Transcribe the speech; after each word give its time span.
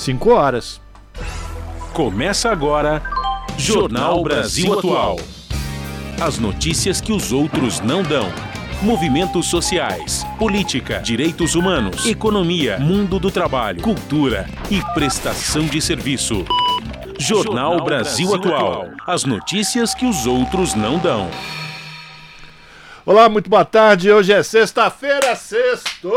5 0.00 0.30
horas. 0.30 0.80
Começa 1.92 2.50
agora 2.50 3.02
Jornal 3.58 4.22
Brasil 4.22 4.72
Atual. 4.72 5.20
As 6.18 6.38
notícias 6.38 7.02
que 7.02 7.12
os 7.12 7.32
outros 7.32 7.80
não 7.80 8.02
dão. 8.02 8.32
Movimentos 8.80 9.48
sociais, 9.48 10.26
política, 10.38 11.00
direitos 11.00 11.54
humanos, 11.54 12.06
economia, 12.06 12.78
mundo 12.78 13.18
do 13.18 13.30
trabalho, 13.30 13.82
cultura 13.82 14.48
e 14.70 14.80
prestação 14.94 15.66
de 15.66 15.82
serviço. 15.82 16.46
Jornal, 17.18 17.74
Jornal 17.74 17.84
Brasil, 17.84 18.30
Brasil 18.30 18.54
Atual. 18.54 18.88
As 19.06 19.24
notícias 19.24 19.94
que 19.94 20.06
os 20.06 20.24
outros 20.24 20.74
não 20.74 20.98
dão. 20.98 21.28
Olá, 23.10 23.28
muito 23.28 23.50
boa 23.50 23.64
tarde. 23.64 24.08
Hoje 24.08 24.32
é 24.32 24.40
sexta-feira, 24.40 25.34
sexto, 25.34 26.12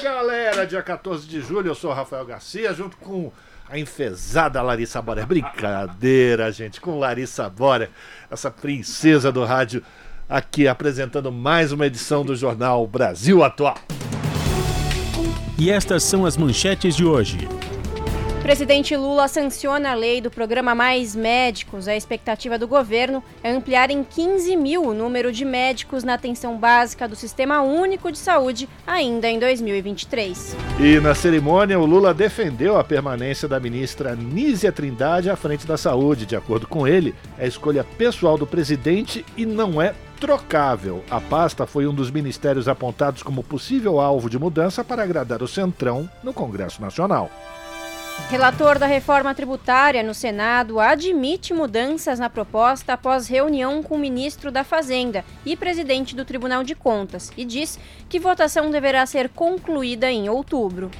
galera, 0.00 0.64
dia 0.64 0.80
14 0.80 1.26
de 1.26 1.40
julho. 1.40 1.66
Eu 1.66 1.74
sou 1.74 1.92
Rafael 1.92 2.24
Garcia, 2.24 2.72
junto 2.72 2.96
com 2.98 3.32
a 3.68 3.76
enfesada 3.76 4.62
Larissa 4.62 5.02
Bora. 5.02 5.26
Brincadeira, 5.26 6.52
gente, 6.52 6.80
com 6.80 7.00
Larissa 7.00 7.50
Bora, 7.50 7.90
essa 8.30 8.48
princesa 8.48 9.32
do 9.32 9.44
rádio, 9.44 9.82
aqui 10.28 10.68
apresentando 10.68 11.32
mais 11.32 11.72
uma 11.72 11.84
edição 11.84 12.24
do 12.24 12.36
jornal 12.36 12.86
Brasil 12.86 13.42
Atual. 13.42 13.76
E 15.58 15.68
estas 15.68 16.04
são 16.04 16.24
as 16.24 16.36
manchetes 16.36 16.94
de 16.94 17.04
hoje. 17.04 17.38
Presidente 18.46 18.94
Lula 18.96 19.26
sanciona 19.26 19.90
a 19.90 19.94
lei 19.94 20.20
do 20.20 20.30
programa 20.30 20.72
Mais 20.72 21.16
Médicos. 21.16 21.88
A 21.88 21.96
expectativa 21.96 22.56
do 22.56 22.68
governo 22.68 23.20
é 23.42 23.50
ampliar 23.50 23.90
em 23.90 24.04
15 24.04 24.54
mil 24.56 24.84
o 24.84 24.94
número 24.94 25.32
de 25.32 25.44
médicos 25.44 26.04
na 26.04 26.14
atenção 26.14 26.56
básica 26.56 27.08
do 27.08 27.16
Sistema 27.16 27.60
Único 27.62 28.12
de 28.12 28.16
Saúde 28.16 28.68
ainda 28.86 29.28
em 29.28 29.40
2023. 29.40 30.56
E 30.78 31.00
na 31.00 31.12
cerimônia, 31.12 31.76
o 31.76 31.84
Lula 31.84 32.14
defendeu 32.14 32.78
a 32.78 32.84
permanência 32.84 33.48
da 33.48 33.58
ministra 33.58 34.14
Nízia 34.14 34.70
Trindade 34.70 35.28
à 35.28 35.34
frente 35.34 35.66
da 35.66 35.76
saúde. 35.76 36.24
De 36.24 36.36
acordo 36.36 36.68
com 36.68 36.86
ele, 36.86 37.16
é 37.36 37.48
escolha 37.48 37.82
pessoal 37.82 38.38
do 38.38 38.46
presidente 38.46 39.26
e 39.36 39.44
não 39.44 39.82
é 39.82 39.92
trocável. 40.20 41.02
A 41.10 41.20
pasta 41.20 41.66
foi 41.66 41.84
um 41.88 41.92
dos 41.92 42.12
ministérios 42.12 42.68
apontados 42.68 43.24
como 43.24 43.42
possível 43.42 43.98
alvo 43.98 44.30
de 44.30 44.38
mudança 44.38 44.84
para 44.84 45.02
agradar 45.02 45.42
o 45.42 45.48
Centrão 45.48 46.08
no 46.22 46.32
Congresso 46.32 46.80
Nacional. 46.80 47.28
Relator 48.24 48.76
da 48.76 48.86
reforma 48.86 49.32
tributária 49.36 50.02
no 50.02 50.12
Senado 50.12 50.80
admite 50.80 51.54
mudanças 51.54 52.18
na 52.18 52.28
proposta 52.28 52.94
após 52.94 53.28
reunião 53.28 53.84
com 53.84 53.94
o 53.94 53.98
ministro 53.98 54.50
da 54.50 54.64
Fazenda 54.64 55.24
e 55.44 55.54
presidente 55.54 56.16
do 56.16 56.24
Tribunal 56.24 56.64
de 56.64 56.74
Contas 56.74 57.30
e 57.36 57.44
diz 57.44 57.78
que 58.08 58.18
votação 58.18 58.68
deverá 58.68 59.06
ser 59.06 59.28
concluída 59.28 60.10
em 60.10 60.28
outubro. 60.28 60.90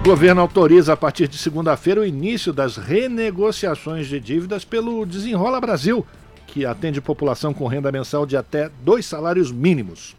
O 0.00 0.08
governo 0.08 0.40
autoriza 0.40 0.94
a 0.94 0.96
partir 0.96 1.28
de 1.28 1.36
segunda-feira 1.36 2.00
o 2.00 2.06
início 2.06 2.50
das 2.50 2.78
renegociações 2.78 4.06
de 4.06 4.18
dívidas 4.18 4.64
pelo 4.64 5.04
Desenrola 5.04 5.60
Brasil, 5.60 6.06
que 6.46 6.64
atende 6.64 6.98
população 6.98 7.52
com 7.52 7.66
renda 7.66 7.92
mensal 7.92 8.24
de 8.24 8.38
até 8.38 8.70
dois 8.82 9.04
salários 9.04 9.52
mínimos. 9.52 10.16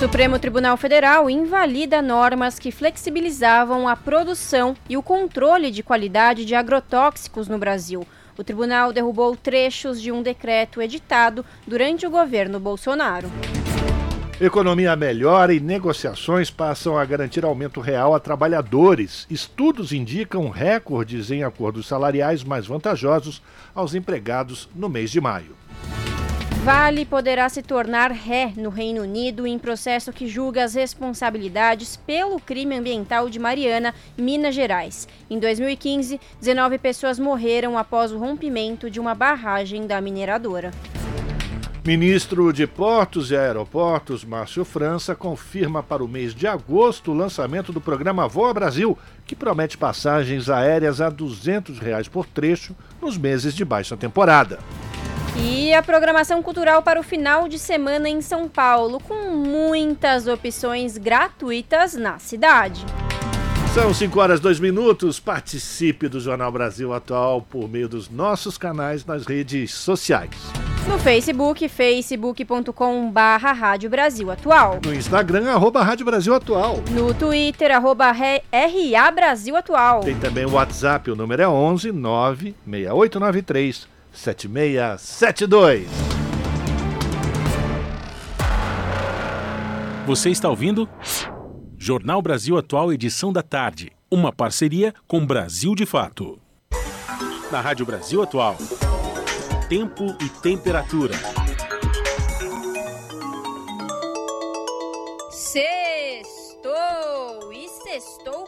Supremo 0.00 0.38
Tribunal 0.38 0.78
Federal 0.78 1.28
invalida 1.28 2.00
normas 2.00 2.58
que 2.58 2.72
flexibilizavam 2.72 3.86
a 3.86 3.94
produção 3.94 4.74
e 4.88 4.96
o 4.96 5.02
controle 5.02 5.70
de 5.70 5.82
qualidade 5.82 6.46
de 6.46 6.54
agrotóxicos 6.54 7.48
no 7.48 7.58
Brasil. 7.58 8.06
O 8.38 8.42
tribunal 8.42 8.94
derrubou 8.94 9.36
trechos 9.36 10.00
de 10.00 10.10
um 10.10 10.22
decreto 10.22 10.80
editado 10.80 11.44
durante 11.66 12.06
o 12.06 12.10
governo 12.10 12.58
Bolsonaro. 12.58 13.30
Economia 14.40 14.96
melhora 14.96 15.52
e 15.52 15.60
negociações 15.60 16.50
passam 16.50 16.96
a 16.96 17.04
garantir 17.04 17.44
aumento 17.44 17.78
real 17.78 18.14
a 18.14 18.18
trabalhadores. 18.18 19.26
Estudos 19.28 19.92
indicam 19.92 20.48
recordes 20.48 21.30
em 21.30 21.44
acordos 21.44 21.86
salariais 21.86 22.42
mais 22.42 22.66
vantajosos 22.66 23.42
aos 23.74 23.94
empregados 23.94 24.66
no 24.74 24.88
mês 24.88 25.10
de 25.10 25.20
maio. 25.20 25.54
Vale 26.62 27.06
poderá 27.06 27.48
se 27.48 27.62
tornar 27.62 28.10
ré 28.12 28.52
no 28.54 28.68
Reino 28.68 29.00
Unido 29.00 29.46
em 29.46 29.58
processo 29.58 30.12
que 30.12 30.28
julga 30.28 30.62
as 30.62 30.74
responsabilidades 30.74 31.96
pelo 31.96 32.38
crime 32.38 32.76
ambiental 32.76 33.30
de 33.30 33.38
Mariana, 33.38 33.94
Minas 34.16 34.54
Gerais. 34.54 35.08
Em 35.30 35.38
2015, 35.38 36.20
19 36.38 36.76
pessoas 36.76 37.18
morreram 37.18 37.78
após 37.78 38.12
o 38.12 38.18
rompimento 38.18 38.90
de 38.90 39.00
uma 39.00 39.14
barragem 39.14 39.86
da 39.86 40.02
mineradora. 40.02 40.70
Ministro 41.82 42.52
de 42.52 42.66
Portos 42.66 43.30
e 43.30 43.36
Aeroportos, 43.36 44.22
Márcio 44.22 44.62
França, 44.62 45.14
confirma 45.14 45.82
para 45.82 46.04
o 46.04 46.08
mês 46.08 46.34
de 46.34 46.46
agosto 46.46 47.10
o 47.10 47.14
lançamento 47.14 47.72
do 47.72 47.80
programa 47.80 48.28
Voa 48.28 48.52
Brasil, 48.52 48.98
que 49.24 49.34
promete 49.34 49.78
passagens 49.78 50.50
aéreas 50.50 51.00
a 51.00 51.08
200 51.08 51.78
reais 51.78 52.06
por 52.06 52.26
trecho 52.26 52.76
nos 53.00 53.16
meses 53.16 53.54
de 53.54 53.64
baixa 53.64 53.96
temporada. 53.96 54.58
E 55.36 55.72
a 55.72 55.82
programação 55.82 56.42
cultural 56.42 56.82
para 56.82 56.98
o 56.98 57.02
final 57.02 57.48
de 57.48 57.58
semana 57.58 58.08
em 58.08 58.20
São 58.20 58.48
Paulo, 58.48 59.00
com 59.00 59.30
muitas 59.30 60.26
opções 60.26 60.98
gratuitas 60.98 61.94
na 61.94 62.18
cidade. 62.18 62.84
São 63.72 63.94
5 63.94 64.18
horas 64.18 64.40
2 64.40 64.58
minutos. 64.58 65.20
Participe 65.20 66.08
do 66.08 66.18
Jornal 66.18 66.50
Brasil 66.50 66.92
Atual 66.92 67.40
por 67.40 67.68
meio 67.68 67.88
dos 67.88 68.10
nossos 68.10 68.58
canais 68.58 69.06
nas 69.06 69.24
redes 69.24 69.72
sociais. 69.72 70.30
No 70.88 70.98
Facebook, 70.98 71.68
facebook.com 71.68 73.12
barra 73.12 73.52
Rádio 73.52 73.88
Brasil 73.88 74.28
Atual. 74.28 74.80
No 74.84 74.92
Instagram, 74.92 75.48
arroba 75.48 75.84
Rádio 75.84 76.04
Brasil 76.04 76.34
Atual. 76.34 76.82
No 76.90 77.14
Twitter, 77.14 77.70
arroba 77.70 78.10
RA 78.10 79.10
Brasil 79.12 79.54
Atual. 79.54 80.00
Tem 80.00 80.16
também 80.16 80.44
o 80.44 80.54
WhatsApp, 80.54 81.08
o 81.08 81.14
número 81.14 81.40
é 81.40 81.48
11 81.48 81.92
96893 81.92 83.89
7672. 84.12 85.88
Você 90.06 90.30
está 90.30 90.48
ouvindo? 90.48 90.88
Jornal 91.78 92.20
Brasil 92.20 92.58
Atual, 92.58 92.92
edição 92.92 93.32
da 93.32 93.42
tarde. 93.42 93.92
Uma 94.10 94.32
parceria 94.32 94.92
com 95.06 95.24
Brasil 95.24 95.74
de 95.74 95.86
Fato. 95.86 96.38
Na 97.50 97.60
Rádio 97.60 97.86
Brasil 97.86 98.22
Atual. 98.22 98.56
Tempo 99.68 100.16
e 100.20 100.28
temperatura. 100.40 101.14
Sextou! 105.30 106.72
E 107.52 107.68
sextou? 107.68 108.39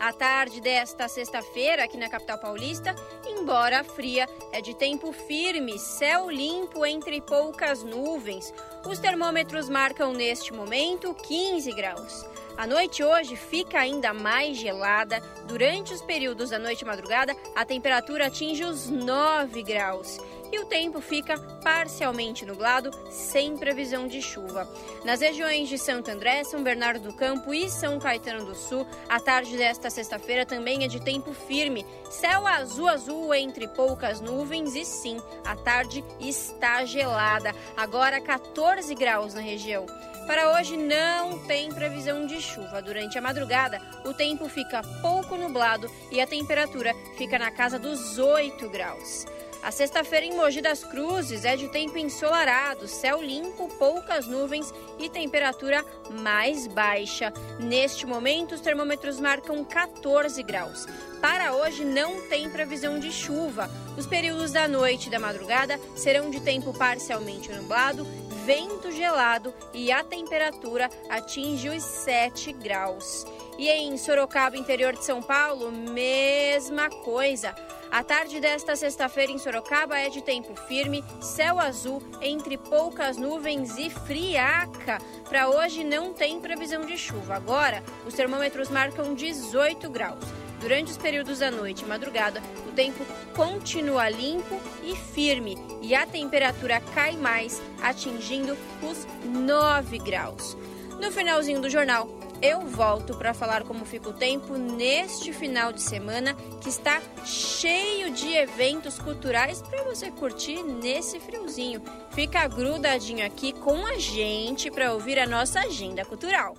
A 0.00 0.14
tarde 0.14 0.62
desta 0.62 1.08
sexta-feira, 1.08 1.84
aqui 1.84 1.98
na 1.98 2.08
capital 2.08 2.38
paulista, 2.38 2.94
embora 3.26 3.84
fria, 3.84 4.26
é 4.50 4.62
de 4.62 4.72
tempo 4.74 5.12
firme, 5.12 5.78
céu 5.78 6.30
limpo 6.30 6.86
entre 6.86 7.20
poucas 7.20 7.82
nuvens. 7.82 8.50
Os 8.82 8.98
termômetros 8.98 9.68
marcam 9.68 10.14
neste 10.14 10.54
momento 10.54 11.12
15 11.12 11.70
graus. 11.72 12.26
A 12.56 12.66
noite 12.66 13.04
hoje 13.04 13.36
fica 13.36 13.78
ainda 13.78 14.14
mais 14.14 14.56
gelada. 14.56 15.20
Durante 15.46 15.92
os 15.92 16.00
períodos 16.00 16.48
da 16.48 16.58
noite 16.58 16.80
e 16.80 16.86
madrugada, 16.86 17.36
a 17.54 17.62
temperatura 17.66 18.28
atinge 18.28 18.64
os 18.64 18.88
9 18.88 19.62
graus 19.62 20.18
e 20.52 20.58
o 20.58 20.66
tempo 20.66 21.00
fica 21.00 21.38
parcialmente 21.62 22.44
nublado, 22.44 22.90
sem 23.10 23.56
previsão 23.56 24.06
de 24.06 24.20
chuva. 24.20 24.68
Nas 25.04 25.20
regiões 25.20 25.68
de 25.68 25.78
Santo 25.78 26.10
André, 26.10 26.44
São 26.44 26.62
Bernardo 26.62 27.00
do 27.00 27.16
Campo 27.16 27.54
e 27.54 27.68
São 27.68 27.98
Caetano 27.98 28.44
do 28.44 28.54
Sul, 28.54 28.86
a 29.08 29.20
tarde 29.20 29.56
desta 29.56 29.90
sexta-feira 29.90 30.44
também 30.44 30.84
é 30.84 30.88
de 30.88 31.00
tempo 31.00 31.32
firme, 31.32 31.86
céu 32.10 32.46
azul 32.46 32.88
azul 32.88 33.34
entre 33.34 33.68
poucas 33.68 34.20
nuvens 34.20 34.74
e 34.74 34.84
sim, 34.84 35.20
a 35.44 35.54
tarde 35.56 36.04
está 36.18 36.84
gelada. 36.84 37.54
Agora 37.76 38.20
14 38.20 38.94
graus 38.94 39.34
na 39.34 39.40
região. 39.40 39.86
Para 40.26 40.52
hoje 40.52 40.76
não 40.76 41.38
tem 41.46 41.72
previsão 41.72 42.24
de 42.24 42.40
chuva. 42.40 42.80
Durante 42.80 43.18
a 43.18 43.20
madrugada, 43.20 43.80
o 44.04 44.14
tempo 44.14 44.48
fica 44.48 44.80
pouco 45.02 45.36
nublado 45.36 45.90
e 46.10 46.20
a 46.20 46.26
temperatura 46.26 46.94
fica 47.16 47.38
na 47.38 47.50
casa 47.50 47.78
dos 47.78 48.18
8 48.18 48.68
graus. 48.68 49.26
A 49.62 49.70
sexta-feira 49.70 50.24
em 50.24 50.34
Mogi 50.34 50.62
das 50.62 50.82
Cruzes 50.82 51.44
é 51.44 51.54
de 51.54 51.68
tempo 51.68 51.98
ensolarado, 51.98 52.88
céu 52.88 53.22
limpo, 53.22 53.68
poucas 53.78 54.26
nuvens 54.26 54.72
e 54.98 55.10
temperatura 55.10 55.84
mais 56.22 56.66
baixa. 56.66 57.30
Neste 57.58 58.06
momento, 58.06 58.54
os 58.54 58.60
termômetros 58.62 59.20
marcam 59.20 59.62
14 59.62 60.42
graus. 60.42 60.86
Para 61.20 61.52
hoje 61.52 61.84
não 61.84 62.22
tem 62.28 62.48
previsão 62.48 62.98
de 62.98 63.12
chuva. 63.12 63.70
Os 63.98 64.06
períodos 64.06 64.50
da 64.50 64.66
noite 64.66 65.08
e 65.08 65.10
da 65.10 65.18
madrugada 65.18 65.78
serão 65.94 66.30
de 66.30 66.40
tempo 66.40 66.72
parcialmente 66.72 67.52
nublado, 67.52 68.06
vento 68.46 68.90
gelado 68.90 69.52
e 69.74 69.92
a 69.92 70.02
temperatura 70.02 70.88
atinge 71.10 71.68
os 71.68 71.82
7 71.82 72.54
graus. 72.54 73.26
E 73.58 73.68
em 73.68 73.98
Sorocaba, 73.98 74.56
interior 74.56 74.94
de 74.94 75.04
São 75.04 75.22
Paulo, 75.22 75.70
mesma 75.70 76.88
coisa. 76.88 77.54
A 77.90 78.04
tarde 78.04 78.38
desta 78.38 78.76
sexta-feira 78.76 79.32
em 79.32 79.38
Sorocaba 79.38 79.98
é 79.98 80.08
de 80.08 80.22
tempo 80.22 80.54
firme, 80.54 81.04
céu 81.20 81.58
azul, 81.58 82.00
entre 82.22 82.56
poucas 82.56 83.16
nuvens 83.16 83.76
e 83.76 83.90
friaca. 83.90 84.98
Para 85.28 85.48
hoje 85.48 85.82
não 85.82 86.14
tem 86.14 86.40
previsão 86.40 86.86
de 86.86 86.96
chuva. 86.96 87.34
Agora, 87.34 87.82
os 88.06 88.14
termômetros 88.14 88.70
marcam 88.70 89.12
18 89.12 89.90
graus. 89.90 90.24
Durante 90.60 90.92
os 90.92 90.96
períodos 90.96 91.40
da 91.40 91.50
noite 91.50 91.82
e 91.84 91.88
madrugada, 91.88 92.40
o 92.68 92.70
tempo 92.70 93.04
continua 93.34 94.08
limpo 94.08 94.60
e 94.84 94.94
firme 94.94 95.58
e 95.82 95.92
a 95.92 96.06
temperatura 96.06 96.80
cai 96.94 97.16
mais, 97.16 97.60
atingindo 97.82 98.56
os 98.88 99.04
9 99.24 99.98
graus. 99.98 100.56
No 101.00 101.10
finalzinho 101.10 101.60
do 101.60 101.68
jornal, 101.68 102.19
eu 102.42 102.60
volto 102.62 103.14
para 103.14 103.34
falar 103.34 103.64
como 103.64 103.84
fica 103.84 104.08
o 104.08 104.12
tempo 104.12 104.56
neste 104.56 105.32
final 105.32 105.72
de 105.72 105.82
semana 105.82 106.34
que 106.60 106.68
está 106.68 107.00
cheio 107.24 108.10
de 108.12 108.32
eventos 108.34 108.98
culturais 108.98 109.62
para 109.62 109.84
você 109.84 110.10
curtir 110.10 110.62
nesse 110.62 111.20
friozinho. 111.20 111.82
Fica 112.10 112.46
grudadinho 112.48 113.24
aqui 113.24 113.52
com 113.52 113.86
a 113.86 113.98
gente 113.98 114.70
para 114.70 114.92
ouvir 114.92 115.18
a 115.18 115.26
nossa 115.26 115.60
agenda 115.60 116.04
cultural. 116.04 116.54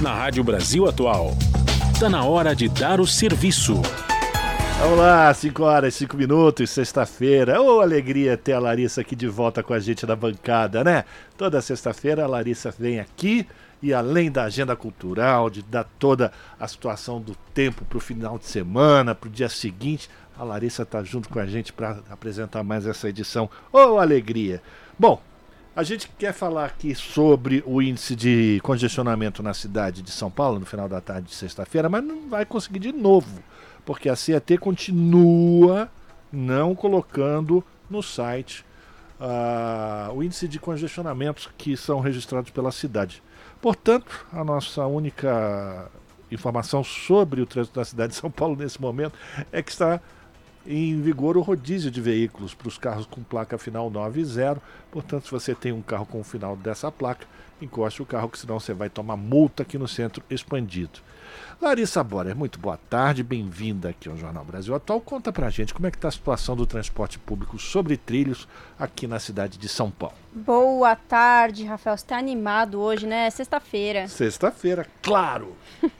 Na 0.00 0.14
Rádio 0.14 0.44
Brasil 0.44 0.86
Atual, 0.86 1.36
está 1.92 2.08
na 2.08 2.24
hora 2.24 2.54
de 2.54 2.68
dar 2.68 3.00
o 3.00 3.06
serviço. 3.06 3.80
Vamos 4.78 4.98
lá, 4.98 5.32
5 5.32 5.62
horas, 5.62 5.94
5 5.94 6.16
minutos, 6.18 6.68
sexta-feira. 6.68 7.60
Ô, 7.60 7.78
oh, 7.78 7.80
alegria 7.80 8.36
ter 8.36 8.52
a 8.52 8.58
Larissa 8.58 9.00
aqui 9.00 9.16
de 9.16 9.26
volta 9.26 9.62
com 9.62 9.72
a 9.72 9.78
gente 9.78 10.04
na 10.04 10.14
bancada, 10.14 10.84
né? 10.84 11.06
Toda 11.36 11.62
sexta-feira 11.62 12.24
a 12.24 12.26
Larissa 12.26 12.70
vem 12.70 13.00
aqui 13.00 13.46
e 13.82 13.94
além 13.94 14.30
da 14.30 14.44
agenda 14.44 14.76
cultural, 14.76 15.48
de 15.48 15.62
dar 15.62 15.84
toda 15.98 16.30
a 16.60 16.68
situação 16.68 17.20
do 17.20 17.34
tempo 17.54 17.86
para 17.86 17.96
o 17.96 18.00
final 18.00 18.38
de 18.38 18.44
semana, 18.44 19.14
para 19.14 19.28
o 19.28 19.32
dia 19.32 19.48
seguinte, 19.48 20.10
a 20.38 20.44
Larissa 20.44 20.82
está 20.82 21.02
junto 21.02 21.30
com 21.30 21.38
a 21.38 21.46
gente 21.46 21.72
para 21.72 21.98
apresentar 22.10 22.62
mais 22.62 22.86
essa 22.86 23.08
edição. 23.08 23.48
Ô, 23.72 23.78
oh, 23.78 23.98
alegria! 23.98 24.62
Bom, 24.98 25.22
a 25.74 25.82
gente 25.82 26.06
quer 26.18 26.34
falar 26.34 26.66
aqui 26.66 26.94
sobre 26.94 27.64
o 27.66 27.80
índice 27.80 28.14
de 28.14 28.60
congestionamento 28.62 29.42
na 29.42 29.54
cidade 29.54 30.02
de 30.02 30.10
São 30.10 30.30
Paulo 30.30 30.60
no 30.60 30.66
final 30.66 30.86
da 30.86 31.00
tarde 31.00 31.28
de 31.28 31.34
sexta-feira, 31.34 31.88
mas 31.88 32.04
não 32.04 32.28
vai 32.28 32.44
conseguir 32.44 32.78
de 32.78 32.92
novo 32.92 33.42
porque 33.86 34.08
a 34.08 34.16
CET 34.16 34.58
continua 34.58 35.88
não 36.30 36.74
colocando 36.74 37.64
no 37.88 38.02
site 38.02 38.66
uh, 39.20 40.12
o 40.12 40.22
índice 40.22 40.48
de 40.48 40.58
congestionamentos 40.58 41.48
que 41.56 41.76
são 41.76 42.00
registrados 42.00 42.50
pela 42.50 42.72
cidade. 42.72 43.22
Portanto, 43.62 44.26
a 44.32 44.44
nossa 44.44 44.84
única 44.86 45.88
informação 46.30 46.82
sobre 46.82 47.40
o 47.40 47.46
trânsito 47.46 47.78
da 47.78 47.84
cidade 47.84 48.12
de 48.12 48.18
São 48.18 48.30
Paulo 48.30 48.56
nesse 48.56 48.82
momento 48.82 49.16
é 49.52 49.62
que 49.62 49.70
está 49.70 50.00
em 50.66 51.00
vigor 51.00 51.36
o 51.36 51.40
rodízio 51.42 51.90
de 51.90 52.00
veículos 52.00 52.52
para 52.52 52.66
os 52.66 52.76
carros 52.76 53.06
com 53.06 53.22
placa 53.22 53.56
final 53.56 53.88
9 53.88 54.20
e 54.20 54.24
0. 54.24 54.60
Portanto, 54.90 55.26
se 55.26 55.30
você 55.30 55.54
tem 55.54 55.70
um 55.70 55.80
carro 55.80 56.06
com 56.06 56.20
o 56.20 56.24
final 56.24 56.56
dessa 56.56 56.90
placa, 56.90 57.24
encoste 57.62 58.02
o 58.02 58.06
carro, 58.06 58.28
que 58.28 58.38
senão 58.38 58.58
você 58.58 58.74
vai 58.74 58.90
tomar 58.90 59.16
multa 59.16 59.62
aqui 59.62 59.78
no 59.78 59.86
centro 59.86 60.22
expandido. 60.28 60.98
Larissa 61.60 62.02
Borer, 62.04 62.36
muito 62.36 62.60
boa 62.60 62.76
tarde, 62.76 63.22
bem-vinda 63.22 63.88
aqui 63.88 64.10
ao 64.10 64.16
Jornal 64.16 64.44
Brasil 64.44 64.74
Atual. 64.74 65.00
Conta 65.00 65.32
pra 65.32 65.48
gente 65.48 65.72
como 65.72 65.86
é 65.86 65.90
que 65.90 65.96
está 65.96 66.08
a 66.08 66.12
situação 66.12 66.54
do 66.54 66.66
transporte 66.66 67.18
público 67.18 67.58
sobre 67.58 67.96
trilhos 67.96 68.46
aqui 68.78 69.06
na 69.06 69.18
cidade 69.18 69.56
de 69.56 69.66
São 69.66 69.90
Paulo. 69.90 70.14
Boa 70.32 70.94
tarde, 70.94 71.64
Rafael. 71.64 71.96
Você 71.96 72.04
está 72.04 72.18
animado 72.18 72.78
hoje, 72.78 73.06
né? 73.06 73.30
Sexta-feira. 73.30 74.06
Sexta-feira, 74.06 74.86
claro. 75.02 75.56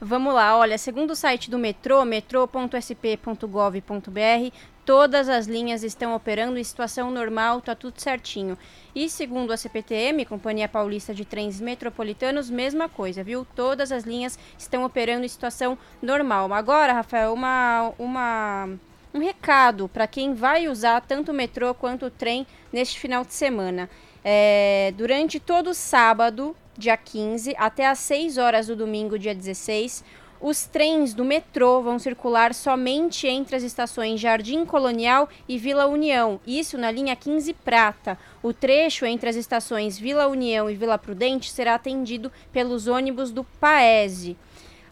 Vamos 0.00 0.32
lá, 0.32 0.56
olha, 0.56 0.78
segundo 0.78 1.10
o 1.10 1.16
site 1.16 1.50
do 1.50 1.58
metrô, 1.58 2.04
metrô.sp.gov.br, 2.04 4.54
todas 4.90 5.28
as 5.28 5.46
linhas 5.46 5.84
estão 5.84 6.16
operando 6.16 6.58
em 6.58 6.64
situação 6.64 7.12
normal, 7.12 7.60
tá 7.60 7.76
tudo 7.76 8.00
certinho. 8.00 8.58
E 8.92 9.08
segundo 9.08 9.52
a 9.52 9.56
CPTM, 9.56 10.24
Companhia 10.24 10.68
Paulista 10.68 11.14
de 11.14 11.24
Trens 11.24 11.60
Metropolitanos, 11.60 12.50
mesma 12.50 12.88
coisa, 12.88 13.22
viu? 13.22 13.46
Todas 13.54 13.92
as 13.92 14.02
linhas 14.02 14.36
estão 14.58 14.82
operando 14.82 15.24
em 15.24 15.28
situação 15.28 15.78
normal. 16.02 16.52
Agora, 16.52 16.92
Rafael, 16.92 17.32
uma, 17.32 17.92
uma 18.00 18.68
um 19.14 19.20
recado 19.20 19.88
para 19.88 20.08
quem 20.08 20.34
vai 20.34 20.66
usar 20.66 21.00
tanto 21.02 21.30
o 21.30 21.34
metrô 21.34 21.72
quanto 21.72 22.06
o 22.06 22.10
trem 22.10 22.44
neste 22.72 22.98
final 22.98 23.24
de 23.24 23.32
semana. 23.32 23.88
É, 24.24 24.92
durante 24.96 25.38
todo 25.38 25.72
sábado, 25.72 26.56
dia 26.76 26.96
15, 26.96 27.54
até 27.56 27.86
às 27.86 28.00
6 28.00 28.38
horas 28.38 28.66
do 28.66 28.74
domingo, 28.74 29.16
dia 29.16 29.36
16, 29.36 30.02
os 30.40 30.64
trens 30.64 31.12
do 31.12 31.24
metrô 31.24 31.82
vão 31.82 31.98
circular 31.98 32.54
somente 32.54 33.26
entre 33.26 33.54
as 33.54 33.62
estações 33.62 34.18
Jardim 34.18 34.64
Colonial 34.64 35.28
e 35.46 35.58
Vila 35.58 35.86
União, 35.86 36.40
isso 36.46 36.78
na 36.78 36.90
linha 36.90 37.14
15 37.14 37.52
Prata. 37.52 38.18
O 38.42 38.52
trecho 38.52 39.04
entre 39.04 39.28
as 39.28 39.36
estações 39.36 39.98
Vila 39.98 40.26
União 40.28 40.70
e 40.70 40.74
Vila 40.74 40.96
Prudente 40.96 41.50
será 41.50 41.74
atendido 41.74 42.32
pelos 42.50 42.88
ônibus 42.88 43.30
do 43.30 43.44
Paese. 43.44 44.36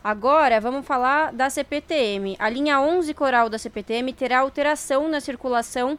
Agora 0.04 0.60
vamos 0.60 0.86
falar 0.86 1.32
da 1.32 1.48
CPTM. 1.48 2.36
A 2.38 2.48
linha 2.48 2.80
11 2.80 3.12
Coral 3.14 3.48
da 3.48 3.58
CPTM 3.58 4.12
terá 4.12 4.40
alteração 4.40 5.08
na 5.08 5.20
circulação 5.20 5.98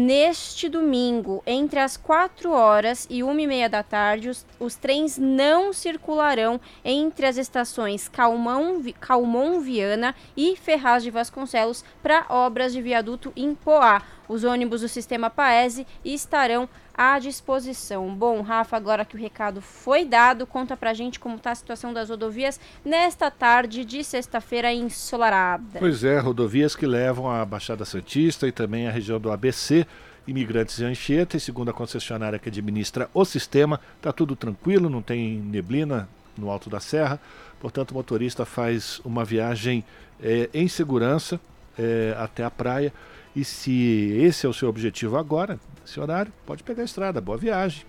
Neste 0.00 0.68
domingo, 0.68 1.42
entre 1.44 1.80
as 1.80 1.96
4 1.96 2.52
horas 2.52 3.04
e 3.10 3.24
1 3.24 3.40
e 3.40 3.46
meia 3.48 3.68
da 3.68 3.82
tarde, 3.82 4.28
os, 4.28 4.46
os 4.60 4.76
trens 4.76 5.18
não 5.18 5.72
circularão 5.72 6.60
entre 6.84 7.26
as 7.26 7.36
estações 7.36 8.08
Calmão, 8.08 8.80
Calmon 9.00 9.58
Viana 9.58 10.14
e 10.36 10.54
Ferraz 10.54 11.02
de 11.02 11.10
Vasconcelos 11.10 11.84
para 12.00 12.24
obras 12.28 12.72
de 12.72 12.80
viaduto 12.80 13.32
em 13.34 13.56
Poá. 13.56 14.00
Os 14.28 14.44
ônibus 14.44 14.82
do 14.82 14.88
sistema 14.88 15.28
Paese 15.30 15.84
estarão 16.04 16.68
à 16.98 17.20
disposição. 17.20 18.12
Bom, 18.12 18.42
Rafa, 18.42 18.76
agora 18.76 19.04
que 19.04 19.14
o 19.14 19.18
recado 19.18 19.62
foi 19.62 20.04
dado, 20.04 20.44
conta 20.44 20.76
pra 20.76 20.92
gente 20.92 21.20
como 21.20 21.36
está 21.36 21.52
a 21.52 21.54
situação 21.54 21.92
das 21.92 22.10
rodovias 22.10 22.58
nesta 22.84 23.30
tarde 23.30 23.84
de 23.84 24.02
sexta-feira 24.02 24.72
ensolarada. 24.72 25.78
Pois 25.78 26.02
é, 26.02 26.18
rodovias 26.18 26.74
que 26.74 26.84
levam 26.84 27.30
a 27.30 27.44
Baixada 27.44 27.84
Santista 27.84 28.48
e 28.48 28.52
também 28.52 28.88
a 28.88 28.90
região 28.90 29.20
do 29.20 29.30
ABC 29.30 29.86
imigrantes 30.26 30.80
em 30.80 30.86
Anchieta 30.86 31.36
e 31.36 31.40
segundo 31.40 31.70
a 31.70 31.72
concessionária 31.72 32.38
que 32.38 32.48
administra 32.48 33.08
o 33.14 33.24
sistema, 33.24 33.80
está 33.96 34.12
tudo 34.12 34.34
tranquilo, 34.34 34.90
não 34.90 35.00
tem 35.00 35.38
neblina 35.38 36.08
no 36.36 36.50
alto 36.50 36.68
da 36.68 36.80
serra, 36.80 37.20
portanto 37.60 37.92
o 37.92 37.94
motorista 37.94 38.44
faz 38.44 39.00
uma 39.04 39.24
viagem 39.24 39.84
é, 40.20 40.50
em 40.52 40.66
segurança 40.66 41.40
é, 41.78 42.14
até 42.18 42.44
a 42.44 42.50
praia 42.50 42.92
e 43.34 43.44
se 43.44 44.12
esse 44.20 44.44
é 44.44 44.48
o 44.48 44.52
seu 44.52 44.68
objetivo 44.68 45.16
agora, 45.16 45.60
esse 45.88 45.98
horário, 45.98 46.32
pode 46.44 46.62
pegar 46.62 46.82
a 46.82 46.84
estrada. 46.84 47.20
Boa 47.20 47.38
viagem. 47.38 47.84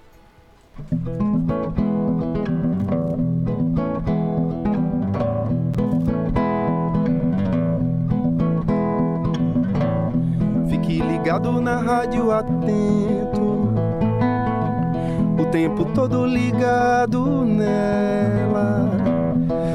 Fique 10.69 11.02
ligado 11.02 11.59
na 11.59 11.78
rádio 11.78 12.31
atento. 12.31 13.69
O 15.38 15.45
tempo 15.52 15.85
todo 15.94 16.26
ligado 16.26 17.44
nela. 17.44 18.90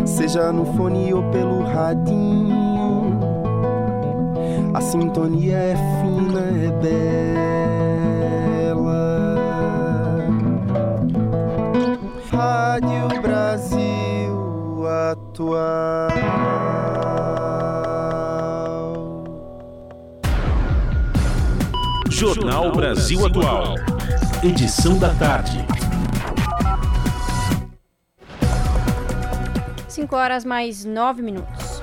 Seja 0.06 0.50
no 0.50 0.64
fone 0.76 1.12
ou 1.12 1.22
pelo 1.30 1.62
radinho 1.64 2.64
a 4.75 4.80
sintonia 4.80 5.56
é 5.56 5.76
fina, 5.76 6.40
é 6.40 6.70
bela. 6.82 7.63
Atual. 15.44 16.08
Jornal 22.08 22.72
Brasil 22.72 23.26
Atual. 23.26 23.74
Edição 24.42 24.98
da 24.98 25.14
tarde. 25.14 25.64
5 29.88 30.16
horas 30.16 30.44
mais 30.44 30.84
9 30.84 31.22
minutos 31.22 31.74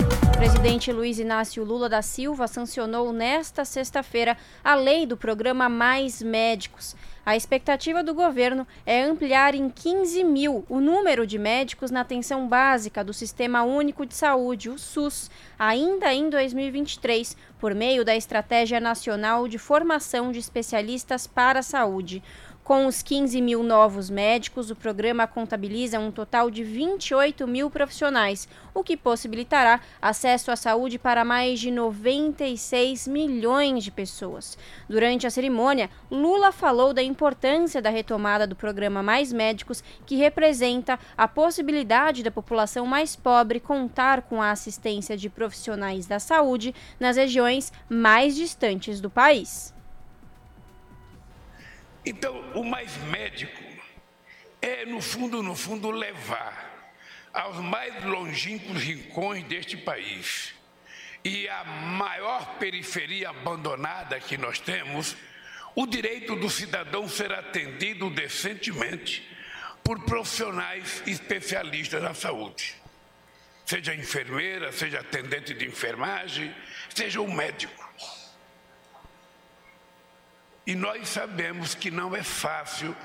presidente 0.41 0.91
Luiz 0.91 1.19
Inácio 1.19 1.63
Lula 1.63 1.87
da 1.87 2.01
Silva 2.01 2.47
sancionou 2.47 3.13
nesta 3.13 3.63
sexta-feira 3.63 4.35
a 4.63 4.73
lei 4.73 5.05
do 5.05 5.15
programa 5.15 5.69
Mais 5.69 6.19
Médicos. 6.19 6.95
A 7.23 7.35
expectativa 7.35 8.03
do 8.03 8.15
governo 8.15 8.65
é 8.83 9.03
ampliar 9.03 9.53
em 9.53 9.69
15 9.69 10.23
mil 10.23 10.65
o 10.67 10.79
número 10.79 11.27
de 11.27 11.37
médicos 11.37 11.91
na 11.91 12.01
atenção 12.01 12.47
básica 12.47 13.03
do 13.03 13.13
Sistema 13.13 13.61
Único 13.61 14.07
de 14.07 14.15
Saúde, 14.15 14.71
o 14.71 14.79
SUS, 14.79 15.29
ainda 15.57 16.11
em 16.11 16.31
2023, 16.31 17.37
por 17.59 17.75
meio 17.75 18.03
da 18.03 18.15
Estratégia 18.15 18.79
Nacional 18.79 19.47
de 19.47 19.59
Formação 19.59 20.31
de 20.31 20.39
Especialistas 20.39 21.27
para 21.27 21.59
a 21.59 21.63
Saúde. 21.63 22.23
Com 22.63 22.85
os 22.85 23.01
15 23.01 23.41
mil 23.41 23.63
novos 23.63 24.07
médicos, 24.07 24.69
o 24.69 24.75
programa 24.75 25.25
contabiliza 25.25 25.99
um 25.99 26.11
total 26.11 26.51
de 26.51 26.63
28 26.63 27.47
mil 27.47 27.71
profissionais, 27.71 28.47
o 28.71 28.83
que 28.83 28.95
possibilitará 28.95 29.81
acesso 29.99 30.51
à 30.51 30.55
saúde 30.55 30.99
para 30.99 31.25
mais 31.25 31.59
de 31.59 31.71
96 31.71 33.07
milhões 33.07 33.83
de 33.83 33.89
pessoas. 33.89 34.59
Durante 34.87 35.25
a 35.25 35.31
cerimônia, 35.31 35.89
Lula 36.09 36.51
falou 36.51 36.93
da 36.93 37.01
importância 37.01 37.81
da 37.81 37.89
retomada 37.89 38.45
do 38.45 38.55
programa 38.55 39.01
Mais 39.01 39.33
Médicos, 39.33 39.83
que 40.05 40.15
representa 40.15 40.99
a 41.17 41.27
possibilidade 41.27 42.21
da 42.21 42.29
população 42.29 42.85
mais 42.85 43.15
pobre 43.15 43.59
contar 43.59 44.21
com 44.21 44.39
a 44.39 44.51
assistência 44.51 45.17
de 45.17 45.29
profissionais 45.29 46.05
da 46.05 46.19
saúde 46.19 46.75
nas 46.99 47.17
regiões 47.17 47.73
mais 47.89 48.35
distantes 48.35 49.01
do 49.01 49.09
país. 49.09 49.73
Então, 52.05 52.39
o 52.53 52.63
mais 52.63 52.95
médico 52.97 53.63
é, 54.61 54.85
no 54.85 55.01
fundo, 55.01 55.41
no 55.41 55.55
fundo, 55.55 55.89
levar 55.89 56.69
aos 57.33 57.57
mais 57.57 58.03
longínquos 58.03 58.83
rincões 58.83 59.43
deste 59.45 59.77
país 59.77 60.53
e 61.23 61.47
a 61.47 61.63
maior 61.63 62.57
periferia 62.57 63.29
abandonada 63.29 64.19
que 64.19 64.37
nós 64.37 64.59
temos, 64.59 65.15
o 65.75 65.85
direito 65.85 66.35
do 66.35 66.49
cidadão 66.49 67.07
ser 67.07 67.31
atendido 67.31 68.09
decentemente 68.09 69.27
por 69.83 70.03
profissionais 70.03 71.01
especialistas 71.07 72.01
na 72.01 72.13
saúde. 72.13 72.75
Seja 73.65 73.95
enfermeira, 73.95 74.71
seja 74.71 74.99
atendente 74.99 75.53
de 75.53 75.65
enfermagem, 75.65 76.53
seja 76.93 77.21
um 77.21 77.31
médico. 77.31 77.80
E 80.71 80.75
nós 80.75 81.09
sabemos 81.09 81.75
que 81.75 81.91
não 81.91 82.15
é 82.15 82.23
fácil, 82.23 82.95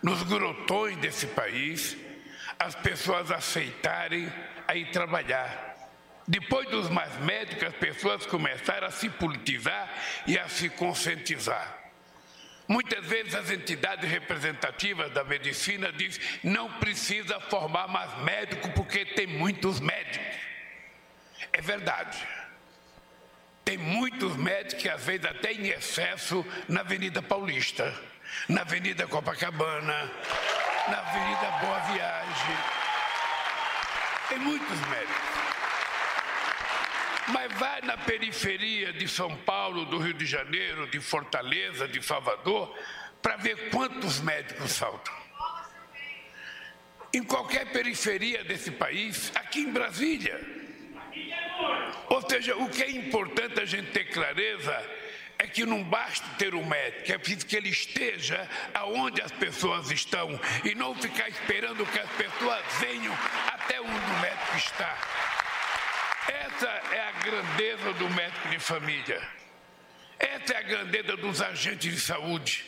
nos 0.00 0.22
grotões 0.22 0.96
desse 0.98 1.26
país, 1.26 1.96
as 2.56 2.76
pessoas 2.76 3.32
aceitarem 3.32 4.32
a 4.68 4.76
ir 4.76 4.92
trabalhar. 4.92 5.74
Depois 6.28 6.68
dos 6.68 6.88
mais 6.88 7.12
médicos, 7.22 7.64
as 7.64 7.74
pessoas 7.74 8.24
começaram 8.24 8.86
a 8.86 8.92
se 8.92 9.10
politizar 9.10 9.92
e 10.28 10.38
a 10.38 10.48
se 10.48 10.68
conscientizar. 10.68 11.76
Muitas 12.68 13.04
vezes 13.04 13.34
as 13.34 13.50
entidades 13.50 14.08
representativas 14.08 15.10
da 15.10 15.24
medicina 15.24 15.90
dizem 15.90 16.22
não 16.44 16.70
precisa 16.74 17.40
formar 17.40 17.88
mais 17.88 18.16
médico 18.22 18.70
porque 18.76 19.04
tem 19.04 19.26
muitos 19.26 19.80
médicos. 19.80 20.38
É 21.52 21.60
verdade. 21.60 22.16
Tem 23.66 23.76
muitos 23.76 24.36
médicos 24.36 24.80
que 24.80 24.88
às 24.88 25.04
vezes 25.04 25.26
até 25.26 25.52
em 25.52 25.66
excesso 25.66 26.46
na 26.68 26.82
Avenida 26.82 27.20
Paulista, 27.20 27.92
na 28.48 28.60
Avenida 28.60 29.08
Copacabana, 29.08 30.08
na 30.88 30.98
Avenida 31.00 31.50
Boa 31.60 31.80
Viagem. 31.80 32.56
Tem 34.28 34.38
muitos 34.38 34.80
médicos. 34.88 35.36
Mas 37.26 37.52
vai 37.54 37.80
na 37.82 37.96
periferia 37.96 38.92
de 38.92 39.08
São 39.08 39.36
Paulo, 39.38 39.84
do 39.84 39.98
Rio 39.98 40.14
de 40.14 40.26
Janeiro, 40.26 40.86
de 40.86 41.00
Fortaleza, 41.00 41.88
de 41.88 42.00
Salvador, 42.00 42.72
para 43.20 43.36
ver 43.36 43.70
quantos 43.70 44.20
médicos 44.20 44.78
faltam. 44.78 45.12
Em 47.12 47.24
qualquer 47.24 47.72
periferia 47.72 48.44
desse 48.44 48.70
país, 48.70 49.32
aqui 49.34 49.62
em 49.62 49.72
Brasília, 49.72 50.55
ou 52.08 52.28
seja, 52.28 52.56
o 52.56 52.68
que 52.68 52.82
é 52.82 52.90
importante 52.90 53.60
a 53.60 53.64
gente 53.64 53.90
ter 53.90 54.04
clareza 54.04 54.74
é 55.38 55.46
que 55.46 55.66
não 55.66 55.82
basta 55.84 56.26
ter 56.38 56.54
um 56.54 56.64
médico, 56.64 57.12
é 57.12 57.18
preciso 57.18 57.46
que 57.46 57.56
ele 57.56 57.68
esteja 57.68 58.48
aonde 58.72 59.20
as 59.20 59.32
pessoas 59.32 59.90
estão 59.90 60.40
e 60.64 60.74
não 60.74 60.94
ficar 60.94 61.28
esperando 61.28 61.84
que 61.86 61.98
as 61.98 62.10
pessoas 62.10 62.64
venham 62.80 63.14
até 63.48 63.80
onde 63.80 63.90
o 63.90 64.20
médico 64.20 64.56
está. 64.56 64.98
Essa 66.28 66.68
é 66.92 67.00
a 67.00 67.12
grandeza 67.12 67.92
do 67.94 68.08
médico 68.10 68.48
de 68.48 68.58
família. 68.58 69.22
Essa 70.18 70.54
é 70.54 70.56
a 70.56 70.62
grandeza 70.62 71.16
dos 71.16 71.42
agentes 71.42 71.94
de 71.94 72.00
saúde. 72.00 72.64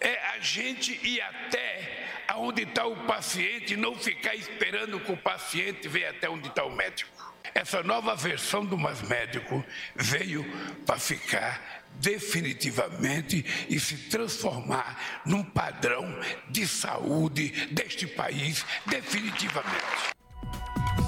É 0.00 0.18
a 0.28 0.38
gente 0.38 0.98
ir 1.06 1.20
até 1.20 2.08
aonde 2.28 2.62
está 2.62 2.86
o 2.86 2.96
paciente, 3.04 3.76
não 3.76 3.94
ficar 3.96 4.34
esperando 4.34 5.00
que 5.00 5.12
o 5.12 5.16
paciente 5.16 5.86
venha 5.88 6.10
até 6.10 6.28
onde 6.30 6.48
está 6.48 6.64
o 6.64 6.70
médico. 6.70 7.31
Essa 7.54 7.82
nova 7.82 8.16
versão 8.16 8.64
do 8.64 8.78
Mais 8.78 9.02
Médico 9.02 9.64
veio 9.94 10.44
para 10.86 10.98
ficar 10.98 11.82
definitivamente 11.96 13.44
e 13.68 13.78
se 13.78 13.96
transformar 14.08 15.22
num 15.26 15.44
padrão 15.44 16.08
de 16.48 16.66
saúde 16.66 17.50
deste 17.70 18.06
país 18.06 18.64
definitivamente. 18.86 20.21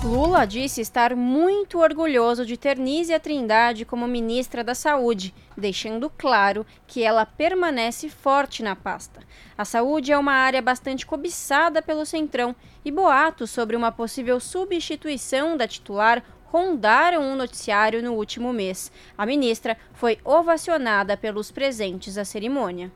Lula 0.04 0.46
disse 0.46 0.80
estar 0.80 1.16
muito 1.16 1.78
orgulhoso 1.78 2.44
de 2.44 2.56
ter 2.56 2.76
Nízia 2.76 3.18
Trindade 3.18 3.84
como 3.84 4.06
ministra 4.06 4.62
da 4.62 4.74
Saúde, 4.74 5.34
deixando 5.56 6.10
claro 6.10 6.66
que 6.86 7.02
ela 7.02 7.24
permanece 7.24 8.08
forte 8.08 8.62
na 8.62 8.76
pasta. 8.76 9.20
A 9.56 9.64
saúde 9.64 10.12
é 10.12 10.18
uma 10.18 10.32
área 10.32 10.60
bastante 10.60 11.06
cobiçada 11.06 11.80
pelo 11.80 12.04
Centrão 12.04 12.54
e 12.84 12.90
boatos 12.90 13.50
sobre 13.50 13.76
uma 13.76 13.90
possível 13.90 14.38
substituição 14.38 15.56
da 15.56 15.66
titular 15.66 16.22
rondaram 16.44 17.22
um 17.22 17.34
noticiário 17.34 18.02
no 18.02 18.12
último 18.12 18.52
mês. 18.52 18.92
A 19.18 19.26
ministra 19.26 19.76
foi 19.94 20.18
ovacionada 20.22 21.16
pelos 21.16 21.50
presentes 21.50 22.16
à 22.16 22.24
cerimônia. 22.24 22.92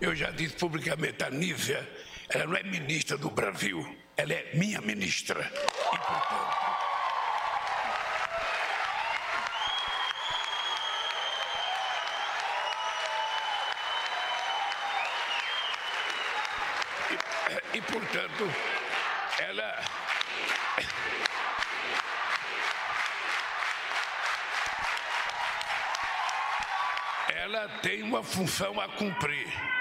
Eu 0.00 0.14
já 0.14 0.30
disse 0.30 0.54
publicamente 0.54 1.22
a 1.24 1.30
Nízia, 1.30 1.86
ela 2.30 2.46
não 2.46 2.56
é 2.56 2.62
ministra 2.62 3.18
do 3.18 3.28
Brasil, 3.28 3.84
ela 4.18 4.32
é 4.32 4.50
minha 4.52 4.80
ministra. 4.80 5.48
E, 5.92 5.98
portanto, 17.18 17.64
e, 17.72 17.78
e 17.78 17.82
portanto, 17.82 18.54
ela 19.38 19.84
ela 27.28 27.68
tem 27.80 28.02
uma 28.02 28.24
função 28.24 28.80
a 28.80 28.88
cumprir. 28.88 29.77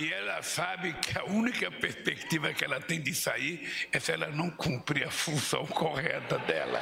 E 0.00 0.10
ela 0.10 0.42
sabe 0.42 0.94
que 0.94 1.18
a 1.18 1.24
única 1.26 1.70
perspectiva 1.70 2.54
que 2.54 2.64
ela 2.64 2.80
tem 2.80 3.02
de 3.02 3.14
sair 3.14 3.68
é 3.92 4.00
se 4.00 4.10
ela 4.10 4.28
não 4.28 4.48
cumprir 4.48 5.06
a 5.06 5.10
função 5.10 5.66
correta 5.66 6.38
dela. 6.38 6.80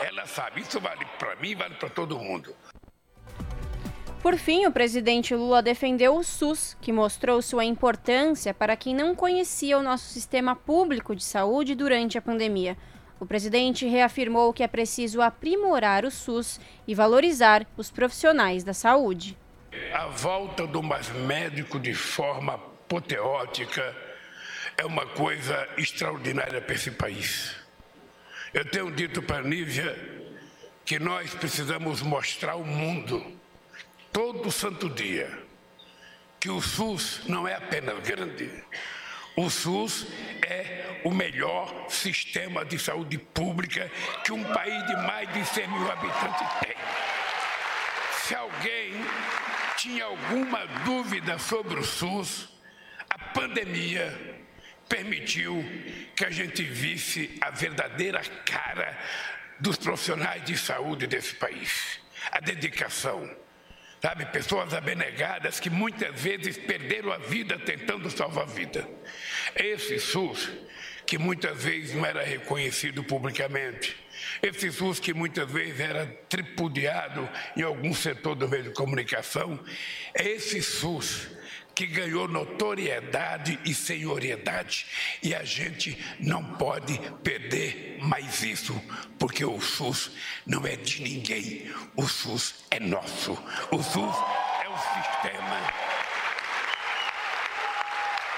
Ela 0.00 0.24
sabe, 0.24 0.62
isso 0.62 0.80
vale 0.80 1.04
para 1.18 1.36
mim, 1.36 1.54
vale 1.54 1.74
para 1.74 1.90
todo 1.90 2.18
mundo. 2.18 2.56
Por 4.22 4.38
fim, 4.38 4.64
o 4.64 4.72
presidente 4.72 5.34
Lula 5.34 5.60
defendeu 5.60 6.16
o 6.16 6.24
SUS, 6.24 6.78
que 6.80 6.90
mostrou 6.90 7.42
sua 7.42 7.66
importância 7.66 8.54
para 8.54 8.74
quem 8.74 8.94
não 8.94 9.14
conhecia 9.14 9.78
o 9.78 9.82
nosso 9.82 10.06
sistema 10.06 10.56
público 10.56 11.14
de 11.14 11.22
saúde 11.22 11.74
durante 11.74 12.16
a 12.16 12.22
pandemia. 12.22 12.74
O 13.18 13.26
presidente 13.26 13.86
reafirmou 13.86 14.50
que 14.54 14.62
é 14.62 14.66
preciso 14.66 15.20
aprimorar 15.20 16.06
o 16.06 16.10
SUS 16.10 16.58
e 16.88 16.94
valorizar 16.94 17.66
os 17.76 17.90
profissionais 17.90 18.64
da 18.64 18.72
saúde. 18.72 19.36
A 19.92 20.06
volta 20.06 20.66
do 20.66 20.82
mais 20.82 21.08
médico 21.10 21.78
de 21.78 21.94
forma 21.94 22.54
apoteótica 22.54 23.96
é 24.76 24.84
uma 24.84 25.06
coisa 25.06 25.68
extraordinária 25.76 26.60
para 26.60 26.74
esse 26.74 26.90
país. 26.90 27.54
Eu 28.52 28.64
tenho 28.64 28.90
dito 28.90 29.22
para 29.22 29.38
a 29.38 29.42
Nívia 29.42 29.96
que 30.84 30.98
nós 30.98 31.32
precisamos 31.34 32.02
mostrar 32.02 32.52
ao 32.52 32.64
mundo, 32.64 33.24
todo 34.12 34.50
santo 34.50 34.88
dia, 34.88 35.30
que 36.40 36.50
o 36.50 36.60
SUS 36.60 37.22
não 37.28 37.46
é 37.46 37.54
apenas 37.54 38.00
grande, 38.00 38.50
o 39.36 39.48
SUS 39.48 40.04
é 40.42 41.00
o 41.04 41.12
melhor 41.12 41.86
sistema 41.88 42.64
de 42.64 42.76
saúde 42.76 43.18
pública 43.18 43.88
que 44.24 44.32
um 44.32 44.42
país 44.42 44.84
de 44.88 44.96
mais 44.96 45.32
de 45.32 45.44
100 45.44 45.68
mil 45.68 45.90
habitantes 45.92 46.48
tem. 46.60 46.74
Se 48.24 48.34
alguém 48.34 48.94
tinha 49.80 50.04
alguma 50.04 50.66
dúvida 50.84 51.38
sobre 51.38 51.80
o 51.80 51.82
SUS, 51.82 52.48
a 53.08 53.18
pandemia 53.18 54.14
permitiu 54.86 55.64
que 56.14 56.24
a 56.26 56.30
gente 56.30 56.62
visse 56.62 57.38
a 57.40 57.50
verdadeira 57.50 58.20
cara 58.44 58.98
dos 59.58 59.78
profissionais 59.78 60.44
de 60.44 60.56
saúde 60.58 61.06
desse 61.06 61.34
país. 61.34 61.98
A 62.30 62.40
dedicação, 62.40 63.28
Sabe, 64.02 64.24
pessoas 64.26 64.72
abnegadas 64.72 65.60
que 65.60 65.68
muitas 65.68 66.18
vezes 66.18 66.56
perderam 66.56 67.12
a 67.12 67.18
vida 67.18 67.58
tentando 67.58 68.10
salvar 68.10 68.44
a 68.44 68.46
vida. 68.46 68.88
Esse 69.54 69.98
SUS 69.98 70.50
que 71.06 71.18
muitas 71.18 71.64
vezes 71.64 71.94
não 71.94 72.06
era 72.06 72.22
reconhecido 72.22 73.04
publicamente. 73.04 73.94
Esse 74.42 74.72
SUS 74.72 74.98
que 74.98 75.12
muitas 75.12 75.50
vezes 75.50 75.80
era 75.80 76.06
tripudiado 76.28 77.28
em 77.56 77.62
algum 77.62 77.92
setor 77.92 78.34
do 78.34 78.48
meio 78.48 78.64
de 78.64 78.70
comunicação. 78.70 79.58
É 80.14 80.26
esse 80.28 80.62
SUS 80.62 81.28
que 81.74 81.86
ganhou 81.86 82.28
notoriedade 82.28 83.58
e 83.64 83.74
senhoriedade. 83.74 84.86
E 85.22 85.34
a 85.34 85.44
gente 85.44 85.96
não 86.18 86.44
pode 86.44 86.98
perder 87.22 87.98
mais 88.02 88.42
isso, 88.42 88.78
porque 89.18 89.44
o 89.44 89.60
SUS 89.60 90.10
não 90.46 90.66
é 90.66 90.76
de 90.76 91.02
ninguém, 91.02 91.72
o 91.96 92.06
SUS 92.06 92.66
é 92.70 92.78
nosso. 92.80 93.32
O 93.70 93.82
SUS 93.82 94.16
é 94.62 94.68
o 94.68 94.78
sistema. 94.78 95.89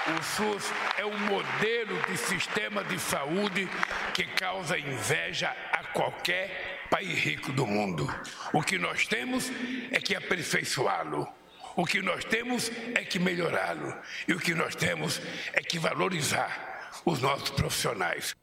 O 0.05 0.21
SUS 0.21 0.69
é 0.97 1.05
um 1.05 1.17
modelo 1.17 1.97
de 2.09 2.17
sistema 2.17 2.83
de 2.83 2.99
saúde 2.99 3.69
que 4.13 4.25
causa 4.25 4.77
inveja 4.77 5.55
a 5.71 5.81
qualquer 5.85 6.85
país 6.89 7.17
rico 7.17 7.53
do 7.53 7.65
mundo. 7.65 8.05
O 8.51 8.61
que 8.61 8.77
nós 8.77 9.07
temos 9.07 9.49
é 9.91 10.01
que 10.01 10.13
aperfeiçoá-lo. 10.13 11.25
O 11.77 11.85
que 11.85 12.01
nós 12.01 12.25
temos 12.25 12.69
é 12.93 13.05
que 13.05 13.17
melhorá-lo. 13.17 13.95
E 14.27 14.33
o 14.33 14.39
que 14.39 14.53
nós 14.53 14.75
temos 14.75 15.21
é 15.53 15.61
que 15.61 15.79
valorizar 15.79 16.91
os 17.05 17.21
nossos 17.21 17.51
profissionais. 17.51 18.35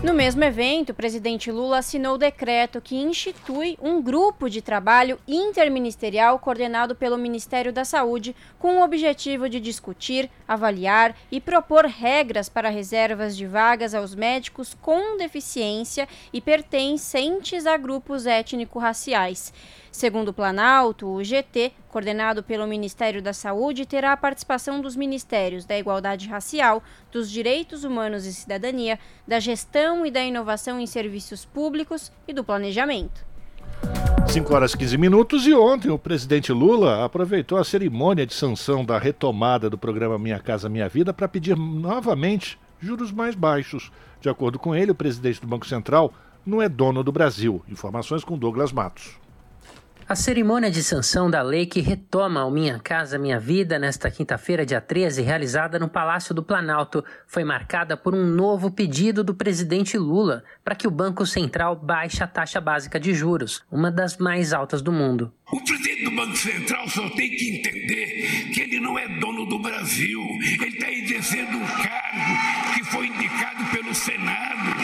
No 0.00 0.14
mesmo 0.14 0.44
evento, 0.44 0.90
o 0.90 0.94
presidente 0.94 1.50
Lula 1.50 1.78
assinou 1.78 2.14
o 2.14 2.18
decreto 2.18 2.80
que 2.80 2.94
institui 2.94 3.76
um 3.82 4.00
grupo 4.00 4.48
de 4.48 4.62
trabalho 4.62 5.18
interministerial 5.26 6.38
coordenado 6.38 6.94
pelo 6.94 7.18
Ministério 7.18 7.72
da 7.72 7.84
Saúde 7.84 8.34
com 8.60 8.78
o 8.78 8.84
objetivo 8.84 9.48
de 9.48 9.58
discutir, 9.58 10.30
avaliar 10.46 11.16
e 11.32 11.40
propor 11.40 11.84
regras 11.84 12.48
para 12.48 12.68
reservas 12.68 13.36
de 13.36 13.44
vagas 13.44 13.92
aos 13.92 14.14
médicos 14.14 14.72
com 14.80 15.16
deficiência 15.16 16.08
e 16.32 16.40
pertencentes 16.40 17.66
a 17.66 17.76
grupos 17.76 18.24
étnico-raciais. 18.24 19.52
Segundo 19.90 20.28
o 20.28 20.32
Planalto, 20.32 21.08
o 21.08 21.24
GT, 21.24 21.72
coordenado 21.88 22.42
pelo 22.42 22.66
Ministério 22.66 23.22
da 23.22 23.32
Saúde, 23.32 23.86
terá 23.86 24.12
a 24.12 24.16
participação 24.16 24.80
dos 24.80 24.94
Ministérios 24.94 25.64
da 25.64 25.78
Igualdade 25.78 26.28
Racial, 26.28 26.82
dos 27.10 27.30
Direitos 27.30 27.84
Humanos 27.84 28.26
e 28.26 28.32
Cidadania, 28.32 28.98
da 29.26 29.40
Gestão 29.40 30.04
e 30.06 30.10
da 30.10 30.22
Inovação 30.22 30.78
em 30.78 30.86
Serviços 30.86 31.44
Públicos 31.44 32.12
e 32.26 32.32
do 32.32 32.44
Planejamento. 32.44 33.26
5 34.28 34.54
horas 34.54 34.74
e 34.74 34.78
15 34.78 34.98
minutos 34.98 35.46
e 35.46 35.54
ontem 35.54 35.90
o 35.90 35.98
presidente 35.98 36.52
Lula 36.52 37.04
aproveitou 37.04 37.56
a 37.56 37.64
cerimônia 37.64 38.26
de 38.26 38.34
sanção 38.34 38.84
da 38.84 38.98
retomada 38.98 39.70
do 39.70 39.78
programa 39.78 40.18
Minha 40.18 40.38
Casa 40.38 40.68
Minha 40.68 40.88
Vida 40.88 41.14
para 41.14 41.26
pedir 41.26 41.56
novamente 41.56 42.58
juros 42.78 43.10
mais 43.10 43.34
baixos. 43.34 43.90
De 44.20 44.28
acordo 44.28 44.58
com 44.58 44.74
ele, 44.74 44.90
o 44.90 44.94
presidente 44.94 45.40
do 45.40 45.46
Banco 45.46 45.66
Central 45.66 46.12
não 46.44 46.60
é 46.60 46.68
dono 46.68 47.02
do 47.02 47.10
Brasil. 47.10 47.62
Informações 47.68 48.22
com 48.22 48.38
Douglas 48.38 48.72
Matos. 48.72 49.18
A 50.08 50.14
cerimônia 50.14 50.70
de 50.70 50.82
sanção 50.82 51.28
da 51.28 51.42
lei 51.42 51.66
que 51.66 51.82
retoma 51.82 52.42
o 52.46 52.50
Minha 52.50 52.78
Casa 52.78 53.18
Minha 53.18 53.38
Vida 53.38 53.78
nesta 53.78 54.10
quinta-feira, 54.10 54.64
dia 54.64 54.80
13, 54.80 55.20
realizada 55.20 55.78
no 55.78 55.86
Palácio 55.86 56.34
do 56.34 56.42
Planalto, 56.42 57.04
foi 57.26 57.44
marcada 57.44 57.94
por 57.94 58.14
um 58.14 58.24
novo 58.24 58.70
pedido 58.70 59.22
do 59.22 59.34
presidente 59.34 59.98
Lula 59.98 60.42
para 60.64 60.74
que 60.74 60.88
o 60.88 60.90
Banco 60.90 61.26
Central 61.26 61.76
baixe 61.76 62.24
a 62.24 62.26
taxa 62.26 62.58
básica 62.58 62.98
de 62.98 63.12
juros, 63.12 63.62
uma 63.70 63.90
das 63.90 64.16
mais 64.16 64.54
altas 64.54 64.80
do 64.80 64.90
mundo. 64.90 65.30
O 65.52 65.60
presidente 65.62 66.04
do 66.04 66.16
Banco 66.16 66.36
Central 66.38 66.88
só 66.88 67.06
tem 67.10 67.28
que 67.28 67.58
entender 67.58 68.50
que 68.54 68.62
ele 68.62 68.80
não 68.80 68.98
é 68.98 69.06
dono 69.20 69.44
do 69.44 69.58
Brasil. 69.58 70.22
Ele 70.40 70.68
está 70.68 70.90
exercendo 70.90 71.54
um 71.54 71.66
cargo 71.66 72.74
que 72.74 72.84
foi 72.84 73.08
indicado 73.08 73.62
pelo 73.72 73.94
Senado. 73.94 74.74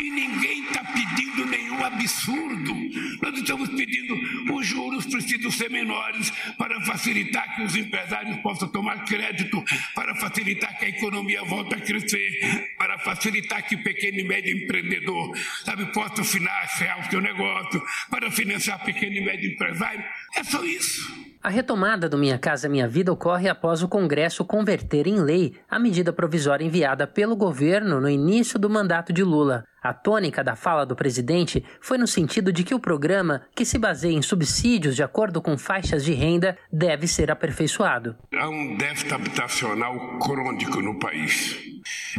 E 0.00 0.10
ninguém 0.10 0.64
está 0.64 0.82
pedindo 0.92 1.17
nenhum 1.48 1.84
absurdo. 1.84 2.74
Nós 3.22 3.38
estamos 3.38 3.68
pedindo 3.70 4.14
os 4.54 4.66
juros 4.66 5.06
precisam 5.06 5.50
ser 5.50 5.70
menores 5.70 6.30
para 6.56 6.80
facilitar 6.82 7.56
que 7.56 7.62
os 7.62 7.76
empresários 7.76 8.36
possam 8.38 8.68
tomar 8.68 9.04
crédito, 9.04 9.62
para 9.94 10.14
facilitar 10.14 10.78
que 10.78 10.84
a 10.86 10.88
economia 10.88 11.42
volte 11.44 11.74
a 11.74 11.80
crescer, 11.80 12.74
para 12.78 12.98
facilitar 12.98 13.66
que 13.66 13.74
o 13.74 13.82
pequeno 13.82 14.18
e 14.18 14.24
médio 14.24 14.56
empreendedor 14.56 15.36
sabe, 15.64 15.86
possa 15.92 16.24
financiar 16.24 17.00
o 17.00 17.10
seu 17.10 17.20
negócio, 17.20 17.82
para 18.10 18.30
financiar 18.30 18.82
pequeno 18.84 19.16
e 19.16 19.24
médio 19.24 19.52
empresário. 19.52 20.04
É 20.34 20.44
só 20.44 20.64
isso. 20.64 21.28
A 21.40 21.48
retomada 21.48 22.08
do 22.08 22.18
Minha 22.18 22.36
Casa 22.36 22.68
Minha 22.68 22.88
Vida 22.88 23.12
ocorre 23.12 23.48
após 23.48 23.82
o 23.82 23.88
Congresso 23.88 24.44
converter 24.44 25.06
em 25.06 25.20
lei 25.20 25.54
a 25.70 25.78
medida 25.78 26.12
provisória 26.12 26.64
enviada 26.64 27.06
pelo 27.06 27.36
governo 27.36 28.00
no 28.00 28.08
início 28.08 28.58
do 28.58 28.68
mandato 28.68 29.12
de 29.12 29.22
Lula. 29.22 29.64
A 29.88 29.94
tônica 29.94 30.44
da 30.44 30.54
fala 30.54 30.84
do 30.84 30.94
presidente 30.94 31.64
foi 31.80 31.96
no 31.96 32.06
sentido 32.06 32.52
de 32.52 32.62
que 32.62 32.74
o 32.74 32.78
programa, 32.78 33.40
que 33.54 33.64
se 33.64 33.78
baseia 33.78 34.12
em 34.12 34.20
subsídios 34.20 34.94
de 34.94 35.02
acordo 35.02 35.40
com 35.40 35.56
faixas 35.56 36.04
de 36.04 36.12
renda, 36.12 36.58
deve 36.70 37.08
ser 37.08 37.30
aperfeiçoado. 37.30 38.14
Há 38.34 38.50
um 38.50 38.76
déficit 38.76 39.14
habitacional 39.14 40.18
crônico 40.18 40.82
no 40.82 40.98
país. 40.98 41.56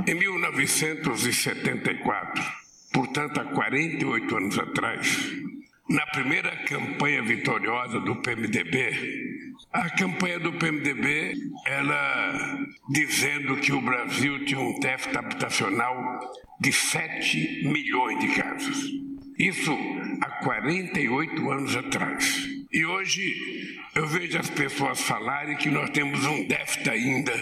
Em 0.08 0.16
1974, 0.16 2.44
portanto 2.92 3.40
há 3.40 3.46
48 3.46 4.36
anos 4.36 4.58
atrás, 4.58 5.30
na 5.90 6.06
primeira 6.08 6.56
campanha 6.66 7.24
vitoriosa 7.24 8.00
do 8.00 8.16
PMDB, 8.18 9.40
a 9.74 9.90
campanha 9.90 10.40
do 10.40 10.54
PMDB, 10.54 11.36
ela 11.66 12.60
dizendo 12.90 13.58
que 13.58 13.72
o 13.72 13.82
Brasil 13.82 14.46
tinha 14.46 14.60
um 14.60 14.80
déficit 14.80 15.18
habitacional 15.18 16.20
de 16.60 16.72
7 16.72 17.68
milhões 17.68 18.20
de 18.20 18.28
casas. 18.36 18.78
Isso 19.38 19.76
há 20.22 20.30
48 20.44 21.52
anos 21.52 21.76
atrás. 21.76 22.48
E 22.72 22.86
hoje 22.86 23.80
eu 23.96 24.06
vejo 24.06 24.38
as 24.38 24.50
pessoas 24.50 25.02
falarem 25.02 25.58
que 25.58 25.70
nós 25.70 25.90
temos 25.90 26.24
um 26.26 26.46
déficit 26.46 26.90
ainda 26.90 27.34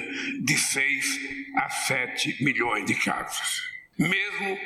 de 0.41 0.57
6 0.57 1.19
a 1.55 1.69
7 1.69 2.43
milhões 2.43 2.85
de 2.85 2.95
casas. 2.95 3.61
Mesmo 3.97 4.57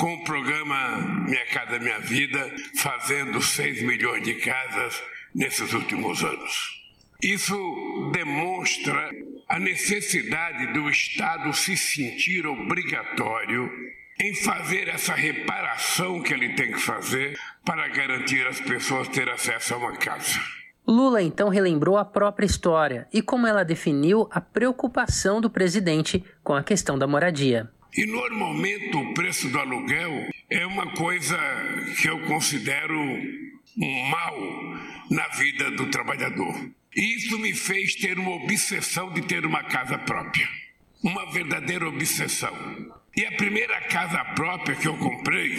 com 0.00 0.14
o 0.14 0.24
programa 0.24 0.96
Minha 1.26 1.44
Casa 1.44 1.78
Minha 1.78 2.00
Vida, 2.00 2.50
fazendo 2.74 3.42
6 3.42 3.82
milhões 3.82 4.22
de 4.22 4.32
casas 4.36 5.02
nesses 5.34 5.74
últimos 5.74 6.24
anos. 6.24 6.80
Isso 7.22 8.10
demonstra 8.10 9.10
a 9.46 9.58
necessidade 9.58 10.72
do 10.72 10.88
Estado 10.88 11.52
se 11.52 11.76
sentir 11.76 12.46
obrigatório 12.46 13.70
em 14.18 14.34
fazer 14.36 14.88
essa 14.88 15.12
reparação 15.12 16.22
que 16.22 16.32
ele 16.32 16.54
tem 16.54 16.72
que 16.72 16.80
fazer 16.80 17.38
para 17.62 17.86
garantir 17.88 18.46
às 18.46 18.58
pessoas 18.58 19.06
ter 19.08 19.28
acesso 19.28 19.74
a 19.74 19.76
uma 19.76 19.96
casa. 19.98 20.40
Lula 20.86 21.22
então 21.22 21.50
relembrou 21.50 21.98
a 21.98 22.06
própria 22.06 22.46
história 22.46 23.06
e 23.12 23.20
como 23.20 23.46
ela 23.46 23.64
definiu 23.66 24.26
a 24.30 24.40
preocupação 24.40 25.42
do 25.42 25.50
presidente 25.50 26.24
com 26.42 26.54
a 26.54 26.62
questão 26.62 26.98
da 26.98 27.06
moradia. 27.06 27.70
E 27.96 28.06
normalmente 28.06 28.96
o 28.96 29.12
preço 29.14 29.48
do 29.48 29.58
aluguel 29.58 30.28
é 30.48 30.66
uma 30.66 30.92
coisa 30.92 31.38
que 32.00 32.08
eu 32.08 32.20
considero 32.26 32.98
um 33.76 34.08
mal 34.08 34.36
na 35.10 35.26
vida 35.28 35.70
do 35.72 35.86
trabalhador. 35.86 36.70
E 36.94 37.16
isso 37.16 37.38
me 37.38 37.54
fez 37.54 37.94
ter 37.94 38.18
uma 38.18 38.32
obsessão 38.32 39.12
de 39.12 39.22
ter 39.22 39.46
uma 39.46 39.62
casa 39.64 39.98
própria. 39.98 40.48
Uma 41.02 41.30
verdadeira 41.30 41.88
obsessão. 41.88 42.54
E 43.16 43.24
a 43.24 43.32
primeira 43.32 43.80
casa 43.82 44.24
própria 44.36 44.76
que 44.76 44.86
eu 44.86 44.96
comprei, 44.96 45.56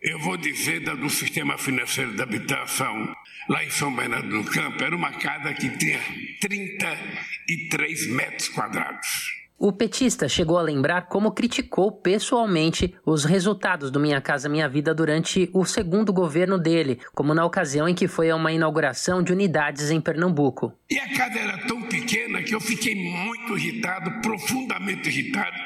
eu 0.00 0.18
vou 0.18 0.36
dizer 0.36 0.80
da 0.80 0.94
do 0.94 1.10
sistema 1.10 1.58
financeiro 1.58 2.14
da 2.14 2.22
habitação, 2.22 3.14
lá 3.48 3.64
em 3.64 3.70
São 3.70 3.94
Bernardo 3.94 4.42
do 4.42 4.50
Campo, 4.50 4.82
era 4.82 4.94
uma 4.94 5.12
casa 5.12 5.52
que 5.54 5.70
tinha 5.76 6.00
33 6.40 8.08
metros 8.08 8.48
quadrados. 8.48 9.43
O 9.56 9.72
petista 9.72 10.28
chegou 10.28 10.58
a 10.58 10.62
lembrar 10.62 11.02
como 11.02 11.30
criticou 11.30 11.92
pessoalmente 11.92 12.92
os 13.06 13.24
resultados 13.24 13.88
do 13.88 14.00
Minha 14.00 14.20
Casa 14.20 14.48
Minha 14.48 14.68
Vida 14.68 14.92
durante 14.92 15.48
o 15.52 15.64
segundo 15.64 16.12
governo 16.12 16.58
dele, 16.58 16.98
como 17.14 17.32
na 17.32 17.46
ocasião 17.46 17.88
em 17.88 17.94
que 17.94 18.08
foi 18.08 18.30
a 18.30 18.36
uma 18.36 18.52
inauguração 18.52 19.22
de 19.22 19.32
unidades 19.32 19.90
em 19.90 20.00
Pernambuco. 20.00 20.72
E 20.90 20.98
a 20.98 21.08
casa 21.16 21.38
era 21.38 21.58
tão 21.66 21.80
pequena 21.82 22.42
que 22.42 22.52
eu 22.52 22.60
fiquei 22.60 22.96
muito 22.96 23.56
irritado, 23.56 24.20
profundamente 24.20 25.08
irritado, 25.08 25.56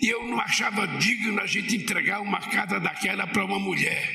e 0.00 0.08
eu 0.08 0.26
não 0.26 0.40
achava 0.40 0.86
digno 0.98 1.40
a 1.40 1.46
gente 1.46 1.76
entregar 1.76 2.22
uma 2.22 2.40
casa 2.40 2.80
daquela 2.80 3.26
para 3.26 3.44
uma 3.44 3.58
mulher. 3.58 4.12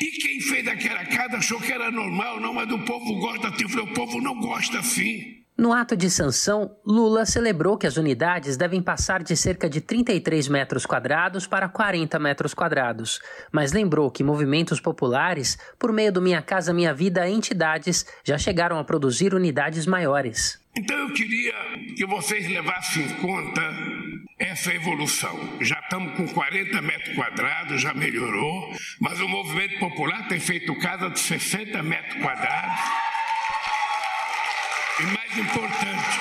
E 0.00 0.06
quem 0.06 0.40
fez 0.40 0.66
aquela 0.66 1.04
casa 1.04 1.36
achou 1.36 1.60
que 1.60 1.70
era 1.70 1.90
normal, 1.90 2.40
não, 2.40 2.54
mas 2.54 2.70
o 2.72 2.78
povo 2.80 3.14
gosta 3.20 3.48
assim. 3.48 3.62
Eu 3.62 3.68
falei, 3.68 3.84
o 3.84 3.94
povo 3.94 4.20
não 4.20 4.40
gosta 4.40 4.78
assim. 4.80 5.43
No 5.56 5.72
ato 5.72 5.96
de 5.96 6.10
sanção, 6.10 6.76
Lula 6.84 7.24
celebrou 7.24 7.78
que 7.78 7.86
as 7.86 7.96
unidades 7.96 8.56
devem 8.56 8.82
passar 8.82 9.22
de 9.22 9.36
cerca 9.36 9.70
de 9.70 9.80
33 9.80 10.48
metros 10.48 10.84
quadrados 10.84 11.46
para 11.46 11.68
40 11.68 12.18
metros 12.18 12.52
quadrados, 12.52 13.20
mas 13.52 13.72
lembrou 13.72 14.10
que 14.10 14.24
movimentos 14.24 14.80
populares, 14.80 15.56
por 15.78 15.92
meio 15.92 16.12
do 16.12 16.20
Minha 16.20 16.42
Casa 16.42 16.74
Minha 16.74 16.92
Vida, 16.92 17.30
entidades 17.30 18.04
já 18.24 18.36
chegaram 18.36 18.80
a 18.80 18.84
produzir 18.84 19.32
unidades 19.32 19.86
maiores. 19.86 20.58
Então 20.76 20.96
eu 20.98 21.12
queria 21.14 21.54
que 21.96 22.04
vocês 22.04 22.48
levassem 22.48 23.04
em 23.04 23.14
conta 23.20 23.62
essa 24.40 24.74
evolução. 24.74 25.38
Já 25.60 25.78
estamos 25.78 26.16
com 26.16 26.26
40 26.26 26.82
metros 26.82 27.14
quadrados, 27.14 27.80
já 27.80 27.94
melhorou, 27.94 28.74
mas 29.00 29.20
o 29.20 29.28
movimento 29.28 29.78
popular 29.78 30.26
tem 30.26 30.40
feito 30.40 30.76
casa 30.80 31.08
de 31.10 31.20
60 31.20 31.80
metros 31.80 32.20
quadrados. 32.20 32.80
E 34.96 35.02
mais 35.06 35.36
importante, 35.36 36.20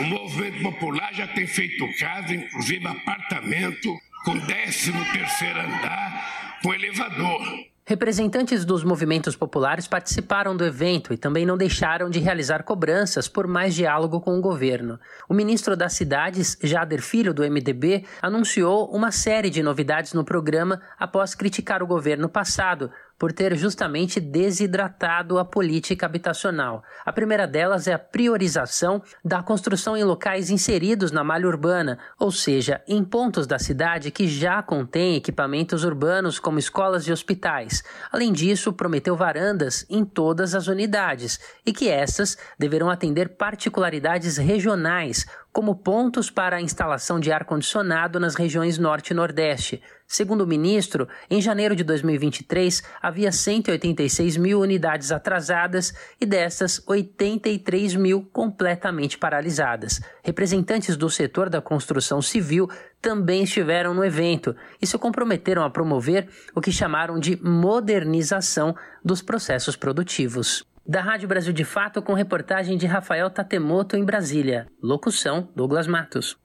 o 0.00 0.04
movimento 0.04 0.62
popular 0.64 1.14
já 1.14 1.28
tem 1.28 1.46
feito 1.46 1.86
casa, 1.96 2.34
inclusive 2.34 2.88
apartamento 2.88 3.96
com 4.24 4.36
13 4.40 4.92
terceiro 5.12 5.60
andar, 5.60 6.58
com 6.60 6.74
elevador. 6.74 7.70
Representantes 7.86 8.64
dos 8.64 8.82
movimentos 8.82 9.34
populares 9.36 9.86
participaram 9.86 10.56
do 10.56 10.64
evento 10.64 11.12
e 11.12 11.16
também 11.16 11.46
não 11.46 11.56
deixaram 11.56 12.10
de 12.10 12.18
realizar 12.18 12.62
cobranças 12.64 13.28
por 13.28 13.46
mais 13.46 13.74
diálogo 13.74 14.20
com 14.20 14.36
o 14.38 14.40
governo. 14.40 14.98
O 15.28 15.34
ministro 15.34 15.76
das 15.76 15.92
Cidades, 15.92 16.58
Jader 16.62 17.02
Filho, 17.02 17.34
do 17.34 17.42
MDB, 17.42 18.04
anunciou 18.20 18.88
uma 18.94 19.10
série 19.10 19.50
de 19.50 19.62
novidades 19.62 20.14
no 20.14 20.24
programa 20.24 20.80
após 20.98 21.34
criticar 21.34 21.82
o 21.82 21.86
governo 21.86 22.28
passado 22.28 22.90
por 23.20 23.34
ter 23.34 23.54
justamente 23.54 24.18
desidratado 24.18 25.38
a 25.38 25.44
política 25.44 26.06
habitacional. 26.06 26.82
A 27.04 27.12
primeira 27.12 27.46
delas 27.46 27.86
é 27.86 27.92
a 27.92 27.98
priorização 27.98 29.02
da 29.22 29.42
construção 29.42 29.94
em 29.94 30.02
locais 30.02 30.48
inseridos 30.48 31.12
na 31.12 31.22
malha 31.22 31.46
urbana, 31.46 31.98
ou 32.18 32.32
seja, 32.32 32.80
em 32.88 33.04
pontos 33.04 33.46
da 33.46 33.58
cidade 33.58 34.10
que 34.10 34.26
já 34.26 34.62
contêm 34.62 35.16
equipamentos 35.16 35.84
urbanos 35.84 36.38
como 36.38 36.58
escolas 36.58 37.06
e 37.06 37.12
hospitais. 37.12 37.84
Além 38.10 38.32
disso, 38.32 38.72
prometeu 38.72 39.14
varandas 39.14 39.84
em 39.90 40.02
todas 40.02 40.54
as 40.54 40.66
unidades 40.66 41.38
e 41.66 41.74
que 41.74 41.90
essas 41.90 42.38
deverão 42.58 42.88
atender 42.88 43.36
particularidades 43.36 44.38
regionais, 44.38 45.26
como 45.52 45.74
pontos 45.74 46.30
para 46.30 46.56
a 46.56 46.60
instalação 46.60 47.18
de 47.18 47.32
ar-condicionado 47.32 48.20
nas 48.20 48.34
regiões 48.34 48.78
Norte 48.78 49.10
e 49.10 49.14
Nordeste. 49.14 49.82
Segundo 50.06 50.42
o 50.42 50.46
ministro, 50.46 51.08
em 51.28 51.40
janeiro 51.40 51.74
de 51.74 51.84
2023 51.84 52.82
havia 53.00 53.30
186 53.30 54.36
mil 54.36 54.60
unidades 54.60 55.12
atrasadas 55.12 55.94
e 56.20 56.26
dessas 56.26 56.82
83 56.86 57.94
mil 57.94 58.28
completamente 58.32 59.18
paralisadas. 59.18 60.00
Representantes 60.22 60.96
do 60.96 61.08
setor 61.08 61.48
da 61.48 61.60
construção 61.60 62.20
civil 62.20 62.68
também 63.00 63.44
estiveram 63.44 63.94
no 63.94 64.04
evento 64.04 64.54
e 64.80 64.86
se 64.86 64.98
comprometeram 64.98 65.64
a 65.64 65.70
promover 65.70 66.28
o 66.54 66.60
que 66.60 66.72
chamaram 66.72 67.18
de 67.18 67.40
modernização 67.42 68.74
dos 69.04 69.22
processos 69.22 69.76
produtivos. 69.76 70.69
Da 70.90 71.00
Rádio 71.00 71.28
Brasil 71.28 71.52
de 71.52 71.64
Fato, 71.64 72.02
com 72.02 72.14
reportagem 72.14 72.76
de 72.76 72.84
Rafael 72.84 73.30
Tatemoto 73.30 73.96
em 73.96 74.04
Brasília. 74.04 74.66
Locução: 74.82 75.48
Douglas 75.54 75.86
Matos. 75.86 76.36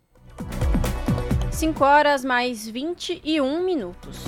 5 1.52 1.84
horas 1.84 2.24
mais 2.24 2.70
21 2.70 3.64
minutos. 3.64 4.24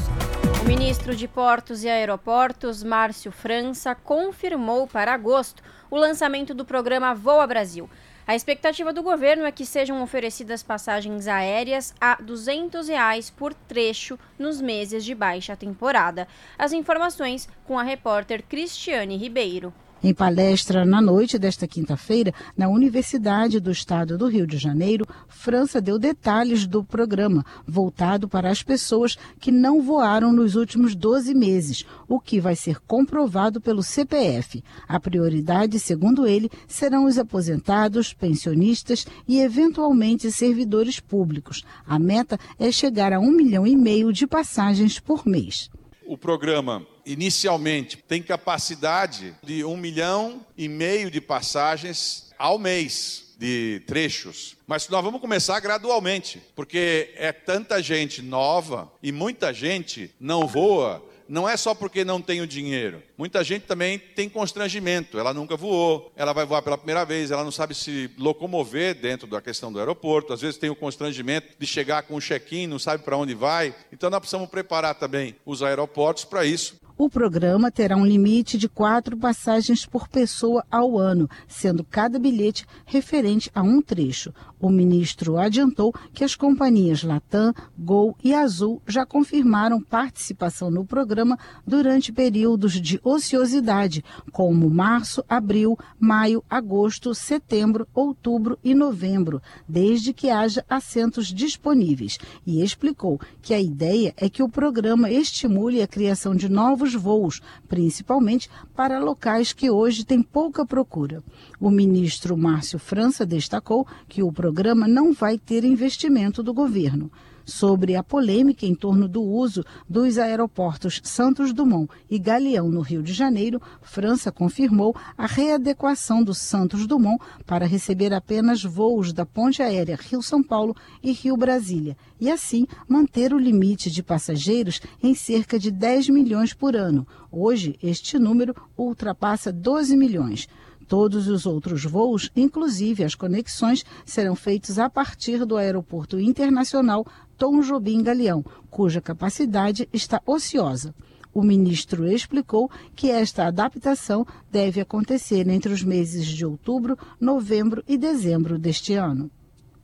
O 0.63 0.67
ministro 0.67 1.15
de 1.15 1.27
Portos 1.27 1.84
e 1.84 1.88
Aeroportos, 1.88 2.82
Márcio 2.82 3.32
França, 3.32 3.93
confirmou 3.93 4.88
para 4.88 5.13
agosto 5.13 5.62
o 5.88 5.95
lançamento 5.95 6.51
do 6.51 6.65
programa 6.65 7.13
Voa 7.13 7.45
Brasil. 7.45 7.88
A 8.25 8.36
expectativa 8.36 8.91
do 8.91 9.03
governo 9.03 9.45
é 9.45 9.51
que 9.51 9.67
sejam 9.67 10.01
oferecidas 10.01 10.63
passagens 10.63 11.27
aéreas 11.27 11.93
a 12.01 12.15
200 12.15 12.88
reais 12.88 13.30
por 13.30 13.53
trecho 13.53 14.17
nos 14.39 14.60
meses 14.60 15.06
de 15.06 15.13
baixa 15.13 15.56
temporada. 15.56 16.27
As 16.58 16.73
informações 16.73 17.47
com 17.67 17.77
a 17.77 17.84
repórter 17.84 18.41
Cristiane 18.41 19.15
Ribeiro. 19.15 19.71
Em 20.03 20.13
palestra 20.13 20.86
na 20.86 21.01
noite 21.01 21.39
desta 21.39 21.67
quinta-feira, 21.67 22.31
na 22.55 22.69
Universidade 22.69 23.60
do 23.60 23.71
Estado 23.71 24.15
do 24.15 24.27
Rio 24.27 24.45
de 24.45 24.57
Janeiro, 24.57 25.05
França 25.27 25.81
deu 25.81 25.97
detalhes 25.97 26.67
do 26.67 26.83
programa, 26.83 27.43
voltado 27.65 28.27
para 28.27 28.51
as 28.51 28.62
pessoas 28.62 29.17
que 29.39 29.51
não 29.51 29.81
voaram 29.81 30.31
nos 30.31 30.55
últimos 30.55 30.93
12 30.93 31.33
meses, 31.33 31.83
o 32.07 32.19
que 32.19 32.39
vai 32.39 32.55
ser 32.55 32.79
comprovado 32.81 33.60
pelo 33.60 33.81
CPF. 33.81 34.63
A 34.88 34.99
prioridade, 34.99 35.79
segundo 35.79 36.27
ele, 36.27 36.49
serão 36.67 37.05
os 37.05 37.17
aposentados, 37.17 38.13
pensionistas 38.13 39.07
e, 39.27 39.39
eventualmente, 39.39 40.31
servidores 40.31 40.99
públicos. 40.99 41.63
A 41.88 41.97
meta 41.97 42.39
é 42.60 42.71
chegar 42.71 43.13
a 43.13 43.19
um 43.19 43.31
milhão 43.31 43.65
e 43.65 43.75
meio 43.75 44.13
de 44.13 44.27
passagens 44.27 44.99
por 44.99 45.25
mês. 45.25 45.71
O 46.05 46.17
programa 46.17 46.86
inicialmente 47.07 47.97
tem 47.97 48.21
capacidade 48.21 49.33
de 49.41 49.63
um 49.63 49.77
milhão 49.77 50.45
e 50.57 50.67
meio 50.67 51.09
de 51.09 51.21
passagens 51.21 52.31
ao 52.37 52.59
mês 52.59 53.33
de 53.39 53.81
trechos. 53.87 54.55
Mas 54.67 54.89
nós 54.89 55.03
vamos 55.03 55.21
começar 55.21 55.59
gradualmente, 55.59 56.41
porque 56.55 57.13
é 57.15 57.31
tanta 57.31 57.81
gente 57.81 58.21
nova 58.21 58.91
e 59.01 59.11
muita 59.11 59.53
gente 59.53 60.11
não 60.19 60.45
voa 60.45 61.03
não 61.29 61.47
é 61.47 61.57
só 61.57 61.75
porque 61.75 62.05
não 62.05 62.21
tem 62.21 62.41
o 62.41 62.47
dinheiro. 62.47 63.03
Muita 63.17 63.43
gente 63.43 63.63
também 63.63 63.99
tem 63.99 64.29
constrangimento. 64.29 65.19
Ela 65.19 65.33
nunca 65.33 65.57
voou, 65.57 66.11
ela 66.15 66.33
vai 66.33 66.45
voar 66.45 66.61
pela 66.61 66.77
primeira 66.77 67.03
vez, 67.03 67.31
ela 67.31 67.43
não 67.43 67.51
sabe 67.51 67.75
se 67.75 68.09
locomover 68.17 68.95
dentro 68.95 69.27
da 69.27 69.41
questão 69.41 69.71
do 69.71 69.79
aeroporto. 69.79 70.33
Às 70.33 70.41
vezes 70.41 70.57
tem 70.57 70.69
o 70.69 70.75
constrangimento 70.75 71.47
de 71.59 71.67
chegar 71.67 72.03
com 72.03 72.15
um 72.15 72.21
check-in, 72.21 72.67
não 72.67 72.79
sabe 72.79 73.03
para 73.03 73.17
onde 73.17 73.33
vai. 73.33 73.75
Então 73.91 74.09
nós 74.09 74.19
precisamos 74.19 74.49
preparar 74.49 74.95
também 74.95 75.35
os 75.45 75.61
aeroportos 75.61 76.23
para 76.23 76.45
isso. 76.45 76.79
O 76.99 77.07
programa 77.07 77.69
terá 77.69 77.95
um 77.95 78.03
limite 78.03 78.57
de 78.57 78.67
quatro 78.67 79.15
passagens 79.15 79.86
por 79.86 80.07
pessoa 80.07 80.65
ao 80.71 80.97
ano, 80.97 81.29
sendo 81.47 81.83
cada 81.83 82.17
bilhete 82.17 82.65
referente 82.88 83.51
a 83.53 83.62
um 83.62 83.83
trecho. 83.83 84.33
O 84.60 84.71
ministro 84.71 85.38
adiantou 85.38 85.93
que 86.12 86.23
as 86.23 86.36
companhias 86.36 87.03
Latam, 87.03 87.53
Gol 87.77 88.17
e 88.23 88.33
Azul 88.33 88.81
já 88.88 89.05
confirmaram 89.05 89.79
participação 89.79 90.71
no 90.71 90.83
programa 90.83 91.38
durante 91.67 92.12
períodos 92.12 92.81
de 92.81 92.99
ociosidade, 93.03 94.03
como 94.31 94.67
março, 94.67 95.23
abril, 95.29 95.77
maio, 95.99 96.43
agosto, 96.49 97.13
setembro, 97.13 97.88
outubro 97.93 98.57
e 98.63 98.73
novembro, 98.73 99.39
desde 99.69 100.13
que 100.13 100.31
haja 100.31 100.65
assentos 100.67 101.27
disponíveis. 101.27 102.17
E 102.43 102.63
explicou 102.63 103.21
que 103.39 103.53
a 103.53 103.62
ideia 103.62 104.15
é 104.17 104.27
que 104.27 104.41
o 104.41 104.49
programa 104.49 105.12
estimule 105.12 105.83
a 105.83 105.88
criação 105.88 106.36
de 106.36 106.49
novos 106.49 106.87
voos, 106.93 107.41
principalmente 107.67 108.50
para 108.76 109.00
locais 109.00 109.54
que 109.54 109.69
hoje 109.69 110.06
têm 110.06 110.21
pouca 110.21 110.65
procura. 110.65 111.23
O 111.60 111.69
ministro 111.69 112.38
Márcio 112.38 112.80
França 112.80 113.26
destacou 113.26 113.88
que 114.08 114.23
o 114.23 114.32
programa 114.32 114.88
não 114.88 115.13
vai 115.13 115.38
ter 115.38 115.63
investimento 115.63 116.43
do 116.43 116.54
governo. 116.54 117.12
Sobre 117.47 117.95
a 117.95 118.03
polêmica 118.03 118.65
em 118.65 118.75
torno 118.75 119.07
do 119.07 119.23
uso 119.23 119.63
dos 119.88 120.17
aeroportos 120.17 120.99
Santos 121.01 121.53
Dumont 121.53 121.89
e 122.10 122.19
Galeão 122.19 122.67
no 122.67 122.81
Rio 122.81 123.01
de 123.01 123.13
Janeiro, 123.13 123.62
França 123.81 124.33
confirmou 124.33 124.93
a 125.17 125.25
readequação 125.25 126.21
do 126.21 126.33
Santos 126.33 126.86
Dumont 126.86 127.23
para 127.45 127.65
receber 127.65 128.13
apenas 128.13 128.62
voos 128.62 129.13
da 129.13 129.25
ponte 129.25 129.63
aérea 129.63 129.97
Rio-São 129.97 130.43
Paulo 130.43 130.75
e 131.01 131.13
Rio-Brasília, 131.13 131.95
e 132.19 132.29
assim 132.29 132.67
manter 132.86 133.33
o 133.33 133.39
limite 133.39 133.89
de 133.89 134.03
passageiros 134.03 134.81
em 135.01 135.15
cerca 135.15 135.57
de 135.57 135.71
10 135.71 136.10
milhões 136.10 136.53
por 136.53 136.75
ano. 136.75 137.07
Hoje, 137.31 137.79
este 137.81 138.19
número 138.19 138.53
ultrapassa 138.77 139.53
12 139.53 139.95
milhões. 139.95 140.49
Todos 140.88 141.28
os 141.28 141.45
outros 141.45 141.84
voos, 141.84 142.32
inclusive 142.36 143.04
as 143.04 143.13
conexões, 143.13 143.84
serão 144.06 144.36
feitos 144.36 144.80
a 144.80 144.89
partir 144.89 145.45
do 145.45 145.58
Aeroporto 145.58 146.19
Internacional 146.19 147.06
Tom 147.38 147.60
Jobim 147.62 148.02
Galeão, 148.02 148.43
cuja 148.69 149.02
capacidade 149.02 149.88
está 149.91 150.21
ociosa. 150.26 150.95
O 151.34 151.43
ministro 151.43 152.08
explicou 152.08 152.71
que 152.95 153.12
esta 153.12 153.45
adaptação 153.45 154.26
deve 154.50 154.82
acontecer 154.82 155.47
entre 155.50 155.71
os 155.71 155.84
meses 155.84 156.26
de 156.26 156.45
outubro, 156.45 156.97
novembro 157.19 157.84
e 157.88 157.97
dezembro 157.97 158.58
deste 158.58 158.93
ano. 158.93 159.30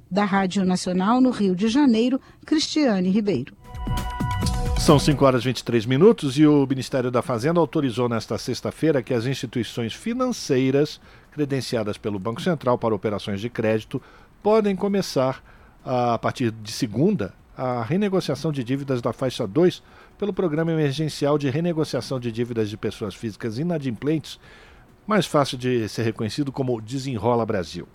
Da 0.10 0.26
Rádio 0.26 0.66
Nacional 0.66 1.20
no 1.20 1.32
Rio 1.32 1.56
de 1.56 1.68
Janeiro, 1.68 2.20
Cristiane 2.46 3.10
Ribeiro. 3.10 3.56
São 4.84 5.00
5 5.00 5.24
horas 5.24 5.44
e 5.44 5.46
23 5.46 5.86
minutos 5.86 6.38
e 6.38 6.46
o 6.46 6.68
Ministério 6.68 7.10
da 7.10 7.22
Fazenda 7.22 7.58
autorizou 7.58 8.10
nesta 8.10 8.38
sexta-feira 8.38 9.02
que 9.02 9.14
as 9.14 9.26
instituições 9.26 9.94
financeiras 9.94 11.00
credenciadas 11.32 11.98
pelo 11.98 12.20
Banco 12.20 12.42
Central 12.42 12.78
para 12.78 12.94
operações 12.94 13.40
de 13.40 13.50
crédito 13.50 14.02
podem 14.44 14.76
começar, 14.76 15.42
a 15.86 16.18
partir 16.18 16.52
de 16.52 16.70
segunda, 16.70 17.34
a 17.58 17.82
renegociação 17.82 18.52
de 18.52 18.62
dívidas 18.62 19.02
da 19.02 19.14
faixa 19.14 19.48
2 19.48 19.82
pelo 20.20 20.34
Programa 20.34 20.74
Emergencial 20.74 21.38
de 21.38 21.50
Renegociação 21.50 22.20
de 22.20 22.30
Dívidas 22.30 22.70
de 22.70 22.76
Pessoas 22.76 23.16
Físicas 23.16 23.58
Inadimplentes, 23.58 24.38
mais 25.08 25.26
fácil 25.26 25.58
de 25.58 25.88
ser 25.88 26.04
reconhecido 26.04 26.52
como 26.52 26.82
Desenrola 26.82 27.46
Brasil. 27.46 27.88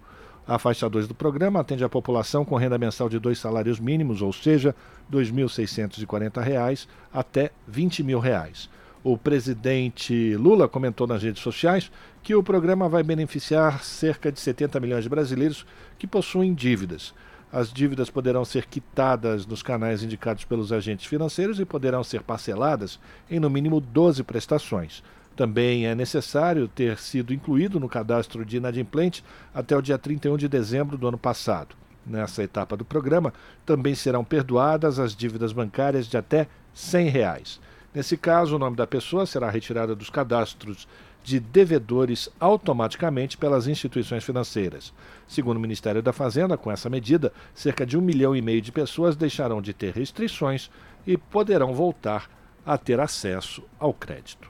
A 0.49 0.59
faixa 0.59 0.89
2 0.89 1.07
do 1.07 1.15
programa 1.15 1.61
atende 1.61 1.85
a 1.85 1.91
população 1.91 2.43
com 2.43 2.57
renda 2.57 2.79
mensal 2.79 3.07
de 3.07 3.19
dois 3.19 3.39
salários 3.39 3.79
mínimos, 3.79 4.23
ou 4.23 4.33
seja, 4.33 4.75
R$ 5.13 5.19
2.640 5.19 6.89
até 7.13 7.51
20 7.67 8.03
mil 8.03 8.19
reais. 8.19 8.71
O 9.05 9.19
presidente 9.19 10.35
Lula 10.37 10.67
comentou 10.67 11.07
nas 11.07 11.23
redes 11.23 11.43
sociais 11.43 11.93
que 12.23 12.35
o 12.35 12.43
programa 12.43 12.89
vai 12.89 13.03
beneficiar 13.03 13.85
cerca 13.85 14.33
de 14.33 14.41
70 14.41 14.81
milhões 14.81 15.05
de 15.05 15.11
brasileiros 15.11 15.67
que 15.99 16.07
possuem 16.07 16.55
dívidas. 16.55 17.13
As 17.53 17.71
dívidas 17.71 18.09
poderão 18.09 18.43
ser 18.43 18.65
quitadas 18.65 19.45
nos 19.45 19.63
canais 19.63 20.03
indicados 20.03 20.47
pelos 20.47 20.73
agentes 20.73 21.05
financeiros 21.05 21.61
e 21.61 21.67
poderão 21.67 22.03
ser 22.03 22.23
parceladas 22.23 22.99
em 23.31 23.39
no 23.39 23.51
mínimo 23.51 23.83
12 23.83 24.23
prestações. 24.23 25.03
Também 25.39 25.87
é 25.87 25.95
necessário 25.95 26.67
ter 26.67 26.99
sido 26.99 27.33
incluído 27.33 27.79
no 27.79 27.89
cadastro 27.89 28.45
de 28.45 28.57
inadimplente 28.57 29.25
até 29.55 29.77
o 29.77 29.81
dia 29.81 29.97
31 29.97 30.37
de 30.37 30.49
dezembro 30.49 30.99
do 30.99 31.07
ano 31.07 31.17
passado. 31.17 31.77
Nessa 32.05 32.43
etapa 32.43 32.77
do 32.77 32.85
programa, 32.85 33.33
também 33.65 33.95
serão 33.95 34.25
perdoadas 34.25 34.99
as 34.99 35.15
dívidas 35.15 35.53
bancárias 35.53 36.09
de 36.09 36.17
até 36.17 36.49
100 36.75 37.09
reais. 37.11 37.61
Nesse 37.95 38.17
caso, 38.17 38.57
o 38.57 38.59
nome 38.59 38.75
da 38.75 38.85
pessoa 38.85 39.27
será 39.27 39.49
retirado 39.49 39.95
dos 39.95 40.11
cadastros 40.11 40.89
de 41.23 41.39
devedores 41.39 42.29
automaticamente 42.41 43.39
pelas 43.39 43.69
instituições 43.69 44.25
financeiras. 44.25 44.93
Segundo 45.29 45.59
o 45.59 45.61
Ministério 45.61 46.03
da 46.03 46.13
Fazenda, 46.13 46.59
com 46.59 46.69
essa 46.69 46.91
medida, 46.91 47.33
cerca 47.55 47.87
de 47.87 47.97
um 47.97 48.01
milhão 48.01 48.35
e 48.35 48.43
meio 48.43 48.61
de 48.61 48.73
pessoas 48.73 49.15
deixarão 49.15 49.63
de 49.63 49.73
ter 49.73 49.95
restrições 49.95 50.69
e 51.07 51.17
poderão 51.17 51.73
voltar 51.75 52.29
a 52.67 52.77
ter 52.77 52.99
acesso 52.99 53.63
ao 53.79 53.95
crédito. 53.95 54.49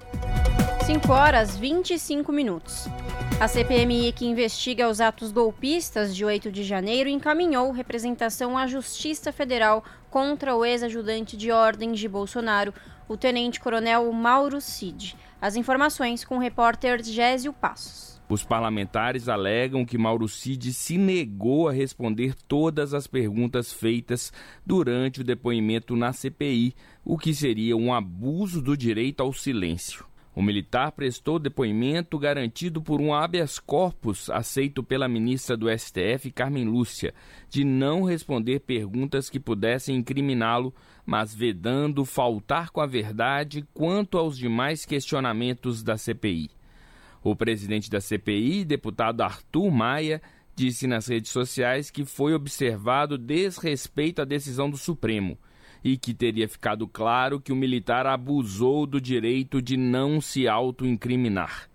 5 0.89 1.13
horas 1.13 1.55
25 1.55 2.33
minutos. 2.33 2.87
A 3.39 3.47
CPMI, 3.47 4.11
que 4.11 4.25
investiga 4.25 4.89
os 4.89 5.03
atos 5.03 5.31
golpistas 5.31 6.17
de 6.17 6.25
8 6.25 6.51
de 6.51 6.65
janeiro, 6.65 7.11
encaminhou 7.11 7.71
representação 7.73 8.57
à 8.57 8.67
Justiça 8.67 9.31
Federal 9.31 9.85
contra 10.09 10.57
o 10.57 10.65
ex-ajudante 10.65 11.37
de 11.37 11.53
ordens 11.53 11.99
de 11.99 12.09
Bolsonaro, 12.09 12.73
o 13.07 13.19
tenente-coronel 13.19 14.11
Mauro 14.13 14.63
Cid. 14.63 15.15
As 15.43 15.57
informações 15.57 16.25
com 16.25 16.39
o 16.39 16.41
repórter 16.41 17.05
Gésio 17.05 17.53
Passos. 17.53 18.19
Os 18.27 18.43
parlamentares 18.43 19.29
alegam 19.29 19.85
que 19.85 19.99
Mauro 19.99 20.27
Cid 20.27 20.73
se 20.73 20.97
negou 20.97 21.69
a 21.69 21.73
responder 21.73 22.35
todas 22.35 22.95
as 22.95 23.07
perguntas 23.07 23.71
feitas 23.71 24.33
durante 24.65 25.21
o 25.21 25.25
depoimento 25.25 25.95
na 25.95 26.15
CPI, 26.15 26.75
o 27.05 27.19
que 27.19 27.35
seria 27.35 27.77
um 27.77 27.93
abuso 27.93 28.63
do 28.63 28.75
direito 28.75 29.23
ao 29.23 29.35
silêncio. 29.35 30.09
O 30.39 30.43
militar 30.43 30.93
prestou 30.93 31.37
depoimento 31.37 32.17
garantido 32.17 32.81
por 32.81 33.01
um 33.01 33.13
habeas 33.13 33.59
corpus 33.59 34.31
aceito 34.31 34.85
pela 34.85 35.09
ministra 35.09 35.57
do 35.57 35.67
STF, 35.69 36.31
Carmen 36.31 36.65
Lúcia, 36.65 37.13
de 37.51 37.65
não 37.65 38.05
responder 38.05 38.61
perguntas 38.61 39.29
que 39.29 39.41
pudessem 39.41 39.97
incriminá-lo, 39.97 40.73
mas 41.05 41.35
vedando 41.35 42.05
faltar 42.05 42.71
com 42.71 42.81
a 42.81 42.87
verdade 42.87 43.67
quanto 43.75 44.17
aos 44.17 44.39
demais 44.39 44.87
questionamentos 44.87 45.83
da 45.83 45.97
CPI. 45.99 46.53
O 47.21 47.35
presidente 47.35 47.91
da 47.91 48.01
CPI, 48.01 48.65
deputado 48.65 49.23
Arthur 49.23 49.73
Maia, 49.73 50.23
disse 50.55 50.87
nas 50.87 51.09
redes 51.09 51.33
sociais 51.33 51.91
que 51.91 52.05
foi 52.05 52.33
observado 52.33 53.19
desrespeito 53.19 54.23
à 54.23 54.25
decisão 54.25 54.71
do 54.71 54.77
Supremo 54.77 55.37
e 55.83 55.97
que 55.97 56.13
teria 56.13 56.49
ficado 56.49 56.87
claro 56.87 57.41
que 57.41 57.53
o 57.53 57.57
militar 57.57 58.07
abusou 58.07 58.87
do 58.87 59.01
direito 59.01 59.63
de 59.63 59.77
não 59.77 60.21
se 60.21 60.49
autoincriminar. 60.49 61.69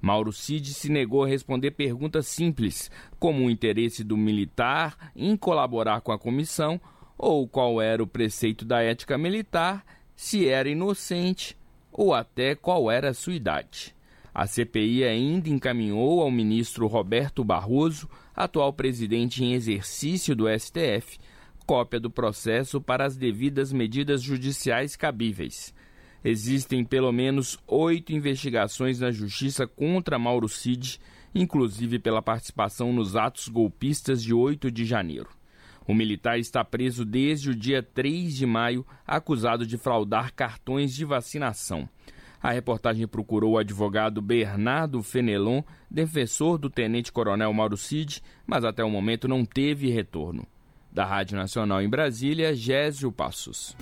Mauro 0.00 0.32
Cid 0.32 0.72
se 0.74 0.88
negou 0.88 1.24
a 1.24 1.26
responder 1.26 1.72
perguntas 1.72 2.26
simples, 2.26 2.90
como 3.18 3.44
o 3.44 3.50
interesse 3.50 4.04
do 4.04 4.16
militar 4.16 5.10
em 5.16 5.36
colaborar 5.36 6.00
com 6.00 6.12
a 6.12 6.18
comissão 6.18 6.80
ou 7.18 7.48
qual 7.48 7.80
era 7.80 8.02
o 8.02 8.06
preceito 8.06 8.64
da 8.64 8.82
ética 8.82 9.16
militar, 9.16 9.84
se 10.14 10.48
era 10.48 10.68
inocente 10.68 11.56
ou 11.90 12.14
até 12.14 12.54
qual 12.54 12.90
era 12.90 13.10
a 13.10 13.14
sua 13.14 13.34
idade. 13.34 13.96
A 14.34 14.46
CPI 14.46 15.02
ainda 15.04 15.48
encaminhou 15.48 16.20
ao 16.20 16.30
ministro 16.30 16.86
Roberto 16.86 17.42
Barroso, 17.42 18.06
atual 18.34 18.70
presidente 18.70 19.42
em 19.42 19.54
exercício 19.54 20.36
do 20.36 20.44
STF, 20.46 21.18
cópia 21.66 21.98
do 21.98 22.08
processo 22.08 22.80
para 22.80 23.04
as 23.04 23.16
devidas 23.16 23.72
medidas 23.72 24.22
judiciais 24.22 24.94
cabíveis. 24.94 25.74
Existem 26.24 26.84
pelo 26.84 27.12
menos 27.12 27.58
oito 27.66 28.12
investigações 28.12 29.00
na 29.00 29.10
Justiça 29.10 29.66
contra 29.66 30.18
Mauro 30.18 30.48
Cid, 30.48 31.00
inclusive 31.34 31.98
pela 31.98 32.22
participação 32.22 32.92
nos 32.92 33.16
atos 33.16 33.48
golpistas 33.48 34.22
de 34.22 34.32
8 34.32 34.70
de 34.70 34.84
janeiro. 34.84 35.28
O 35.86 35.94
militar 35.94 36.38
está 36.38 36.64
preso 36.64 37.04
desde 37.04 37.50
o 37.50 37.54
dia 37.54 37.82
3 37.82 38.34
de 38.34 38.46
maio, 38.46 38.84
acusado 39.06 39.66
de 39.66 39.76
fraudar 39.76 40.32
cartões 40.34 40.94
de 40.94 41.04
vacinação. 41.04 41.88
A 42.42 42.52
reportagem 42.52 43.06
procurou 43.06 43.52
o 43.52 43.58
advogado 43.58 44.20
Bernardo 44.20 45.02
Fenelon, 45.02 45.62
defensor 45.90 46.58
do 46.58 46.70
tenente-coronel 46.70 47.52
Mauro 47.52 47.76
Cid, 47.76 48.22
mas 48.46 48.64
até 48.64 48.84
o 48.84 48.90
momento 48.90 49.28
não 49.28 49.44
teve 49.44 49.90
retorno. 49.90 50.46
Da 50.96 51.04
Rádio 51.04 51.36
Nacional 51.36 51.82
em 51.82 51.90
Brasília, 51.90 52.54
Gésio 52.54 53.12
Passos. 53.12 53.76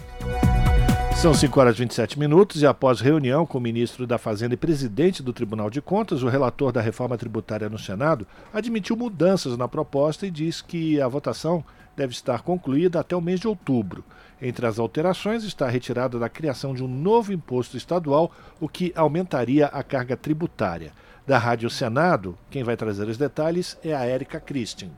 São 1.14 1.32
5 1.32 1.60
horas 1.60 1.76
e 1.76 1.78
27 1.78 2.18
minutos 2.18 2.60
e 2.60 2.66
após 2.66 3.00
reunião 3.00 3.46
com 3.46 3.56
o 3.56 3.60
ministro 3.60 4.04
da 4.04 4.18
Fazenda 4.18 4.54
e 4.54 4.56
presidente 4.56 5.22
do 5.22 5.32
Tribunal 5.32 5.70
de 5.70 5.80
Contas, 5.80 6.24
o 6.24 6.28
relator 6.28 6.72
da 6.72 6.80
reforma 6.80 7.16
tributária 7.16 7.68
no 7.68 7.78
Senado 7.78 8.26
admitiu 8.52 8.96
mudanças 8.96 9.56
na 9.56 9.68
proposta 9.68 10.26
e 10.26 10.30
diz 10.30 10.60
que 10.60 11.00
a 11.00 11.06
votação 11.06 11.64
deve 11.96 12.12
estar 12.12 12.42
concluída 12.42 12.98
até 12.98 13.14
o 13.14 13.20
mês 13.20 13.38
de 13.38 13.46
outubro. 13.46 14.04
Entre 14.42 14.66
as 14.66 14.80
alterações 14.80 15.44
está 15.44 15.66
a 15.66 15.70
retirada 15.70 16.18
da 16.18 16.28
criação 16.28 16.74
de 16.74 16.82
um 16.82 16.88
novo 16.88 17.32
imposto 17.32 17.76
estadual, 17.76 18.32
o 18.60 18.68
que 18.68 18.92
aumentaria 18.96 19.66
a 19.66 19.84
carga 19.84 20.16
tributária. 20.16 20.90
Da 21.24 21.38
Rádio 21.38 21.70
Senado, 21.70 22.36
quem 22.50 22.64
vai 22.64 22.76
trazer 22.76 23.06
os 23.06 23.16
detalhes 23.16 23.78
é 23.84 23.94
a 23.94 24.04
Érica 24.04 24.40
Christian. 24.40 24.90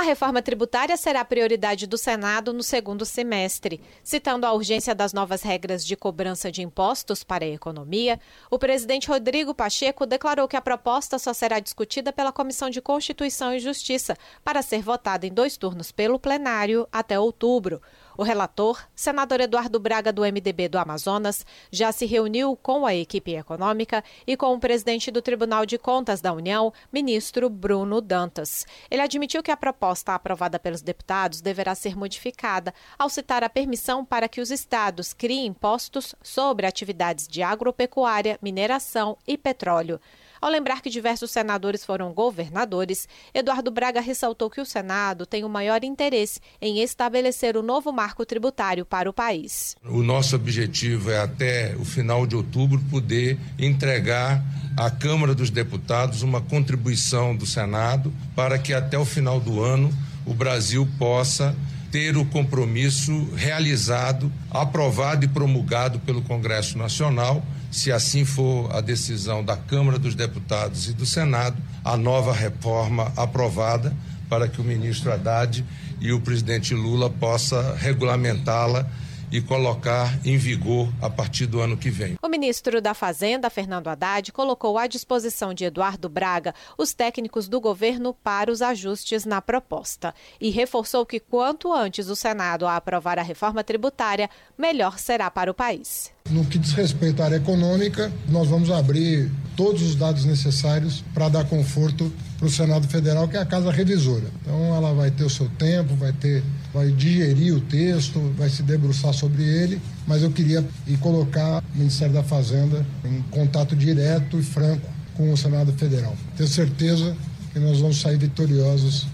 A 0.00 0.02
reforma 0.02 0.40
tributária 0.40 0.96
será 0.96 1.22
prioridade 1.22 1.86
do 1.86 1.98
Senado 1.98 2.54
no 2.54 2.62
segundo 2.62 3.04
semestre. 3.04 3.82
Citando 4.02 4.46
a 4.46 4.52
urgência 4.54 4.94
das 4.94 5.12
novas 5.12 5.42
regras 5.42 5.84
de 5.84 5.94
cobrança 5.94 6.50
de 6.50 6.62
impostos 6.62 7.22
para 7.22 7.44
a 7.44 7.48
economia, 7.48 8.18
o 8.50 8.58
presidente 8.58 9.08
Rodrigo 9.08 9.54
Pacheco 9.54 10.06
declarou 10.06 10.48
que 10.48 10.56
a 10.56 10.62
proposta 10.62 11.18
só 11.18 11.34
será 11.34 11.60
discutida 11.60 12.14
pela 12.14 12.32
Comissão 12.32 12.70
de 12.70 12.80
Constituição 12.80 13.52
e 13.52 13.60
Justiça, 13.60 14.16
para 14.42 14.62
ser 14.62 14.80
votada 14.80 15.26
em 15.26 15.34
dois 15.34 15.58
turnos 15.58 15.92
pelo 15.92 16.18
plenário 16.18 16.88
até 16.90 17.20
outubro. 17.20 17.82
O 18.20 18.22
relator, 18.22 18.86
senador 18.94 19.40
Eduardo 19.40 19.80
Braga, 19.80 20.12
do 20.12 20.20
MDB 20.20 20.68
do 20.68 20.76
Amazonas, 20.76 21.46
já 21.72 21.90
se 21.90 22.04
reuniu 22.04 22.54
com 22.54 22.84
a 22.84 22.94
equipe 22.94 23.34
econômica 23.34 24.04
e 24.26 24.36
com 24.36 24.52
o 24.52 24.60
presidente 24.60 25.10
do 25.10 25.22
Tribunal 25.22 25.64
de 25.64 25.78
Contas 25.78 26.20
da 26.20 26.30
União, 26.30 26.70
ministro 26.92 27.48
Bruno 27.48 27.98
Dantas. 27.98 28.66
Ele 28.90 29.00
admitiu 29.00 29.42
que 29.42 29.50
a 29.50 29.56
proposta 29.56 30.14
aprovada 30.14 30.58
pelos 30.58 30.82
deputados 30.82 31.40
deverá 31.40 31.74
ser 31.74 31.96
modificada 31.96 32.74
ao 32.98 33.08
citar 33.08 33.42
a 33.42 33.48
permissão 33.48 34.04
para 34.04 34.28
que 34.28 34.42
os 34.42 34.50
estados 34.50 35.14
criem 35.14 35.46
impostos 35.46 36.14
sobre 36.22 36.66
atividades 36.66 37.26
de 37.26 37.42
agropecuária, 37.42 38.38
mineração 38.42 39.16
e 39.26 39.38
petróleo. 39.38 39.98
Ao 40.40 40.50
lembrar 40.50 40.80
que 40.80 40.88
diversos 40.88 41.30
senadores 41.30 41.84
foram 41.84 42.14
governadores, 42.14 43.06
Eduardo 43.34 43.70
Braga 43.70 44.00
ressaltou 44.00 44.48
que 44.48 44.60
o 44.60 44.64
Senado 44.64 45.26
tem 45.26 45.44
o 45.44 45.50
maior 45.50 45.84
interesse 45.84 46.40
em 46.62 46.80
estabelecer 46.80 47.58
o 47.58 47.62
novo 47.62 47.92
marco 47.92 48.24
tributário 48.24 48.86
para 48.86 49.10
o 49.10 49.12
país. 49.12 49.76
O 49.84 50.02
nosso 50.02 50.34
objetivo 50.34 51.10
é, 51.10 51.20
até 51.20 51.76
o 51.78 51.84
final 51.84 52.26
de 52.26 52.36
outubro, 52.36 52.80
poder 52.90 53.38
entregar 53.58 54.42
à 54.78 54.90
Câmara 54.90 55.34
dos 55.34 55.50
Deputados 55.50 56.22
uma 56.22 56.40
contribuição 56.40 57.36
do 57.36 57.44
Senado 57.44 58.10
para 58.34 58.58
que 58.58 58.72
até 58.72 58.98
o 58.98 59.04
final 59.04 59.38
do 59.40 59.62
ano 59.62 59.92
o 60.24 60.32
Brasil 60.32 60.88
possa 60.98 61.54
ter 61.90 62.16
o 62.16 62.24
compromisso 62.24 63.28
realizado, 63.34 64.32
aprovado 64.50 65.24
e 65.24 65.28
promulgado 65.28 65.98
pelo 66.00 66.22
Congresso 66.22 66.78
Nacional 66.78 67.44
se 67.70 67.92
assim 67.92 68.24
for 68.24 68.74
a 68.74 68.80
decisão 68.80 69.44
da 69.44 69.56
Câmara 69.56 69.98
dos 69.98 70.14
Deputados 70.14 70.88
e 70.88 70.92
do 70.92 71.06
Senado, 71.06 71.56
a 71.84 71.96
nova 71.96 72.32
reforma 72.32 73.12
aprovada 73.16 73.96
para 74.28 74.48
que 74.48 74.60
o 74.60 74.64
ministro 74.64 75.12
Haddad 75.12 75.64
e 76.00 76.12
o 76.12 76.20
presidente 76.20 76.74
Lula 76.74 77.10
possa 77.10 77.74
regulamentá-la 77.76 78.86
e 79.32 79.40
colocar 79.40 80.18
em 80.26 80.36
vigor 80.36 80.92
a 81.00 81.08
partir 81.08 81.46
do 81.46 81.60
ano 81.60 81.76
que 81.76 81.90
vem. 81.90 82.16
O 82.20 82.28
ministro 82.28 82.80
da 82.80 82.94
Fazenda, 82.94 83.48
Fernando 83.48 83.88
Haddad, 83.88 84.32
colocou 84.32 84.76
à 84.76 84.86
disposição 84.86 85.54
de 85.54 85.64
Eduardo 85.64 86.08
Braga 86.08 86.54
os 86.76 86.92
técnicos 86.92 87.48
do 87.48 87.60
governo 87.60 88.12
para 88.12 88.50
os 88.50 88.60
ajustes 88.60 89.24
na 89.24 89.40
proposta 89.40 90.14
e 90.40 90.50
reforçou 90.50 91.06
que 91.06 91.20
quanto 91.20 91.72
antes 91.72 92.08
o 92.08 92.16
Senado 92.16 92.66
a 92.66 92.76
aprovar 92.76 93.18
a 93.18 93.22
reforma 93.22 93.62
tributária, 93.62 94.28
melhor 94.58 94.98
será 94.98 95.30
para 95.30 95.50
o 95.50 95.54
país. 95.54 96.12
No 96.28 96.44
que 96.44 96.58
diz 96.58 96.72
respeito 96.72 97.22
à 97.22 97.26
área 97.26 97.36
econômica, 97.36 98.12
nós 98.28 98.48
vamos 98.48 98.70
abrir 98.70 99.30
todos 99.56 99.82
os 99.82 99.94
dados 99.94 100.24
necessários 100.24 101.04
para 101.12 101.28
dar 101.28 101.44
conforto 101.44 102.12
para 102.38 102.46
o 102.46 102.50
Senado 102.50 102.88
Federal, 102.88 103.28
que 103.28 103.36
é 103.36 103.40
a 103.40 103.44
casa 103.44 103.70
revisora. 103.70 104.24
Então 104.40 104.74
ela 104.74 104.94
vai 104.94 105.10
ter 105.10 105.24
o 105.24 105.30
seu 105.30 105.48
tempo, 105.58 105.94
vai 105.96 106.12
ter, 106.12 106.42
vai 106.72 106.90
digerir 106.90 107.54
o 107.54 107.60
texto, 107.60 108.18
vai 108.38 108.48
se 108.48 108.62
debruçar 108.62 109.12
sobre 109.12 109.42
ele, 109.42 109.80
mas 110.06 110.22
eu 110.22 110.30
queria 110.30 110.64
ir 110.86 110.96
colocar 110.98 111.62
o 111.74 111.78
Ministério 111.78 112.14
da 112.14 112.22
Fazenda 112.22 112.86
em 113.04 113.22
contato 113.30 113.74
direto 113.76 114.38
e 114.38 114.42
franco 114.42 114.88
com 115.14 115.32
o 115.32 115.36
Senado 115.36 115.72
Federal. 115.72 116.16
Tenho 116.36 116.48
certeza 116.48 117.16
que 117.52 117.58
nós 117.58 117.80
vamos 117.80 118.00
sair 118.00 118.16
vitoriosos 118.16 119.06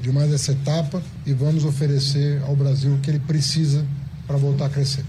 de 0.00 0.12
mais 0.12 0.32
essa 0.32 0.52
etapa 0.52 1.02
e 1.26 1.32
vamos 1.32 1.64
oferecer 1.64 2.40
ao 2.46 2.54
Brasil 2.54 2.94
o 2.94 2.98
que 2.98 3.10
ele 3.10 3.18
precisa 3.18 3.84
para 4.26 4.36
voltar 4.36 4.66
a 4.66 4.70
crescer. 4.70 5.04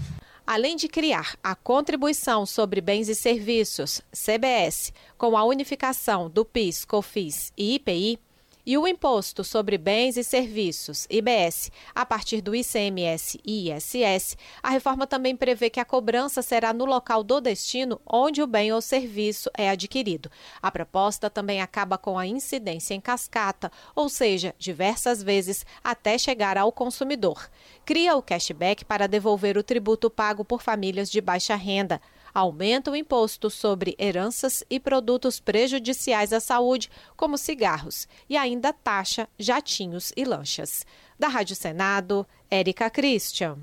Além 0.46 0.76
de 0.76 0.88
criar 0.88 1.38
a 1.42 1.54
Contribuição 1.54 2.44
sobre 2.44 2.82
Bens 2.82 3.08
e 3.08 3.14
Serviços, 3.14 4.02
CBS, 4.12 4.92
com 5.16 5.38
a 5.38 5.44
unificação 5.44 6.28
do 6.28 6.44
PIS, 6.44 6.84
COFIS 6.84 7.50
e 7.56 7.76
IPI, 7.76 8.18
e 8.66 8.78
o 8.78 8.86
Imposto 8.86 9.44
sobre 9.44 9.76
Bens 9.76 10.16
e 10.16 10.24
Serviços, 10.24 11.06
IBS, 11.10 11.70
a 11.94 12.06
partir 12.06 12.40
do 12.40 12.54
ICMS 12.54 13.38
e 13.44 13.70
ISS, 13.70 14.36
a 14.62 14.70
reforma 14.70 15.06
também 15.06 15.36
prevê 15.36 15.68
que 15.68 15.80
a 15.80 15.84
cobrança 15.84 16.40
será 16.40 16.72
no 16.72 16.84
local 16.84 17.22
do 17.22 17.40
destino 17.40 18.00
onde 18.06 18.42
o 18.42 18.46
bem 18.46 18.72
ou 18.72 18.80
serviço 18.80 19.50
é 19.56 19.68
adquirido. 19.68 20.30
A 20.62 20.70
proposta 20.70 21.28
também 21.28 21.60
acaba 21.60 21.98
com 21.98 22.18
a 22.18 22.26
incidência 22.26 22.94
em 22.94 23.00
cascata, 23.00 23.70
ou 23.94 24.08
seja, 24.08 24.54
diversas 24.58 25.22
vezes 25.22 25.66
até 25.82 26.16
chegar 26.16 26.56
ao 26.56 26.72
consumidor. 26.72 27.50
Cria 27.84 28.16
o 28.16 28.22
cashback 28.22 28.84
para 28.84 29.06
devolver 29.06 29.58
o 29.58 29.62
tributo 29.62 30.08
pago 30.08 30.44
por 30.44 30.62
famílias 30.62 31.10
de 31.10 31.20
baixa 31.20 31.54
renda 31.54 32.00
aumenta 32.34 32.90
o 32.90 32.96
imposto 32.96 33.48
sobre 33.48 33.94
heranças 33.98 34.64
e 34.68 34.80
produtos 34.80 35.38
prejudiciais 35.38 36.32
à 36.32 36.40
saúde, 36.40 36.90
como 37.16 37.38
cigarros, 37.38 38.08
e 38.28 38.36
ainda 38.36 38.72
taxa 38.72 39.28
jatinhos 39.38 40.12
e 40.16 40.24
lanchas. 40.24 40.84
Da 41.16 41.28
Rádio 41.28 41.54
Senado, 41.54 42.26
Érica 42.50 42.90
Christian. 42.90 43.58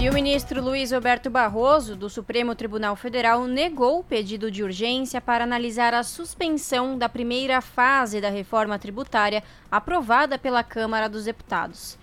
E 0.00 0.08
o 0.08 0.14
ministro 0.14 0.62
Luiz 0.62 0.92
Roberto 0.92 1.28
Barroso, 1.28 1.96
do 1.96 2.08
Supremo 2.08 2.54
Tribunal 2.54 2.94
Federal, 2.94 3.46
negou 3.48 3.98
o 3.98 4.04
pedido 4.04 4.48
de 4.48 4.62
urgência 4.62 5.20
para 5.20 5.42
analisar 5.42 5.92
a 5.92 6.04
suspensão 6.04 6.96
da 6.96 7.08
primeira 7.08 7.60
fase 7.60 8.20
da 8.20 8.30
reforma 8.30 8.78
tributária 8.78 9.42
aprovada 9.68 10.38
pela 10.38 10.62
Câmara 10.62 11.08
dos 11.08 11.24
Deputados. 11.24 11.98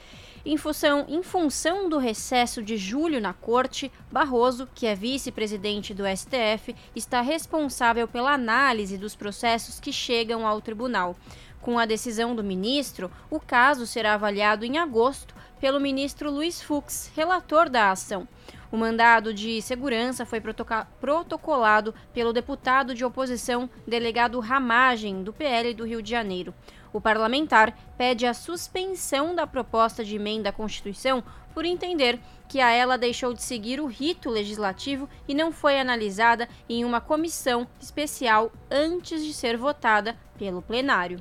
Em 0.48 0.58
função, 0.58 1.08
em 1.10 1.24
função 1.24 1.90
do 1.90 1.98
recesso 1.98 2.62
de 2.62 2.78
julho 2.78 3.20
na 3.20 3.34
corte, 3.34 3.92
Barroso, 4.12 4.70
que 4.76 4.86
é 4.86 4.94
vice-presidente 4.94 5.92
do 5.92 6.04
STF, 6.06 6.76
está 6.96 7.20
responsável 7.20 8.08
pela 8.08 8.34
análise 8.34 8.96
dos 8.96 9.16
processos 9.16 9.80
que 9.80 9.92
chegam 9.92 10.46
ao 10.46 10.62
tribunal. 10.62 11.16
Com 11.62 11.80
a 11.80 11.86
decisão 11.88 12.36
do 12.36 12.44
ministro, 12.44 13.10
o 13.28 13.40
caso 13.40 13.88
será 13.88 14.14
avaliado 14.14 14.64
em 14.64 14.78
agosto 14.78 15.34
pelo 15.60 15.80
ministro 15.80 16.30
Luiz 16.30 16.62
Fux, 16.62 17.12
relator 17.16 17.68
da 17.68 17.90
ação. 17.90 18.28
O 18.72 18.78
mandado 18.78 19.34
de 19.34 19.62
segurança 19.64 20.26
foi 20.26 20.40
protocolado 21.00 21.96
pelo 22.14 22.34
deputado 22.34 22.94
de 22.94 23.04
oposição, 23.04 23.68
delegado 23.88 24.40
Ramagem, 24.40 25.24
do 25.24 25.34
PL 25.34 25.74
do 25.74 25.86
Rio 25.86 26.04
de 26.04 26.12
Janeiro. 26.12 26.54
O 26.96 27.02
parlamentar 27.02 27.78
pede 27.98 28.26
a 28.26 28.34
suspensão 28.34 29.36
da 29.36 29.46
proposta 29.46 30.02
de 30.02 30.16
emenda 30.16 30.48
à 30.48 30.54
Constituição 30.54 31.22
por 31.54 31.66
entender 31.66 32.18
que 32.48 32.62
a 32.62 32.72
ela 32.72 32.98
deixou 32.98 33.34
de 33.34 33.44
seguir 33.44 33.82
o 33.82 33.86
rito 33.86 34.30
legislativo 34.30 35.10
e 35.28 35.34
não 35.34 35.52
foi 35.52 35.78
analisada 35.78 36.48
em 36.70 36.86
uma 36.86 37.02
comissão 37.02 37.68
especial 37.82 38.50
antes 38.72 39.26
de 39.26 39.34
ser 39.34 39.58
votada 39.58 40.16
pelo 40.40 40.62
plenário. 40.62 41.20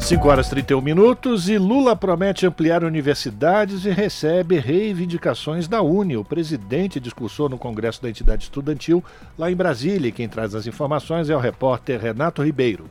5 0.00 0.28
horas 0.28 0.48
e 0.48 0.50
31 0.50 0.80
minutos 0.80 1.48
e 1.48 1.56
Lula 1.56 1.94
promete 1.94 2.44
ampliar 2.44 2.82
universidades 2.82 3.84
e 3.84 3.90
recebe 3.90 4.58
reivindicações 4.58 5.68
da 5.68 5.80
Uni. 5.82 6.16
O 6.16 6.24
presidente 6.24 6.98
discursou 6.98 7.48
no 7.48 7.58
Congresso 7.58 8.02
da 8.02 8.10
entidade 8.10 8.42
estudantil 8.42 9.04
lá 9.38 9.52
em 9.52 9.54
Brasília. 9.54 10.10
Quem 10.10 10.28
traz 10.28 10.52
as 10.52 10.66
informações 10.66 11.30
é 11.30 11.36
o 11.36 11.38
repórter 11.38 12.00
Renato 12.00 12.42
Ribeiro 12.42 12.90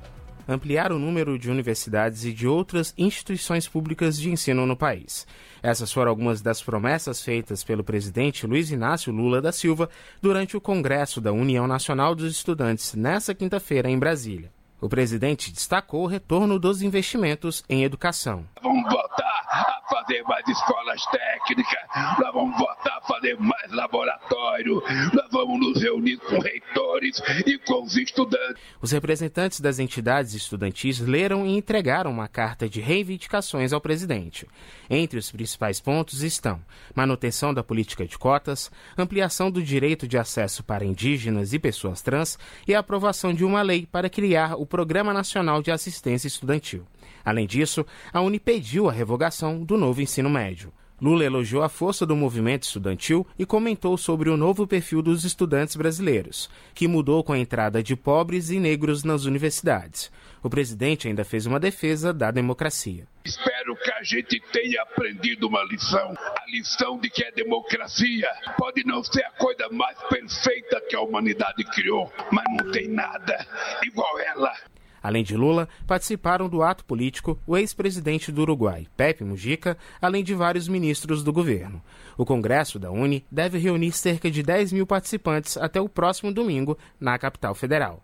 ampliar 0.50 0.92
o 0.92 0.98
número 0.98 1.38
de 1.38 1.50
universidades 1.50 2.26
e 2.26 2.34
de 2.34 2.48
outras 2.48 2.94
instituições 2.98 3.68
públicas 3.68 4.20
de 4.20 4.32
ensino 4.32 4.66
no 4.66 4.76
país. 4.76 5.28
Essas 5.62 5.94
foram 5.94 6.10
algumas 6.10 6.42
das 6.42 6.62
promessas 6.62 7.22
feitas 7.22 7.64
pelo 7.64 7.84
presidente 7.84 8.48
Luiz 8.48 8.72
Inácio 8.72 9.14
Lula 9.14 9.42
da 9.42 9.52
Silva 9.52 9.90
durante 10.20 10.58
o 10.58 10.62
Congresso 10.62 11.22
da 11.22 11.32
União 11.32 11.68
Nacional 11.68 12.16
dos 12.16 12.32
Estudantes 12.32 12.96
nesta 12.96 13.36
quinta-feira 13.36 13.90
em 13.90 14.00
Brasília. 14.00 14.59
O 14.82 14.88
presidente 14.88 15.52
destacou 15.52 16.04
o 16.04 16.08
retorno 16.08 16.58
dos 16.58 16.82
investimentos 16.82 17.64
em 17.68 17.84
educação. 17.84 18.46
Vamos 18.64 18.84
voltar 18.84 19.46
a 19.52 19.82
fazer 19.90 20.24
mais 20.24 20.48
escolas 20.48 21.06
técnicas, 21.08 21.80
nós 22.18 22.34
vamos 22.34 22.58
voltar 22.58 22.98
a 22.98 23.02
fazer 23.02 23.38
mais 23.40 23.72
laboratório, 23.72 24.82
nós 25.14 25.28
vamos 25.32 25.60
nos 25.60 25.82
reunir 25.82 26.18
com 26.18 26.40
reitores 26.40 27.22
e 27.46 27.58
com 27.58 27.84
os 27.84 27.98
estudantes. 27.98 28.62
Os 28.82 28.92
representantes 28.92 29.60
das 29.60 29.80
entidades 29.80 30.34
estudantis 30.34 31.00
leram 31.00 31.46
e 31.46 31.58
entregaram 31.58 32.12
uma 32.12 32.28
carta 32.28 32.70
de 32.70 32.80
reivindicações 32.80 33.74
ao 33.74 33.82
presidente. 33.82 34.48
Entre 34.90 35.20
os 35.20 35.32
principais 35.32 35.82
pontos 35.82 36.24
estão 36.24 36.62
manutenção 36.96 37.54
da 37.54 37.64
política 37.64 38.06
de 38.06 38.18
cotas, 38.18 38.72
ampliação 38.98 39.52
do 39.52 39.62
direito 39.62 40.08
de 40.08 40.18
acesso 40.18 40.64
para 40.64 40.86
indígenas 40.86 41.54
e 41.54 41.60
pessoas 41.60 42.02
trans 42.02 42.40
e 42.68 42.74
a 42.74 42.80
aprovação 42.80 43.34
de 43.34 43.44
uma 43.44 43.62
lei 43.62 43.86
para 43.86 44.10
criar 44.10 44.56
o 44.56 44.66
Programa 44.70 45.12
Nacional 45.12 45.64
de 45.64 45.72
Assistência 45.72 46.28
Estudantil. 46.28 46.86
Além 47.26 47.48
disso, 47.48 47.86
a 48.14 48.22
Uni 48.22 48.40
pediu 48.40 48.88
a 48.88 48.92
revogação 48.92 49.64
do 49.64 49.76
novo 49.76 50.00
ensino 50.00 50.30
médio. 50.30 50.72
Lula 51.02 51.24
elogiou 51.24 51.64
a 51.64 51.70
força 51.70 52.06
do 52.06 52.16
movimento 52.16 52.64
estudantil 52.64 53.26
e 53.38 53.46
comentou 53.46 53.98
sobre 53.98 54.30
o 54.30 54.36
novo 54.36 54.68
perfil 54.68 55.02
dos 55.02 55.24
estudantes 55.24 55.76
brasileiros, 55.76 56.50
que 56.74 56.88
mudou 56.88 57.24
com 57.24 57.34
a 57.34 57.40
entrada 57.40 57.82
de 57.82 57.96
pobres 57.96 58.50
e 58.50 58.60
negros 58.60 59.04
nas 59.04 59.26
universidades. 59.26 60.12
O 60.44 60.50
presidente 60.50 61.08
ainda 61.08 61.24
fez 61.24 61.46
uma 61.46 61.60
defesa 61.60 62.14
da 62.14 62.32
democracia. 62.32 63.08
Espero 63.26 63.76
que 63.76 63.92
a 63.92 64.04
gente 64.04 64.42
tenha 64.52 64.82
aprendido 64.82 65.48
uma 65.48 65.64
lição. 65.64 66.14
A 66.18 66.46
lição 66.50 66.98
de 67.00 67.10
que 67.10 67.24
a 67.24 67.32
democracia 67.32 68.28
pode 68.58 68.84
não 68.86 69.04
ser 69.04 69.24
a 69.24 69.32
coisa 69.32 69.70
mais 69.70 69.98
perfeita 70.10 70.82
que 70.90 70.96
a 70.96 71.02
humanidade 71.02 71.64
criou, 71.66 72.12
mas 72.32 72.46
não 72.58 72.72
tem 72.72 72.88
nada 72.88 73.46
igual 73.84 74.20
ela. 74.20 74.54
Além 75.02 75.24
de 75.24 75.36
Lula, 75.36 75.68
participaram 75.88 76.50
do 76.50 76.62
ato 76.62 76.86
político 76.86 77.40
o 77.46 77.58
ex-presidente 77.58 78.32
do 78.32 78.42
Uruguai, 78.42 78.88
Pepe 78.96 79.24
Mujica, 79.24 79.78
além 80.02 80.24
de 80.24 80.34
vários 80.34 80.68
ministros 80.68 81.24
do 81.24 81.34
governo. 81.34 81.82
O 82.18 82.26
Congresso 82.26 82.78
da 82.78 82.92
Uni 82.92 83.26
deve 83.32 83.58
reunir 83.58 83.92
cerca 83.92 84.30
de 84.30 84.44
10 84.44 84.74
mil 84.74 84.86
participantes 84.86 85.58
até 85.58 85.80
o 85.80 85.90
próximo 85.90 86.34
domingo 86.34 86.78
na 87.00 87.18
capital 87.18 87.56
federal. 87.56 88.04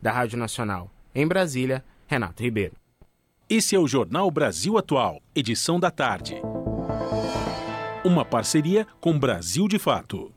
Da 0.00 0.12
Rádio 0.12 0.38
Nacional, 0.38 0.90
em 1.14 1.26
Brasília, 1.26 1.84
Renato 2.06 2.42
Ribeiro. 2.42 2.74
Esse 3.48 3.76
é 3.76 3.78
o 3.78 3.86
Jornal 3.86 4.30
Brasil 4.30 4.76
Atual, 4.78 5.20
edição 5.34 5.78
da 5.78 5.90
tarde. 5.90 6.40
Uma 8.04 8.24
parceria 8.24 8.86
com 9.00 9.18
Brasil 9.18 9.66
de 9.68 9.78
Fato. 9.78 10.32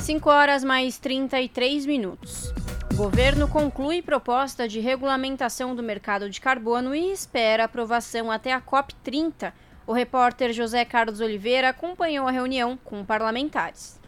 5 0.00 0.30
horas 0.30 0.62
mais 0.62 0.98
33 0.98 1.84
minutos. 1.84 2.54
Governo 2.96 3.46
conclui 3.46 4.00
proposta 4.00 4.66
de 4.66 4.80
regulamentação 4.80 5.76
do 5.76 5.82
mercado 5.82 6.30
de 6.30 6.40
carbono 6.40 6.94
e 6.94 7.12
espera 7.12 7.64
aprovação 7.64 8.30
até 8.30 8.54
a 8.54 8.60
COP30. 8.60 9.52
O 9.86 9.92
repórter 9.92 10.50
José 10.50 10.82
Carlos 10.82 11.20
Oliveira 11.20 11.68
acompanhou 11.68 12.26
a 12.26 12.30
reunião 12.30 12.74
com 12.82 13.04
parlamentares. 13.04 14.00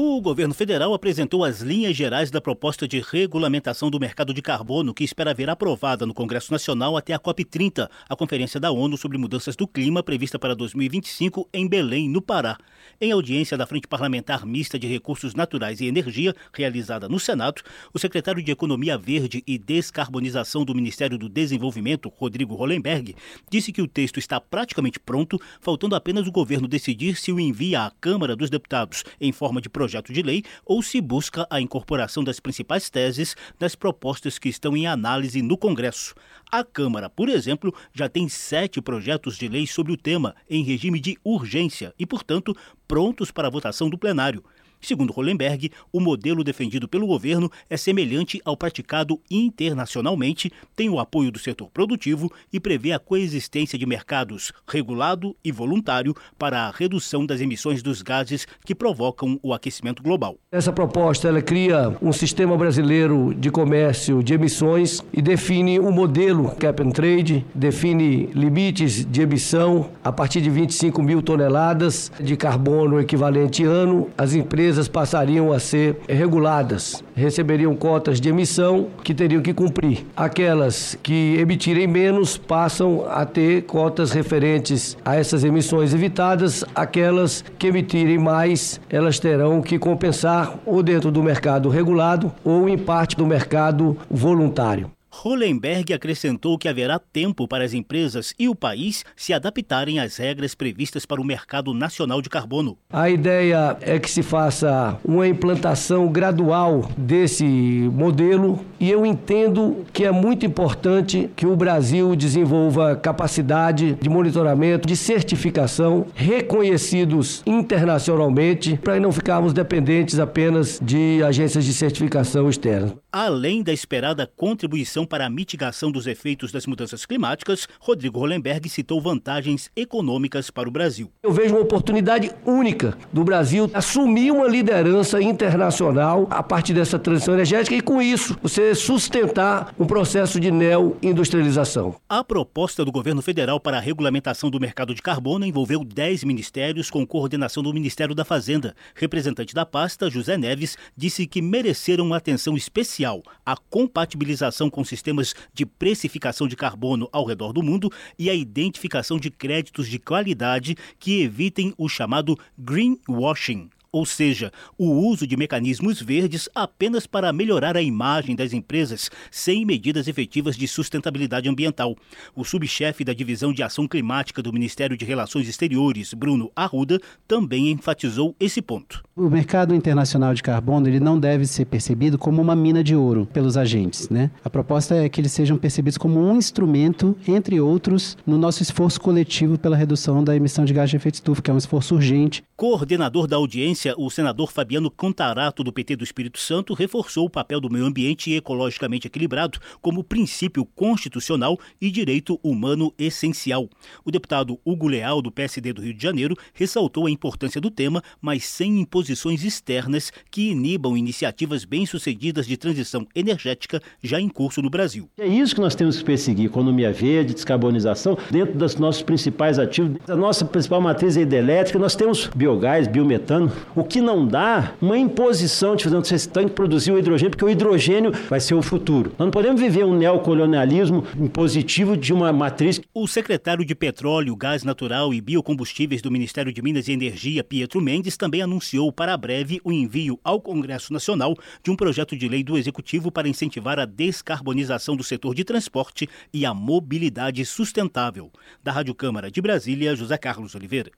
O 0.00 0.20
governo 0.20 0.54
federal 0.54 0.94
apresentou 0.94 1.42
as 1.42 1.60
linhas 1.60 1.96
gerais 1.96 2.30
da 2.30 2.40
proposta 2.40 2.86
de 2.86 3.00
regulamentação 3.00 3.90
do 3.90 3.98
mercado 3.98 4.32
de 4.32 4.40
carbono, 4.40 4.94
que 4.94 5.02
espera 5.02 5.34
ver 5.34 5.50
aprovada 5.50 6.06
no 6.06 6.14
Congresso 6.14 6.52
Nacional 6.52 6.96
até 6.96 7.12
a 7.12 7.18
COP30, 7.18 7.90
a 8.08 8.14
Conferência 8.14 8.60
da 8.60 8.70
ONU 8.70 8.96
sobre 8.96 9.18
Mudanças 9.18 9.56
do 9.56 9.66
Clima, 9.66 10.00
prevista 10.00 10.38
para 10.38 10.54
2025 10.54 11.48
em 11.52 11.68
Belém, 11.68 12.08
no 12.08 12.22
Pará. 12.22 12.56
Em 13.00 13.10
audiência 13.10 13.56
da 13.56 13.66
Frente 13.66 13.88
Parlamentar 13.88 14.46
Mista 14.46 14.78
de 14.78 14.86
Recursos 14.86 15.34
Naturais 15.34 15.80
e 15.80 15.86
Energia, 15.86 16.32
realizada 16.52 17.08
no 17.08 17.18
Senado, 17.18 17.60
o 17.92 17.98
secretário 17.98 18.40
de 18.40 18.52
Economia 18.52 18.96
Verde 18.96 19.42
e 19.48 19.58
Descarbonização 19.58 20.64
do 20.64 20.76
Ministério 20.76 21.18
do 21.18 21.28
Desenvolvimento, 21.28 22.08
Rodrigo 22.08 22.54
Hollenberg, 22.54 23.16
disse 23.50 23.72
que 23.72 23.82
o 23.82 23.88
texto 23.88 24.20
está 24.20 24.40
praticamente 24.40 25.00
pronto, 25.00 25.40
faltando 25.60 25.96
apenas 25.96 26.24
o 26.28 26.32
governo 26.32 26.68
decidir 26.68 27.16
se 27.16 27.32
o 27.32 27.40
envia 27.40 27.82
à 27.82 27.90
Câmara 28.00 28.36
dos 28.36 28.48
Deputados 28.48 29.02
em 29.20 29.32
forma 29.32 29.60
de 29.60 29.68
projeto 29.68 29.87
projeto 29.88 30.12
de 30.12 30.22
lei 30.22 30.44
ou 30.66 30.82
se 30.82 31.00
busca 31.00 31.46
a 31.48 31.58
incorporação 31.60 32.22
das 32.22 32.38
principais 32.38 32.90
teses 32.90 33.34
das 33.58 33.74
propostas 33.74 34.38
que 34.38 34.50
estão 34.50 34.76
em 34.76 34.86
análise 34.86 35.40
no 35.40 35.56
Congresso. 35.56 36.14
A 36.52 36.62
Câmara, 36.62 37.08
por 37.08 37.30
exemplo, 37.30 37.74
já 37.94 38.06
tem 38.06 38.28
sete 38.28 38.82
projetos 38.82 39.38
de 39.38 39.48
lei 39.48 39.66
sobre 39.66 39.92
o 39.92 39.96
tema 39.96 40.36
em 40.48 40.62
regime 40.62 41.00
de 41.00 41.16
urgência 41.24 41.94
e, 41.98 42.04
portanto, 42.04 42.54
prontos 42.86 43.30
para 43.30 43.48
votação 43.48 43.88
do 43.88 43.96
plenário. 43.96 44.44
Segundo 44.80 45.12
Hollenberg, 45.12 45.70
o 45.92 46.00
modelo 46.00 46.44
defendido 46.44 46.88
pelo 46.88 47.06
governo 47.06 47.50
é 47.68 47.76
semelhante 47.76 48.40
ao 48.44 48.56
praticado 48.56 49.20
internacionalmente, 49.30 50.52
tem 50.76 50.88
o 50.88 51.00
apoio 51.00 51.32
do 51.32 51.38
setor 51.38 51.68
produtivo 51.70 52.30
e 52.52 52.60
prevê 52.60 52.92
a 52.92 52.98
coexistência 52.98 53.78
de 53.78 53.84
mercados 53.84 54.52
regulado 54.66 55.36
e 55.44 55.50
voluntário 55.50 56.14
para 56.38 56.62
a 56.62 56.70
redução 56.70 57.26
das 57.26 57.40
emissões 57.40 57.82
dos 57.82 58.02
gases 58.02 58.46
que 58.64 58.74
provocam 58.74 59.38
o 59.42 59.52
aquecimento 59.52 60.02
global. 60.02 60.36
Essa 60.50 60.72
proposta 60.72 61.28
ela 61.28 61.42
cria 61.42 61.96
um 62.00 62.12
sistema 62.12 62.56
brasileiro 62.56 63.34
de 63.34 63.50
comércio 63.50 64.22
de 64.22 64.34
emissões 64.34 65.02
e 65.12 65.20
define 65.20 65.80
um 65.80 65.90
modelo 65.90 66.54
cap 66.56 66.82
and 66.82 66.90
trade, 66.90 67.44
define 67.54 68.26
limites 68.34 69.04
de 69.04 69.22
emissão 69.22 69.90
a 70.04 70.12
partir 70.12 70.40
de 70.40 70.50
25 70.50 71.02
mil 71.02 71.20
toneladas 71.20 72.12
de 72.20 72.36
carbono 72.36 73.00
equivalente 73.00 73.64
ano. 73.64 74.08
As 74.16 74.34
empresas 74.34 74.67
passariam 74.88 75.52
a 75.52 75.58
ser 75.58 75.96
reguladas, 76.08 77.02
receberiam 77.14 77.74
cotas 77.74 78.20
de 78.20 78.28
emissão 78.28 78.88
que 79.02 79.14
teriam 79.14 79.40
que 79.40 79.54
cumprir. 79.54 80.04
Aquelas 80.16 80.98
que 81.02 81.36
emitirem 81.38 81.86
menos 81.86 82.36
passam 82.36 83.06
a 83.08 83.24
ter 83.24 83.62
cotas 83.62 84.10
referentes 84.10 84.96
a 85.04 85.16
essas 85.16 85.44
emissões 85.44 85.94
evitadas. 85.94 86.64
Aquelas 86.74 87.44
que 87.58 87.68
emitirem 87.68 88.18
mais, 88.18 88.80
elas 88.90 89.18
terão 89.18 89.62
que 89.62 89.78
compensar 89.78 90.58
ou 90.66 90.82
dentro 90.82 91.10
do 91.10 91.22
mercado 91.22 91.68
regulado 91.68 92.32
ou 92.44 92.68
em 92.68 92.76
parte 92.76 93.16
do 93.16 93.26
mercado 93.26 93.96
voluntário. 94.10 94.97
Hollenberg 95.20 95.92
acrescentou 95.92 96.56
que 96.56 96.68
haverá 96.68 96.98
tempo 96.98 97.48
para 97.48 97.64
as 97.64 97.74
empresas 97.74 98.32
e 98.38 98.48
o 98.48 98.54
país 98.54 99.04
se 99.16 99.32
adaptarem 99.32 99.98
às 99.98 100.16
regras 100.16 100.54
previstas 100.54 101.04
para 101.04 101.20
o 101.20 101.24
mercado 101.24 101.74
nacional 101.74 102.22
de 102.22 102.28
carbono. 102.28 102.78
A 102.92 103.10
ideia 103.10 103.76
é 103.80 103.98
que 103.98 104.08
se 104.08 104.22
faça 104.22 104.96
uma 105.04 105.26
implantação 105.26 106.06
gradual 106.06 106.88
desse 106.96 107.44
modelo 107.44 108.64
e 108.78 108.88
eu 108.90 109.04
entendo 109.04 109.84
que 109.92 110.04
é 110.04 110.12
muito 110.12 110.46
importante 110.46 111.28
que 111.34 111.46
o 111.46 111.56
Brasil 111.56 112.14
desenvolva 112.14 112.94
capacidade 112.94 113.94
de 114.00 114.08
monitoramento, 114.08 114.86
de 114.86 114.96
certificação 114.96 116.06
reconhecidos 116.14 117.42
internacionalmente 117.44 118.76
para 118.76 119.00
não 119.00 119.10
ficarmos 119.10 119.52
dependentes 119.52 120.20
apenas 120.20 120.78
de 120.80 121.20
agências 121.24 121.64
de 121.64 121.74
certificação 121.74 122.48
externas. 122.48 122.94
Além 123.10 123.62
da 123.64 123.72
esperada 123.72 124.30
contribuição 124.36 125.07
para 125.08 125.26
a 125.26 125.30
mitigação 125.30 125.90
dos 125.90 126.06
efeitos 126.06 126.52
das 126.52 126.66
mudanças 126.66 127.04
climáticas, 127.04 127.66
Rodrigo 127.80 128.20
Hollenberg 128.20 128.68
citou 128.68 129.00
vantagens 129.00 129.70
econômicas 129.74 130.50
para 130.50 130.68
o 130.68 130.72
Brasil. 130.72 131.10
Eu 131.22 131.32
vejo 131.32 131.54
uma 131.54 131.62
oportunidade 131.62 132.30
única 132.44 132.96
do 133.12 133.24
Brasil 133.24 133.70
assumir 133.74 134.30
uma 134.30 134.46
liderança 134.46 135.20
internacional 135.20 136.26
a 136.30 136.42
partir 136.42 136.74
dessa 136.74 136.98
transição 136.98 137.34
energética 137.34 137.74
e, 137.74 137.80
com 137.80 138.00
isso, 138.00 138.38
você 138.42 138.74
sustentar 138.74 139.74
um 139.78 139.86
processo 139.86 140.38
de 140.38 140.50
neo-industrialização. 140.50 141.96
A 142.08 142.22
proposta 142.22 142.84
do 142.84 142.92
governo 142.92 143.22
federal 143.22 143.58
para 143.58 143.78
a 143.78 143.80
regulamentação 143.80 144.50
do 144.50 144.60
mercado 144.60 144.94
de 144.94 145.02
carbono 145.02 145.46
envolveu 145.46 145.82
10 145.82 146.24
ministérios 146.24 146.90
com 146.90 147.06
coordenação 147.06 147.62
do 147.62 147.72
Ministério 147.72 148.14
da 148.14 148.24
Fazenda. 148.24 148.76
Representante 148.94 149.54
da 149.54 149.64
pasta, 149.64 150.10
José 150.10 150.36
Neves, 150.36 150.76
disse 150.96 151.26
que 151.26 151.40
mereceram 151.40 152.04
uma 152.04 152.18
atenção 152.18 152.56
especial 152.56 153.22
a 153.44 153.56
compatibilização 153.56 154.68
com 154.68 154.84
sistemas 154.88 155.34
de 155.52 155.64
precificação 155.64 156.48
de 156.48 156.56
carbono 156.56 157.08
ao 157.12 157.24
redor 157.24 157.52
do 157.52 157.62
mundo 157.62 157.90
e 158.18 158.28
a 158.28 158.34
identificação 158.34 159.18
de 159.18 159.30
créditos 159.30 159.88
de 159.88 159.98
qualidade 159.98 160.76
que 160.98 161.22
evitem 161.22 161.72
o 161.76 161.88
chamado 161.88 162.36
greenwashing 162.58 163.70
ou 163.90 164.04
seja, 164.04 164.52
o 164.76 164.90
uso 164.90 165.26
de 165.26 165.36
mecanismos 165.36 166.00
verdes 166.00 166.48
apenas 166.54 167.06
para 167.06 167.32
melhorar 167.32 167.76
a 167.76 167.82
imagem 167.82 168.36
das 168.36 168.52
empresas, 168.52 169.10
sem 169.30 169.64
medidas 169.64 170.08
efetivas 170.08 170.56
de 170.56 170.68
sustentabilidade 170.68 171.48
ambiental. 171.48 171.96
O 172.34 172.44
subchefe 172.44 173.04
da 173.04 173.12
Divisão 173.12 173.52
de 173.52 173.62
Ação 173.62 173.88
Climática 173.88 174.42
do 174.42 174.52
Ministério 174.52 174.96
de 174.96 175.04
Relações 175.04 175.48
Exteriores, 175.48 176.12
Bruno 176.12 176.50
Arruda, 176.54 177.00
também 177.26 177.70
enfatizou 177.70 178.34
esse 178.38 178.60
ponto. 178.60 179.02
O 179.16 179.28
mercado 179.30 179.74
internacional 179.74 180.34
de 180.34 180.42
carbono 180.42 180.86
ele 180.86 181.00
não 181.00 181.18
deve 181.18 181.46
ser 181.46 181.64
percebido 181.64 182.18
como 182.18 182.42
uma 182.42 182.54
mina 182.54 182.84
de 182.84 182.94
ouro 182.94 183.26
pelos 183.32 183.56
agentes. 183.56 184.08
Né? 184.08 184.30
A 184.44 184.50
proposta 184.50 184.94
é 184.94 185.08
que 185.08 185.20
eles 185.20 185.32
sejam 185.32 185.56
percebidos 185.56 185.98
como 185.98 186.20
um 186.20 186.36
instrumento, 186.36 187.16
entre 187.26 187.60
outros, 187.60 188.16
no 188.26 188.38
nosso 188.38 188.62
esforço 188.62 189.00
coletivo 189.00 189.58
pela 189.58 189.76
redução 189.76 190.22
da 190.22 190.36
emissão 190.36 190.64
de 190.64 190.72
gás 190.72 190.90
de 190.90 190.96
efeito 190.96 191.16
estufa, 191.16 191.42
que 191.42 191.50
é 191.50 191.54
um 191.54 191.58
esforço 191.58 191.94
urgente. 191.94 192.44
Coordenador 192.56 193.26
da 193.26 193.36
audiência, 193.36 193.77
o 193.96 194.10
senador 194.10 194.52
Fabiano 194.52 194.90
Contarato, 194.90 195.62
do 195.62 195.72
PT 195.72 195.96
do 195.96 196.04
Espírito 196.04 196.38
Santo, 196.38 196.74
reforçou 196.74 197.26
o 197.26 197.30
papel 197.30 197.60
do 197.60 197.70
meio 197.70 197.84
ambiente 197.84 198.32
ecologicamente 198.32 199.06
equilibrado 199.06 199.58
como 199.80 200.04
princípio 200.04 200.64
constitucional 200.64 201.58
e 201.80 201.90
direito 201.90 202.38
humano 202.42 202.92
essencial. 202.98 203.68
O 204.04 204.10
deputado 204.10 204.58
Hugo 204.64 204.88
Leal, 204.88 205.22
do 205.22 205.30
PSD 205.30 205.72
do 205.72 205.82
Rio 205.82 205.94
de 205.94 206.02
Janeiro, 206.02 206.36
ressaltou 206.52 207.06
a 207.06 207.10
importância 207.10 207.60
do 207.60 207.70
tema, 207.70 208.02
mas 208.20 208.44
sem 208.44 208.80
imposições 208.80 209.44
externas 209.44 210.12
que 210.30 210.50
inibam 210.50 210.96
iniciativas 210.96 211.64
bem-sucedidas 211.64 212.46
de 212.46 212.56
transição 212.56 213.06
energética 213.14 213.82
já 214.02 214.20
em 214.20 214.28
curso 214.28 214.62
no 214.62 214.70
Brasil. 214.70 215.08
É 215.18 215.26
isso 215.26 215.54
que 215.54 215.60
nós 215.60 215.74
temos 215.74 215.98
que 215.98 216.04
perseguir: 216.04 216.46
economia 216.46 216.92
verde, 216.92 217.34
descarbonização, 217.34 218.16
dentro 218.30 218.56
dos 218.56 218.76
nossos 218.76 219.02
principais 219.02 219.58
ativos. 219.58 219.98
A 220.08 220.16
nossa 220.16 220.44
principal 220.44 220.80
matriz 220.80 221.16
é 221.16 221.22
hidrelétrica, 221.22 221.78
nós 221.78 221.94
temos 221.94 222.28
biogás, 222.34 222.86
biometano. 222.86 223.50
O 223.74 223.84
que 223.84 224.00
não 224.00 224.26
dá, 224.26 224.74
uma 224.80 224.98
imposição 224.98 225.76
de 225.76 225.84
fazer, 225.84 225.96
vocês 225.96 226.26
têm 226.26 226.48
que 226.48 226.54
produzir 226.54 226.90
o 226.90 226.98
hidrogênio, 226.98 227.30
porque 227.30 227.44
o 227.44 227.50
hidrogênio 227.50 228.12
vai 228.28 228.40
ser 228.40 228.54
o 228.54 228.62
futuro. 228.62 229.12
Nós 229.18 229.26
não 229.26 229.30
podemos 229.30 229.60
viver 229.60 229.84
um 229.84 229.96
neocolonialismo 229.96 231.04
impositivo 231.16 231.96
de 231.96 232.12
uma 232.12 232.32
matriz. 232.32 232.80
O 232.94 233.06
secretário 233.06 233.64
de 233.64 233.74
Petróleo, 233.74 234.34
Gás 234.34 234.64
Natural 234.64 235.12
e 235.12 235.20
Biocombustíveis 235.20 236.02
do 236.02 236.10
Ministério 236.10 236.52
de 236.52 236.62
Minas 236.62 236.88
e 236.88 236.92
Energia, 236.92 237.44
Pietro 237.44 237.80
Mendes, 237.80 238.16
também 238.16 238.42
anunciou 238.42 238.90
para 238.90 239.16
breve 239.16 239.60
o 239.62 239.70
envio 239.70 240.18
ao 240.24 240.40
Congresso 240.40 240.92
Nacional 240.92 241.34
de 241.62 241.70
um 241.70 241.76
projeto 241.76 242.16
de 242.16 242.28
lei 242.28 242.42
do 242.42 242.56
Executivo 242.56 243.12
para 243.12 243.28
incentivar 243.28 243.78
a 243.78 243.84
descarbonização 243.84 244.96
do 244.96 245.04
setor 245.04 245.34
de 245.34 245.44
transporte 245.44 246.08
e 246.32 246.44
a 246.44 246.54
mobilidade 246.54 247.44
sustentável. 247.44 248.30
Da 248.62 248.72
Rádio 248.72 248.94
Câmara 248.94 249.30
de 249.30 249.40
Brasília, 249.40 249.94
José 249.94 250.16
Carlos 250.16 250.54
Oliveira. 250.54 250.90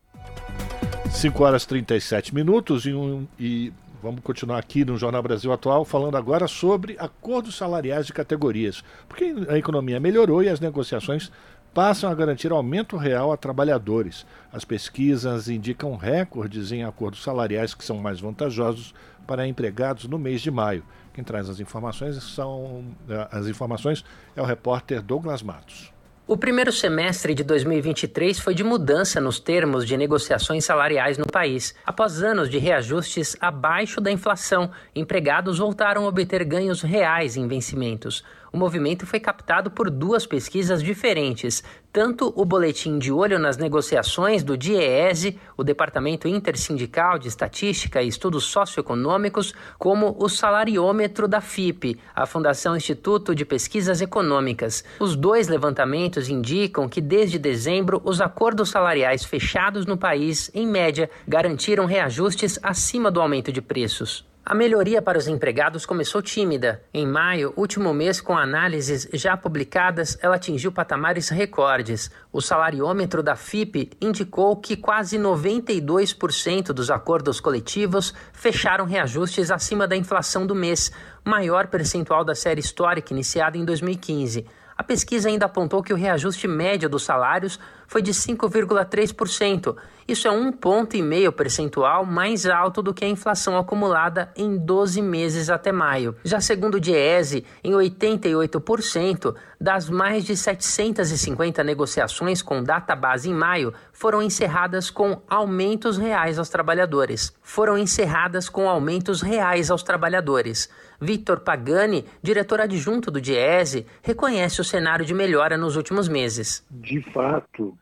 5 1.12 1.44
horas 1.44 1.64
e 1.64 1.68
37 1.68 2.34
minutos 2.34 2.86
e, 2.86 2.94
um, 2.94 3.26
e 3.38 3.72
vamos 4.02 4.20
continuar 4.22 4.58
aqui 4.58 4.84
no 4.84 4.96
Jornal 4.96 5.22
Brasil 5.22 5.52
Atual 5.52 5.84
falando 5.84 6.16
agora 6.16 6.48
sobre 6.48 6.96
acordos 6.98 7.56
salariais 7.56 8.06
de 8.06 8.12
categorias. 8.12 8.82
Porque 9.08 9.34
a 9.48 9.58
economia 9.58 10.00
melhorou 10.00 10.42
e 10.42 10.48
as 10.48 10.60
negociações 10.60 11.30
passam 11.74 12.10
a 12.10 12.14
garantir 12.14 12.50
aumento 12.52 12.96
real 12.96 13.32
a 13.32 13.36
trabalhadores. 13.36 14.24
As 14.52 14.64
pesquisas 14.64 15.48
indicam 15.48 15.96
recordes 15.96 16.72
em 16.72 16.84
acordos 16.84 17.22
salariais 17.22 17.74
que 17.74 17.84
são 17.84 17.98
mais 17.98 18.20
vantajosos 18.20 18.94
para 19.26 19.46
empregados 19.46 20.06
no 20.06 20.18
mês 20.18 20.40
de 20.40 20.50
maio. 20.50 20.84
Quem 21.12 21.22
traz 21.22 21.50
as 21.50 21.60
informações 21.60 22.16
são 22.22 22.84
as 23.30 23.46
informações 23.46 24.04
é 24.34 24.40
o 24.40 24.46
repórter 24.46 25.02
Douglas 25.02 25.42
Matos. 25.42 25.92
O 26.30 26.36
primeiro 26.36 26.70
semestre 26.70 27.34
de 27.34 27.42
2023 27.42 28.38
foi 28.38 28.54
de 28.54 28.62
mudança 28.62 29.20
nos 29.20 29.40
termos 29.40 29.84
de 29.84 29.96
negociações 29.96 30.64
salariais 30.64 31.18
no 31.18 31.26
país. 31.26 31.74
Após 31.84 32.22
anos 32.22 32.48
de 32.48 32.56
reajustes 32.56 33.36
abaixo 33.40 34.00
da 34.00 34.12
inflação, 34.12 34.70
empregados 34.94 35.58
voltaram 35.58 36.04
a 36.04 36.08
obter 36.08 36.44
ganhos 36.44 36.82
reais 36.82 37.36
em 37.36 37.48
vencimentos 37.48 38.22
o 38.52 38.56
movimento 38.58 39.06
foi 39.06 39.20
captado 39.20 39.70
por 39.70 39.90
duas 39.90 40.26
pesquisas 40.26 40.82
diferentes. 40.82 41.62
Tanto 41.92 42.32
o 42.36 42.44
boletim 42.44 42.98
de 42.98 43.10
olho 43.10 43.38
nas 43.38 43.56
negociações 43.56 44.44
do 44.44 44.56
DIEESE, 44.56 45.38
o 45.56 45.64
Departamento 45.64 46.28
Intersindical 46.28 47.18
de 47.18 47.26
Estatística 47.26 48.00
e 48.00 48.06
Estudos 48.06 48.44
Socioeconômicos, 48.44 49.52
como 49.76 50.16
o 50.18 50.28
salariômetro 50.28 51.26
da 51.26 51.40
FIP, 51.40 51.98
a 52.14 52.26
Fundação 52.26 52.76
Instituto 52.76 53.34
de 53.34 53.44
Pesquisas 53.44 54.00
Econômicas. 54.00 54.84
Os 55.00 55.16
dois 55.16 55.48
levantamentos 55.48 56.28
indicam 56.28 56.88
que 56.88 57.00
desde 57.00 57.38
dezembro 57.38 58.00
os 58.04 58.20
acordos 58.20 58.70
salariais 58.70 59.24
fechados 59.24 59.84
no 59.84 59.96
país, 59.96 60.48
em 60.54 60.66
média, 60.66 61.10
garantiram 61.26 61.86
reajustes 61.86 62.58
acima 62.62 63.10
do 63.10 63.20
aumento 63.20 63.50
de 63.52 63.60
preços. 63.60 64.29
A 64.44 64.54
melhoria 64.54 65.02
para 65.02 65.18
os 65.18 65.28
empregados 65.28 65.84
começou 65.84 66.22
tímida. 66.22 66.82
Em 66.94 67.06
maio, 67.06 67.52
último 67.56 67.92
mês 67.92 68.20
com 68.20 68.36
análises 68.36 69.06
já 69.12 69.36
publicadas, 69.36 70.18
ela 70.22 70.36
atingiu 70.36 70.72
patamares 70.72 71.28
recordes. 71.28 72.10
O 72.32 72.40
salariômetro 72.40 73.22
da 73.22 73.36
FIP 73.36 73.90
indicou 74.00 74.56
que 74.56 74.76
quase 74.76 75.18
92% 75.18 76.72
dos 76.72 76.90
acordos 76.90 77.38
coletivos 77.38 78.14
fecharam 78.32 78.86
reajustes 78.86 79.50
acima 79.50 79.86
da 79.86 79.94
inflação 79.94 80.46
do 80.46 80.54
mês, 80.54 80.90
maior 81.22 81.66
percentual 81.66 82.24
da 82.24 82.34
série 82.34 82.60
histórica 82.60 83.12
iniciada 83.12 83.58
em 83.58 83.64
2015. 83.64 84.46
A 84.80 84.82
pesquisa 84.82 85.28
ainda 85.28 85.44
apontou 85.44 85.82
que 85.82 85.92
o 85.92 85.96
reajuste 85.96 86.48
médio 86.48 86.88
dos 86.88 87.02
salários 87.02 87.60
foi 87.90 88.00
de 88.00 88.12
5,3%. 88.12 89.76
Isso 90.06 90.28
é 90.28 90.30
um 90.30 90.52
ponto 90.52 90.96
e 90.96 91.02
meio 91.02 91.32
percentual 91.32 92.06
mais 92.06 92.46
alto 92.46 92.82
do 92.82 92.94
que 92.94 93.04
a 93.04 93.08
inflação 93.08 93.58
acumulada 93.58 94.32
em 94.36 94.56
12 94.56 95.02
meses 95.02 95.50
até 95.50 95.72
maio. 95.72 96.14
Já 96.24 96.40
segundo 96.40 96.76
o 96.76 96.80
Diese, 96.80 97.44
em 97.64 97.72
88% 97.72 99.34
das 99.60 99.90
mais 99.90 100.24
de 100.24 100.36
750 100.36 101.64
negociações 101.64 102.42
com 102.42 102.62
data 102.62 102.94
base 102.94 103.28
em 103.28 103.34
maio 103.34 103.74
foram 103.92 104.22
encerradas 104.22 104.88
com 104.88 105.20
aumentos 105.28 105.98
reais 105.98 106.38
aos 106.38 106.48
trabalhadores. 106.48 107.36
Foram 107.42 107.76
encerradas 107.76 108.48
com 108.48 108.68
aumentos 108.68 109.20
reais 109.20 109.68
aos 109.68 109.82
trabalhadores. 109.82 110.68
Victor 111.00 111.40
Pagani, 111.40 112.04
diretor 112.22 112.60
adjunto 112.60 113.10
do 113.10 113.20
Diese, 113.20 113.86
reconhece 114.02 114.60
o 114.60 114.64
cenário 114.64 115.04
de 115.04 115.14
melhora 115.14 115.56
nos 115.56 115.76
últimos 115.76 116.08
meses. 116.08 116.64
De 116.70 117.00
fato, 117.12 117.76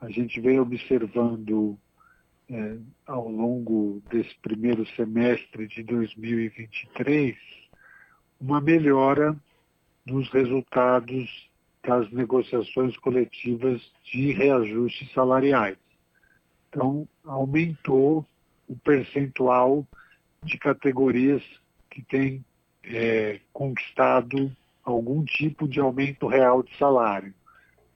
a 0.00 0.08
gente 0.08 0.40
vem 0.40 0.58
observando 0.58 1.78
é, 2.48 2.76
ao 3.06 3.28
longo 3.28 4.02
desse 4.10 4.34
primeiro 4.40 4.86
semestre 4.96 5.68
de 5.68 5.82
2023 5.82 7.36
uma 8.40 8.60
melhora 8.60 9.36
nos 10.06 10.28
resultados 10.30 11.48
das 11.82 12.10
negociações 12.10 12.96
coletivas 12.96 13.80
de 14.04 14.32
reajustes 14.32 15.12
salariais. 15.12 15.78
Então, 16.68 17.06
aumentou 17.24 18.24
o 18.68 18.76
percentual 18.76 19.86
de 20.42 20.56
categorias 20.58 21.42
que 21.90 22.02
têm 22.02 22.44
é, 22.84 23.40
conquistado 23.52 24.50
algum 24.82 25.24
tipo 25.24 25.68
de 25.68 25.80
aumento 25.80 26.26
real 26.26 26.62
de 26.62 26.74
salário. 26.76 27.34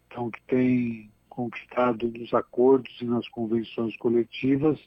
Então, 0.06 0.30
que 0.30 0.40
tem 0.42 1.10
conquistado 1.34 2.08
nos 2.08 2.32
acordos 2.32 2.94
e 3.00 3.04
nas 3.04 3.28
convenções 3.28 3.96
coletivas 3.96 4.78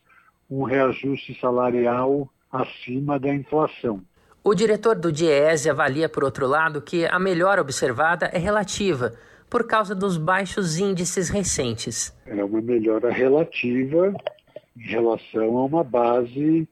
um 0.50 0.64
reajuste 0.64 1.38
salarial 1.39 2.30
acima 2.52 3.20
da 3.20 3.34
inflação. 3.34 4.02
O 4.43 4.56
diretor 4.56 4.95
do 4.95 5.12
DIEESE 5.12 5.70
avalia, 5.70 6.08
por 6.08 6.24
outro 6.24 6.48
lado, 6.48 6.82
que 6.82 7.06
a 7.06 7.20
melhora 7.20 7.62
observada 7.62 8.28
é 8.28 8.38
relativa, 8.38 9.14
por 9.50 9.68
causa 9.68 9.93
dos 9.93 10.18
baixos 10.18 10.78
índices 10.78 11.30
recentes. 11.30 12.16
É 12.26 12.43
uma 12.43 12.62
melhora 12.62 13.12
relativa 13.12 14.14
em 14.76 14.88
relação 14.88 15.58
a 15.58 15.66
uma 15.66 15.84
base 15.84 16.68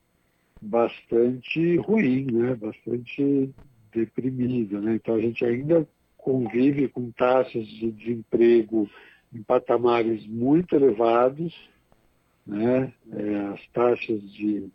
bastante 0.62 1.78
ruim, 1.78 2.28
né? 2.32 2.56
bastante 2.56 3.50
deprimida. 3.94 4.80
Né? 4.80 4.96
Então 4.96 5.16
a 5.16 5.20
gente 5.20 5.44
ainda 5.44 5.86
convive 6.18 6.88
com 6.88 7.12
taxas 7.12 7.68
de 7.68 7.92
desemprego 7.92 8.90
em 9.36 9.44
patamares 9.44 10.26
muito 10.26 10.76
elevados, 10.76 11.54
né? 12.48 12.94
É, 13.12 13.38
as 13.54 13.68
taxas 13.74 14.22
de 14.32 14.70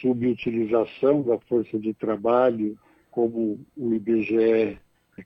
subutilização 0.00 1.22
da 1.22 1.38
força 1.40 1.78
de 1.78 1.92
trabalho, 1.94 2.78
como 3.10 3.58
o 3.76 3.94
IBGE 3.94 4.78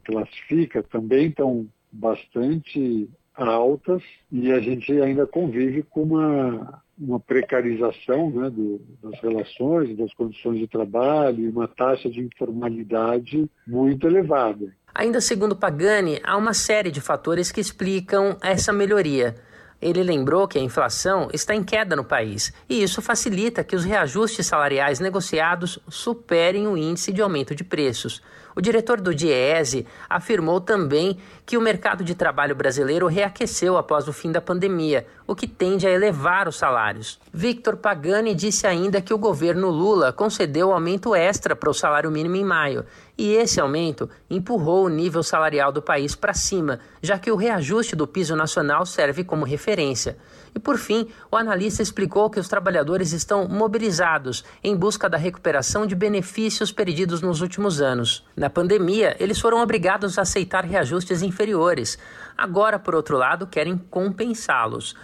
classifica, 0.04 0.82
também 0.82 1.28
estão 1.28 1.68
bastante 1.92 3.08
altas 3.34 4.02
e 4.32 4.50
a 4.52 4.60
gente 4.60 4.92
ainda 5.00 5.26
convive 5.26 5.82
com 5.84 6.02
uma, 6.02 6.82
uma 6.98 7.20
precarização 7.20 8.30
né, 8.30 8.50
do, 8.50 8.80
das 9.02 9.20
relações, 9.20 9.96
das 9.96 10.12
condições 10.14 10.58
de 10.58 10.66
trabalho 10.66 11.44
e 11.44 11.48
uma 11.48 11.68
taxa 11.68 12.10
de 12.10 12.20
informalidade 12.20 13.48
muito 13.66 14.06
elevada. 14.06 14.72
Ainda 14.98 15.20
segundo 15.20 15.54
Pagani, 15.54 16.20
há 16.24 16.36
uma 16.36 16.52
série 16.52 16.90
de 16.90 17.00
fatores 17.00 17.52
que 17.52 17.60
explicam 17.60 18.36
essa 18.42 18.72
melhoria. 18.72 19.36
Ele 19.80 20.02
lembrou 20.02 20.48
que 20.48 20.58
a 20.58 20.60
inflação 20.60 21.28
está 21.32 21.54
em 21.54 21.62
queda 21.62 21.94
no 21.94 22.02
país 22.02 22.52
e 22.68 22.82
isso 22.82 23.00
facilita 23.00 23.62
que 23.62 23.76
os 23.76 23.84
reajustes 23.84 24.48
salariais 24.48 24.98
negociados 24.98 25.78
superem 25.88 26.66
o 26.66 26.76
índice 26.76 27.12
de 27.12 27.22
aumento 27.22 27.54
de 27.54 27.62
preços. 27.62 28.20
O 28.58 28.60
diretor 28.60 29.00
do 29.00 29.14
Diese 29.14 29.86
afirmou 30.10 30.60
também 30.60 31.16
que 31.46 31.56
o 31.56 31.60
mercado 31.60 32.02
de 32.02 32.12
trabalho 32.12 32.56
brasileiro 32.56 33.06
reaqueceu 33.06 33.78
após 33.78 34.08
o 34.08 34.12
fim 34.12 34.32
da 34.32 34.40
pandemia, 34.40 35.06
o 35.28 35.36
que 35.36 35.46
tende 35.46 35.86
a 35.86 35.90
elevar 35.92 36.48
os 36.48 36.56
salários. 36.56 37.20
Victor 37.32 37.76
Pagani 37.76 38.34
disse 38.34 38.66
ainda 38.66 39.00
que 39.00 39.14
o 39.14 39.18
governo 39.18 39.70
Lula 39.70 40.12
concedeu 40.12 40.72
aumento 40.72 41.14
extra 41.14 41.54
para 41.54 41.70
o 41.70 41.72
salário 41.72 42.10
mínimo 42.10 42.34
em 42.34 42.44
maio, 42.44 42.84
e 43.16 43.32
esse 43.32 43.60
aumento 43.60 44.10
empurrou 44.28 44.86
o 44.86 44.88
nível 44.88 45.22
salarial 45.22 45.70
do 45.70 45.80
país 45.80 46.16
para 46.16 46.34
cima, 46.34 46.80
já 47.00 47.16
que 47.16 47.30
o 47.30 47.36
reajuste 47.36 47.94
do 47.94 48.08
piso 48.08 48.34
nacional 48.34 48.84
serve 48.84 49.22
como 49.22 49.44
referência. 49.44 50.16
E 50.54 50.58
por 50.58 50.78
fim, 50.78 51.08
o 51.30 51.36
analista 51.36 51.82
explicou 51.82 52.30
que 52.30 52.40
os 52.40 52.48
trabalhadores 52.48 53.12
estão 53.12 53.48
mobilizados 53.48 54.44
em 54.62 54.76
busca 54.76 55.08
da 55.08 55.16
recuperação 55.18 55.86
de 55.86 55.94
benefícios 55.94 56.72
perdidos 56.72 57.20
nos 57.20 57.40
últimos 57.40 57.80
anos. 57.80 58.24
Na 58.36 58.50
pandemia, 58.50 59.16
eles 59.18 59.40
foram 59.40 59.62
obrigados 59.62 60.18
a 60.18 60.22
aceitar 60.22 60.64
reajustes 60.64 61.22
inferiores. 61.22 61.98
Agora, 62.36 62.78
por 62.78 62.94
outro 62.94 63.16
lado, 63.16 63.46
querem 63.46 63.76
compensá-los. 63.76 64.94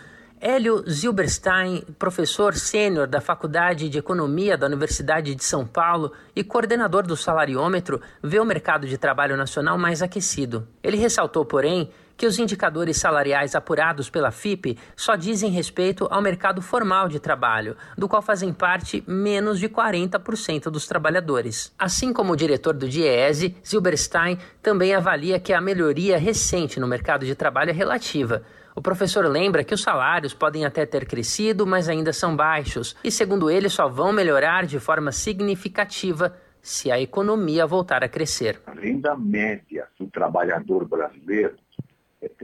Hélio 0.41 0.85
Zilberstein, 0.87 1.83
professor 1.99 2.55
sênior 2.55 3.07
da 3.07 3.19
Faculdade 3.19 3.89
de 3.89 3.97
Economia 3.97 4.59
da 4.59 4.67
Universidade 4.67 5.35
de 5.35 5.43
São 5.43 5.67
Paulo 5.67 6.13
e 6.37 6.45
coordenador 6.45 7.07
do 7.07 7.17
salariômetro, 7.17 7.99
vê 8.23 8.39
o 8.39 8.45
mercado 8.45 8.87
de 8.87 8.99
trabalho 8.99 9.39
nacional 9.39 9.79
mais 9.79 10.03
aquecido. 10.03 10.69
Ele 10.83 10.99
ressaltou, 10.99 11.47
porém, 11.47 11.91
que 12.17 12.27
os 12.27 12.39
indicadores 12.39 12.97
salariais 12.97 13.55
apurados 13.55 14.09
pela 14.09 14.31
FIP 14.31 14.79
só 14.97 15.17
dizem 15.17 15.51
respeito 15.51 16.07
ao 16.11 16.23
mercado 16.23 16.63
formal 16.63 17.09
de 17.09 17.19
trabalho, 17.19 17.77
do 17.97 18.09
qual 18.09 18.23
fazem 18.23 18.53
parte 18.53 19.03
menos 19.07 19.59
de 19.59 19.69
40% 19.69 20.71
dos 20.71 20.87
trabalhadores. 20.87 21.73
Assim 21.79 22.13
como 22.13 22.33
o 22.33 22.37
diretor 22.37 22.75
do 22.75 22.89
DIEESE, 22.89 23.57
Zilberstein 23.67 24.39
também 24.63 24.95
avalia 24.95 25.41
que 25.41 25.53
a 25.53 25.61
melhoria 25.61 26.19
recente 26.19 26.79
no 26.81 26.87
mercado 26.87 27.27
de 27.27 27.35
trabalho 27.35 27.71
é 27.71 27.75
relativa. 27.75 28.43
O 28.77 28.83
professor 28.83 29.25
lembra 29.27 29.63
que 29.63 29.73
os 29.73 29.83
salários 29.83 30.35
podem 30.35 30.65
até 30.65 30.85
ter 30.85 31.07
crescido, 31.07 31.65
mas 31.65 31.89
ainda 31.89 32.13
são 32.13 32.35
baixos, 32.35 32.97
e 33.05 33.11
segundo 33.11 33.49
ele 33.49 33.69
só 33.69 33.89
vão 33.89 34.13
melhorar 34.13 34.67
de 34.67 34.81
forma 34.81 35.13
significativa 35.13 36.35
se 36.61 36.91
a 36.91 36.99
economia 36.99 37.67
voltar 37.67 38.03
a 38.03 38.09
crescer. 38.09 38.61
A 38.67 38.73
renda 38.73 39.15
média 39.17 39.87
do 40.01 40.07
trabalhador 40.07 40.89
brasileiro 40.89 41.55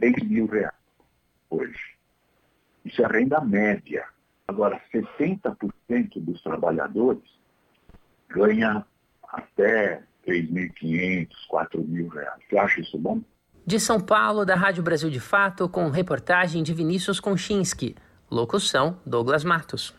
3 0.01 0.29
mil 0.29 0.47
reais 0.47 0.75
hoje. 1.51 1.79
Isso 2.85 3.03
é 3.03 3.07
renda 3.07 3.41
média. 3.41 4.05
Agora, 4.49 4.81
60% 4.93 5.55
dos 6.17 6.43
trabalhadores 6.43 7.23
ganha 8.29 8.85
até 9.23 10.03
3.500, 10.27 11.29
4 11.49 11.85
mil 11.85 12.09
reais. 12.09 12.41
Você 12.49 12.59
acha 12.59 12.81
isso 12.81 12.99
bom? 12.99 13.21
De 13.67 13.79
São 13.79 14.01
Paulo, 14.01 14.45
da 14.45 14.55
Rádio 14.55 14.83
Brasil 14.83 15.11
de 15.11 15.21
Fato, 15.21 15.69
com 15.69 15.89
reportagem 15.91 16.63
de 16.63 16.73
Vinícius 16.73 17.21
Konchinski. 17.21 17.95
Locução: 18.31 18.99
Douglas 19.05 19.45
Matos. 19.45 19.95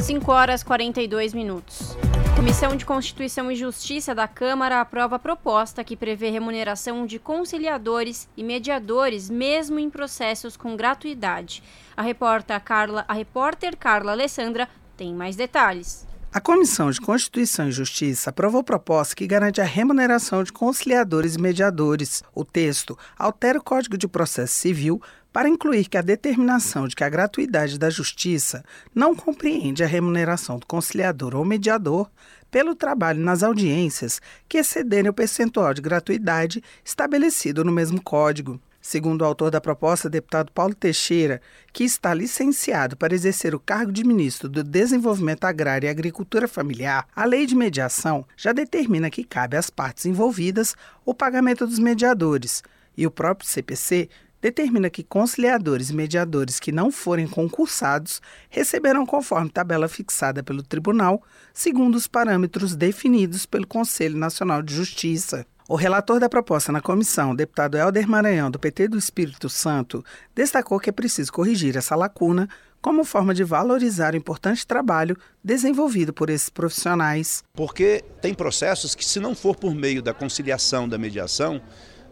5 0.00 0.32
horas 0.32 0.62
42 0.62 1.34
minutos. 1.34 1.96
Comissão 2.38 2.76
de 2.76 2.86
Constituição 2.86 3.50
e 3.50 3.56
Justiça 3.56 4.14
da 4.14 4.28
Câmara 4.28 4.80
aprova 4.80 5.18
proposta 5.18 5.82
que 5.82 5.96
prevê 5.96 6.30
remuneração 6.30 7.04
de 7.04 7.18
conciliadores 7.18 8.28
e 8.36 8.44
mediadores, 8.44 9.28
mesmo 9.28 9.76
em 9.76 9.90
processos 9.90 10.56
com 10.56 10.76
gratuidade. 10.76 11.64
A 11.96 12.00
repórter 12.00 12.60
Carla, 12.60 13.04
a 13.08 13.12
repórter 13.12 13.76
Carla 13.76 14.12
Alessandra 14.12 14.68
tem 14.96 15.12
mais 15.12 15.34
detalhes. 15.34 16.06
A 16.30 16.40
Comissão 16.40 16.90
de 16.90 17.00
Constituição 17.00 17.68
e 17.68 17.72
Justiça 17.72 18.30
aprovou 18.30 18.62
proposta 18.62 19.16
que 19.16 19.26
garante 19.26 19.60
a 19.60 19.64
remuneração 19.64 20.44
de 20.44 20.52
conciliadores 20.52 21.34
e 21.34 21.40
mediadores. 21.40 22.22
O 22.34 22.44
texto 22.44 22.96
altera 23.18 23.58
o 23.58 23.62
Código 23.62 23.98
de 23.98 24.06
Processo 24.06 24.52
Civil 24.52 25.02
para 25.38 25.48
incluir 25.48 25.84
que 25.84 25.96
a 25.96 26.02
determinação 26.02 26.88
de 26.88 26.96
que 26.96 27.04
a 27.04 27.08
gratuidade 27.08 27.78
da 27.78 27.88
justiça 27.88 28.64
não 28.92 29.14
compreende 29.14 29.84
a 29.84 29.86
remuneração 29.86 30.58
do 30.58 30.66
conciliador 30.66 31.36
ou 31.36 31.44
mediador 31.44 32.10
pelo 32.50 32.74
trabalho 32.74 33.20
nas 33.20 33.44
audiências 33.44 34.20
que 34.48 34.58
excederem 34.58 35.08
o 35.08 35.14
percentual 35.14 35.72
de 35.72 35.80
gratuidade 35.80 36.60
estabelecido 36.84 37.62
no 37.62 37.70
mesmo 37.70 38.02
código. 38.02 38.60
Segundo 38.80 39.22
o 39.22 39.24
autor 39.24 39.52
da 39.52 39.60
proposta, 39.60 40.10
deputado 40.10 40.50
Paulo 40.50 40.74
Teixeira, 40.74 41.40
que 41.72 41.84
está 41.84 42.12
licenciado 42.12 42.96
para 42.96 43.14
exercer 43.14 43.54
o 43.54 43.60
cargo 43.60 43.92
de 43.92 44.02
ministro 44.02 44.48
do 44.48 44.64
Desenvolvimento 44.64 45.44
Agrário 45.44 45.86
e 45.86 45.88
Agricultura 45.88 46.48
Familiar, 46.48 47.06
a 47.14 47.24
lei 47.24 47.46
de 47.46 47.54
mediação 47.54 48.26
já 48.36 48.52
determina 48.52 49.08
que 49.08 49.22
cabe 49.22 49.56
às 49.56 49.70
partes 49.70 50.04
envolvidas 50.04 50.74
o 51.04 51.14
pagamento 51.14 51.64
dos 51.64 51.78
mediadores, 51.78 52.60
e 52.98 53.06
o 53.06 53.12
próprio 53.12 53.48
CPC 53.48 54.08
determina 54.40 54.88
que 54.88 55.02
conciliadores 55.02 55.90
e 55.90 55.94
mediadores 55.94 56.60
que 56.60 56.72
não 56.72 56.90
forem 56.90 57.26
concursados 57.26 58.20
receberão 58.48 59.04
conforme 59.04 59.50
tabela 59.50 59.88
fixada 59.88 60.42
pelo 60.42 60.62
tribunal, 60.62 61.22
segundo 61.52 61.96
os 61.96 62.06
parâmetros 62.06 62.76
definidos 62.76 63.46
pelo 63.46 63.66
Conselho 63.66 64.16
Nacional 64.16 64.62
de 64.62 64.74
Justiça. 64.74 65.46
O 65.68 65.76
relator 65.76 66.18
da 66.18 66.30
proposta 66.30 66.72
na 66.72 66.80
comissão, 66.80 67.34
deputado 67.34 67.76
Helder 67.76 68.08
Maranhão, 68.08 68.50
do 68.50 68.58
PT 68.58 68.88
do 68.88 68.96
Espírito 68.96 69.50
Santo, 69.50 70.02
destacou 70.34 70.80
que 70.80 70.88
é 70.88 70.92
preciso 70.92 71.30
corrigir 71.30 71.76
essa 71.76 71.94
lacuna 71.94 72.48
como 72.80 73.04
forma 73.04 73.34
de 73.34 73.44
valorizar 73.44 74.14
o 74.14 74.16
importante 74.16 74.66
trabalho 74.66 75.16
desenvolvido 75.44 76.12
por 76.12 76.30
esses 76.30 76.48
profissionais. 76.48 77.44
Porque 77.52 78.02
tem 78.22 78.32
processos 78.32 78.94
que, 78.94 79.04
se 79.04 79.20
não 79.20 79.34
for 79.34 79.56
por 79.56 79.74
meio 79.74 80.00
da 80.00 80.14
conciliação, 80.14 80.88
da 80.88 80.96
mediação, 80.96 81.60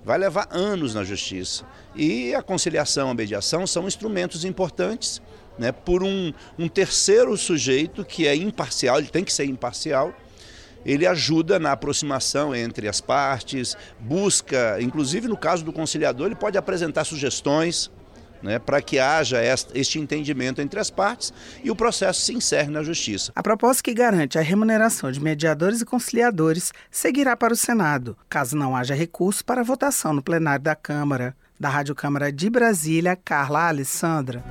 vai 0.07 0.16
levar 0.16 0.46
anos 0.52 0.94
na 0.94 1.02
justiça. 1.02 1.64
E 1.96 2.32
a 2.32 2.40
conciliação, 2.40 3.11
a 3.11 3.14
mediação 3.14 3.66
são 3.66 3.88
instrumentos 3.88 4.44
importantes 4.44 5.20
né, 5.59 5.72
por 5.72 6.04
um, 6.04 6.32
um 6.57 6.68
terceiro 6.68 7.36
sujeito 7.36 8.04
que 8.04 8.24
é 8.24 8.36
imparcial, 8.36 8.98
ele 8.98 9.09
tem 9.09 9.24
que 9.24 9.32
ser 9.32 9.44
imparcial 9.44 10.14
ele 10.84 11.04
ajuda 11.04 11.59
na 11.59 11.72
aproximação 11.72 12.54
entre 12.54 12.86
as 12.86 13.00
partes, 13.00 13.76
busca, 13.98 14.80
inclusive 14.80 15.26
no 15.26 15.36
caso 15.36 15.64
do 15.64 15.72
conciliador, 15.72 16.26
ele 16.26 16.36
pode 16.36 16.57
apresentar 16.57 17.02
sugestões 17.02 17.90
né, 18.43 18.59
para 18.59 18.80
que 18.82 18.99
haja 18.99 19.39
este 19.74 19.99
entendimento 19.99 20.61
entre 20.61 20.78
as 20.78 20.91
partes 20.91 21.32
e 21.62 21.70
o 21.70 21.76
processo 21.76 22.20
se 22.20 22.34
encerre 22.34 22.70
na 22.70 22.82
justiça. 22.82 23.32
A 23.34 23.43
proposta 23.43 23.82
que 23.82 23.95
garante 23.95 24.39
a 24.39 24.43
remuneração 24.43 25.11
de 25.11 25.20
mediadores 25.20 25.80
e 25.80 25.84
conciliadores 25.84 26.72
seguirá 26.91 27.37
para 27.37 27.53
o 27.53 27.57
Senado, 27.57 28.16
caso 28.28 28.57
não 28.57 28.76
haja 28.76 28.95
recurso 28.95 29.45
para 29.45 29.62
votação 29.62 30.12
no 30.12 30.22
plenário 30.22 30.64
da 30.64 30.74
Câmara. 30.74 31.34
Da 31.59 31.70
Rádio 31.70 31.95
Câmara 31.95 32.30
de 32.30 32.51
Brasília, 32.51 33.16
Carla 33.16 33.68
Alessandra. 33.68 34.45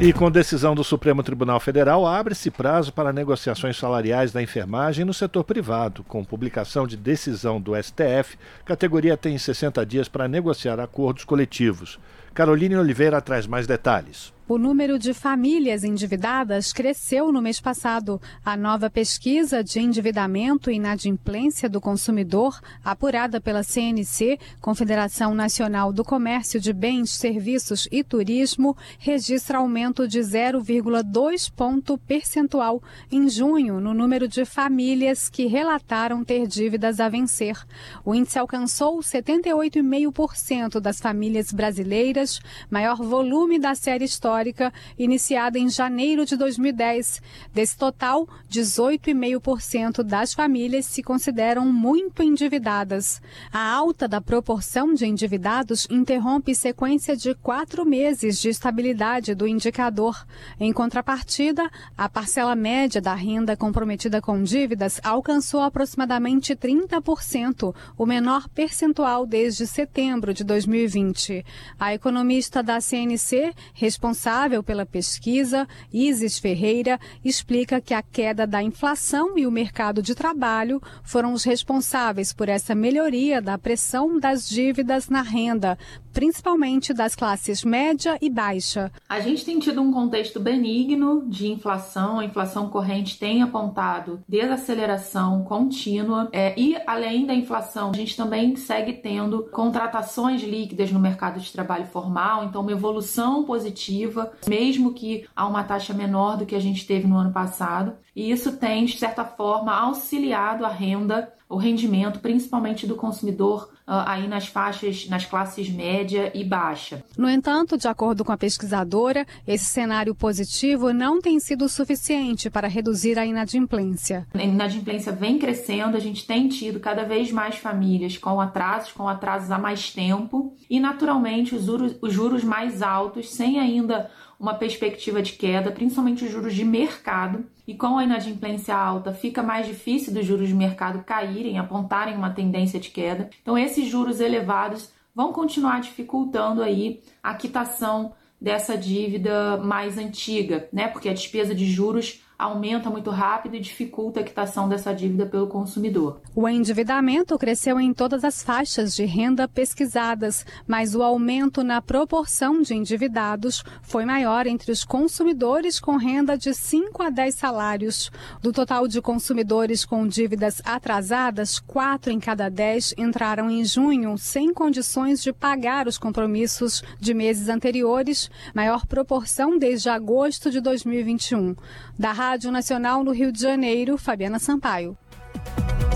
E 0.00 0.12
com 0.12 0.28
decisão 0.28 0.74
do 0.74 0.82
Supremo 0.82 1.22
Tribunal 1.22 1.60
Federal, 1.60 2.04
abre-se 2.04 2.50
prazo 2.50 2.92
para 2.92 3.12
negociações 3.12 3.76
salariais 3.76 4.32
da 4.32 4.42
enfermagem 4.42 5.04
no 5.04 5.14
setor 5.14 5.44
privado. 5.44 6.02
Com 6.02 6.24
publicação 6.24 6.88
de 6.88 6.96
decisão 6.96 7.60
do 7.60 7.80
STF, 7.80 8.36
a 8.62 8.64
categoria 8.64 9.16
tem 9.16 9.38
60 9.38 9.86
dias 9.86 10.08
para 10.08 10.26
negociar 10.26 10.80
acordos 10.80 11.24
coletivos. 11.24 12.00
Caroline 12.34 12.76
Oliveira 12.78 13.20
traz 13.20 13.46
mais 13.46 13.66
detalhes. 13.66 14.32
O 14.52 14.58
número 14.58 14.98
de 14.98 15.14
famílias 15.14 15.82
endividadas 15.82 16.74
cresceu 16.74 17.32
no 17.32 17.40
mês 17.40 17.58
passado. 17.58 18.20
A 18.44 18.54
nova 18.54 18.90
pesquisa 18.90 19.64
de 19.64 19.80
endividamento 19.80 20.70
e 20.70 20.74
inadimplência 20.74 21.70
do 21.70 21.80
consumidor, 21.80 22.60
apurada 22.84 23.40
pela 23.40 23.62
CNC, 23.62 24.38
Confederação 24.60 25.34
Nacional 25.34 25.90
do 25.90 26.04
Comércio 26.04 26.60
de 26.60 26.70
Bens, 26.70 27.12
Serviços 27.12 27.88
e 27.90 28.04
Turismo, 28.04 28.76
registra 28.98 29.56
aumento 29.56 30.06
de 30.06 30.20
0,2 30.20 31.50
ponto 31.50 31.96
percentual 31.96 32.82
em 33.10 33.30
junho 33.30 33.80
no 33.80 33.94
número 33.94 34.28
de 34.28 34.44
famílias 34.44 35.30
que 35.30 35.46
relataram 35.46 36.22
ter 36.22 36.46
dívidas 36.46 37.00
a 37.00 37.08
vencer. 37.08 37.56
O 38.04 38.14
índice 38.14 38.38
alcançou 38.38 38.98
78,5% 38.98 40.78
das 40.78 41.00
famílias 41.00 41.50
brasileiras, 41.52 42.38
maior 42.70 42.96
volume 42.96 43.58
da 43.58 43.74
série 43.74 44.04
histórica 44.04 44.41
histórica 44.42 44.72
iniciada 44.98 45.58
em 45.58 45.68
janeiro 45.68 46.26
de 46.26 46.36
2010. 46.36 47.22
Desse 47.54 47.76
total, 47.76 48.28
18,5% 48.50 50.02
das 50.02 50.34
famílias 50.34 50.86
se 50.86 51.02
consideram 51.02 51.72
muito 51.72 52.22
endividadas. 52.22 53.22
A 53.52 53.72
alta 53.72 54.08
da 54.08 54.20
proporção 54.20 54.94
de 54.94 55.06
endividados 55.06 55.86
interrompe 55.88 56.54
sequência 56.54 57.16
de 57.16 57.34
quatro 57.36 57.86
meses 57.86 58.40
de 58.40 58.48
estabilidade 58.48 59.34
do 59.34 59.46
indicador. 59.46 60.26
Em 60.58 60.72
contrapartida, 60.72 61.70
a 61.96 62.08
parcela 62.08 62.56
média 62.56 63.00
da 63.00 63.14
renda 63.14 63.56
comprometida 63.56 64.20
com 64.20 64.42
dívidas 64.42 65.00
alcançou 65.04 65.60
aproximadamente 65.60 66.56
30%, 66.56 67.74
o 67.96 68.06
menor 68.06 68.48
percentual 68.48 69.24
desde 69.24 69.66
setembro 69.66 70.34
de 70.34 70.42
2020. 70.42 71.44
A 71.78 71.94
economista 71.94 72.62
da 72.62 72.80
CNC, 72.80 73.52
responsável 73.74 74.31
responsável 74.32 74.62
pela 74.62 74.86
pesquisa, 74.86 75.68
Isis 75.92 76.38
Ferreira, 76.38 76.98
explica 77.22 77.82
que 77.82 77.92
a 77.92 78.02
queda 78.02 78.46
da 78.46 78.62
inflação 78.62 79.36
e 79.36 79.46
o 79.46 79.50
mercado 79.50 80.00
de 80.00 80.14
trabalho 80.14 80.80
foram 81.04 81.34
os 81.34 81.44
responsáveis 81.44 82.32
por 82.32 82.48
essa 82.48 82.74
melhoria 82.74 83.42
da 83.42 83.58
pressão 83.58 84.18
das 84.18 84.48
dívidas 84.48 85.10
na 85.10 85.20
renda, 85.20 85.78
principalmente 86.12 86.92
das 86.92 87.14
classes 87.14 87.64
média 87.64 88.18
e 88.20 88.28
baixa. 88.28 88.92
A 89.08 89.20
gente 89.20 89.44
tem 89.44 89.58
tido 89.58 89.80
um 89.80 89.92
contexto 89.92 90.38
benigno 90.38 91.24
de 91.26 91.48
inflação, 91.48 92.18
a 92.18 92.24
inflação 92.24 92.68
corrente 92.68 93.18
tem 93.18 93.42
apontado 93.42 94.22
desaceleração 94.28 95.44
contínua 95.44 96.28
é, 96.32 96.54
e, 96.58 96.76
além 96.86 97.26
da 97.26 97.34
inflação, 97.34 97.90
a 97.90 97.96
gente 97.96 98.16
também 98.16 98.56
segue 98.56 98.94
tendo 98.94 99.44
contratações 99.50 100.42
líquidas 100.42 100.90
no 100.92 101.00
mercado 101.00 101.40
de 101.40 101.52
trabalho 101.52 101.86
formal, 101.86 102.44
então 102.44 102.62
uma 102.62 102.72
evolução 102.72 103.44
positiva, 103.44 104.32
mesmo 104.46 104.92
que 104.92 105.26
a 105.34 105.46
uma 105.46 105.64
taxa 105.64 105.92
menor 105.92 106.36
do 106.36 106.46
que 106.46 106.54
a 106.54 106.60
gente 106.60 106.86
teve 106.86 107.06
no 107.06 107.16
ano 107.16 107.32
passado, 107.32 107.94
e 108.14 108.30
isso 108.30 108.52
tem, 108.56 108.84
de 108.84 108.98
certa 108.98 109.24
forma, 109.24 109.72
auxiliado 109.72 110.66
a 110.66 110.68
renda, 110.68 111.32
o 111.48 111.56
rendimento, 111.56 112.20
principalmente 112.20 112.86
do 112.86 112.94
consumidor 112.94 113.70
uh, 113.86 114.04
aí 114.06 114.26
nas 114.26 114.46
faixas, 114.46 115.06
nas 115.08 115.26
classes 115.26 115.68
média 115.68 116.30
e 116.34 116.44
baixa. 116.44 117.04
No 117.16 117.28
entanto, 117.28 117.76
de 117.76 117.86
acordo 117.86 118.24
com 118.24 118.32
a 118.32 118.38
pesquisadora, 118.38 119.26
esse 119.46 119.66
cenário 119.66 120.14
positivo 120.14 120.92
não 120.92 121.20
tem 121.20 121.38
sido 121.38 121.68
suficiente 121.68 122.48
para 122.48 122.68
reduzir 122.68 123.18
a 123.18 123.26
inadimplência. 123.26 124.26
A 124.32 124.42
inadimplência 124.42 125.12
vem 125.12 125.38
crescendo, 125.38 125.96
a 125.96 126.00
gente 126.00 126.26
tem 126.26 126.48
tido 126.48 126.80
cada 126.80 127.04
vez 127.04 127.30
mais 127.30 127.56
famílias 127.56 128.16
com 128.16 128.40
atrasos, 128.40 128.92
com 128.92 129.06
atrasos 129.06 129.50
há 129.50 129.58
mais 129.58 129.90
tempo, 129.90 130.54
e 130.70 130.80
naturalmente 130.80 131.54
os 131.54 131.64
juros, 131.64 131.94
os 132.00 132.12
juros 132.12 132.42
mais 132.42 132.82
altos, 132.82 133.30
sem 133.30 133.58
ainda 133.58 134.10
uma 134.42 134.54
perspectiva 134.54 135.22
de 135.22 135.34
queda, 135.34 135.70
principalmente 135.70 136.24
os 136.24 136.30
juros 136.32 136.52
de 136.52 136.64
mercado. 136.64 137.46
E 137.64 137.74
com 137.74 137.96
a 137.96 138.02
inadimplência 138.02 138.74
alta, 138.74 139.14
fica 139.14 139.40
mais 139.40 139.68
difícil 139.68 140.12
dos 140.12 140.26
juros 140.26 140.48
de 140.48 140.54
mercado 140.54 141.04
caírem, 141.04 141.60
apontarem 141.60 142.16
uma 142.16 142.30
tendência 142.30 142.80
de 142.80 142.90
queda. 142.90 143.30
Então, 143.40 143.56
esses 143.56 143.88
juros 143.88 144.20
elevados 144.20 144.90
vão 145.14 145.32
continuar 145.32 145.80
dificultando 145.80 146.60
aí 146.60 147.00
a 147.22 147.34
quitação 147.34 148.14
dessa 148.40 148.76
dívida 148.76 149.58
mais 149.58 149.96
antiga, 149.96 150.68
né? 150.72 150.88
Porque 150.88 151.08
a 151.08 151.14
despesa 151.14 151.54
de 151.54 151.66
juros 151.66 152.21
aumenta 152.38 152.90
muito 152.90 153.10
rápido 153.10 153.56
e 153.56 153.60
dificulta 153.60 154.20
a 154.20 154.24
quitação 154.24 154.68
dessa 154.68 154.92
dívida 154.92 155.26
pelo 155.26 155.46
consumidor. 155.46 156.20
O 156.34 156.48
endividamento 156.48 157.38
cresceu 157.38 157.78
em 157.78 157.92
todas 157.92 158.24
as 158.24 158.42
faixas 158.42 158.94
de 158.94 159.04
renda 159.04 159.46
pesquisadas, 159.46 160.44
mas 160.66 160.94
o 160.94 161.02
aumento 161.02 161.62
na 161.62 161.80
proporção 161.80 162.62
de 162.62 162.74
endividados 162.74 163.62
foi 163.82 164.04
maior 164.04 164.46
entre 164.46 164.72
os 164.72 164.84
consumidores 164.84 165.78
com 165.78 165.96
renda 165.96 166.36
de 166.36 166.52
5 166.52 167.02
a 167.02 167.10
10 167.10 167.34
salários. 167.34 168.10
Do 168.40 168.52
total 168.52 168.88
de 168.88 169.00
consumidores 169.00 169.84
com 169.84 170.06
dívidas 170.06 170.60
atrasadas, 170.64 171.58
4 171.58 172.12
em 172.12 172.18
cada 172.18 172.48
10 172.48 172.94
entraram 172.98 173.50
em 173.50 173.64
junho 173.64 174.16
sem 174.18 174.52
condições 174.52 175.22
de 175.22 175.32
pagar 175.32 175.86
os 175.86 175.98
compromissos 175.98 176.82
de 176.98 177.14
meses 177.14 177.48
anteriores, 177.48 178.30
maior 178.54 178.86
proporção 178.86 179.58
desde 179.58 179.88
agosto 179.88 180.50
de 180.50 180.60
2021. 180.60 181.54
Da 182.02 182.10
Rádio 182.10 182.50
Nacional 182.50 183.04
no 183.04 183.12
Rio 183.12 183.30
de 183.30 183.40
Janeiro, 183.40 183.96
Fabiana 183.96 184.40
Sampaio. 184.40 184.98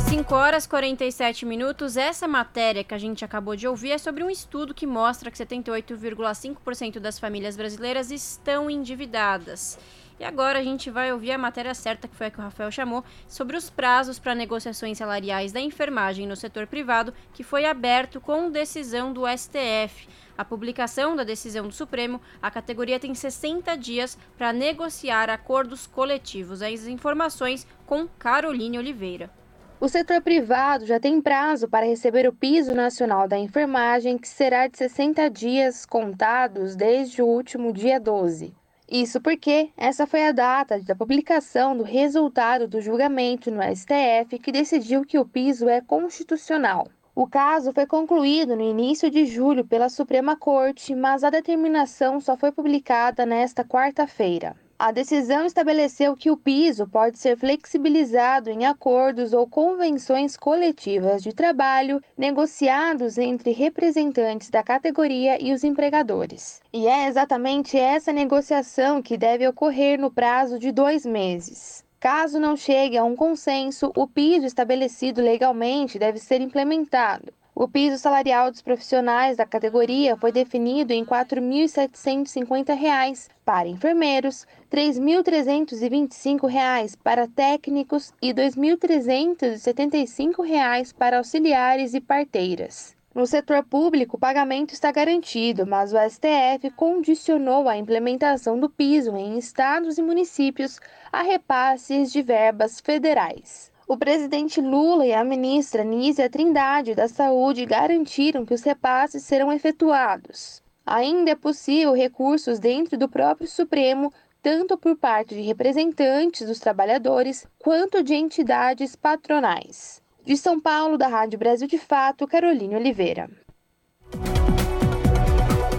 5 0.09 0.33
horas 0.37 0.65
47 0.65 1.45
minutos. 1.45 1.97
Essa 1.97 2.29
matéria 2.29 2.85
que 2.85 2.95
a 2.95 2.99
gente 2.99 3.25
acabou 3.25 3.57
de 3.57 3.67
ouvir 3.67 3.91
é 3.91 3.99
sobre 3.99 4.23
um 4.23 4.31
estudo 4.31 4.73
que 4.73 4.87
mostra 4.87 5.33
que 5.33 5.37
78,5% 5.37 7.01
das 7.01 7.19
famílias 7.19 7.57
brasileiras 7.57 8.13
estão 8.13 8.71
endividadas. 8.71 9.81
E 10.21 10.25
agora 10.25 10.61
a 10.61 10.63
gente 10.63 10.91
vai 10.91 11.13
ouvir 11.13 11.33
a 11.33 11.39
matéria 11.39 11.75
certa, 11.75 12.07
que 12.07 12.15
foi 12.15 12.29
a 12.29 12.31
que 12.31 12.39
o 12.39 12.43
Rafael 12.43 12.71
chamou, 12.71 13.05
sobre 13.27 13.57
os 13.57 13.69
prazos 13.69 14.17
para 14.17 14.33
negociações 14.33 14.99
salariais 14.99 15.51
da 15.51 15.61
enfermagem 15.61 16.25
no 16.25 16.37
setor 16.37 16.69
privado, 16.69 17.13
que 17.35 17.43
foi 17.43 17.65
aberto 17.65 18.21
com 18.21 18.49
decisão 18.49 19.13
do 19.13 19.25
STF. 19.27 20.07
A 20.37 20.45
publicação 20.45 21.17
da 21.17 21.25
decisão 21.25 21.67
do 21.67 21.73
Supremo, 21.73 22.21
a 22.43 22.51
categoria 22.51 23.01
tem 23.01 23.15
60 23.15 23.77
dias 23.77 24.19
para 24.37 24.53
negociar 24.53 25.31
acordos 25.31 25.87
coletivos. 25.87 26.61
As 26.61 26.87
informações 26.87 27.67
com 27.87 28.07
Caroline 28.19 28.79
Oliveira. 28.79 29.31
O 29.79 29.89
setor 29.89 30.23
privado 30.23 30.87
já 30.87 30.99
tem 30.99 31.21
prazo 31.21 31.69
para 31.69 31.85
receber 31.85 32.27
o 32.27 32.33
piso 32.33 32.75
nacional 32.75 33.29
da 33.29 33.39
enfermagem, 33.39 34.17
que 34.17 34.27
será 34.27 34.67
de 34.67 34.79
60 34.79 35.29
dias 35.29 35.85
contados 35.85 36.75
desde 36.75 37.21
o 37.21 37.27
último 37.27 37.73
dia 37.73 38.01
12. 38.01 38.55
Isso 38.89 39.21
porque 39.21 39.71
essa 39.77 40.07
foi 40.07 40.27
a 40.27 40.33
data 40.33 40.81
da 40.81 40.95
publicação 40.95 41.77
do 41.77 41.83
resultado 41.83 42.69
do 42.69 42.81
julgamento 42.81 43.51
no 43.51 43.61
STF 43.63 44.39
que 44.39 44.53
decidiu 44.53 45.05
que 45.05 45.19
o 45.19 45.25
piso 45.25 45.69
é 45.69 45.81
constitucional. 45.81 46.89
O 47.19 47.27
caso 47.27 47.73
foi 47.73 47.87
concluído 47.87 48.55
no 48.55 48.61
início 48.61 49.11
de 49.11 49.25
julho 49.25 49.65
pela 49.65 49.89
Suprema 49.89 50.37
Corte, 50.37 50.95
mas 50.95 51.25
a 51.25 51.31
determinação 51.31 52.21
só 52.21 52.37
foi 52.37 52.53
publicada 52.53 53.25
nesta 53.25 53.65
quarta-feira. 53.65 54.55
A 54.79 54.93
decisão 54.93 55.47
estabeleceu 55.47 56.15
que 56.15 56.31
o 56.31 56.37
piso 56.37 56.87
pode 56.87 57.19
ser 57.19 57.39
flexibilizado 57.39 58.51
em 58.51 58.67
acordos 58.67 59.33
ou 59.33 59.47
convenções 59.49 60.37
coletivas 60.37 61.23
de 61.23 61.33
trabalho 61.33 62.03
negociados 62.19 63.17
entre 63.17 63.51
representantes 63.51 64.51
da 64.51 64.63
categoria 64.63 65.43
e 65.43 65.55
os 65.55 65.65
empregadores. 65.65 66.61
E 66.71 66.87
é 66.87 67.09
exatamente 67.09 67.79
essa 67.79 68.13
negociação 68.13 69.01
que 69.01 69.17
deve 69.17 69.49
ocorrer 69.49 69.99
no 69.99 70.11
prazo 70.11 70.59
de 70.59 70.71
dois 70.71 71.07
meses. 71.07 71.86
Caso 72.09 72.39
não 72.39 72.57
chegue 72.57 72.97
a 72.97 73.03
um 73.03 73.17
consenso, 73.17 73.91
o 73.97 74.07
piso 74.07 74.47
estabelecido 74.47 75.21
legalmente 75.21 75.99
deve 75.99 76.21
ser 76.21 76.41
implementado. 76.41 77.33
O 77.53 77.67
piso 77.67 77.99
salarial 77.99 78.49
dos 78.49 78.63
profissionais 78.63 79.37
da 79.37 79.45
categoria 79.45 80.17
foi 80.17 80.31
definido 80.31 80.93
em 80.93 81.03
R$ 81.03 81.09
4.750 81.09 83.29
para 83.45 83.67
enfermeiros, 83.67 84.47
R$ 84.71 84.93
3.325 84.93 86.97
para 87.03 87.27
técnicos 87.27 88.15
e 88.23 88.29
R$ 88.29 88.35
2.375 88.35 90.95
para 90.95 91.19
auxiliares 91.19 91.93
e 91.93 92.01
parteiras. 92.01 92.96
No 93.17 93.27
setor 93.27 93.65
público, 93.65 94.19
o 94.19 94.21
pagamento 94.21 94.75
está 94.75 94.93
garantido, 94.93 95.67
mas 95.67 95.91
o 95.91 95.97
STF 95.97 96.71
condicionou 96.77 97.67
a 97.67 97.75
implementação 97.75 98.61
do 98.61 98.69
piso 98.69 99.17
em 99.17 99.39
estados 99.39 99.97
e 99.97 100.03
municípios 100.03 100.79
a 101.11 101.23
repasses 101.23 102.13
de 102.13 102.21
verbas 102.21 102.79
federais. 102.79 103.73
O 103.89 103.97
presidente 103.97 104.61
Lula 104.61 105.07
e 105.07 105.15
a 105.15 105.25
ministra 105.25 105.83
Nízia 105.83 106.29
Trindade 106.29 106.95
da 106.95 107.09
Saúde 107.09 107.65
garantiram 107.65 108.45
que 108.45 108.53
os 108.53 108.63
repasses 108.63 109.23
serão 109.23 109.51
efetuados. 109.51 110.63
Ainda 110.85 111.31
é 111.31 111.35
possível 111.35 111.95
recursos 111.95 112.59
dentro 112.59 112.99
do 112.99 113.09
próprio 113.09 113.49
Supremo, 113.49 114.13
tanto 114.43 114.77
por 114.77 114.95
parte 114.95 115.35
de 115.35 115.41
representantes 115.41 116.47
dos 116.47 116.59
trabalhadores 116.59 117.47
quanto 117.59 118.03
de 118.03 118.15
entidades 118.15 118.95
patronais. 118.95 120.05
De 120.27 120.37
São 120.37 120.61
Paulo, 120.61 120.99
da 120.99 121.07
Rádio 121.07 121.39
Brasil 121.39 121.69
de 121.69 121.79
Fato, 121.79 122.27
Caroline 122.27 122.75
Oliveira. 122.75 123.31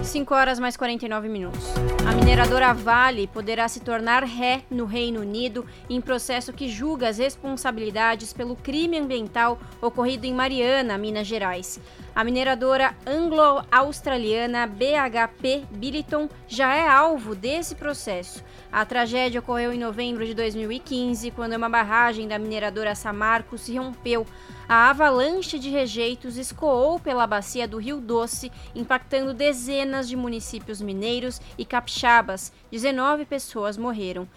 5 0.02 0.34
horas 0.34 0.58
mais 0.58 0.74
49 0.74 1.28
minutos. 1.28 1.66
A 2.08 2.14
mineradora 2.14 2.72
Vale 2.72 3.26
poderá 3.26 3.68
se 3.68 3.80
tornar 3.80 4.24
ré 4.24 4.62
no 4.70 4.86
Reino 4.86 5.20
Unido 5.20 5.66
em 5.90 6.00
processo 6.00 6.50
que 6.50 6.66
julga 6.66 7.10
as 7.10 7.18
responsabilidades 7.18 8.32
pelo 8.32 8.56
crime 8.56 8.98
ambiental 8.98 9.60
ocorrido 9.82 10.24
em 10.24 10.32
Mariana, 10.32 10.96
Minas 10.96 11.26
Gerais. 11.26 11.78
A 12.14 12.24
mineradora 12.24 12.96
anglo-australiana 13.06 14.66
BHP 14.66 15.66
Billiton 15.72 16.26
já 16.46 16.74
é 16.74 16.88
alvo 16.88 17.34
desse 17.34 17.74
processo. 17.74 18.42
A 18.70 18.84
tragédia 18.84 19.40
ocorreu 19.40 19.72
em 19.72 19.78
novembro 19.78 20.26
de 20.26 20.34
2015, 20.34 21.30
quando 21.30 21.54
uma 21.54 21.70
barragem 21.70 22.28
da 22.28 22.38
mineradora 22.38 22.94
Samarco 22.94 23.56
se 23.56 23.76
rompeu 23.78 24.26
a 24.68 24.90
avalanche 24.90 25.58
de 25.58 25.70
rejeitos 25.70 26.36
escoou 26.36 27.00
pela 27.00 27.26
bacia 27.26 27.66
do 27.66 27.78
Rio 27.78 27.98
Doce, 27.98 28.52
impactando 28.74 29.32
dezenas 29.32 30.06
de 30.06 30.14
municípios 30.14 30.82
mineiros 30.82 31.40
e 31.56 31.64
capixabas. 31.64 32.52
19 32.70 33.24
pessoas 33.24 33.78
morreram. 33.78 34.28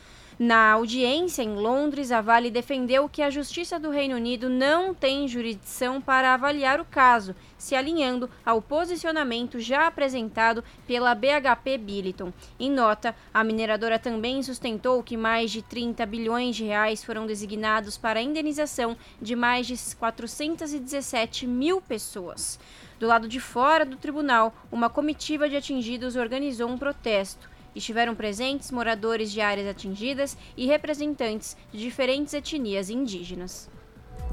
Na 0.43 0.71
audiência 0.71 1.43
em 1.43 1.53
Londres, 1.53 2.11
a 2.11 2.19
Vale 2.19 2.49
defendeu 2.49 3.07
que 3.07 3.21
a 3.21 3.29
Justiça 3.29 3.79
do 3.79 3.91
Reino 3.91 4.15
Unido 4.15 4.49
não 4.49 4.91
tem 4.91 5.27
jurisdição 5.27 6.01
para 6.01 6.33
avaliar 6.33 6.81
o 6.81 6.85
caso, 6.85 7.35
se 7.59 7.75
alinhando 7.75 8.27
ao 8.43 8.59
posicionamento 8.59 9.59
já 9.59 9.85
apresentado 9.85 10.63
pela 10.87 11.13
BHP 11.13 11.77
Billiton. 11.77 12.33
Em 12.59 12.71
nota, 12.71 13.15
a 13.31 13.43
mineradora 13.43 13.99
também 13.99 14.41
sustentou 14.41 15.03
que 15.03 15.15
mais 15.15 15.51
de 15.51 15.61
30 15.61 16.03
bilhões 16.07 16.55
de 16.55 16.63
reais 16.63 17.03
foram 17.03 17.27
designados 17.27 17.95
para 17.95 18.19
a 18.19 18.23
indenização 18.23 18.97
de 19.21 19.35
mais 19.35 19.67
de 19.67 19.75
417 19.95 21.45
mil 21.45 21.79
pessoas. 21.79 22.59
Do 22.99 23.05
lado 23.05 23.27
de 23.27 23.39
fora 23.39 23.85
do 23.85 23.95
tribunal, 23.95 24.55
uma 24.71 24.89
comitiva 24.89 25.47
de 25.47 25.55
atingidos 25.55 26.15
organizou 26.15 26.67
um 26.67 26.79
protesto. 26.79 27.50
Estiveram 27.75 28.13
presentes 28.15 28.71
moradores 28.71 29.31
de 29.31 29.39
áreas 29.41 29.67
atingidas 29.67 30.37
e 30.57 30.65
representantes 30.65 31.55
de 31.71 31.79
diferentes 31.79 32.33
etnias 32.33 32.89
indígenas. 32.89 33.69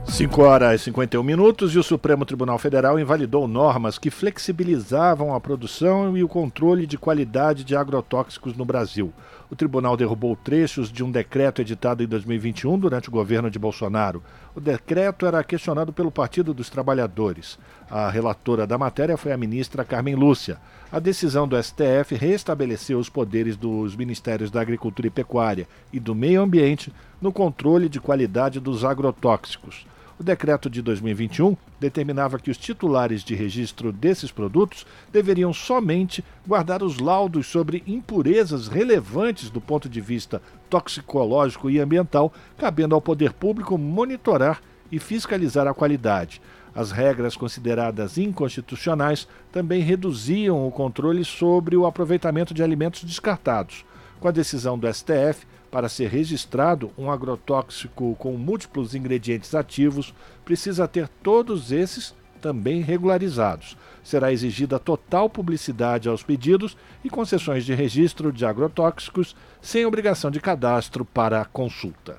5 0.07 0.43
horas 0.43 0.81
e 0.81 0.85
51 0.85 1.23
minutos 1.23 1.75
e 1.75 1.79
o 1.79 1.83
Supremo 1.83 2.25
Tribunal 2.25 2.59
Federal 2.59 2.99
invalidou 2.99 3.47
normas 3.47 3.99
que 3.99 4.11
flexibilizavam 4.11 5.35
a 5.35 5.41
produção 5.41 6.17
e 6.17 6.25
o 6.25 6.29
controle 6.29 6.87
de 6.87 6.97
qualidade 6.97 7.63
de 7.63 7.77
agrotóxicos 7.77 8.57
no 8.57 8.65
Brasil. 8.65 9.13
O 9.51 9.57
tribunal 9.57 9.97
derrubou 9.97 10.37
trechos 10.37 10.93
de 10.93 11.03
um 11.03 11.11
decreto 11.11 11.63
editado 11.63 12.03
em 12.03 12.07
2021 12.07 12.79
durante 12.79 13.09
o 13.09 13.13
governo 13.13 13.51
de 13.51 13.59
Bolsonaro. 13.59 14.23
O 14.55 14.61
decreto 14.61 15.25
era 15.25 15.43
questionado 15.43 15.91
pelo 15.91 16.11
Partido 16.11 16.53
dos 16.53 16.69
Trabalhadores. 16.69 17.59
A 17.91 18.11
relatora 18.11 18.67
da 18.67 18.77
matéria 18.77 19.17
foi 19.17 19.33
a 19.33 19.39
ministra 19.39 19.87
Carmen 19.87 20.15
Lúcia. 20.15 20.59
A 20.93 20.99
decisão 20.99 21.49
do 21.49 21.61
STF 21.63 22.15
restabeleceu 22.15 22.99
os 22.99 23.09
poderes 23.09 23.57
dos 23.57 23.97
Ministérios 23.97 24.51
da 24.51 24.61
Agricultura 24.61 25.09
e 25.09 25.11
Pecuária 25.11 25.67
e 25.91 25.99
do 25.99 26.15
Meio 26.15 26.43
Ambiente 26.43 26.93
no 27.21 27.33
controle 27.33 27.89
de 27.89 28.01
qualidade 28.01 28.61
dos 28.61 28.85
agrotóxicos. 28.85 29.87
O 30.19 30.25
decreto 30.25 30.69
de 30.69 30.83
2021 30.83 31.57
determinava 31.79 32.41
que 32.41 32.51
os 32.51 32.57
titulares 32.57 33.23
de 33.23 33.37
registro 33.37 33.93
desses 33.93 34.33
produtos 34.33 34.85
deveriam 35.13 35.53
somente 35.53 36.25
guardar 36.45 36.83
os 36.83 36.99
laudos 36.99 37.47
sobre 37.47 37.85
impurezas 37.87 38.67
relevantes 38.67 39.49
do 39.49 39.61
ponto 39.61 39.89
de 39.89 40.01
vista 40.01 40.43
toxicológico 40.69 41.71
e 41.71 41.79
ambiental, 41.79 42.33
cabendo 42.57 42.97
ao 42.97 43.01
poder 43.01 43.33
público 43.33 43.79
monitorar 43.79 44.61
e 44.91 44.99
fiscalizar 44.99 45.69
a 45.69 45.75
qualidade. 45.75 46.43
As 46.75 46.91
regras 46.91 47.37
consideradas 47.37 48.19
inconstitucionais 48.19 49.29
também 49.53 49.83
reduziam 49.83 50.67
o 50.67 50.73
controle 50.73 51.25
sobre 51.25 51.77
o 51.77 51.87
aproveitamento 51.87 52.53
de 52.53 52.63
alimentos 52.63 53.05
descartados. 53.05 53.85
Com 54.19 54.27
a 54.27 54.33
decisão 54.33 54.77
do 54.77 54.93
STF, 54.93 55.47
para 55.71 55.89
ser 55.89 56.09
registrado, 56.09 56.91
um 56.97 57.11
agrotóxico 57.11 58.17
com 58.19 58.33
múltiplos 58.37 58.95
ingredientes 58.95 59.55
ativos 59.55 60.15
precisa 60.45 60.89
ter 60.89 61.09
todos 61.23 61.71
esses 61.73 62.15
também 62.41 62.81
regularizados. 62.81 63.77
Será 64.03 64.33
exigida 64.33 64.79
total 64.79 65.29
publicidade 65.29 66.09
aos 66.09 66.23
pedidos 66.23 66.77
e 67.05 67.11
concessões 67.11 67.65
de 67.65 67.75
registro 67.75 68.33
de 68.33 68.47
agrotóxicos 68.47 69.37
sem 69.61 69.85
obrigação 69.85 70.31
de 70.31 70.41
cadastro 70.41 71.05
para 71.05 71.45
consulta. 71.45 72.17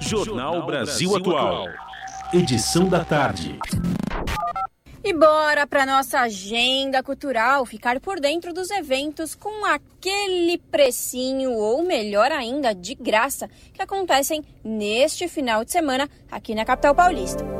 Jornal 0.00 0.66
Brasil 0.66 1.14
Atual. 1.16 1.68
Edição 2.32 2.88
da 2.88 3.04
tarde. 3.04 3.58
E 5.02 5.14
bora 5.14 5.66
para 5.66 5.86
nossa 5.86 6.20
agenda 6.20 7.02
cultural, 7.02 7.64
ficar 7.64 7.98
por 8.00 8.20
dentro 8.20 8.52
dos 8.52 8.70
eventos 8.70 9.34
com 9.34 9.64
aquele 9.64 10.58
precinho 10.70 11.52
ou 11.52 11.82
melhor 11.82 12.30
ainda, 12.30 12.74
de 12.74 12.94
graça, 12.94 13.48
que 13.72 13.80
acontecem 13.80 14.44
neste 14.62 15.26
final 15.26 15.64
de 15.64 15.72
semana 15.72 16.08
aqui 16.30 16.54
na 16.54 16.66
capital 16.66 16.94
paulista. 16.94 17.59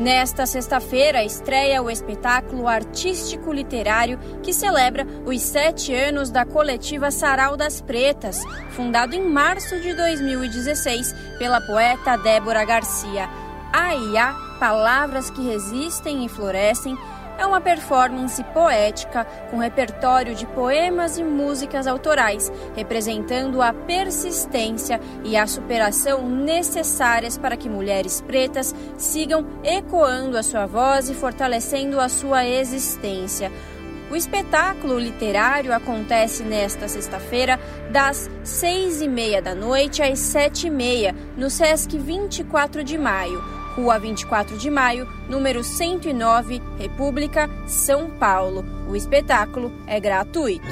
Nesta 0.00 0.46
sexta-feira 0.46 1.22
estreia 1.22 1.82
o 1.82 1.90
espetáculo 1.90 2.66
artístico-literário 2.66 4.18
que 4.42 4.50
celebra 4.50 5.06
os 5.26 5.42
sete 5.42 5.94
anos 5.94 6.30
da 6.30 6.46
coletiva 6.46 7.10
Sarau 7.10 7.54
das 7.54 7.82
Pretas, 7.82 8.42
fundado 8.70 9.14
em 9.14 9.22
março 9.22 9.78
de 9.78 9.92
2016 9.92 11.14
pela 11.38 11.60
poeta 11.60 12.16
Débora 12.16 12.64
Garcia. 12.64 13.28
Há 13.74 14.56
palavras 14.58 15.28
que 15.28 15.46
resistem 15.46 16.24
e 16.24 16.30
florescem 16.30 16.96
é 17.40 17.46
uma 17.46 17.60
performance 17.60 18.44
poética 18.52 19.24
com 19.50 19.56
repertório 19.56 20.34
de 20.34 20.46
poemas 20.46 21.16
e 21.16 21.24
músicas 21.24 21.86
autorais, 21.86 22.52
representando 22.76 23.62
a 23.62 23.72
persistência 23.72 25.00
e 25.24 25.38
a 25.38 25.46
superação 25.46 26.28
necessárias 26.28 27.38
para 27.38 27.56
que 27.56 27.68
mulheres 27.68 28.20
pretas 28.20 28.74
sigam 28.98 29.46
ecoando 29.64 30.36
a 30.36 30.42
sua 30.42 30.66
voz 30.66 31.08
e 31.08 31.14
fortalecendo 31.14 31.98
a 31.98 32.10
sua 32.10 32.46
existência. 32.46 33.50
O 34.10 34.16
espetáculo 34.16 34.98
literário 34.98 35.72
acontece 35.72 36.42
nesta 36.42 36.88
sexta-feira, 36.88 37.58
das 37.90 38.28
seis 38.44 39.00
e 39.00 39.08
meia 39.08 39.40
da 39.40 39.54
noite 39.54 40.02
às 40.02 40.18
sete 40.18 40.66
e 40.66 40.70
meia, 40.70 41.14
no 41.38 41.48
Sesc 41.48 41.96
24 41.96 42.84
de 42.84 42.98
Maio. 42.98 43.59
Rua 43.80 43.98
24 43.98 44.58
de 44.58 44.70
Maio, 44.70 45.08
número 45.26 45.64
109, 45.64 46.60
República, 46.78 47.48
São 47.66 48.10
Paulo. 48.10 48.62
O 48.86 48.94
espetáculo 48.94 49.72
é 49.86 49.98
gratuito. 49.98 50.66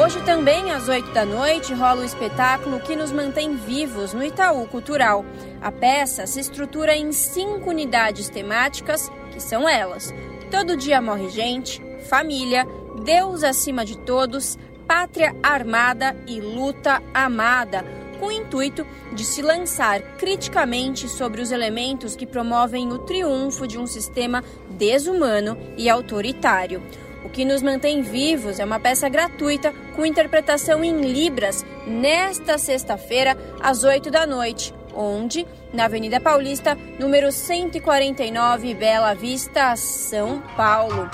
Hoje 0.00 0.20
também, 0.22 0.70
às 0.70 0.88
8 0.88 1.10
da 1.10 1.24
noite, 1.24 1.74
rola 1.74 2.02
o 2.02 2.04
espetáculo 2.04 2.78
que 2.78 2.94
nos 2.94 3.10
mantém 3.10 3.56
vivos 3.56 4.14
no 4.14 4.22
Itaú 4.22 4.68
Cultural. 4.68 5.24
A 5.60 5.72
peça 5.72 6.28
se 6.28 6.38
estrutura 6.38 6.94
em 6.94 7.10
cinco 7.10 7.70
unidades 7.70 8.28
temáticas, 8.28 9.10
que 9.32 9.40
são 9.40 9.68
elas: 9.68 10.14
Todo 10.48 10.76
Dia 10.76 11.02
Morre 11.02 11.28
Gente, 11.28 11.82
Família, 12.12 12.68
Deus 13.06 13.42
acima 13.42 13.86
de 13.86 13.96
todos, 13.96 14.58
Pátria 14.86 15.34
Armada 15.42 16.14
e 16.26 16.42
Luta 16.42 17.02
Amada, 17.14 17.86
com 18.20 18.26
o 18.26 18.30
intuito 18.30 18.86
de 19.14 19.24
se 19.24 19.40
lançar 19.40 20.02
criticamente 20.18 21.08
sobre 21.08 21.40
os 21.40 21.50
elementos 21.50 22.14
que 22.14 22.26
promovem 22.26 22.92
o 22.92 22.98
triunfo 22.98 23.66
de 23.66 23.78
um 23.78 23.86
sistema 23.86 24.44
desumano 24.68 25.56
e 25.74 25.88
autoritário. 25.88 26.82
O 27.24 27.30
que 27.30 27.46
nos 27.46 27.62
mantém 27.62 28.02
vivos 28.02 28.60
é 28.60 28.64
uma 28.66 28.78
peça 28.78 29.08
gratuita 29.08 29.72
com 29.96 30.04
interpretação 30.04 30.84
em 30.84 31.00
Libras 31.00 31.64
nesta 31.86 32.58
sexta-feira, 32.58 33.38
às 33.58 33.84
8 33.84 34.10
da 34.10 34.26
noite, 34.26 34.74
onde, 34.94 35.46
na 35.72 35.86
Avenida 35.86 36.20
Paulista, 36.20 36.76
número 37.00 37.32
149, 37.32 38.74
Bela 38.74 39.14
Vista, 39.14 39.74
São 39.76 40.42
Paulo. 40.54 41.08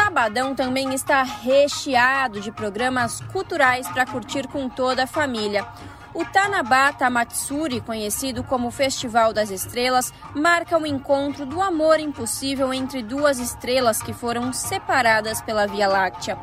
Sabadão 0.00 0.54
também 0.54 0.94
está 0.94 1.24
recheado 1.24 2.40
de 2.40 2.52
programas 2.52 3.20
culturais 3.32 3.86
para 3.88 4.06
curtir 4.06 4.46
com 4.46 4.68
toda 4.68 5.02
a 5.02 5.06
família. 5.08 5.66
O 6.14 6.24
Tanabata 6.24 7.10
Matsuri, 7.10 7.82
conhecido 7.82 8.42
como 8.42 8.70
Festival 8.70 9.32
das 9.32 9.50
Estrelas, 9.50 10.12
marca 10.34 10.78
o 10.78 10.86
encontro 10.86 11.44
do 11.44 11.60
amor 11.60 12.00
impossível 12.00 12.72
entre 12.72 13.02
duas 13.02 13.38
estrelas 13.38 14.02
que 14.02 14.14
foram 14.14 14.52
separadas 14.52 15.42
pela 15.42 15.66
Via 15.66 15.86
Láctea. 15.86 16.38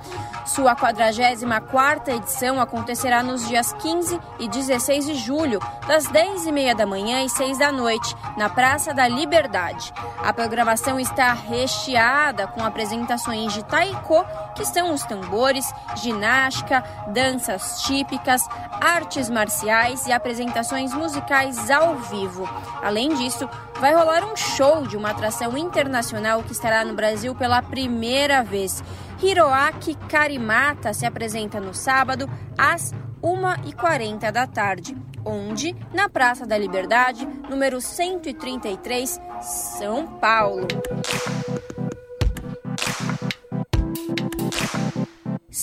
Sua 0.46 0.76
44ª 0.76 2.10
edição 2.10 2.62
acontecerá 2.62 3.24
nos 3.24 3.48
dias 3.48 3.74
15 3.74 4.20
e 4.40 4.48
16 4.48 5.06
de 5.08 5.16
julho, 5.16 5.60
das 5.88 6.08
10h30 6.08 6.76
da 6.76 6.86
manhã 6.86 7.24
e 7.24 7.30
6 7.30 7.58
da 7.58 7.72
noite, 7.72 8.16
na 8.38 8.50
Praça 8.50 8.94
da 8.94 9.08
Liberdade. 9.08 9.92
A 10.24 10.32
programação 10.32 11.00
está 11.00 11.34
recheada 11.34 12.48
com 12.48 12.64
apresentações 12.64 13.52
de 13.54 13.64
taiko, 13.64 14.24
que 14.56 14.64
são 14.64 14.94
os 14.94 15.04
tambores, 15.04 15.66
ginástica, 15.96 16.84
danças 17.08 17.82
típicas, 17.82 18.48
artes 18.80 19.30
marciais 19.30 19.55
e 19.64 20.12
apresentações 20.12 20.94
musicais 20.94 21.70
ao 21.70 21.96
vivo. 21.96 22.48
Além 22.82 23.14
disso, 23.16 23.50
vai 23.80 23.94
rolar 23.94 24.24
um 24.24 24.36
show 24.36 24.86
de 24.86 24.98
uma 24.98 25.12
atração 25.12 25.58
internacional 25.58 26.44
que 26.44 26.52
estará 26.52 26.84
no 26.84 26.94
Brasil 26.94 27.34
pela 27.36 27.62
primeira 27.62 28.44
vez. 28.44 28.84
Hiroaki 29.22 29.96
Karimata 30.10 30.94
se 30.94 31.06
apresenta 31.06 31.60
no 31.60 31.74
sábado 31.74 32.30
às 32.58 32.94
1h40 33.24 34.32
da 34.32 34.46
tarde, 34.46 34.96
onde? 35.24 35.76
Na 35.94 36.08
Praça 36.08 36.46
da 36.46 36.58
Liberdade, 36.58 37.28
número 37.50 37.82
133, 37.82 39.20
São 39.42 40.06
Paulo. 40.06 40.68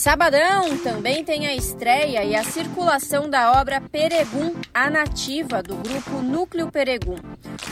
Sabadão 0.02 0.76
também 0.78 1.24
tem 1.24 1.46
a 1.46 1.54
estreia 1.54 2.24
e 2.24 2.34
a 2.34 2.42
circulação 2.42 3.30
da 3.30 3.60
obra 3.60 3.80
Peregum, 3.80 4.52
a 4.74 4.90
nativa 4.90 5.62
do 5.62 5.76
grupo 5.76 6.20
Núcleo 6.20 6.72
Peregum. 6.72 7.18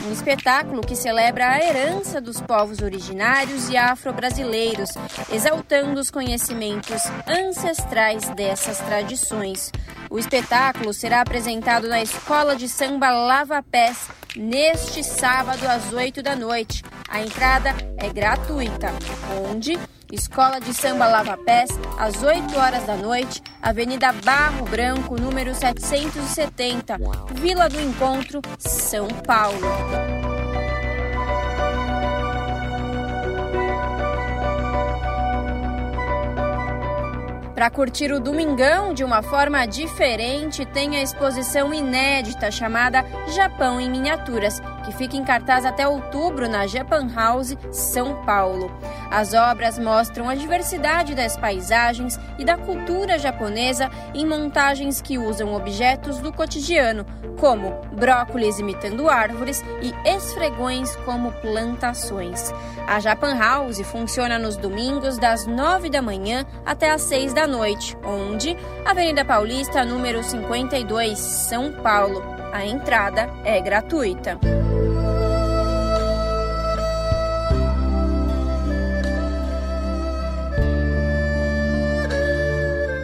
Um 0.07 0.13
espetáculo 0.13 0.79
que 0.79 0.95
celebra 0.95 1.49
a 1.49 1.61
herança 1.61 2.21
dos 2.21 2.39
povos 2.39 2.79
originários 2.79 3.67
e 3.67 3.75
afro-brasileiros, 3.75 4.91
exaltando 5.29 5.99
os 5.99 6.09
conhecimentos 6.09 7.01
ancestrais 7.27 8.29
dessas 8.29 8.77
tradições. 8.77 9.69
O 10.11 10.19
espetáculo 10.19 10.93
será 10.93 11.21
apresentado 11.21 11.87
na 11.87 12.01
Escola 12.01 12.53
de 12.53 12.67
Samba 12.67 13.09
Lava 13.09 13.63
Pés 13.63 14.09
neste 14.35 15.01
sábado 15.01 15.65
às 15.65 15.93
8 15.93 16.21
da 16.21 16.35
noite. 16.35 16.83
A 17.07 17.21
entrada 17.21 17.73
é 17.95 18.09
gratuita, 18.09 18.93
onde 19.49 19.79
Escola 20.11 20.59
de 20.59 20.73
Samba 20.73 21.07
Lava 21.07 21.37
Pés, 21.37 21.69
às 21.97 22.21
8 22.21 22.59
horas 22.59 22.85
da 22.85 22.97
noite, 22.97 23.41
Avenida 23.61 24.11
Barro 24.11 24.65
Branco, 24.65 25.15
número 25.15 25.55
770, 25.55 26.97
Vila 27.33 27.69
do 27.69 27.79
Encontro, 27.79 28.41
São 28.59 29.07
Paulo. 29.07 30.20
Para 37.61 37.69
curtir 37.69 38.11
o 38.11 38.19
Domingão 38.19 38.91
de 38.91 39.03
uma 39.03 39.21
forma 39.21 39.63
diferente, 39.67 40.65
tem 40.65 40.97
a 40.97 41.03
exposição 41.03 41.71
inédita 41.71 42.49
chamada 42.49 43.05
Japão 43.35 43.79
em 43.79 43.87
Miniaturas, 43.87 44.59
que 44.83 44.91
fica 44.91 45.15
em 45.15 45.23
cartaz 45.23 45.65
até 45.65 45.87
outubro 45.87 46.49
na 46.49 46.67
Japan 46.67 47.07
House, 47.13 47.57
São 47.71 48.23
Paulo. 48.23 48.71
As 49.09 49.33
obras 49.33 49.77
mostram 49.77 50.29
a 50.29 50.35
diversidade 50.35 51.13
das 51.13 51.35
paisagens 51.37 52.19
e 52.37 52.45
da 52.45 52.57
cultura 52.57 53.19
japonesa 53.19 53.89
em 54.13 54.25
montagens 54.25 55.01
que 55.01 55.17
usam 55.17 55.53
objetos 55.53 56.19
do 56.19 56.31
cotidiano, 56.31 57.05
como 57.39 57.81
brócolis 57.93 58.59
imitando 58.59 59.09
árvores 59.09 59.63
e 59.81 59.93
esfregões 60.07 60.95
como 60.97 61.31
plantações. 61.33 62.53
A 62.87 62.99
Japan 62.99 63.37
House 63.37 63.81
funciona 63.81 64.37
nos 64.37 64.57
domingos 64.57 65.17
das 65.17 65.45
9 65.45 65.89
da 65.89 66.01
manhã 66.01 66.45
até 66.65 66.91
às 66.91 67.01
6 67.03 67.33
da 67.33 67.47
noite, 67.47 67.97
onde 68.03 68.55
Avenida 68.85 69.25
Paulista, 69.25 69.83
número 69.83 70.23
52, 70.23 71.17
São 71.17 71.71
Paulo. 71.71 72.21
A 72.51 72.65
entrada 72.65 73.29
é 73.45 73.59
gratuita. 73.61 74.39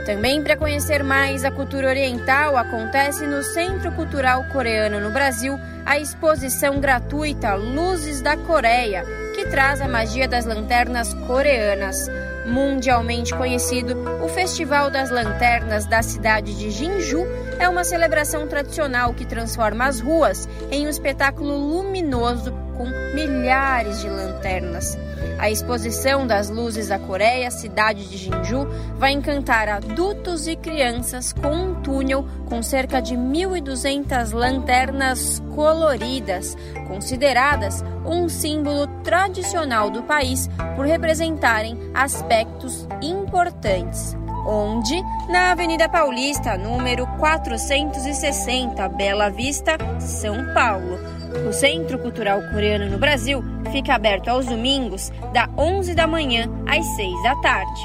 Também 0.08 0.42
para 0.42 0.56
conhecer 0.56 1.04
mais 1.04 1.44
a 1.44 1.52
cultura 1.52 1.90
oriental, 1.90 2.56
acontece 2.56 3.28
no 3.28 3.44
Centro 3.44 3.92
Cultural 3.92 4.42
Coreano 4.54 5.02
no 5.02 5.12
Brasil 5.12 5.60
a 5.86 6.00
exposição 6.00 6.80
gratuita 6.80 7.56
Luzes 7.56 8.22
da 8.22 8.38
Coreia, 8.38 9.04
que 9.36 9.48
traz 9.48 9.82
a 9.82 9.88
magia 9.88 10.26
das 10.26 10.46
lanternas 10.46 11.14
coreanas. 11.28 12.08
Mundialmente 12.46 13.36
conhecido, 13.36 13.98
o 14.24 14.30
Festival 14.30 14.90
das 14.90 15.10
Lanternas 15.10 15.86
da 15.86 16.02
cidade 16.02 16.58
de 16.58 16.72
Jinju 16.72 17.28
é 17.60 17.68
uma 17.68 17.84
celebração 17.84 18.48
tradicional 18.48 19.14
que 19.14 19.26
transforma 19.26 19.88
as 19.88 20.00
ruas 20.00 20.48
em 20.72 20.88
um 20.88 20.90
espetáculo 20.90 21.58
luminoso 21.58 22.67
com 22.78 22.86
milhares 23.16 24.02
de 24.02 24.10
lanternas. 24.10 24.98
A 25.40 25.50
exposição 25.50 26.26
das 26.26 26.50
luzes 26.50 26.88
da 26.88 27.00
Coreia, 27.00 27.50
cidade 27.50 28.08
de 28.08 28.18
Jinju, 28.18 28.68
vai 28.96 29.12
encantar 29.12 29.68
adultos 29.68 30.48
e 30.48 30.56
crianças 30.56 31.34
com 31.34 31.54
um 31.54 31.76
túnel 31.82 32.26
com 32.46 32.62
cerca 32.62 33.02
de 33.02 33.16
1.200 33.16 34.34
lanternas 34.34 35.42
coloridas, 35.56 36.56
consideradas 36.88 37.84
um 38.06 38.30
símbolo 38.30 38.88
tradicional 39.04 39.90
do 39.90 40.04
país 40.04 40.50
por 40.76 40.86
representarem 40.86 41.78
aspectos 41.94 42.88
importantes 43.02 44.16
onde, 44.48 45.04
na 45.30 45.52
Avenida 45.52 45.90
Paulista, 45.90 46.58
número 46.58 47.06
460, 47.18 48.88
Bela 48.90 49.30
Vista, 49.30 49.78
São 50.00 50.54
Paulo. 50.54 51.17
O 51.46 51.52
Centro 51.54 52.00
Cultural 52.00 52.42
Coreano 52.52 52.90
no 52.90 52.98
Brasil 52.98 53.44
fica 53.72 53.96
aberto 53.96 54.30
aos 54.30 54.46
domingos, 54.46 55.12
da 55.34 55.50
11 55.58 55.94
da 55.94 56.08
manhã 56.08 56.50
às 56.66 56.86
6 56.96 57.24
da 57.24 57.36
tarde. 57.42 57.82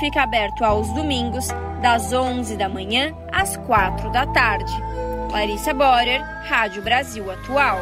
Fica 0.00 0.22
aberto 0.22 0.64
aos 0.64 0.92
domingos, 0.92 1.48
das 1.80 2.12
11 2.12 2.56
da 2.56 2.68
manhã 2.68 3.14
às 3.32 3.56
4 3.56 4.10
da 4.10 4.26
tarde. 4.26 4.72
Larissa 5.30 5.72
Borer, 5.72 6.22
Rádio 6.48 6.82
Brasil 6.82 7.30
Atual. 7.30 7.78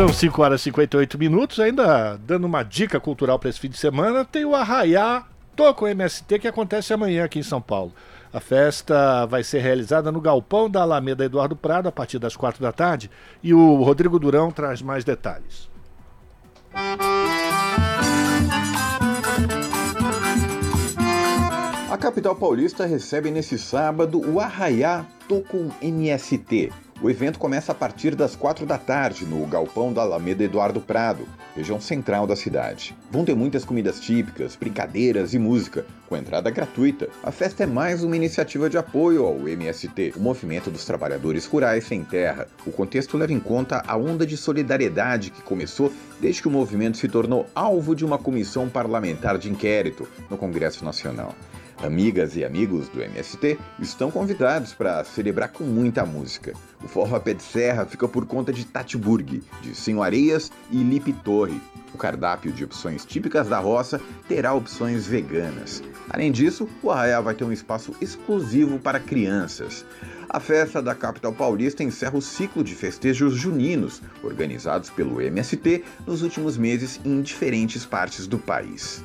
São 0.00 0.10
5 0.10 0.40
horas 0.40 0.62
e 0.62 0.64
58 0.64 1.18
minutos. 1.18 1.60
Ainda 1.60 2.16
dando 2.16 2.46
uma 2.46 2.62
dica 2.62 2.98
cultural 2.98 3.38
para 3.38 3.50
esse 3.50 3.60
fim 3.60 3.68
de 3.68 3.76
semana, 3.76 4.24
tem 4.24 4.46
o 4.46 4.54
Arraiá 4.54 5.26
Toco 5.54 5.86
MST 5.86 6.38
que 6.38 6.48
acontece 6.48 6.94
amanhã 6.94 7.22
aqui 7.22 7.38
em 7.38 7.42
São 7.42 7.60
Paulo. 7.60 7.92
A 8.32 8.40
festa 8.40 9.26
vai 9.26 9.44
ser 9.44 9.58
realizada 9.58 10.10
no 10.10 10.18
galpão 10.18 10.70
da 10.70 10.80
Alameda 10.80 11.26
Eduardo 11.26 11.54
Prado 11.54 11.86
a 11.86 11.92
partir 11.92 12.18
das 12.18 12.34
quatro 12.34 12.62
da 12.62 12.72
tarde 12.72 13.10
e 13.42 13.52
o 13.52 13.82
Rodrigo 13.82 14.18
Durão 14.18 14.50
traz 14.50 14.80
mais 14.80 15.04
detalhes. 15.04 15.68
capital 22.00 22.34
paulista 22.34 22.86
recebe 22.86 23.30
nesse 23.30 23.58
sábado 23.58 24.22
o 24.26 24.40
Arraiá 24.40 25.04
Tocum 25.28 25.70
MST. 25.82 26.72
O 27.02 27.08
evento 27.08 27.38
começa 27.38 27.72
a 27.72 27.74
partir 27.74 28.14
das 28.14 28.36
quatro 28.36 28.66
da 28.66 28.76
tarde 28.76 29.24
no 29.24 29.46
Galpão 29.46 29.90
da 29.90 30.02
Alameda 30.02 30.44
Eduardo 30.44 30.82
Prado, 30.82 31.26
região 31.56 31.80
central 31.80 32.26
da 32.26 32.36
cidade. 32.36 32.94
Vão 33.10 33.24
ter 33.24 33.34
muitas 33.34 33.64
comidas 33.64 33.98
típicas, 33.98 34.54
brincadeiras 34.54 35.32
e 35.32 35.38
música, 35.38 35.86
com 36.06 36.14
entrada 36.14 36.50
gratuita. 36.50 37.08
A 37.22 37.30
festa 37.30 37.62
é 37.62 37.66
mais 37.66 38.04
uma 38.04 38.16
iniciativa 38.16 38.68
de 38.68 38.76
apoio 38.76 39.24
ao 39.24 39.48
MST, 39.48 40.12
o 40.14 40.20
Movimento 40.20 40.70
dos 40.70 40.84
Trabalhadores 40.84 41.46
Rurais 41.46 41.84
Sem 41.84 42.04
Terra. 42.04 42.46
O 42.66 42.70
contexto 42.70 43.16
leva 43.16 43.32
em 43.32 43.40
conta 43.40 43.82
a 43.86 43.96
onda 43.96 44.26
de 44.26 44.36
solidariedade 44.36 45.30
que 45.30 45.40
começou 45.40 45.90
desde 46.20 46.42
que 46.42 46.48
o 46.48 46.50
movimento 46.50 46.98
se 46.98 47.08
tornou 47.08 47.46
alvo 47.54 47.96
de 47.96 48.04
uma 48.04 48.18
comissão 48.18 48.68
parlamentar 48.68 49.38
de 49.38 49.50
inquérito 49.50 50.06
no 50.28 50.36
Congresso 50.36 50.84
Nacional. 50.84 51.34
Amigas 51.82 52.36
e 52.36 52.44
amigos 52.44 52.90
do 52.90 53.02
MST 53.02 53.58
estão 53.78 54.10
convidados 54.10 54.74
para 54.74 55.02
celebrar 55.02 55.48
com 55.48 55.64
muita 55.64 56.04
música. 56.04 56.52
O 56.84 56.86
forró 56.86 57.18
pé 57.18 57.32
de 57.32 57.42
serra 57.42 57.86
fica 57.86 58.06
por 58.06 58.26
conta 58.26 58.52
de 58.52 58.66
Tatiburg, 58.66 59.42
de 59.62 59.74
Senhoreias 59.74 60.52
e 60.70 60.76
Lipe 60.76 61.14
Torre. 61.14 61.58
O 61.94 61.96
cardápio 61.96 62.52
de 62.52 62.64
opções 62.64 63.06
típicas 63.06 63.48
da 63.48 63.58
roça 63.58 63.98
terá 64.28 64.52
opções 64.52 65.06
veganas. 65.06 65.82
Além 66.10 66.30
disso, 66.30 66.68
o 66.82 66.90
arraial 66.90 67.22
vai 67.22 67.34
ter 67.34 67.44
um 67.44 67.52
espaço 67.52 67.94
exclusivo 67.98 68.78
para 68.78 69.00
crianças. 69.00 69.84
A 70.28 70.38
festa 70.38 70.82
da 70.82 70.94
capital 70.94 71.32
paulista 71.32 71.82
encerra 71.82 72.18
o 72.18 72.22
ciclo 72.22 72.62
de 72.62 72.74
festejos 72.74 73.34
juninos, 73.34 74.02
organizados 74.22 74.90
pelo 74.90 75.18
MST 75.18 75.82
nos 76.06 76.20
últimos 76.20 76.58
meses 76.58 77.00
em 77.06 77.22
diferentes 77.22 77.86
partes 77.86 78.26
do 78.26 78.38
país. 78.38 79.02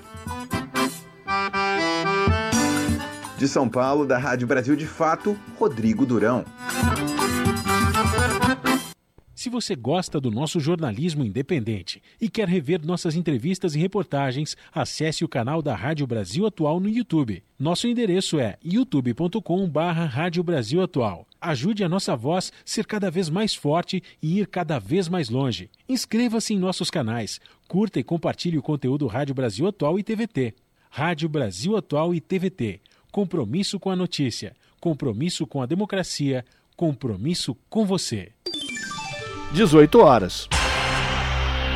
De 3.46 3.50
São 3.50 3.70
Paulo, 3.70 4.08
da 4.08 4.18
Rádio 4.18 4.48
Brasil 4.48 4.76
de 4.76 4.88
Fato, 4.88 5.38
Rodrigo 5.60 6.04
Durão. 6.04 6.44
Se 9.36 9.52
você 9.52 9.76
gosta 9.76 10.20
do 10.20 10.32
nosso 10.32 10.60
jornalismo 10.60 11.24
independente 11.24 12.02
e 12.20 12.28
quer 12.28 12.48
rever 12.48 12.84
nossas 12.84 13.16
entrevistas 13.16 13.76
e 13.76 13.80
reportagens, 13.80 14.58
acesse 14.74 15.24
o 15.24 15.28
canal 15.30 15.62
da 15.62 15.76
Rádio 15.76 16.08
Brasil 16.08 16.48
Atual 16.48 16.80
no 16.80 16.90
YouTube. 16.90 17.44
Nosso 17.60 17.88
endereço 17.88 18.40
é 18.40 18.58
youtube.com/barra 18.66 20.06
Rádio 20.06 20.42
Brasil 20.42 20.82
Atual. 20.82 21.28
Ajude 21.40 21.84
a 21.84 21.90
nossa 21.90 22.16
voz 22.16 22.52
ser 22.66 22.88
cada 22.88 23.12
vez 23.12 23.30
mais 23.30 23.54
forte 23.54 24.02
e 24.24 24.40
ir 24.40 24.48
cada 24.48 24.80
vez 24.80 25.08
mais 25.08 25.30
longe. 25.30 25.70
Inscreva-se 25.88 26.56
em 26.56 26.58
nossos 26.58 26.90
canais, 26.90 27.40
curta 27.68 28.00
e 28.00 28.04
compartilhe 28.04 28.58
o 28.58 28.64
conteúdo 28.64 29.06
Rádio 29.06 29.36
Brasil 29.36 29.68
Atual 29.68 30.00
e 30.00 30.04
TVT. 30.04 30.56
Rádio 30.90 31.30
Brasil 31.30 31.78
Atual 31.78 32.16
e 32.16 32.20
TVT 32.20 32.82
compromisso 33.16 33.80
com 33.80 33.90
a 33.90 33.96
notícia, 33.96 34.54
compromisso 34.78 35.48
com 35.48 35.62
a 35.62 35.66
democracia, 35.66 36.44
compromisso 36.76 37.56
com 37.70 37.86
você. 37.86 38.34
18 39.54 40.00
horas. 40.00 40.50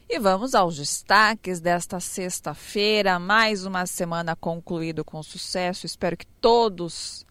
E 0.06 0.18
vamos 0.18 0.54
aos 0.54 0.76
destaques 0.76 1.60
desta 1.60 2.00
sexta-feira, 2.00 3.18
mais 3.18 3.64
uma 3.64 3.86
semana 3.86 4.36
concluída 4.36 5.02
com 5.02 5.22
sucesso. 5.22 5.86
Espero 5.86 6.16
que 6.16 6.26
todos 6.26 7.24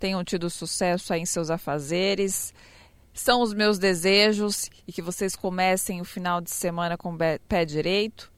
tenham 0.00 0.24
tido 0.24 0.48
sucesso 0.48 1.12
aí 1.12 1.20
em 1.20 1.26
seus 1.26 1.50
afazeres. 1.50 2.54
São 3.12 3.42
os 3.42 3.52
meus 3.52 3.78
desejos 3.78 4.70
e 4.88 4.92
que 4.92 5.02
vocês 5.02 5.36
comecem 5.36 6.00
o 6.00 6.04
final 6.04 6.40
de 6.40 6.50
semana 6.50 6.96
com 6.96 7.16
pé 7.16 7.64
direito. 7.66 8.32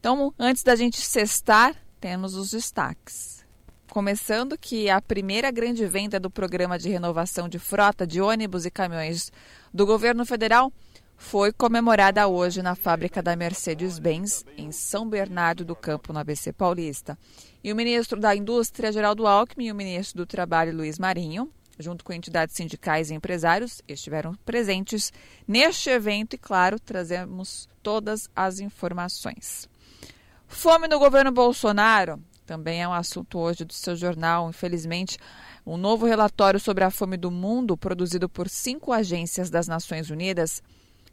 Então, 0.00 0.34
antes 0.38 0.64
da 0.64 0.74
gente 0.74 1.00
cestar, 1.00 1.76
temos 2.00 2.34
os 2.34 2.50
destaques. 2.50 3.46
Começando 3.88 4.58
que 4.58 4.90
a 4.90 5.00
primeira 5.00 5.50
grande 5.50 5.86
venda 5.86 6.18
do 6.18 6.30
programa 6.30 6.78
de 6.78 6.88
renovação 6.88 7.48
de 7.48 7.58
frota 7.58 8.06
de 8.06 8.20
ônibus 8.20 8.66
e 8.66 8.70
caminhões 8.70 9.30
do 9.72 9.86
governo 9.86 10.26
federal 10.26 10.72
foi 11.18 11.52
comemorada 11.52 12.26
hoje 12.28 12.62
na 12.62 12.76
fábrica 12.76 13.20
da 13.20 13.34
Mercedes-Benz, 13.34 14.46
em 14.56 14.70
São 14.70 15.06
Bernardo 15.06 15.64
do 15.64 15.74
Campo, 15.74 16.12
no 16.12 16.20
ABC 16.20 16.52
Paulista. 16.52 17.18
E 17.62 17.72
o 17.72 17.76
ministro 17.76 18.20
da 18.20 18.34
Indústria, 18.34 18.92
Geraldo 18.92 19.26
Alckmin, 19.26 19.66
e 19.66 19.72
o 19.72 19.74
ministro 19.74 20.18
do 20.18 20.26
Trabalho, 20.26 20.74
Luiz 20.74 20.96
Marinho, 20.96 21.50
junto 21.76 22.04
com 22.04 22.12
entidades 22.12 22.54
sindicais 22.54 23.10
e 23.10 23.14
empresários, 23.14 23.82
estiveram 23.88 24.34
presentes 24.46 25.12
neste 25.46 25.90
evento 25.90 26.34
e, 26.34 26.38
claro, 26.38 26.78
trazemos 26.78 27.68
todas 27.82 28.30
as 28.34 28.60
informações. 28.60 29.68
Fome 30.46 30.86
no 30.86 31.00
governo 31.00 31.32
Bolsonaro 31.32 32.22
também 32.46 32.80
é 32.80 32.88
um 32.88 32.94
assunto 32.94 33.38
hoje 33.38 33.64
do 33.64 33.74
seu 33.74 33.94
jornal. 33.94 34.48
Infelizmente, 34.48 35.18
um 35.66 35.76
novo 35.76 36.06
relatório 36.06 36.58
sobre 36.58 36.82
a 36.82 36.90
fome 36.90 37.18
do 37.18 37.30
mundo, 37.30 37.76
produzido 37.76 38.26
por 38.26 38.48
cinco 38.48 38.90
agências 38.90 39.50
das 39.50 39.68
Nações 39.68 40.08
Unidas, 40.08 40.62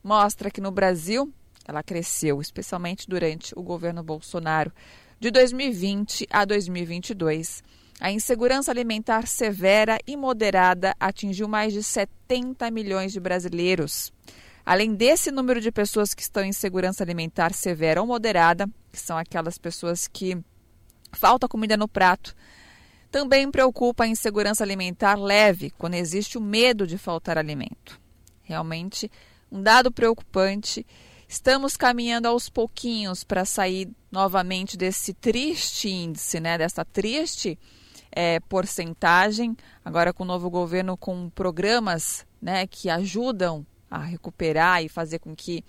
mostra 0.05 0.51
que 0.51 0.61
no 0.61 0.69
Brasil 0.69 1.33
ela 1.67 1.81
cresceu, 1.81 2.39
especialmente 2.39 3.09
durante 3.09 3.57
o 3.57 3.63
governo 3.63 4.03
Bolsonaro. 4.03 4.71
De 5.19 5.31
2020 5.31 6.27
a 6.29 6.45
2022, 6.45 7.63
a 7.99 8.11
insegurança 8.11 8.69
alimentar 8.69 9.25
severa 9.25 9.97
e 10.05 10.15
moderada 10.15 10.95
atingiu 10.99 11.47
mais 11.47 11.73
de 11.73 11.81
70 11.81 12.69
milhões 12.69 13.11
de 13.13 13.19
brasileiros. 13.19 14.13
Além 14.63 14.93
desse 14.93 15.31
número 15.31 15.59
de 15.59 15.71
pessoas 15.71 16.13
que 16.13 16.21
estão 16.21 16.43
em 16.43 16.49
insegurança 16.49 17.03
alimentar 17.03 17.51
severa 17.51 17.99
ou 17.99 18.05
moderada, 18.05 18.69
que 18.91 18.99
são 18.99 19.17
aquelas 19.17 19.57
pessoas 19.57 20.07
que 20.07 20.37
falta 21.13 21.47
comida 21.47 21.75
no 21.75 21.87
prato, 21.87 22.35
também 23.09 23.49
preocupa 23.49 24.03
a 24.03 24.07
insegurança 24.07 24.63
alimentar 24.63 25.15
leve, 25.15 25.71
quando 25.79 25.95
existe 25.95 26.37
o 26.37 26.41
medo 26.41 26.85
de 26.85 26.95
faltar 26.95 27.39
alimento. 27.39 27.99
Realmente, 28.43 29.09
um 29.51 29.61
dado 29.61 29.91
preocupante. 29.91 30.85
Estamos 31.27 31.75
caminhando 31.75 32.27
aos 32.27 32.49
pouquinhos 32.49 33.23
para 33.23 33.45
sair 33.45 33.89
novamente 34.11 34.77
desse 34.77 35.13
triste 35.13 35.89
índice, 35.89 36.39
né, 36.39 36.57
dessa 36.57 36.85
triste 36.85 37.57
é, 38.11 38.39
porcentagem. 38.39 39.57
Agora 39.83 40.13
com 40.13 40.23
o 40.23 40.27
novo 40.27 40.49
governo 40.49 40.95
com 40.95 41.29
programas 41.29 42.25
né, 42.41 42.65
que 42.67 42.89
ajudam 42.89 43.65
a 43.89 43.99
recuperar 43.99 44.83
e 44.83 44.89
fazer 44.89 45.19
com 45.19 45.35
que 45.35 45.63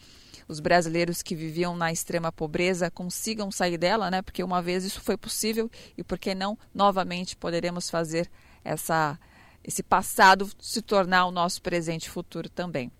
os 0.48 0.60
brasileiros 0.60 1.22
que 1.22 1.34
viviam 1.34 1.76
na 1.76 1.92
extrema 1.92 2.30
pobreza 2.30 2.90
consigam 2.90 3.50
sair 3.50 3.76
dela, 3.76 4.10
né? 4.10 4.22
Porque 4.22 4.44
uma 4.44 4.62
vez 4.62 4.84
isso 4.84 5.00
foi 5.00 5.16
possível 5.16 5.70
e 5.96 6.04
por 6.04 6.18
que 6.18 6.34
não 6.34 6.56
novamente 6.72 7.36
poderemos 7.36 7.90
fazer 7.90 8.30
essa 8.64 9.18
esse 9.64 9.82
passado 9.82 10.48
se 10.60 10.80
tornar 10.80 11.26
o 11.26 11.32
nosso 11.32 11.60
presente 11.60 12.06
e 12.06 12.10
futuro 12.10 12.48
também. 12.48 12.90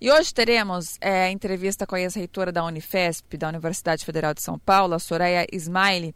E 0.00 0.12
hoje 0.12 0.32
teremos 0.32 0.96
é, 1.00 1.24
a 1.24 1.30
entrevista 1.30 1.84
com 1.84 1.96
a 1.96 2.00
ex-reitora 2.00 2.52
da 2.52 2.64
Unifesp, 2.64 3.36
da 3.36 3.48
Universidade 3.48 4.04
Federal 4.04 4.32
de 4.32 4.40
São 4.40 4.56
Paulo, 4.56 4.94
a 4.94 4.98
Soraya 5.00 5.44
Ismaili, 5.52 6.14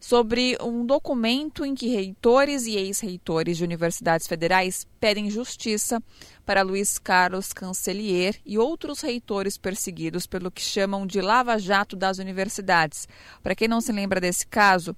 sobre 0.00 0.56
um 0.62 0.86
documento 0.86 1.62
em 1.62 1.74
que 1.74 1.88
reitores 1.88 2.64
e 2.64 2.76
ex-reitores 2.76 3.58
de 3.58 3.64
universidades 3.64 4.26
federais 4.26 4.86
pedem 4.98 5.28
justiça 5.28 6.02
para 6.46 6.62
Luiz 6.62 6.98
Carlos 6.98 7.52
Cancelier 7.52 8.36
e 8.46 8.56
outros 8.56 9.02
reitores 9.02 9.58
perseguidos 9.58 10.26
pelo 10.26 10.50
que 10.50 10.62
chamam 10.62 11.06
de 11.06 11.20
Lava 11.20 11.58
Jato 11.58 11.96
das 11.96 12.16
universidades. 12.16 13.06
Para 13.42 13.54
quem 13.54 13.68
não 13.68 13.82
se 13.82 13.92
lembra 13.92 14.22
desse 14.22 14.46
caso, 14.46 14.96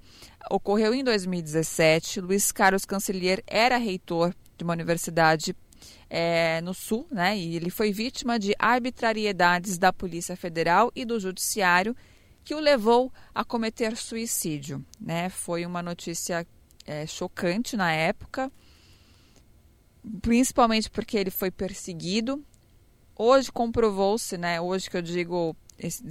ocorreu 0.48 0.94
em 0.94 1.02
2017. 1.02 2.20
Luiz 2.20 2.52
Carlos 2.52 2.84
Cancelier 2.84 3.42
era 3.44 3.76
reitor 3.76 4.32
de 4.56 4.62
uma 4.62 4.74
universidade 4.74 5.52
é, 6.08 6.60
no 6.62 6.74
Sul, 6.74 7.06
né? 7.10 7.36
E 7.36 7.56
ele 7.56 7.70
foi 7.70 7.92
vítima 7.92 8.38
de 8.38 8.54
arbitrariedades 8.58 9.78
da 9.78 9.92
Polícia 9.92 10.36
Federal 10.36 10.90
e 10.94 11.04
do 11.04 11.20
Judiciário 11.20 11.96
que 12.44 12.54
o 12.54 12.60
levou 12.60 13.12
a 13.34 13.44
cometer 13.44 13.96
suicídio. 13.96 14.84
Né? 15.00 15.28
Foi 15.28 15.64
uma 15.64 15.82
notícia 15.82 16.46
é, 16.86 17.06
chocante 17.06 17.76
na 17.76 17.92
época, 17.92 18.50
principalmente 20.20 20.90
porque 20.90 21.16
ele 21.16 21.30
foi 21.30 21.50
perseguido. 21.50 22.44
Hoje 23.16 23.52
comprovou-se, 23.52 24.36
né? 24.38 24.60
hoje 24.60 24.88
que 24.88 24.96
eu 24.96 25.02
digo 25.02 25.54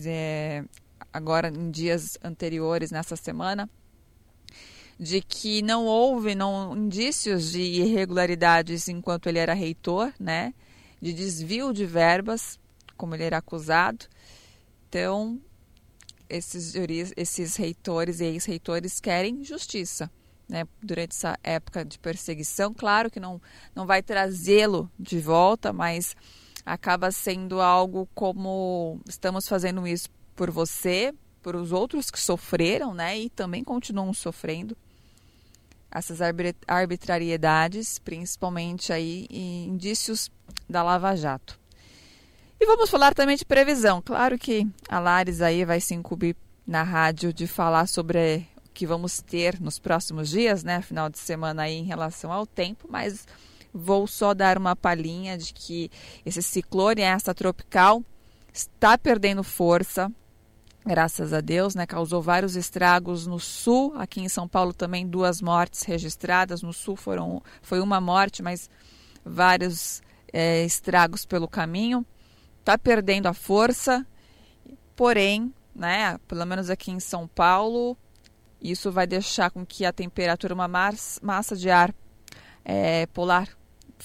é, 0.05 0.63
agora 1.11 1.49
em 1.49 1.71
dias 1.71 2.17
anteriores, 2.23 2.91
nessa 2.91 3.15
semana, 3.15 3.69
de 4.99 5.21
que 5.21 5.61
não 5.61 5.85
houve 5.85 6.35
não, 6.35 6.75
indícios 6.75 7.53
de 7.53 7.61
irregularidades 7.61 8.89
enquanto 8.89 9.27
ele 9.27 9.39
era 9.39 9.53
reitor, 9.53 10.13
né? 10.19 10.53
de 11.01 11.13
desvio 11.13 11.71
de 11.71 11.85
verbas, 11.85 12.59
como 12.97 13.15
ele 13.15 13.23
era 13.23 13.37
acusado. 13.37 14.05
Então, 14.89 15.39
esses, 16.27 16.73
esses 17.15 17.55
reitores 17.55 18.19
e 18.19 18.25
ex-reitores 18.25 18.99
querem 18.99 19.43
justiça. 19.43 20.11
Né, 20.47 20.67
durante 20.81 21.11
essa 21.11 21.37
época 21.43 21.85
de 21.85 21.99
perseguição. 21.99 22.73
Claro 22.73 23.11
que 23.11 23.19
não, 23.19 23.39
não 23.75 23.85
vai 23.85 24.01
trazê-lo 24.01 24.91
de 24.99 25.19
volta, 25.19 25.71
mas 25.71 26.15
acaba 26.65 27.11
sendo 27.11 27.61
algo 27.61 28.09
como 28.15 28.99
estamos 29.07 29.47
fazendo 29.47 29.85
isso 29.85 30.09
por 30.35 30.49
você, 30.49 31.13
por 31.43 31.55
os 31.55 31.71
outros 31.71 32.09
que 32.09 32.19
sofreram, 32.19 32.95
né, 32.95 33.15
e 33.19 33.29
também 33.29 33.63
continuam 33.63 34.11
sofrendo 34.11 34.75
essas 35.91 36.19
arbitrariedades, 36.67 37.99
principalmente 37.99 38.93
aí 38.93 39.27
indícios 39.29 40.29
da 40.69 40.83
Lava 40.83 41.15
Jato. 41.15 41.59
E 42.59 42.65
vamos 42.65 42.89
falar 42.89 43.13
também 43.13 43.37
de 43.37 43.45
previsão. 43.45 44.01
Claro 44.01 44.37
que 44.37 44.67
a 44.89 44.99
Lares 44.99 45.41
aí 45.41 45.63
vai 45.63 45.79
se 45.79 45.93
incumbir 45.93 46.35
na 46.67 46.83
rádio 46.83 47.31
de 47.31 47.47
falar 47.47 47.87
sobre 47.87 48.45
o 48.57 48.69
que 48.73 48.85
vamos 48.85 49.21
ter 49.21 49.59
nos 49.61 49.79
próximos 49.79 50.29
dias, 50.29 50.63
né? 50.63 50.81
Final 50.81 51.09
de 51.09 51.17
semana 51.17 51.63
aí 51.63 51.75
em 51.75 51.85
relação 51.85 52.31
ao 52.31 52.45
tempo, 52.45 52.87
mas 52.89 53.25
vou 53.73 54.05
só 54.05 54.33
dar 54.33 54.57
uma 54.57 54.75
palhinha 54.75 55.37
de 55.37 55.53
que 55.53 55.89
esse 56.25 56.43
ciclone, 56.43 57.01
essa 57.01 57.33
tropical, 57.33 58.03
está 58.53 58.97
perdendo 58.97 59.43
força, 59.43 60.11
graças 60.89 61.33
a 61.33 61.39
Deus, 61.39 61.75
né? 61.75 61.85
Causou 61.85 62.19
vários 62.19 62.55
estragos 62.55 63.27
no 63.27 63.39
sul, 63.39 63.93
aqui 63.95 64.21
em 64.21 64.27
São 64.27 64.47
Paulo 64.47 64.73
também 64.73 65.07
duas 65.07 65.39
mortes 65.39 65.83
registradas. 65.83 66.63
No 66.63 66.73
sul 66.73 66.95
foram, 66.95 67.43
foi 67.61 67.79
uma 67.79 68.01
morte, 68.01 68.41
mas 68.41 68.71
vários 69.23 70.01
é, 70.33 70.65
estragos 70.65 71.27
pelo 71.27 71.47
caminho 71.47 72.03
está 72.59 72.75
perdendo 72.75 73.27
a 73.27 73.35
força, 73.35 74.03
porém, 74.95 75.53
né, 75.75 76.17
pelo 76.27 76.43
menos 76.43 76.71
aqui 76.71 76.89
em 76.89 76.99
São 76.99 77.27
Paulo, 77.27 77.95
isso 78.59 78.91
vai 78.91 79.05
deixar 79.05 79.51
com 79.51 79.63
que 79.63 79.85
a 79.85 79.93
temperatura, 79.93 80.55
uma 80.55 80.67
massa 80.67 81.55
de 81.55 81.69
ar 81.69 81.93
é, 82.65 83.05
polar 83.05 83.47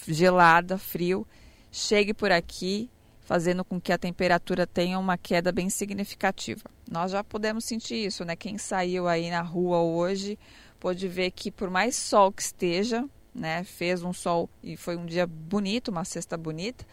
gelada, 0.07 0.77
frio, 0.77 1.27
chegue 1.73 2.13
por 2.13 2.31
aqui, 2.31 2.91
fazendo 3.23 3.65
com 3.65 3.81
que 3.81 3.91
a 3.91 3.97
temperatura 3.97 4.67
tenha 4.67 4.99
uma 4.99 5.17
queda 5.17 5.51
bem 5.51 5.71
significativa. 5.71 6.74
Nós 6.91 7.13
já 7.13 7.25
podemos 7.25 7.65
sentir 7.65 7.97
isso, 8.07 8.25
né? 8.25 8.37
Quem 8.37 8.59
saiu 8.59 9.09
aí 9.09 9.31
na 9.31 9.41
rua 9.41 9.79
hoje 9.81 10.39
pode 10.79 11.09
ver 11.09 11.31
que 11.31 11.51
por 11.51 11.71
mais 11.71 11.97
sol 11.97 12.31
que 12.31 12.43
esteja, 12.43 13.09
né, 13.35 13.65
fez 13.65 14.03
um 14.03 14.13
sol 14.13 14.49
e 14.63 14.77
foi 14.77 14.97
um 14.97 15.07
dia 15.07 15.27
bonito, 15.27 15.91
uma 15.91 16.05
sexta 16.05 16.37
bonita, 16.37 16.85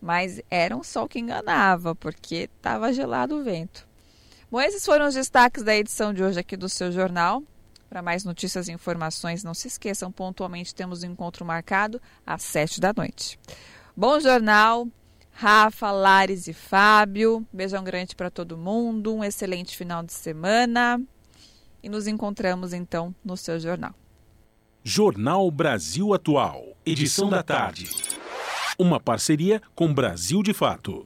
mas 0.00 0.40
era 0.48 0.76
um 0.76 0.82
sol 0.82 1.08
que 1.08 1.18
enganava, 1.18 1.94
porque 1.94 2.48
estava 2.56 2.92
gelado 2.92 3.36
o 3.36 3.42
vento. 3.42 3.86
Bom, 4.50 4.60
esses 4.60 4.84
foram 4.84 5.06
os 5.06 5.14
destaques 5.14 5.62
da 5.62 5.76
edição 5.76 6.14
de 6.14 6.22
hoje 6.22 6.38
aqui 6.38 6.56
do 6.56 6.68
seu 6.68 6.90
jornal. 6.90 7.42
Para 7.90 8.02
mais 8.02 8.22
notícias 8.22 8.68
e 8.68 8.72
informações, 8.72 9.42
não 9.42 9.52
se 9.52 9.66
esqueçam, 9.66 10.12
pontualmente 10.12 10.74
temos 10.74 11.02
um 11.02 11.06
encontro 11.06 11.44
marcado 11.44 12.00
às 12.26 12.42
sete 12.42 12.80
da 12.80 12.92
noite. 12.96 13.38
Bom 13.96 14.20
jornal, 14.20 14.86
Rafa, 15.40 15.92
Lares 15.92 16.48
e 16.48 16.52
Fábio. 16.52 17.46
Beijão 17.52 17.84
grande 17.84 18.16
para 18.16 18.28
todo 18.28 18.58
mundo, 18.58 19.14
um 19.14 19.22
excelente 19.22 19.76
final 19.76 20.02
de 20.02 20.12
semana 20.12 21.00
e 21.80 21.88
nos 21.88 22.08
encontramos 22.08 22.72
então 22.72 23.14
no 23.24 23.36
seu 23.36 23.60
jornal. 23.60 23.94
Jornal 24.82 25.48
Brasil 25.50 26.12
Atual, 26.12 26.76
edição 26.84 27.28
da 27.30 27.42
tarde 27.42 27.88
uma 28.78 29.00
parceria 29.00 29.60
com 29.74 29.92
Brasil 29.92 30.40
de 30.40 30.54
Fato. 30.54 31.04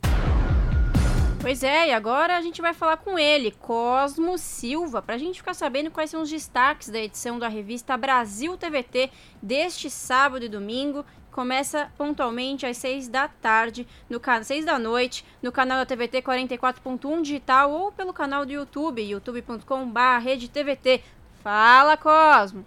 Pois 1.41 1.63
é, 1.63 1.89
e 1.89 1.93
agora 1.93 2.37
a 2.37 2.43
gente 2.43 2.61
vai 2.61 2.75
falar 2.75 2.99
com 2.99 3.19
ele, 3.19 3.51
Cosmo 3.51 4.37
Silva, 4.37 5.01
para 5.01 5.15
a 5.15 5.19
gente 5.19 5.39
ficar 5.39 5.55
sabendo 5.55 5.91
quais 5.91 6.11
são 6.11 6.21
os 6.21 6.31
destaques 6.31 6.91
da 6.91 7.01
edição 7.01 7.39
da 7.39 7.49
revista 7.49 7.97
Brasil 7.97 8.59
TVT 8.59 9.11
deste 9.43 9.89
sábado 9.89 10.45
e 10.45 10.49
domingo. 10.49 11.05
Começa 11.33 11.91
pontualmente 11.97 12.67
às 12.67 12.77
6 12.77 13.09
da 13.09 13.27
tarde, 13.27 13.87
no 14.09 14.21
canal 14.21 14.45
6 14.45 14.67
da 14.67 14.79
noite, 14.79 15.25
no 15.43 15.51
canal 15.51 15.79
da 15.79 15.87
TVT 15.87 16.21
44.1 16.21 17.23
digital 17.23 17.73
ou 17.73 17.91
pelo 17.91 18.13
canal 18.13 18.45
do 18.45 18.53
YouTube, 18.53 19.01
youtube.com/redetvt. 19.01 21.03
Fala, 21.43 21.97
Cosmo! 21.97 22.67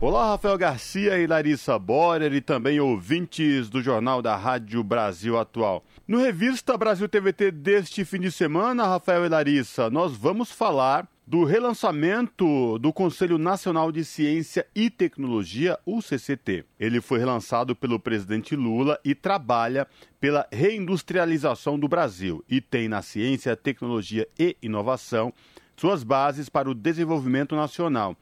Olá, 0.00 0.30
Rafael 0.30 0.56
Garcia 0.56 1.18
e 1.18 1.26
Larissa 1.26 1.78
Borer 1.78 2.32
e 2.32 2.40
também 2.40 2.80
ouvintes 2.80 3.68
do 3.68 3.82
Jornal 3.82 4.22
da 4.22 4.34
Rádio 4.34 4.82
Brasil 4.82 5.38
Atual. 5.38 5.84
No 6.08 6.18
Revista 6.18 6.78
Brasil 6.78 7.08
TVT 7.08 7.50
deste 7.50 8.04
fim 8.04 8.20
de 8.20 8.32
semana, 8.32 8.86
Rafael 8.86 9.26
e 9.26 9.28
Larissa, 9.28 9.90
nós 9.90 10.16
vamos 10.16 10.50
falar 10.50 11.06
do 11.26 11.42
relançamento 11.42 12.78
do 12.78 12.92
Conselho 12.92 13.38
Nacional 13.38 13.90
de 13.90 14.04
Ciência 14.04 14.66
e 14.74 14.90
Tecnologia, 14.90 15.78
o 15.86 16.02
CCT. 16.02 16.64
Ele 16.78 17.00
foi 17.00 17.18
relançado 17.18 17.74
pelo 17.74 17.98
presidente 17.98 18.54
Lula 18.54 19.00
e 19.02 19.14
trabalha 19.14 19.86
pela 20.20 20.46
reindustrialização 20.52 21.78
do 21.78 21.88
Brasil 21.88 22.44
e 22.48 22.60
tem 22.60 22.88
na 22.88 23.00
ciência, 23.00 23.56
tecnologia 23.56 24.28
e 24.38 24.54
inovação 24.62 25.32
suas 25.76 26.04
bases 26.04 26.48
para 26.48 26.70
o 26.70 26.74
desenvolvimento 26.74 27.56
nacional. 27.56 28.14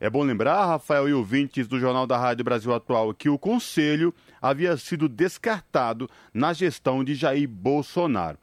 É 0.00 0.08
bom 0.10 0.24
lembrar, 0.24 0.66
Rafael 0.66 1.08
e 1.08 1.12
ouvintes 1.12 1.68
do 1.68 1.78
Jornal 1.78 2.06
da 2.06 2.18
Rádio 2.18 2.44
Brasil 2.44 2.74
Atual, 2.74 3.14
que 3.14 3.28
o 3.28 3.38
Conselho 3.38 4.14
havia 4.40 4.76
sido 4.76 5.08
descartado 5.08 6.08
na 6.32 6.52
gestão 6.52 7.04
de 7.04 7.14
Jair 7.14 7.48
Bolsonaro. 7.48 8.38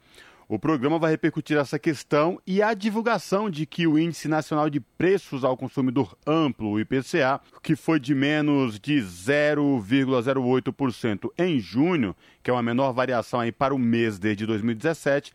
O 0.50 0.58
programa 0.58 0.98
vai 0.98 1.10
repercutir 1.10 1.58
essa 1.58 1.78
questão 1.78 2.40
e 2.46 2.62
a 2.62 2.72
divulgação 2.72 3.50
de 3.50 3.66
que 3.66 3.86
o 3.86 3.98
Índice 3.98 4.28
Nacional 4.28 4.70
de 4.70 4.80
Preços 4.80 5.44
ao 5.44 5.58
Consumidor 5.58 6.16
Amplo, 6.26 6.70
o 6.70 6.80
IPCA, 6.80 7.38
que 7.62 7.76
foi 7.76 8.00
de 8.00 8.14
menos 8.14 8.80
de 8.80 8.94
0,08% 8.94 11.30
em 11.36 11.60
junho, 11.60 12.16
que 12.42 12.48
é 12.48 12.52
uma 12.52 12.62
menor 12.62 12.92
variação 12.92 13.40
aí 13.40 13.52
para 13.52 13.74
o 13.74 13.78
mês 13.78 14.18
desde 14.18 14.46
2017, 14.46 15.34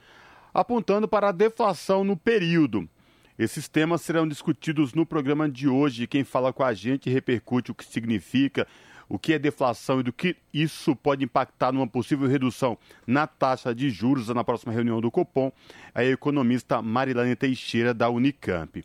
apontando 0.52 1.08
para 1.08 1.30
a 1.30 1.32
deflação 1.32 2.04
no 2.04 2.18
período. 2.18 2.90
Esses 3.38 3.68
temas 3.68 4.02
serão 4.02 4.28
discutidos 4.28 4.96
no 4.96 5.06
programa 5.06 5.48
de 5.48 5.68
hoje. 5.68 6.08
Quem 6.08 6.24
fala 6.24 6.52
com 6.52 6.64
a 6.64 6.74
gente 6.74 7.08
repercute 7.08 7.70
o 7.70 7.76
que 7.76 7.86
significa, 7.86 8.66
o 9.14 9.20
que 9.20 9.34
é 9.34 9.38
deflação 9.38 10.00
e 10.00 10.04
do 10.04 10.12
que 10.12 10.36
isso 10.52 10.96
pode 10.96 11.24
impactar 11.24 11.72
numa 11.72 11.86
possível 11.86 12.28
redução 12.28 12.76
na 13.06 13.28
taxa 13.28 13.74
de 13.74 13.88
juros 13.92 14.30
na 14.30 14.44
próxima 14.44 14.74
reunião 14.74 15.00
do 15.00 15.12
Copom, 15.12 15.52
a 15.94 16.04
economista 16.04 16.82
Marilane 16.82 17.36
Teixeira, 17.36 17.94
da 17.94 18.10
Unicamp. 18.10 18.84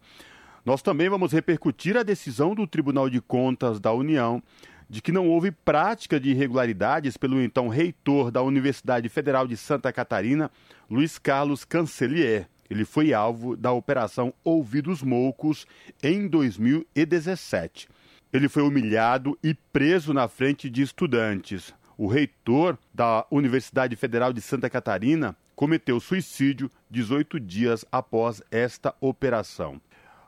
Nós 0.66 0.82
também 0.82 1.08
vamos 1.08 1.32
repercutir 1.32 1.96
a 1.96 2.02
decisão 2.02 2.54
do 2.54 2.66
Tribunal 2.66 3.08
de 3.08 3.22
Contas 3.22 3.80
da 3.80 3.90
União 3.90 4.42
de 4.86 5.00
que 5.00 5.12
não 5.12 5.26
houve 5.26 5.50
prática 5.50 6.20
de 6.20 6.28
irregularidades 6.28 7.16
pelo 7.16 7.40
então 7.40 7.68
reitor 7.68 8.30
da 8.30 8.42
Universidade 8.42 9.08
Federal 9.08 9.46
de 9.46 9.56
Santa 9.56 9.90
Catarina, 9.90 10.50
Luiz 10.90 11.18
Carlos 11.18 11.64
Cancelier. 11.64 12.50
Ele 12.68 12.84
foi 12.84 13.14
alvo 13.14 13.56
da 13.56 13.72
Operação 13.72 14.34
Ouvidos 14.44 15.02
Moucos 15.02 15.66
em 16.02 16.28
2017. 16.28 17.88
Ele 18.32 18.48
foi 18.48 18.62
humilhado 18.62 19.38
e 19.42 19.54
preso 19.54 20.12
na 20.12 20.28
frente 20.28 20.68
de 20.68 20.82
estudantes. 20.82 21.74
O 21.96 22.06
reitor 22.06 22.78
da 22.92 23.26
Universidade 23.30 23.96
Federal 23.96 24.32
de 24.32 24.40
Santa 24.40 24.68
Catarina 24.68 25.34
cometeu 25.56 25.98
suicídio 25.98 26.70
18 26.90 27.40
dias 27.40 27.84
após 27.90 28.42
esta 28.50 28.94
operação. 29.00 29.80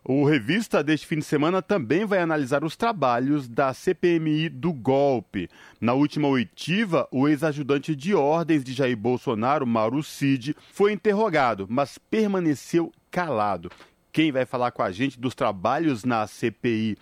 O 0.02 0.24
revista 0.24 0.82
deste 0.82 1.06
fim 1.06 1.18
de 1.18 1.24
semana 1.24 1.60
também 1.60 2.06
vai 2.06 2.20
analisar 2.20 2.64
os 2.64 2.74
trabalhos 2.74 3.46
da 3.46 3.74
CPMI 3.74 4.48
do 4.48 4.72
golpe. 4.72 5.48
Na 5.78 5.92
última 5.92 6.26
oitiva, 6.26 7.06
o 7.12 7.28
ex-ajudante 7.28 7.94
de 7.94 8.14
ordens 8.14 8.64
de 8.64 8.72
Jair 8.72 8.96
Bolsonaro, 8.96 9.66
Mauro 9.66 10.02
Cid, 10.02 10.56
foi 10.72 10.92
interrogado, 10.94 11.66
mas 11.68 11.98
permaneceu 11.98 12.90
calado. 13.10 13.70
Quem 14.10 14.32
vai 14.32 14.46
falar 14.46 14.70
com 14.70 14.82
a 14.82 14.90
gente 14.90 15.20
dos 15.20 15.34
trabalhos 15.34 16.02
na 16.02 16.26
CPI 16.26 16.96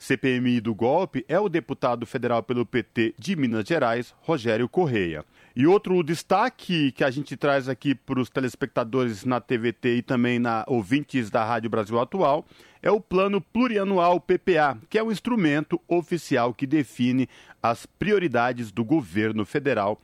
CPMI 0.00 0.62
do 0.62 0.74
golpe 0.74 1.26
é 1.28 1.38
o 1.38 1.46
deputado 1.46 2.06
federal 2.06 2.42
pelo 2.42 2.64
PT 2.64 3.14
de 3.18 3.36
Minas 3.36 3.68
Gerais, 3.68 4.14
Rogério 4.22 4.66
Correia. 4.66 5.26
E 5.54 5.66
outro 5.66 6.02
destaque 6.02 6.90
que 6.92 7.04
a 7.04 7.10
gente 7.10 7.36
traz 7.36 7.68
aqui 7.68 7.94
para 7.94 8.18
os 8.18 8.30
telespectadores 8.30 9.26
na 9.26 9.42
TVT 9.42 9.96
e 9.96 10.02
também 10.02 10.38
na 10.38 10.64
ouvintes 10.66 11.28
da 11.28 11.44
Rádio 11.44 11.68
Brasil 11.68 12.00
Atual 12.00 12.46
é 12.82 12.90
o 12.90 12.98
Plano 12.98 13.42
Plurianual 13.42 14.18
PPA, 14.18 14.78
que 14.88 14.98
é 14.98 15.02
um 15.02 15.12
instrumento 15.12 15.78
oficial 15.86 16.54
que 16.54 16.66
define 16.66 17.28
as 17.62 17.84
prioridades 17.84 18.72
do 18.72 18.82
governo 18.82 19.44
federal 19.44 20.00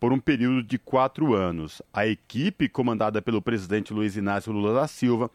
por 0.00 0.14
um 0.14 0.18
período 0.18 0.62
de 0.62 0.78
quatro 0.78 1.34
anos. 1.34 1.82
A 1.92 2.06
equipe, 2.06 2.70
comandada 2.70 3.20
pelo 3.20 3.42
presidente 3.42 3.92
Luiz 3.92 4.16
Inácio 4.16 4.50
Lula 4.50 4.72
da 4.72 4.88
Silva, 4.88 5.30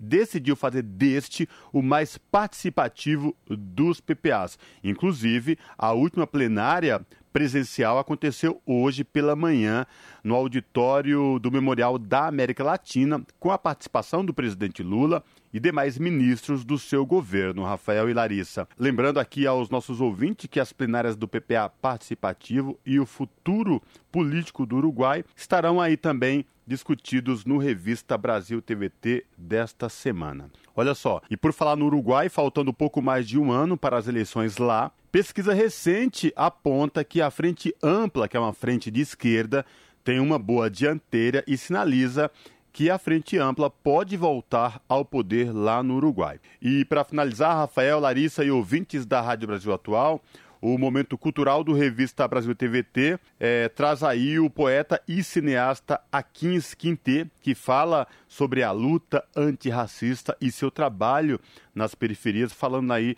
decidiu 0.00 0.56
fazer 0.56 0.82
deste 0.82 1.46
o 1.70 1.82
mais 1.82 2.16
participativo 2.16 3.36
dos 3.46 4.00
PPAs. 4.00 4.58
Inclusive, 4.82 5.58
a 5.76 5.92
última 5.92 6.26
plenária 6.26 7.04
presencial 7.32 7.98
aconteceu 7.98 8.60
hoje 8.66 9.04
pela 9.04 9.36
manhã 9.36 9.86
no 10.24 10.34
auditório 10.34 11.38
do 11.38 11.50
Memorial 11.50 11.98
da 11.98 12.26
América 12.26 12.64
Latina, 12.64 13.22
com 13.38 13.50
a 13.50 13.58
participação 13.58 14.24
do 14.24 14.34
presidente 14.34 14.82
Lula 14.82 15.22
e 15.52 15.60
demais 15.60 15.98
ministros 15.98 16.64
do 16.64 16.78
seu 16.78 17.04
governo, 17.04 17.64
Rafael 17.64 18.08
e 18.08 18.14
Larissa. 18.14 18.66
Lembrando 18.78 19.20
aqui 19.20 19.46
aos 19.46 19.68
nossos 19.68 20.00
ouvintes 20.00 20.48
que 20.50 20.60
as 20.60 20.72
plenárias 20.72 21.16
do 21.16 21.28
PPA 21.28 21.68
participativo 21.68 22.78
e 22.86 22.98
o 22.98 23.06
futuro 23.06 23.82
político 24.10 24.64
do 24.64 24.76
Uruguai 24.76 25.24
estarão 25.36 25.80
aí 25.80 25.96
também 25.96 26.46
discutidos 26.66 27.44
no 27.44 27.58
Revista 27.58 28.16
Brasil 28.16 28.62
TVT 28.62 29.26
desta 29.36 29.88
semana. 29.88 30.50
Olha 30.74 30.94
só, 30.94 31.20
e 31.28 31.36
por 31.36 31.52
falar 31.52 31.76
no 31.76 31.86
Uruguai, 31.86 32.28
faltando 32.28 32.72
pouco 32.72 33.02
mais 33.02 33.28
de 33.28 33.38
um 33.38 33.50
ano 33.50 33.76
para 33.76 33.98
as 33.98 34.08
eleições 34.08 34.56
lá, 34.56 34.90
pesquisa 35.10 35.52
recente 35.52 36.32
aponta 36.34 37.04
que 37.04 37.20
a 37.20 37.30
Frente 37.30 37.74
Ampla, 37.82 38.28
que 38.28 38.36
é 38.36 38.40
uma 38.40 38.52
frente 38.52 38.90
de 38.90 39.00
esquerda, 39.00 39.66
tem 40.02 40.18
uma 40.18 40.38
boa 40.38 40.70
dianteira 40.70 41.44
e 41.46 41.56
sinaliza 41.56 42.30
que 42.72 42.88
a 42.88 42.98
Frente 42.98 43.36
Ampla 43.36 43.68
pode 43.68 44.16
voltar 44.16 44.80
ao 44.88 45.04
poder 45.04 45.52
lá 45.52 45.82
no 45.82 45.96
Uruguai. 45.96 46.40
E 46.60 46.84
para 46.86 47.04
finalizar, 47.04 47.54
Rafael, 47.54 48.00
Larissa 48.00 48.44
e 48.44 48.50
ouvintes 48.50 49.04
da 49.04 49.20
Rádio 49.20 49.48
Brasil 49.48 49.72
Atual, 49.72 50.22
o 50.60 50.78
momento 50.78 51.18
cultural 51.18 51.64
do 51.64 51.72
Revista 51.72 52.26
Brasil 52.28 52.54
TVT 52.54 53.18
é, 53.40 53.68
traz 53.68 54.04
aí 54.04 54.38
o 54.38 54.48
poeta 54.48 55.02
e 55.08 55.22
cineasta 55.24 56.00
Aquins 56.10 56.72
Quintê, 56.72 57.26
que 57.40 57.52
fala 57.52 58.06
sobre 58.28 58.62
a 58.62 58.70
luta 58.70 59.24
antirracista 59.36 60.36
e 60.40 60.52
seu 60.52 60.70
trabalho 60.70 61.40
nas 61.74 61.96
periferias, 61.96 62.52
falando 62.52 62.92
aí 62.92 63.16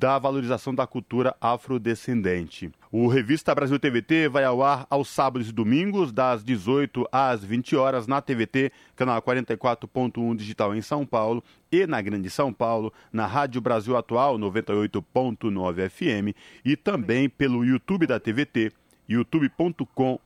da 0.00 0.18
valorização 0.18 0.74
da 0.74 0.86
cultura 0.86 1.36
afrodescendente. 1.38 2.72
O 2.90 3.06
Revista 3.06 3.54
Brasil 3.54 3.78
TVT 3.78 4.30
vai 4.30 4.44
ao 4.44 4.62
ar 4.62 4.86
aos 4.88 5.08
sábados 5.10 5.50
e 5.50 5.52
domingos, 5.52 6.10
das 6.10 6.42
18 6.42 7.06
às 7.12 7.44
20 7.44 7.76
horas, 7.76 8.06
na 8.06 8.22
TVT, 8.22 8.72
canal 8.96 9.20
44.1 9.20 10.34
digital 10.34 10.74
em 10.74 10.80
São 10.80 11.04
Paulo 11.04 11.44
e 11.70 11.86
na 11.86 12.00
Grande 12.00 12.30
São 12.30 12.50
Paulo, 12.50 12.90
na 13.12 13.26
Rádio 13.26 13.60
Brasil 13.60 13.94
Atual 13.94 14.38
98.9 14.38 15.90
FM 15.90 16.34
e 16.64 16.76
também 16.76 17.28
pelo 17.28 17.62
YouTube 17.62 18.06
da 18.06 18.18
TVT 18.18 18.72
youtube.com 19.10 20.18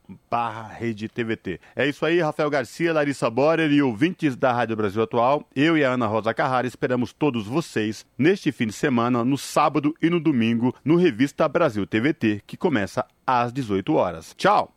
TVT. 1.14 1.60
É 1.74 1.88
isso 1.88 2.04
aí, 2.04 2.20
Rafael 2.20 2.50
Garcia, 2.50 2.92
Larissa 2.92 3.30
Borer 3.30 3.72
e 3.72 3.82
ouvintes 3.82 4.36
da 4.36 4.52
Rádio 4.52 4.76
Brasil 4.76 5.02
Atual. 5.02 5.48
Eu 5.56 5.78
e 5.78 5.84
a 5.84 5.92
Ana 5.92 6.06
Rosa 6.06 6.34
Carrara 6.34 6.66
esperamos 6.66 7.12
todos 7.12 7.46
vocês 7.46 8.04
neste 8.18 8.52
fim 8.52 8.66
de 8.66 8.74
semana, 8.74 9.24
no 9.24 9.38
sábado 9.38 9.94
e 10.02 10.10
no 10.10 10.20
domingo, 10.20 10.74
no 10.84 10.96
Revista 10.96 11.48
Brasil 11.48 11.86
TVT, 11.86 12.42
que 12.46 12.56
começa 12.56 13.06
às 13.26 13.52
18 13.52 13.94
horas. 13.94 14.34
Tchau! 14.36 14.73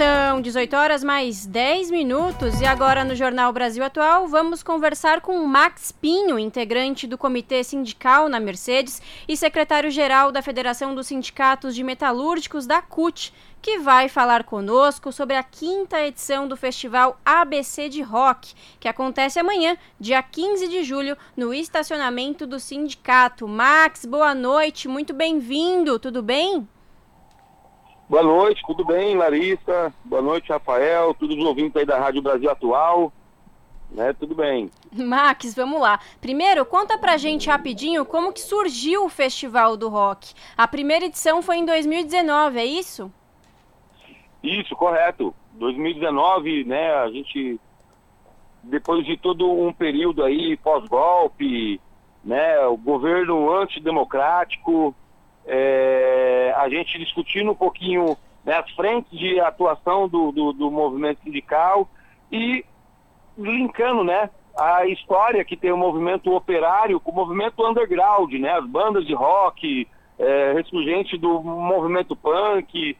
São 0.00 0.40
18 0.40 0.74
horas 0.74 1.04
mais 1.04 1.44
10 1.44 1.90
minutos 1.90 2.58
e 2.58 2.64
agora 2.64 3.04
no 3.04 3.14
Jornal 3.14 3.52
Brasil 3.52 3.84
Atual 3.84 4.26
vamos 4.26 4.62
conversar 4.62 5.20
com 5.20 5.44
Max 5.44 5.92
Pinho, 5.92 6.38
integrante 6.38 7.06
do 7.06 7.18
Comitê 7.18 7.62
Sindical 7.62 8.26
na 8.26 8.40
Mercedes 8.40 9.02
e 9.28 9.36
secretário-geral 9.36 10.32
da 10.32 10.40
Federação 10.40 10.94
dos 10.94 11.08
Sindicatos 11.08 11.74
de 11.74 11.84
Metalúrgicos 11.84 12.66
da 12.66 12.80
CUT, 12.80 13.30
que 13.60 13.78
vai 13.78 14.08
falar 14.08 14.44
conosco 14.44 15.12
sobre 15.12 15.36
a 15.36 15.42
quinta 15.42 16.00
edição 16.00 16.48
do 16.48 16.56
Festival 16.56 17.20
ABC 17.22 17.90
de 17.90 18.00
Rock, 18.00 18.54
que 18.80 18.88
acontece 18.88 19.38
amanhã, 19.38 19.76
dia 20.00 20.22
15 20.22 20.66
de 20.66 20.82
julho, 20.82 21.14
no 21.36 21.52
estacionamento 21.52 22.46
do 22.46 22.58
sindicato. 22.58 23.46
Max, 23.46 24.06
boa 24.06 24.34
noite, 24.34 24.88
muito 24.88 25.12
bem-vindo, 25.12 25.98
tudo 25.98 26.22
bem? 26.22 26.66
Boa 28.10 28.24
noite, 28.24 28.60
tudo 28.66 28.84
bem, 28.84 29.16
Larissa? 29.16 29.94
Boa 30.04 30.20
noite, 30.20 30.50
Rafael, 30.50 31.14
todos 31.14 31.36
os 31.38 31.44
ouvintes 31.44 31.76
aí 31.76 31.86
da 31.86 31.96
Rádio 31.96 32.20
Brasil 32.20 32.50
Atual. 32.50 33.12
Né, 33.88 34.12
tudo 34.14 34.34
bem. 34.34 34.68
Max, 34.92 35.54
vamos 35.54 35.80
lá. 35.80 36.00
Primeiro, 36.20 36.66
conta 36.66 36.98
pra 36.98 37.16
gente 37.16 37.48
rapidinho 37.48 38.04
como 38.04 38.32
que 38.32 38.40
surgiu 38.40 39.04
o 39.04 39.08
Festival 39.08 39.76
do 39.76 39.88
Rock. 39.88 40.34
A 40.56 40.66
primeira 40.66 41.04
edição 41.04 41.40
foi 41.40 41.58
em 41.58 41.64
2019, 41.64 42.58
é 42.58 42.64
isso? 42.64 43.12
Isso, 44.42 44.74
correto. 44.74 45.32
2019, 45.52 46.64
né, 46.64 46.92
a 46.92 47.08
gente 47.12 47.60
depois 48.64 49.06
de 49.06 49.16
todo 49.18 49.48
um 49.48 49.72
período 49.72 50.24
aí 50.24 50.56
pós-golpe, 50.56 51.80
né, 52.24 52.58
o 52.66 52.76
governo 52.76 53.52
antidemocrático, 53.56 54.96
é, 55.46 56.54
a 56.56 56.68
gente 56.68 56.98
discutindo 56.98 57.50
um 57.50 57.54
pouquinho 57.54 58.16
né, 58.44 58.56
as 58.56 58.70
frentes 58.72 59.10
de 59.18 59.40
atuação 59.40 60.08
do, 60.08 60.32
do, 60.32 60.52
do, 60.52 60.70
movimento 60.70 61.22
sindical 61.22 61.88
e 62.30 62.64
linkando 63.36 64.04
né, 64.04 64.30
a 64.58 64.86
história 64.86 65.44
que 65.44 65.56
tem 65.56 65.72
o 65.72 65.76
movimento 65.76 66.32
operário 66.32 67.00
com 67.00 67.10
o 67.10 67.14
movimento 67.14 67.66
underground, 67.66 68.32
né, 68.34 68.52
as 68.52 68.66
bandas 68.66 69.06
de 69.06 69.14
rock, 69.14 69.86
é, 70.18 70.52
ressurgente 70.52 71.16
do 71.16 71.40
movimento 71.40 72.14
punk, 72.14 72.96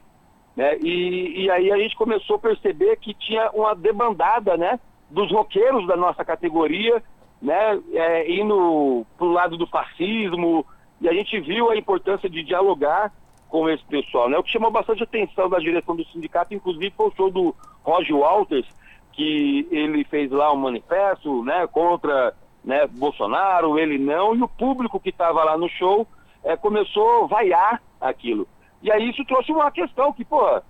né, 0.55 0.77
e, 0.79 1.43
e 1.43 1.51
aí 1.51 1.71
a 1.71 1.77
gente 1.77 1.95
começou 1.95 2.35
a 2.37 2.39
perceber 2.39 2.97
que 2.97 3.13
tinha 3.13 3.49
uma 3.51 3.75
debandada 3.75 4.57
né, 4.57 4.79
dos 5.09 5.31
roqueiros 5.31 5.85
da 5.87 5.95
nossa 5.95 6.23
categoria, 6.25 7.01
né, 7.41 7.79
é, 7.93 8.31
indo 8.31 9.05
para 9.17 9.27
o 9.27 9.31
lado 9.31 9.57
do 9.57 9.67
fascismo, 9.67 10.65
e 11.01 11.09
a 11.09 11.13
gente 11.13 11.39
viu 11.39 11.69
a 11.69 11.75
importância 11.75 12.29
de 12.29 12.43
dialogar 12.43 13.11
com 13.49 13.67
esse 13.69 13.83
pessoal, 13.85 14.29
né? 14.29 14.37
O 14.37 14.43
que 14.43 14.51
chamou 14.51 14.71
bastante 14.71 15.03
atenção 15.03 15.49
da 15.49 15.59
direção 15.59 15.95
do 15.95 16.05
sindicato, 16.05 16.53
inclusive, 16.53 16.93
foi 16.95 17.07
o 17.07 17.15
show 17.15 17.29
do 17.29 17.55
Roger 17.83 18.15
Walters, 18.15 18.67
que 19.11 19.67
ele 19.71 20.05
fez 20.05 20.31
lá 20.31 20.53
um 20.53 20.57
manifesto, 20.57 21.43
né, 21.43 21.67
contra 21.67 22.33
né, 22.63 22.87
Bolsonaro, 22.87 23.77
ele 23.77 23.97
não, 23.97 24.35
e 24.35 24.41
o 24.41 24.47
público 24.47 24.99
que 24.99 25.09
estava 25.09 25.43
lá 25.43 25.57
no 25.57 25.67
show 25.67 26.07
é, 26.43 26.55
começou 26.55 27.23
a 27.23 27.27
vaiar 27.27 27.81
aquilo. 27.99 28.47
E 28.81 28.91
aí 28.91 29.09
isso 29.09 29.25
trouxe 29.25 29.51
uma 29.51 29.69
questão 29.71 30.13
que, 30.13 30.23
pô, 30.23 30.61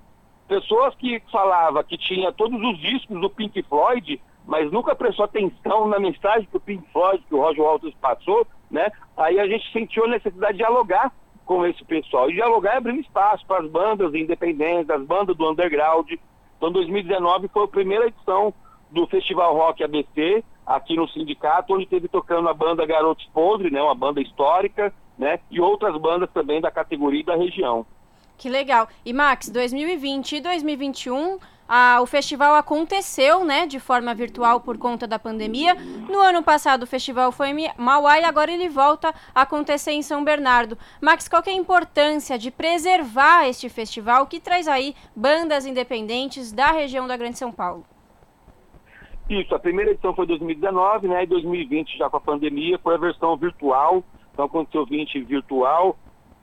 pessoas 0.48 0.96
que 0.96 1.22
falavam 1.32 1.84
que 1.84 1.98
tinha 1.98 2.32
todos 2.32 2.60
os 2.62 2.80
discos 2.80 3.20
do 3.22 3.30
Pink 3.30 3.62
Floyd, 3.64 4.20
mas 4.46 4.72
nunca 4.72 4.96
prestou 4.96 5.26
atenção 5.26 5.88
na 5.88 6.00
mensagem 6.00 6.48
que 6.50 6.58
o 6.58 6.60
Pink 6.60 6.84
Floyd, 6.92 7.24
que 7.28 7.36
o 7.36 7.42
Roger 7.42 7.64
Walters 7.64 7.96
passou, 8.02 8.48
né? 8.72 8.92
Aí 9.18 9.40
a 9.40 9.48
gente 9.48 9.72
sentiu 9.72 10.06
a 10.06 10.08
necessidade 10.08 10.54
de 10.54 10.60
dialogar 10.60 11.12
com 11.46 11.66
esse 11.66 11.84
pessoal. 11.84 12.30
E 12.30 12.36
dialogar 12.36 12.74
é 12.74 12.78
abrir 12.78 13.00
espaço 13.00 13.46
para 13.46 13.64
as 13.64 13.70
bandas 13.70 14.14
independentes, 14.16 14.90
as 14.90 15.04
bandas 15.04 15.36
do 15.36 15.50
underground. 15.50 16.10
Então 16.58 16.72
2019 16.72 17.50
foi 17.50 17.66
a 17.66 17.68
primeira 17.68 18.08
edição 18.08 18.54
do 18.90 19.06
Festival 19.08 19.56
Rock 19.56 19.84
ABC, 19.84 20.44
aqui 20.66 20.96
no 20.96 21.08
sindicato, 21.10 21.74
onde 21.74 21.86
teve 21.86 22.08
tocando 22.08 22.48
a 22.48 22.54
banda 22.54 22.86
Garotos 22.86 23.28
Podre, 23.34 23.72
né, 23.72 23.82
uma 23.82 23.96
banda 23.96 24.22
histórica, 24.22 24.94
né, 25.18 25.40
e 25.50 25.60
outras 25.60 26.00
bandas 26.00 26.30
também 26.32 26.62
da 26.62 26.72
categoria 26.72 27.22
e 27.22 27.26
da 27.26 27.36
região. 27.36 27.86
Que 28.38 28.50
legal. 28.50 28.88
E 29.06 29.14
Max, 29.14 29.50
2020 29.50 30.38
e 30.38 30.42
2021 30.42 31.40
ah, 31.74 32.02
o 32.02 32.06
festival 32.06 32.54
aconteceu, 32.56 33.46
né, 33.46 33.66
de 33.66 33.80
forma 33.80 34.14
virtual 34.14 34.60
por 34.60 34.78
conta 34.78 35.08
da 35.08 35.18
pandemia. 35.18 35.74
No 36.10 36.20
ano 36.20 36.44
passado 36.44 36.84
o 36.84 36.86
festival 36.86 37.32
foi 37.32 37.52
em 37.52 37.72
Mauá 37.78 38.20
e 38.20 38.26
agora 38.26 38.52
ele 38.52 38.68
volta 38.68 39.16
a 39.34 39.44
acontecer 39.44 39.92
em 39.92 40.02
São 40.02 40.22
Bernardo. 40.22 40.78
Max, 41.00 41.30
qual 41.30 41.42
é 41.46 41.50
a 41.50 41.54
importância 41.54 42.38
de 42.38 42.52
preservar 42.52 43.48
este 43.48 43.70
festival 43.70 44.28
que 44.28 44.38
traz 44.38 44.68
aí 44.68 44.94
bandas 45.16 45.66
independentes 45.66 46.52
da 46.52 46.74
região 46.74 47.08
da 47.08 47.16
Grande 47.16 47.38
São 47.38 47.54
Paulo? 47.54 47.86
Isso, 49.30 49.56
a 49.56 49.60
primeira 49.60 49.92
edição 49.92 50.14
foi 50.14 50.28
2019, 50.28 51.08
né? 51.08 51.24
E 51.24 51.26
2020, 51.26 51.98
já 51.98 52.10
com 52.10 52.18
a 52.18 52.20
pandemia, 52.20 52.78
foi 52.80 52.96
a 52.96 52.98
versão 52.98 53.38
virtual. 53.38 54.04
Então 54.34 54.44
aconteceu 54.44 54.86
20 54.86 55.22
virtual, 55.22 55.96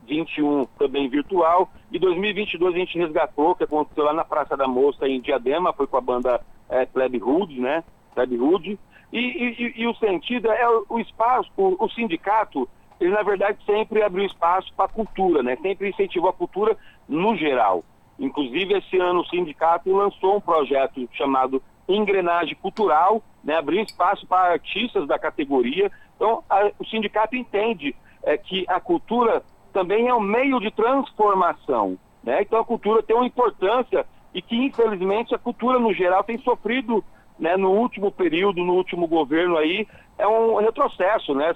21 0.09 0.67
também 0.79 1.09
virtual. 1.09 1.71
E 1.93 1.99
2022 1.99 2.75
a 2.75 2.79
gente 2.79 2.99
resgatou, 2.99 3.55
que 3.55 3.65
aconteceu 3.65 4.05
lá 4.05 4.13
na 4.13 4.25
Praça 4.25 4.57
da 4.57 4.67
Moça, 4.67 5.07
em 5.07 5.21
Diadema, 5.21 5.73
foi 5.73 5.87
com 5.87 5.97
a 5.97 6.01
banda 6.01 6.41
é, 6.69 6.87
Pleb 6.87 7.23
Hood, 7.23 7.61
né? 7.61 7.85
Pleb 8.15 8.41
Hood. 8.41 8.79
E, 9.13 9.19
e, 9.19 9.75
e, 9.83 9.87
o 9.87 9.95
sentido 9.95 10.51
é 10.51 10.69
o, 10.69 10.85
o 10.89 11.01
espaço, 11.01 11.51
o, 11.57 11.77
o, 11.83 11.89
sindicato, 11.91 12.69
ele 13.01 13.11
na 13.11 13.23
verdade 13.23 13.59
sempre 13.65 14.03
abriu 14.03 14.27
espaço 14.27 14.73
para 14.75 14.85
a 14.85 14.89
cultura, 14.89 15.43
né? 15.43 15.57
Sempre 15.63 15.89
incentivou 15.89 16.29
a 16.29 16.35
cultura 16.35 16.77
no 17.09 17.37
geral. 17.37 17.85
Inclusive, 18.19 18.75
esse 18.75 18.99
ano 18.99 19.21
o 19.21 19.27
sindicato 19.27 19.95
lançou 19.95 20.37
um 20.37 20.41
projeto 20.41 21.09
chamado 21.13 21.63
Engrenagem 21.89 22.57
Cultural, 22.57 23.23
né? 23.43 23.57
abriu 23.57 23.83
espaço 23.83 24.27
para 24.27 24.53
artistas 24.53 25.07
da 25.07 25.19
categoria. 25.19 25.91
Então, 26.17 26.43
a, 26.51 26.71
o 26.79 26.85
sindicato 26.85 27.37
entende 27.37 27.95
é, 28.23 28.37
que 28.37 28.65
a 28.69 28.81
cultura 28.81 29.43
também 29.73 30.09
é 30.09 30.15
um 30.15 30.21
meio 30.21 30.61
de 30.61 30.71
transformação. 30.71 31.99
Né? 32.23 32.43
Então, 32.43 32.61
a 32.61 32.65
cultura 32.65 33.03
tem 33.03 33.17
uma 33.17 33.27
importância 33.27 34.07
e 34.35 34.43
que, 34.43 34.57
infelizmente, 34.57 35.35
a 35.35 35.39
cultura 35.39 35.79
no 35.79 35.93
geral 35.93 36.23
tem 36.23 36.39
sofrido 36.39 37.03
né, 37.39 37.57
no 37.57 37.71
último 37.71 38.11
período, 38.11 38.65
no 38.65 38.75
último 38.75 39.07
governo 39.07 39.57
aí, 39.57 39.87
é 40.19 40.27
um 40.27 40.57
retrocesso, 40.57 41.33
né? 41.35 41.55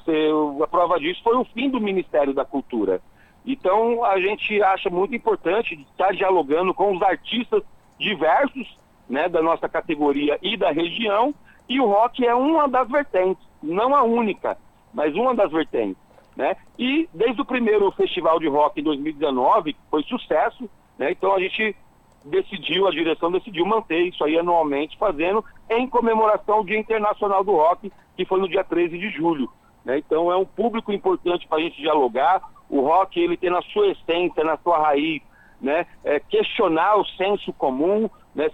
A 0.63 0.67
prova 0.69 0.99
disso 0.99 1.21
foi 1.25 1.37
o 1.37 1.45
fim 1.45 1.69
do 1.69 1.81
Ministério 1.81 2.33
da 2.33 2.45
Cultura. 2.45 3.01
Então, 3.45 4.05
a 4.05 4.21
gente 4.21 4.63
acha 4.63 4.89
muito 4.89 5.15
importante 5.15 5.75
estar 5.91 6.13
dialogando 6.13 6.73
com 6.73 6.95
os 6.95 7.03
artistas 7.03 7.63
diversos, 7.99 8.79
né, 9.09 9.29
da 9.29 9.43
nossa 9.43 9.69
categoria 9.69 10.39
e 10.41 10.57
da 10.57 10.71
região, 10.71 11.35
e 11.69 11.81
o 11.81 11.87
rock 11.87 12.25
é 12.25 12.35
uma 12.35 12.69
das 12.69 12.89
vertentes, 12.89 13.45
não 13.63 13.95
a 13.95 14.03
única, 14.03 14.57
mas 14.95 15.15
uma 15.15 15.35
das 15.35 15.51
vertentes, 15.51 16.02
né? 16.37 16.57
E 16.79 17.09
desde 17.13 17.41
o 17.41 17.45
primeiro 17.45 17.91
festival 17.93 18.39
de 18.39 18.49
rock 18.49 18.81
em 18.81 18.85
2019, 18.85 19.77
foi 19.91 20.03
sucesso, 20.05 20.69
né? 20.99 21.13
Então 21.13 21.35
a 21.35 21.41
gente 21.41 21.77
decidiu, 22.25 22.87
a 22.87 22.91
direção 22.91 23.31
decidiu 23.31 23.67
manter 23.67 24.01
isso 24.03 24.23
aí 24.25 24.39
anualmente, 24.39 24.97
fazendo 24.97 25.45
em 25.69 25.89
comemoração 25.89 26.57
ao 26.57 26.65
Dia 26.65 26.79
Internacional 26.79 27.43
do 27.43 27.53
Rock, 27.53 27.93
que 28.17 28.25
foi 28.25 28.41
no 28.41 28.49
dia 28.49 28.63
13 28.63 28.97
de 28.99 29.11
julho. 29.11 29.51
Né? 29.85 29.99
Então 29.99 30.31
é 30.31 30.37
um 30.37 30.45
público 30.45 30.93
importante 30.93 31.47
para 31.47 31.59
a 31.59 31.61
gente 31.61 31.81
dialogar. 31.81 32.43
O 32.69 32.81
rock 32.81 33.21
ele 33.21 33.37
tem 33.37 33.51
na 33.51 33.63
sua 33.63 33.89
essência, 33.89 34.45
na 34.45 34.57
sua 34.59 34.79
raiz, 34.79 35.21
né? 35.61 35.87
É 36.03 36.19
questionar 36.19 36.97
o 36.97 37.05
senso 37.05 37.53
comum, 37.53 38.09
né? 38.35 38.51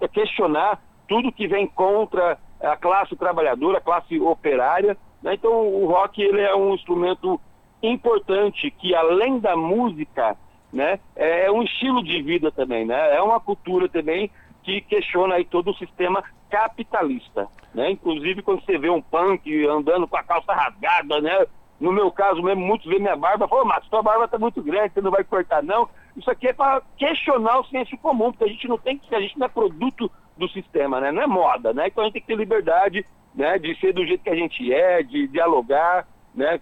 É 0.00 0.08
questionar 0.08 0.82
tudo 1.06 1.32
que 1.32 1.46
vem 1.46 1.66
contra 1.66 2.38
a 2.60 2.76
classe 2.76 3.14
trabalhadora, 3.16 3.78
a 3.78 3.82
classe 3.82 4.18
operária. 4.18 4.96
Né? 5.22 5.34
Então 5.34 5.50
o 5.50 5.86
rock 5.86 6.20
ele 6.20 6.40
é 6.40 6.54
um 6.54 6.74
instrumento 6.74 7.40
importante 7.82 8.70
que 8.70 8.94
além 8.94 9.38
da 9.38 9.56
música 9.56 10.36
né? 10.72 10.98
É, 11.14 11.46
é 11.46 11.52
um 11.52 11.62
estilo 11.62 12.02
de 12.02 12.22
vida 12.22 12.50
também, 12.50 12.86
né? 12.86 13.14
É 13.14 13.20
uma 13.20 13.38
cultura 13.38 13.88
também 13.88 14.30
que 14.62 14.80
questiona 14.80 15.34
aí 15.34 15.44
todo 15.44 15.70
o 15.70 15.76
sistema 15.76 16.24
capitalista, 16.48 17.48
né? 17.74 17.90
Inclusive 17.90 18.42
quando 18.42 18.64
você 18.64 18.78
vê 18.78 18.88
um 18.88 19.02
punk 19.02 19.66
andando 19.66 20.08
com 20.08 20.16
a 20.16 20.22
calça 20.22 20.52
rasgada, 20.52 21.20
né? 21.20 21.46
No 21.78 21.92
meu 21.92 22.10
caso 22.10 22.42
mesmo, 22.42 22.64
muitos 22.64 22.86
veem 22.86 23.00
minha 23.00 23.16
barba, 23.16 23.48
falam, 23.48 23.64
mas 23.64 23.84
sua 23.86 24.02
barba 24.02 24.28
tá 24.28 24.38
muito 24.38 24.62
grande, 24.62 24.94
você 24.94 25.00
não 25.00 25.10
vai 25.10 25.24
cortar 25.24 25.62
não. 25.62 25.88
Isso 26.16 26.30
aqui 26.30 26.48
é 26.48 26.52
para 26.52 26.82
questionar 26.96 27.60
o 27.60 27.66
senso 27.66 27.96
comum, 27.98 28.30
porque 28.30 28.44
a 28.44 28.48
gente 28.48 28.68
não 28.68 28.78
tem 28.78 28.98
que, 28.98 29.14
a 29.14 29.20
gente 29.20 29.38
não 29.38 29.46
é 29.46 29.48
produto 29.48 30.10
do 30.36 30.48
sistema, 30.48 31.00
né? 31.00 31.10
Não 31.10 31.22
é 31.22 31.26
moda, 31.26 31.72
né? 31.72 31.88
Então 31.88 32.02
a 32.02 32.06
gente 32.06 32.14
tem 32.14 32.22
que 32.22 32.28
ter 32.28 32.36
liberdade, 32.36 33.06
né? 33.34 33.58
De 33.58 33.78
ser 33.80 33.92
do 33.92 34.06
jeito 34.06 34.22
que 34.22 34.30
a 34.30 34.36
gente 34.36 34.72
é, 34.72 35.02
de 35.02 35.26
dialogar, 35.28 36.06
né? 36.34 36.60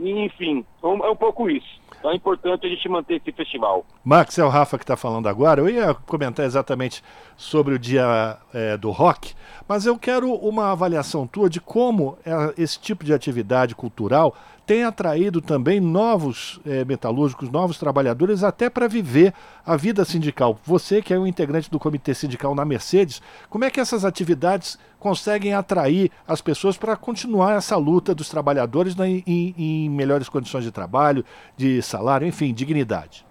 Enfim, 0.00 0.64
é 0.82 0.86
um 0.86 1.16
pouco 1.16 1.50
isso. 1.50 1.80
Então 1.98 2.10
é 2.10 2.16
importante 2.16 2.66
a 2.66 2.68
gente 2.68 2.88
manter 2.88 3.16
esse 3.16 3.30
festival. 3.30 3.84
Max, 4.04 4.38
é 4.38 4.44
o 4.44 4.48
Rafa 4.48 4.76
que 4.76 4.84
está 4.84 4.96
falando 4.96 5.28
agora. 5.28 5.60
Eu 5.60 5.68
ia 5.68 5.94
comentar 5.94 6.44
exatamente 6.44 7.02
sobre 7.36 7.74
o 7.74 7.78
dia 7.78 8.38
é, 8.52 8.76
do 8.76 8.90
rock, 8.90 9.34
mas 9.68 9.86
eu 9.86 9.96
quero 9.98 10.32
uma 10.32 10.72
avaliação 10.72 11.26
tua 11.26 11.48
de 11.48 11.60
como 11.60 12.18
é, 12.24 12.60
esse 12.60 12.80
tipo 12.80 13.04
de 13.04 13.12
atividade 13.12 13.74
cultural 13.74 14.34
tem 14.66 14.84
atraído 14.84 15.40
também 15.40 15.80
novos 15.80 16.60
é, 16.64 16.84
metalúrgicos, 16.84 17.50
novos 17.50 17.78
trabalhadores, 17.78 18.44
até 18.44 18.70
para 18.70 18.86
viver 18.86 19.34
a 19.66 19.76
vida 19.76 20.04
sindical. 20.04 20.58
Você, 20.64 21.02
que 21.02 21.12
é 21.12 21.18
um 21.18 21.26
integrante 21.26 21.70
do 21.70 21.78
comitê 21.78 22.14
sindical 22.14 22.54
na 22.54 22.64
Mercedes, 22.64 23.20
como 23.50 23.64
é 23.64 23.70
que 23.70 23.80
essas 23.80 24.04
atividades 24.04 24.78
conseguem 24.98 25.52
atrair 25.52 26.10
as 26.26 26.40
pessoas 26.40 26.76
para 26.76 26.96
continuar 26.96 27.56
essa 27.56 27.76
luta 27.76 28.14
dos 28.14 28.28
trabalhadores 28.28 28.96
em, 28.98 29.24
em 29.26 29.90
melhores 29.90 30.28
condições 30.28 30.64
de 30.64 30.70
trabalho, 30.70 31.24
de 31.56 31.82
salário, 31.82 32.26
enfim, 32.26 32.54
dignidade? 32.54 33.26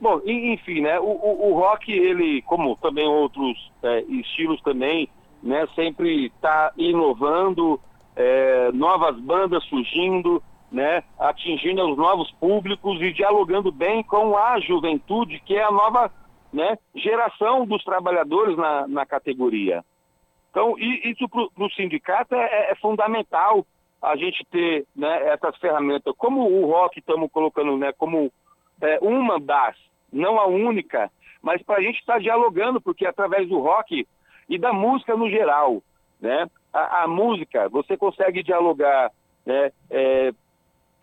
Bom, 0.00 0.20
enfim, 0.24 0.80
né? 0.80 0.98
O, 1.00 1.04
o, 1.04 1.50
o 1.50 1.54
rock, 1.54 1.90
ele, 1.90 2.42
como 2.42 2.76
também 2.76 3.06
outros 3.06 3.70
é, 3.82 4.02
estilos 4.02 4.60
também, 4.62 5.08
né, 5.42 5.66
sempre 5.74 6.26
está 6.26 6.72
inovando, 6.76 7.80
é, 8.18 8.72
novas 8.72 9.16
bandas 9.20 9.62
surgindo, 9.66 10.42
né, 10.72 11.04
atingindo 11.16 11.88
os 11.88 11.96
novos 11.96 12.28
públicos 12.32 13.00
e 13.00 13.12
dialogando 13.12 13.70
bem 13.70 14.02
com 14.02 14.36
a 14.36 14.58
juventude, 14.58 15.40
que 15.46 15.54
é 15.54 15.62
a 15.62 15.70
nova 15.70 16.10
né, 16.52 16.76
geração 16.96 17.64
dos 17.64 17.82
trabalhadores 17.84 18.56
na, 18.56 18.88
na 18.88 19.06
categoria. 19.06 19.84
Então, 20.50 20.74
isso 20.78 21.28
para 21.28 21.64
o 21.64 21.70
sindicato 21.70 22.34
é, 22.34 22.72
é, 22.72 22.74
fundamental 22.74 23.64
a 24.02 24.16
gente 24.16 24.44
ter 24.50 24.84
né, 24.96 25.28
essas 25.28 25.56
ferramentas. 25.58 26.12
Como 26.18 26.42
o 26.42 26.66
rock 26.66 26.98
estamos 26.98 27.30
colocando 27.30 27.76
né, 27.76 27.92
como 27.96 28.32
é, 28.80 28.98
uma 29.00 29.38
das, 29.38 29.76
não 30.12 30.40
a 30.40 30.46
única, 30.46 31.08
mas 31.40 31.62
para 31.62 31.76
a 31.78 31.82
gente 31.82 32.00
estar 32.00 32.14
tá 32.14 32.18
dialogando, 32.18 32.80
porque 32.80 33.06
através 33.06 33.48
do 33.48 33.60
rock 33.60 34.04
e 34.48 34.58
da 34.58 34.72
música 34.72 35.16
no 35.16 35.30
geral, 35.30 35.80
né, 36.20 36.48
a, 36.72 37.04
a 37.04 37.08
música, 37.08 37.68
você 37.68 37.96
consegue 37.96 38.42
dialogar 38.42 39.10
né, 39.44 39.72
é, 39.90 40.32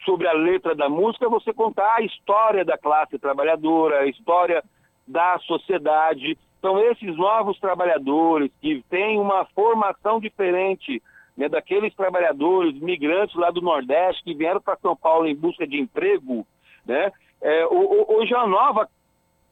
sobre 0.04 0.28
a 0.28 0.34
letra 0.34 0.76
da 0.76 0.88
música, 0.88 1.28
você 1.30 1.54
contar 1.54 1.96
a 1.96 2.02
história 2.02 2.64
da 2.64 2.78
classe 2.78 3.18
trabalhadora, 3.18 4.02
a 4.02 4.08
história 4.08 4.64
da 5.08 5.38
sociedade. 5.40 6.38
Então, 6.60 6.80
esses 6.80 7.16
novos 7.16 7.60
trabalhadores 7.60 8.52
que 8.62 8.84
têm 8.90 9.20
uma 9.20 9.46
formação 9.46 10.20
diferente 10.20 11.02
né, 11.36 11.50
daqueles 11.50 11.94
trabalhadores 11.96 12.80
migrantes 12.80 13.36
lá 13.36 13.52
do 13.52 13.62
Nordeste 13.62 14.24
que 14.24 14.34
vieram 14.34 14.62
para 14.62 14.78
São 14.78 14.96
Paulo 14.96 15.28
em 15.28 15.36
busca 15.36 15.68
de 15.68 15.80
emprego, 15.80 16.46
né, 16.86 17.12
é, 17.42 17.66
hoje 17.68 18.34
é 18.34 18.38
uma 18.38 18.48
nova 18.48 18.90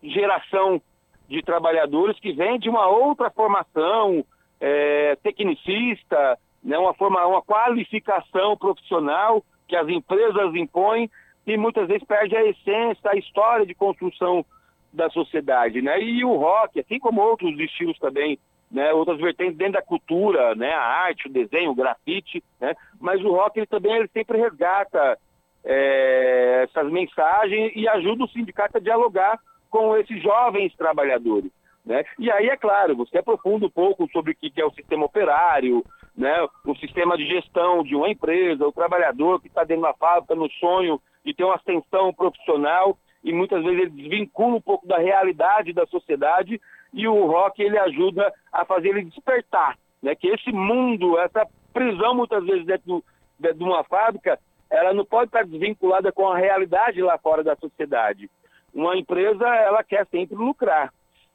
geração 0.02 0.81
de 1.27 1.41
trabalhadores 1.41 2.19
que 2.19 2.31
vem 2.31 2.60
de 2.60 2.69
uma 2.69 2.88
outra 2.88 3.30
formação, 3.30 4.23
é, 4.65 5.18
tecnicista, 5.22 6.40
né, 6.64 6.77
uma, 6.77 6.94
forma, 6.94 7.26
uma 7.26 7.41
qualificação 7.41 8.56
profissional 8.56 9.44
que 9.68 9.76
as 9.76 9.90
empresas 9.90 10.56
impõem 10.56 11.11
e 11.45 11.57
muitas 11.57 11.85
vezes 11.90 12.07
perde 12.07 12.34
a 12.38 12.45
essência, 12.45 13.11
a 13.11 13.18
história 13.18 13.65
de 13.65 13.76
construção 13.76 14.45
da 14.94 15.10
sociedade, 15.10 15.81
né? 15.81 15.99
E 16.02 16.23
o 16.23 16.35
rock, 16.35 16.80
assim 16.80 16.98
como 16.98 17.19
outros 17.19 17.60
estilos 17.60 17.99
também, 17.99 18.40
né? 18.72 18.94
Outras 18.94 19.19
vertentes 19.19 19.57
dentro 19.57 19.73
da 19.73 19.81
cultura, 19.81 20.56
né? 20.56 20.72
A 20.72 20.81
arte, 20.81 21.27
o 21.27 21.31
desenho, 21.31 21.72
o 21.72 21.76
grafite, 21.76 22.41
né? 22.61 22.73
Mas 23.02 23.22
o 23.22 23.31
rock 23.31 23.60
ele 23.60 23.68
também 23.68 23.94
ele 23.94 24.07
sempre 24.14 24.38
resgata 24.38 25.19
é, 25.65 26.61
essas 26.64 26.90
mensagens 26.90 27.73
e 27.76 27.85
ajuda 27.90 28.23
o 28.23 28.30
sindicato 28.30 28.77
a 28.77 28.81
dialogar 28.81 29.38
com 29.69 29.98
esses 29.98 30.22
jovens 30.23 30.73
trabalhadores. 30.77 31.52
Né? 31.85 32.03
E 32.18 32.31
aí, 32.31 32.47
é 32.47 32.55
claro, 32.55 32.95
você 32.95 33.18
aprofunda 33.18 33.65
um 33.65 33.69
pouco 33.69 34.07
sobre 34.11 34.31
o 34.31 34.35
que 34.35 34.51
é 34.60 34.65
o 34.65 34.73
sistema 34.73 35.05
operário, 35.05 35.84
né? 36.15 36.47
o 36.65 36.76
sistema 36.76 37.18
de 37.18 37.27
gestão 37.27 37.84
de 37.84 37.95
uma 37.95 38.10
empresa, 38.10 38.65
o 38.65 38.72
trabalhador 38.72 39.41
que 39.41 39.47
está 39.47 39.64
dentro 39.64 39.84
da 39.84 39.93
fábrica 39.93 40.34
no 40.34 40.49
sonho 40.51 41.01
de 41.26 41.34
ter 41.34 41.43
uma 41.43 41.55
ascensão 41.55 42.14
profissional 42.14 42.97
e 43.23 43.34
muitas 43.34 43.64
vezes 43.64 43.80
ele 43.80 43.89
desvincula 43.89 44.55
um 44.55 44.61
pouco 44.61 44.88
da 44.88 44.97
realidade 44.97 45.73
da 45.73 45.85
sociedade 45.88 46.60
e 46.93 47.07
o 47.07 47.26
rock 47.26 47.61
ele 47.61 47.77
ajuda 47.77 48.31
a 48.51 48.64
fazer 48.65 48.89
ele 48.89 49.05
despertar, 49.05 49.77
né? 50.01 50.15
que 50.15 50.27
esse 50.27 50.51
mundo, 50.53 51.19
essa 51.19 51.45
prisão 51.73 52.15
muitas 52.15 52.45
vezes 52.45 52.65
dentro 52.65 53.03
de 53.39 53.64
uma 53.64 53.84
fábrica, 53.84 54.39
ela 54.69 54.93
não 54.93 55.03
pode 55.03 55.26
estar 55.26 55.45
desvinculada 55.45 56.11
com 56.14 56.30
a 56.30 56.38
realidade 56.38 57.01
lá 57.01 57.18
fora 57.18 57.43
da 57.43 57.55
sociedade. 57.57 58.30
Uma 58.73 58.97
empresa, 58.97 59.45
ela 59.47 59.84
quer 59.84 60.07
sempre 60.07 60.35
lucrar 60.35 60.91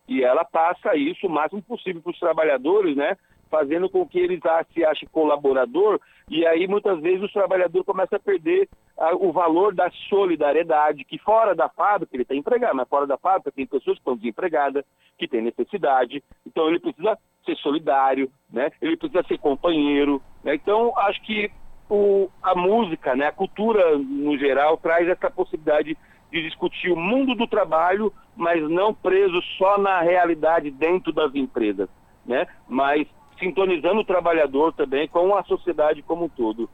e 0.09 0.25
ela 0.25 0.45
passa 0.45 0.97
isso 0.97 1.27
o 1.27 1.31
máximo 1.31 1.63
possível 1.63 2.01
para 2.01 2.11
os 2.11 2.19
trabalhadores, 2.19 2.97
né? 2.97 3.17
fazendo 3.51 3.89
com 3.89 4.07
que 4.07 4.19
eles 4.19 4.41
se 4.73 4.85
achem 4.85 5.09
colaborador, 5.11 6.01
e 6.29 6.47
aí 6.47 6.67
muitas 6.69 7.01
vezes 7.01 7.23
os 7.23 7.33
trabalhadores 7.33 7.87
começam 7.87 8.17
a 8.17 8.21
perder 8.21 8.69
a, 8.97 9.15
o 9.15 9.33
valor 9.33 9.75
da 9.75 9.91
solidariedade, 10.09 11.05
que 11.05 11.19
fora 11.19 11.55
da 11.55 11.69
fábrica 11.69 12.15
ele 12.15 12.23
está 12.23 12.35
empregado, 12.35 12.77
mas 12.77 12.89
fora 12.89 13.07
da 13.07 13.17
fábrica 13.17 13.51
tem 13.51 13.67
pessoas 13.67 13.97
que 13.97 14.01
estão 14.01 14.17
desempregadas, 14.17 14.85
que 15.17 15.27
têm 15.27 15.43
necessidade, 15.43 16.23
então 16.47 16.69
ele 16.69 16.79
precisa 16.79 17.19
ser 17.45 17.57
solidário, 17.57 18.31
né? 18.53 18.71
ele 18.83 18.97
precisa 18.97 19.23
ser 19.25 19.39
companheiro. 19.39 20.23
Né? 20.45 20.55
Então, 20.55 20.93
acho 20.99 21.21
que 21.23 21.51
o, 21.89 22.29
a 22.43 22.55
música, 22.55 23.17
né? 23.17 23.29
a 23.29 23.33
cultura 23.33 23.97
no 23.97 24.37
geral, 24.37 24.77
traz 24.77 25.09
essa 25.09 25.31
possibilidade 25.31 25.97
de 26.31 26.43
discutir 26.43 26.91
o 26.91 26.97
mundo 26.97 27.35
do 27.35 27.47
trabalho, 27.47 28.13
mas 28.37 28.63
não 28.69 28.93
preso 28.95 29.41
só 29.57 29.79
na 29.79 30.01
realidade 30.01 30.71
dentro 30.71 31.13
das 31.13 31.35
empresas, 31.35 31.89
né? 32.25 32.47
mas 32.69 33.07
sintonizando 33.39 34.01
o 34.01 34.05
trabalhador 34.05 34.73
também 34.73 35.09
com 35.09 35.35
a 35.35 35.45
sociedade 35.45 36.03
como 36.03 36.25
um 36.25 36.29
todo. 36.29 36.69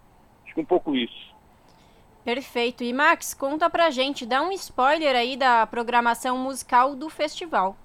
Acho 0.45 0.55
que 0.55 0.61
um 0.61 0.65
pouco 0.65 0.95
isso. 0.95 1.35
Perfeito. 2.25 2.83
E 2.83 2.93
Max, 2.93 3.35
conta 3.35 3.69
pra 3.69 3.91
gente, 3.91 4.25
dá 4.25 4.41
um 4.43 4.51
spoiler 4.53 5.15
aí 5.15 5.37
da 5.37 5.67
programação 5.67 6.39
musical 6.39 6.97
do 6.97 7.11
festival. 7.11 7.77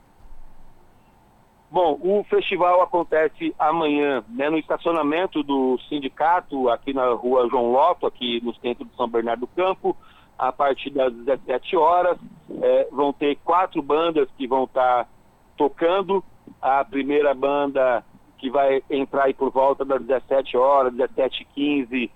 Bom, 1.72 2.00
o 2.02 2.24
festival 2.24 2.82
acontece 2.82 3.54
amanhã 3.60 4.24
né, 4.28 4.50
no 4.50 4.58
estacionamento 4.58 5.44
do 5.44 5.78
sindicato, 5.88 6.68
aqui 6.70 6.94
na 6.94 7.10
rua 7.10 7.48
João 7.48 7.72
Loto, 7.72 8.08
aqui 8.08 8.42
no 8.44 8.56
centro 8.56 8.86
de 8.86 8.96
São 8.96 9.08
Bernardo 9.08 9.42
do 9.42 9.48
Campo, 9.48 9.96
a 10.40 10.52
partir 10.54 10.90
das 10.90 11.14
17 11.14 11.76
horas. 11.76 12.18
É, 12.62 12.88
vão 12.92 13.14
ter 13.14 13.36
quatro 13.44 13.82
bandas 13.82 14.28
que 14.38 14.48
vão 14.48 14.64
estar 14.64 15.04
tá 15.04 15.10
tocando. 15.58 16.24
A 16.62 16.84
primeira 16.84 17.34
banda 17.34 18.04
que 18.40 18.50
vai 18.50 18.82
entrar 18.90 19.26
aí 19.26 19.34
por 19.34 19.52
volta 19.52 19.84
das 19.84 20.02
17 20.02 20.56
horas, 20.58 20.94
17h15, 20.94 22.10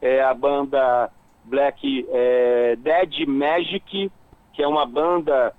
é 0.00 0.22
a 0.22 0.32
banda 0.32 1.10
Black 1.44 2.06
é, 2.08 2.76
Dead 2.76 3.26
Magic, 3.26 4.10
que 4.54 4.62
é 4.62 4.66
uma 4.66 4.86
banda 4.86 5.54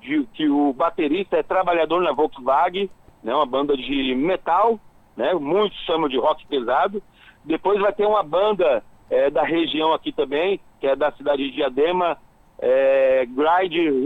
de, 0.00 0.24
que 0.32 0.48
o 0.48 0.72
baterista 0.72 1.36
é 1.36 1.42
trabalhador 1.42 2.00
na 2.00 2.12
Volkswagen, 2.12 2.88
né, 3.22 3.34
uma 3.34 3.44
banda 3.44 3.76
de 3.76 4.14
metal, 4.14 4.78
né, 5.16 5.34
muitos 5.34 5.78
chamam 5.80 6.08
de 6.08 6.16
rock 6.16 6.46
pesado. 6.46 7.02
Depois 7.44 7.80
vai 7.80 7.92
ter 7.92 8.06
uma 8.06 8.22
banda 8.22 8.82
é, 9.10 9.30
da 9.30 9.42
região 9.42 9.92
aqui 9.92 10.12
também, 10.12 10.60
que 10.80 10.86
é 10.86 10.96
da 10.96 11.12
cidade 11.12 11.44
de 11.44 11.56
Diadema, 11.56 12.16
é, 12.58 13.26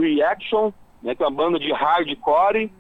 Reaction, 0.01 0.73
né, 1.03 1.15
que 1.15 1.23
é 1.23 1.27
uma 1.27 1.37
banda 1.37 1.59
de 1.59 1.73
hardcore. 1.73 2.71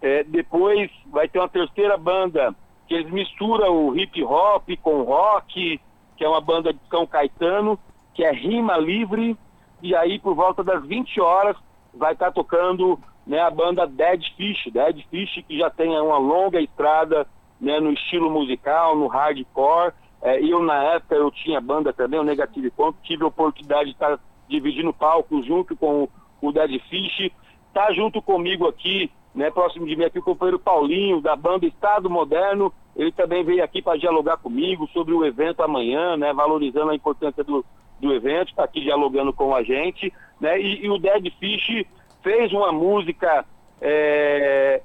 É, 0.00 0.24
depois 0.24 0.90
vai 1.06 1.28
ter 1.28 1.38
uma 1.38 1.48
terceira 1.48 1.96
banda 1.96 2.54
que 2.86 2.94
eles 2.94 3.10
misturam 3.10 3.86
o 3.86 3.96
hip 3.96 4.22
hop 4.22 4.68
com 4.82 5.02
rock, 5.02 5.80
que 6.16 6.24
é 6.24 6.28
uma 6.28 6.40
banda 6.40 6.72
de 6.72 6.80
São 6.90 7.06
Caetano, 7.06 7.78
que 8.14 8.24
é 8.24 8.32
Rima 8.32 8.76
Livre. 8.76 9.36
E 9.80 9.94
aí, 9.94 10.18
por 10.18 10.34
volta 10.34 10.62
das 10.62 10.84
20 10.84 11.20
horas, 11.20 11.56
vai 11.94 12.12
estar 12.12 12.26
tá 12.26 12.32
tocando 12.32 12.98
né, 13.26 13.40
a 13.40 13.50
banda 13.50 13.86
Dead 13.86 14.22
Fish. 14.36 14.70
Dead 14.72 15.04
Fish, 15.10 15.44
que 15.46 15.58
já 15.58 15.70
tem 15.70 15.90
uma 15.98 16.18
longa 16.18 16.60
estrada 16.60 17.26
né, 17.60 17.78
no 17.80 17.92
estilo 17.92 18.30
musical, 18.30 18.96
no 18.96 19.06
hardcore. 19.06 19.92
É, 20.22 20.40
eu, 20.42 20.62
na 20.62 20.82
época, 20.94 21.16
eu 21.16 21.30
tinha 21.30 21.60
banda 21.60 21.92
também, 21.92 22.18
o 22.18 22.24
Negative 22.24 22.70
Ponto. 22.70 22.96
Tive 23.02 23.24
a 23.24 23.28
oportunidade 23.28 23.86
de 23.86 23.90
estar 23.92 24.18
dividindo 24.48 24.92
palco 24.92 25.42
junto 25.42 25.76
com 25.76 26.08
o 26.40 26.52
Dead 26.52 26.80
Fish. 26.88 27.30
Tá 27.74 27.92
junto 27.92 28.22
comigo 28.22 28.68
aqui 28.68 29.10
né, 29.34 29.50
próximo 29.50 29.86
de 29.86 29.96
mim 29.96 30.04
aqui 30.04 30.18
o 30.18 30.22
companheiro 30.22 30.58
Paulinho, 30.58 31.20
da 31.20 31.34
banda 31.34 31.66
Estado 31.66 32.10
Moderno, 32.10 32.72
ele 32.94 33.10
também 33.12 33.42
veio 33.42 33.64
aqui 33.64 33.80
para 33.80 33.98
dialogar 33.98 34.36
comigo 34.36 34.86
sobre 34.92 35.14
o 35.14 35.24
evento 35.24 35.62
amanhã, 35.62 36.16
né, 36.16 36.32
valorizando 36.32 36.90
a 36.90 36.94
importância 36.94 37.42
do, 37.42 37.64
do 37.98 38.12
evento, 38.12 38.48
está 38.48 38.64
aqui 38.64 38.80
dialogando 38.80 39.32
com 39.32 39.54
a 39.54 39.62
gente, 39.62 40.12
né, 40.40 40.60
e, 40.60 40.84
e 40.84 40.90
o 40.90 40.98
Dead 40.98 41.32
Fish 41.38 41.86
fez 42.22 42.52
uma 42.52 42.72
música 42.72 43.44
é, 43.80 44.82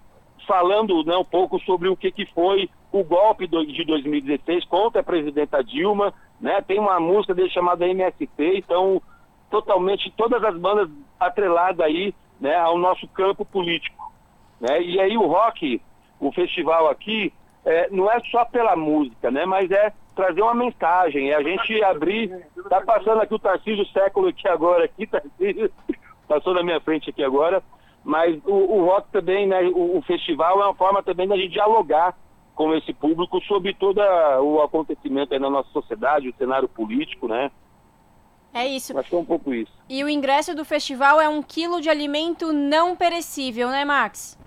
falando 0.47 1.03
né, 1.03 1.17
um 1.17 1.25
pouco 1.25 1.59
sobre 1.59 1.89
o 1.89 1.97
que, 1.97 2.11
que 2.11 2.25
foi 2.27 2.69
o 2.91 3.03
golpe 3.03 3.47
de 3.47 3.83
2016 3.83 4.65
contra 4.65 5.01
a 5.01 5.03
presidenta 5.03 5.63
Dilma, 5.63 6.13
né, 6.39 6.61
tem 6.61 6.79
uma 6.79 6.99
música 6.99 7.33
dele 7.33 7.49
chamada 7.49 7.87
MST, 7.87 8.29
então 8.39 9.01
totalmente 9.49 10.11
todas 10.15 10.43
as 10.43 10.57
bandas 10.57 10.89
atreladas 11.19 11.85
aí 11.85 12.13
né, 12.39 12.55
ao 12.55 12.77
nosso 12.77 13.07
campo 13.09 13.43
político. 13.45 14.11
Né? 14.59 14.81
E 14.81 14.99
aí 14.99 15.17
o 15.17 15.25
rock, 15.25 15.81
o 16.19 16.31
festival 16.31 16.89
aqui, 16.89 17.33
é, 17.65 17.89
não 17.89 18.09
é 18.09 18.19
só 18.31 18.45
pela 18.45 18.75
música, 18.75 19.29
né? 19.31 19.45
mas 19.45 19.69
é 19.71 19.91
trazer 20.15 20.41
uma 20.41 20.55
mensagem, 20.55 21.31
é 21.31 21.35
a 21.35 21.43
gente 21.43 21.83
abrir. 21.83 22.29
Tá 22.69 22.81
passando 22.81 23.21
aqui 23.21 23.33
o 23.33 23.39
Tarcísio 23.39 23.85
Século 23.87 24.27
aqui 24.29 24.47
agora, 24.47 24.85
aqui, 24.85 25.05
Tarcísio, 25.05 25.71
passou 26.27 26.53
na 26.53 26.63
minha 26.63 26.81
frente 26.81 27.09
aqui 27.09 27.23
agora. 27.23 27.63
Mas 28.03 28.39
o, 28.45 28.53
o 28.53 28.85
rock 28.85 29.11
também, 29.11 29.45
né? 29.45 29.63
O, 29.63 29.97
o, 29.97 30.01
festival 30.01 30.61
é 30.61 30.65
uma 30.65 30.75
forma 30.75 31.03
também 31.03 31.27
da 31.27 31.35
gente 31.35 31.51
dialogar 31.51 32.15
com 32.57 32.73
esse 32.73 32.91
público 32.91 33.39
sobre 33.43 33.71
todo 33.75 34.01
o 34.41 34.63
acontecimento 34.63 35.31
aí 35.31 35.39
na 35.39 35.49
nossa 35.49 35.69
sociedade, 35.69 36.27
o 36.27 36.35
cenário 36.35 36.67
político, 36.67 37.27
né? 37.27 37.51
É 38.51 38.65
isso. 38.65 38.97
Acho 38.97 39.09
que 39.09 39.15
é 39.15 39.19
um 39.19 39.25
pouco 39.25 39.53
isso. 39.53 39.71
E 39.87 40.03
o 40.03 40.09
ingresso 40.09 40.55
do 40.55 40.65
festival 40.65 41.21
é 41.21 41.29
um 41.29 41.43
quilo 41.43 41.79
de 41.79 41.87
alimento 41.87 42.51
não 42.51 42.95
perecível, 42.95 43.69
né, 43.69 43.85
Max? 43.85 44.39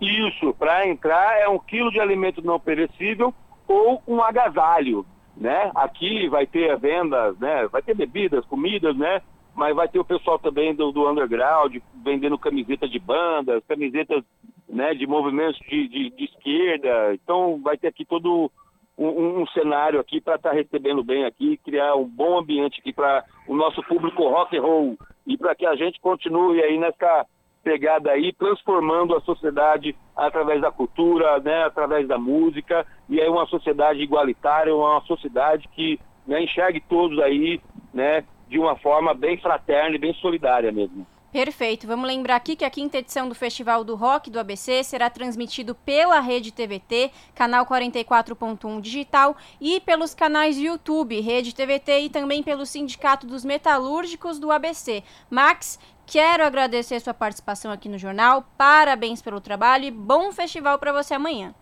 Isso, 0.00 0.54
para 0.54 0.88
entrar 0.88 1.38
é 1.38 1.46
um 1.46 1.58
quilo 1.58 1.90
de 1.90 2.00
alimento 2.00 2.40
não 2.40 2.58
perecível 2.58 3.34
ou 3.68 4.02
um 4.08 4.22
agasalho, 4.22 5.04
né? 5.36 5.70
Aqui 5.74 6.26
vai 6.30 6.46
ter 6.46 6.74
vendas, 6.78 7.38
né? 7.38 7.68
Vai 7.68 7.82
ter 7.82 7.94
bebidas, 7.94 8.42
comidas, 8.46 8.96
né? 8.96 9.20
Mas 9.54 9.74
vai 9.74 9.88
ter 9.88 9.98
o 9.98 10.04
pessoal 10.04 10.38
também 10.38 10.74
do, 10.74 10.90
do 10.90 11.08
underground 11.08 11.76
vendendo 12.02 12.38
camisetas 12.38 12.90
de 12.90 12.98
bandas, 12.98 13.62
camisetas 13.68 14.24
né, 14.68 14.94
de 14.94 15.06
movimentos 15.06 15.58
de, 15.68 15.88
de, 15.88 16.10
de 16.10 16.24
esquerda. 16.24 17.14
Então 17.14 17.60
vai 17.62 17.76
ter 17.76 17.88
aqui 17.88 18.04
todo 18.04 18.50
um, 18.98 19.42
um 19.42 19.46
cenário 19.48 20.00
aqui 20.00 20.20
para 20.20 20.36
estar 20.36 20.50
tá 20.50 20.54
recebendo 20.54 21.02
bem 21.02 21.24
aqui, 21.24 21.56
criar 21.58 21.94
um 21.94 22.06
bom 22.06 22.38
ambiente 22.38 22.80
aqui 22.80 22.92
para 22.92 23.24
o 23.46 23.54
nosso 23.54 23.82
público 23.82 24.28
rock 24.28 24.56
and 24.56 24.62
roll 24.62 24.98
e 25.26 25.36
para 25.36 25.54
que 25.54 25.66
a 25.66 25.74
gente 25.74 26.00
continue 26.00 26.62
aí 26.62 26.78
nessa 26.78 27.26
pegada 27.62 28.10
aí, 28.10 28.32
transformando 28.34 29.16
a 29.16 29.20
sociedade 29.22 29.96
através 30.14 30.60
da 30.60 30.70
cultura, 30.70 31.40
né, 31.40 31.64
através 31.64 32.06
da 32.06 32.18
música, 32.18 32.86
e 33.08 33.18
aí 33.18 33.28
uma 33.28 33.46
sociedade 33.46 34.00
igualitária, 34.00 34.74
uma 34.74 35.00
sociedade 35.02 35.66
que 35.68 35.98
né, 36.26 36.42
enxergue 36.42 36.80
todos 36.80 37.18
aí, 37.20 37.60
né, 37.92 38.22
de 38.54 38.60
uma 38.60 38.76
forma 38.76 39.12
bem 39.12 39.36
fraterna 39.36 39.96
e 39.96 39.98
bem 39.98 40.14
solidária 40.14 40.70
mesmo. 40.70 41.04
Perfeito. 41.32 41.88
Vamos 41.88 42.06
lembrar 42.06 42.36
aqui 42.36 42.54
que 42.54 42.64
a 42.64 42.70
quinta 42.70 42.98
edição 42.98 43.28
do 43.28 43.34
Festival 43.34 43.82
do 43.82 43.96
Rock 43.96 44.30
do 44.30 44.38
ABC 44.38 44.84
será 44.84 45.10
transmitido 45.10 45.74
pela 45.74 46.20
Rede 46.20 46.52
TVT, 46.52 47.10
canal 47.34 47.66
44.1 47.66 48.80
digital, 48.80 49.36
e 49.60 49.80
pelos 49.80 50.14
canais 50.14 50.56
YouTube, 50.56 51.20
Rede 51.20 51.52
TVT 51.52 52.02
e 52.02 52.08
também 52.08 52.44
pelo 52.44 52.64
Sindicato 52.64 53.26
dos 53.26 53.44
Metalúrgicos 53.44 54.38
do 54.38 54.52
ABC. 54.52 55.02
Max, 55.28 55.80
Quero 56.06 56.44
agradecer 56.44 57.00
sua 57.00 57.14
participação 57.14 57.72
aqui 57.72 57.88
no 57.88 57.96
jornal. 57.96 58.44
Parabéns 58.58 59.22
pelo 59.22 59.40
trabalho 59.40 59.84
e 59.86 59.90
bom 59.90 60.30
festival 60.32 60.78
para 60.78 60.92
você 60.92 61.14
amanhã. 61.14 61.54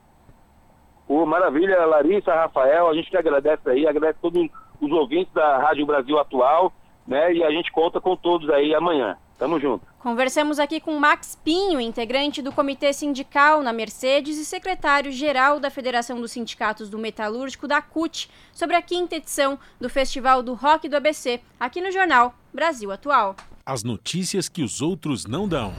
Oh, 1.06 1.24
maravilha, 1.24 1.86
Larissa, 1.86 2.34
Rafael. 2.34 2.88
A 2.88 2.94
gente 2.94 3.08
que 3.08 3.16
agradece 3.16 3.70
aí, 3.70 3.86
agradece 3.86 4.18
todos 4.20 4.50
os 4.80 4.90
ouvintes 4.90 5.32
da 5.32 5.58
Rádio 5.58 5.86
Brasil 5.86 6.18
Atual, 6.18 6.72
né? 7.06 7.32
E 7.34 7.42
a 7.42 7.50
gente 7.50 7.70
conta 7.72 8.00
com 8.00 8.16
todos 8.16 8.48
aí 8.50 8.74
amanhã. 8.74 9.16
Tamo 9.38 9.58
junto. 9.58 9.84
Conversamos 9.98 10.60
aqui 10.60 10.80
com 10.80 10.98
Max 10.98 11.36
Pinho, 11.44 11.80
integrante 11.80 12.40
do 12.40 12.52
Comitê 12.52 12.92
Sindical 12.92 13.60
na 13.60 13.72
Mercedes 13.72 14.38
e 14.38 14.44
secretário-geral 14.44 15.58
da 15.58 15.68
Federação 15.68 16.20
dos 16.20 16.32
Sindicatos 16.32 16.88
do 16.88 16.98
Metalúrgico 16.98 17.66
da 17.66 17.82
CUT, 17.82 18.30
sobre 18.52 18.76
a 18.76 18.82
quinta 18.82 19.16
edição 19.16 19.58
do 19.80 19.88
Festival 19.88 20.42
do 20.42 20.54
Rock 20.54 20.88
do 20.88 20.96
ABC, 20.96 21.40
aqui 21.58 21.80
no 21.80 21.90
jornal 21.90 22.34
Brasil 22.54 22.92
Atual. 22.92 23.34
As 23.66 23.82
notícias 23.82 24.48
que 24.48 24.62
os 24.62 24.80
outros 24.80 25.26
não 25.26 25.48
dão. 25.48 25.72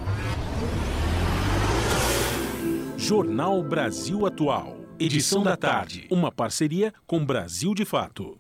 Jornal 2.98 3.62
Brasil 3.62 4.26
Atual. 4.26 4.78
Edição 5.00 5.44
da 5.44 5.58
tarde. 5.58 6.08
Uma 6.10 6.32
parceria 6.32 6.94
com 7.06 7.26
Brasil 7.26 7.74
de 7.74 7.84
Fato. 7.84 8.38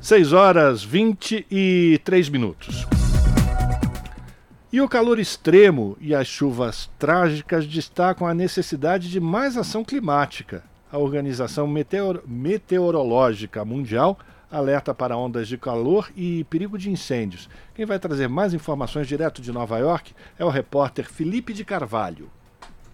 6 0.00 0.32
horas 0.32 0.82
23 0.82 2.30
minutos. 2.30 2.86
E 4.72 4.80
o 4.80 4.88
calor 4.88 5.18
extremo 5.18 5.94
e 6.00 6.14
as 6.14 6.26
chuvas 6.26 6.90
trágicas 6.98 7.66
destacam 7.66 8.26
a 8.26 8.32
necessidade 8.32 9.10
de 9.10 9.20
mais 9.20 9.58
ação 9.58 9.84
climática. 9.84 10.64
A 10.90 10.96
Organização 10.96 11.66
Meteor 11.66 12.22
Meteorológica 12.26 13.62
Mundial 13.62 14.18
alerta 14.50 14.94
para 14.94 15.18
ondas 15.18 15.46
de 15.46 15.58
calor 15.58 16.10
e 16.16 16.44
perigo 16.44 16.78
de 16.78 16.90
incêndios. 16.90 17.46
Quem 17.74 17.84
vai 17.84 17.98
trazer 17.98 18.26
mais 18.26 18.54
informações 18.54 19.06
direto 19.06 19.42
de 19.42 19.52
Nova 19.52 19.76
York 19.78 20.14
é 20.38 20.44
o 20.44 20.48
repórter 20.48 21.04
Felipe 21.04 21.52
de 21.52 21.62
Carvalho. 21.62 22.30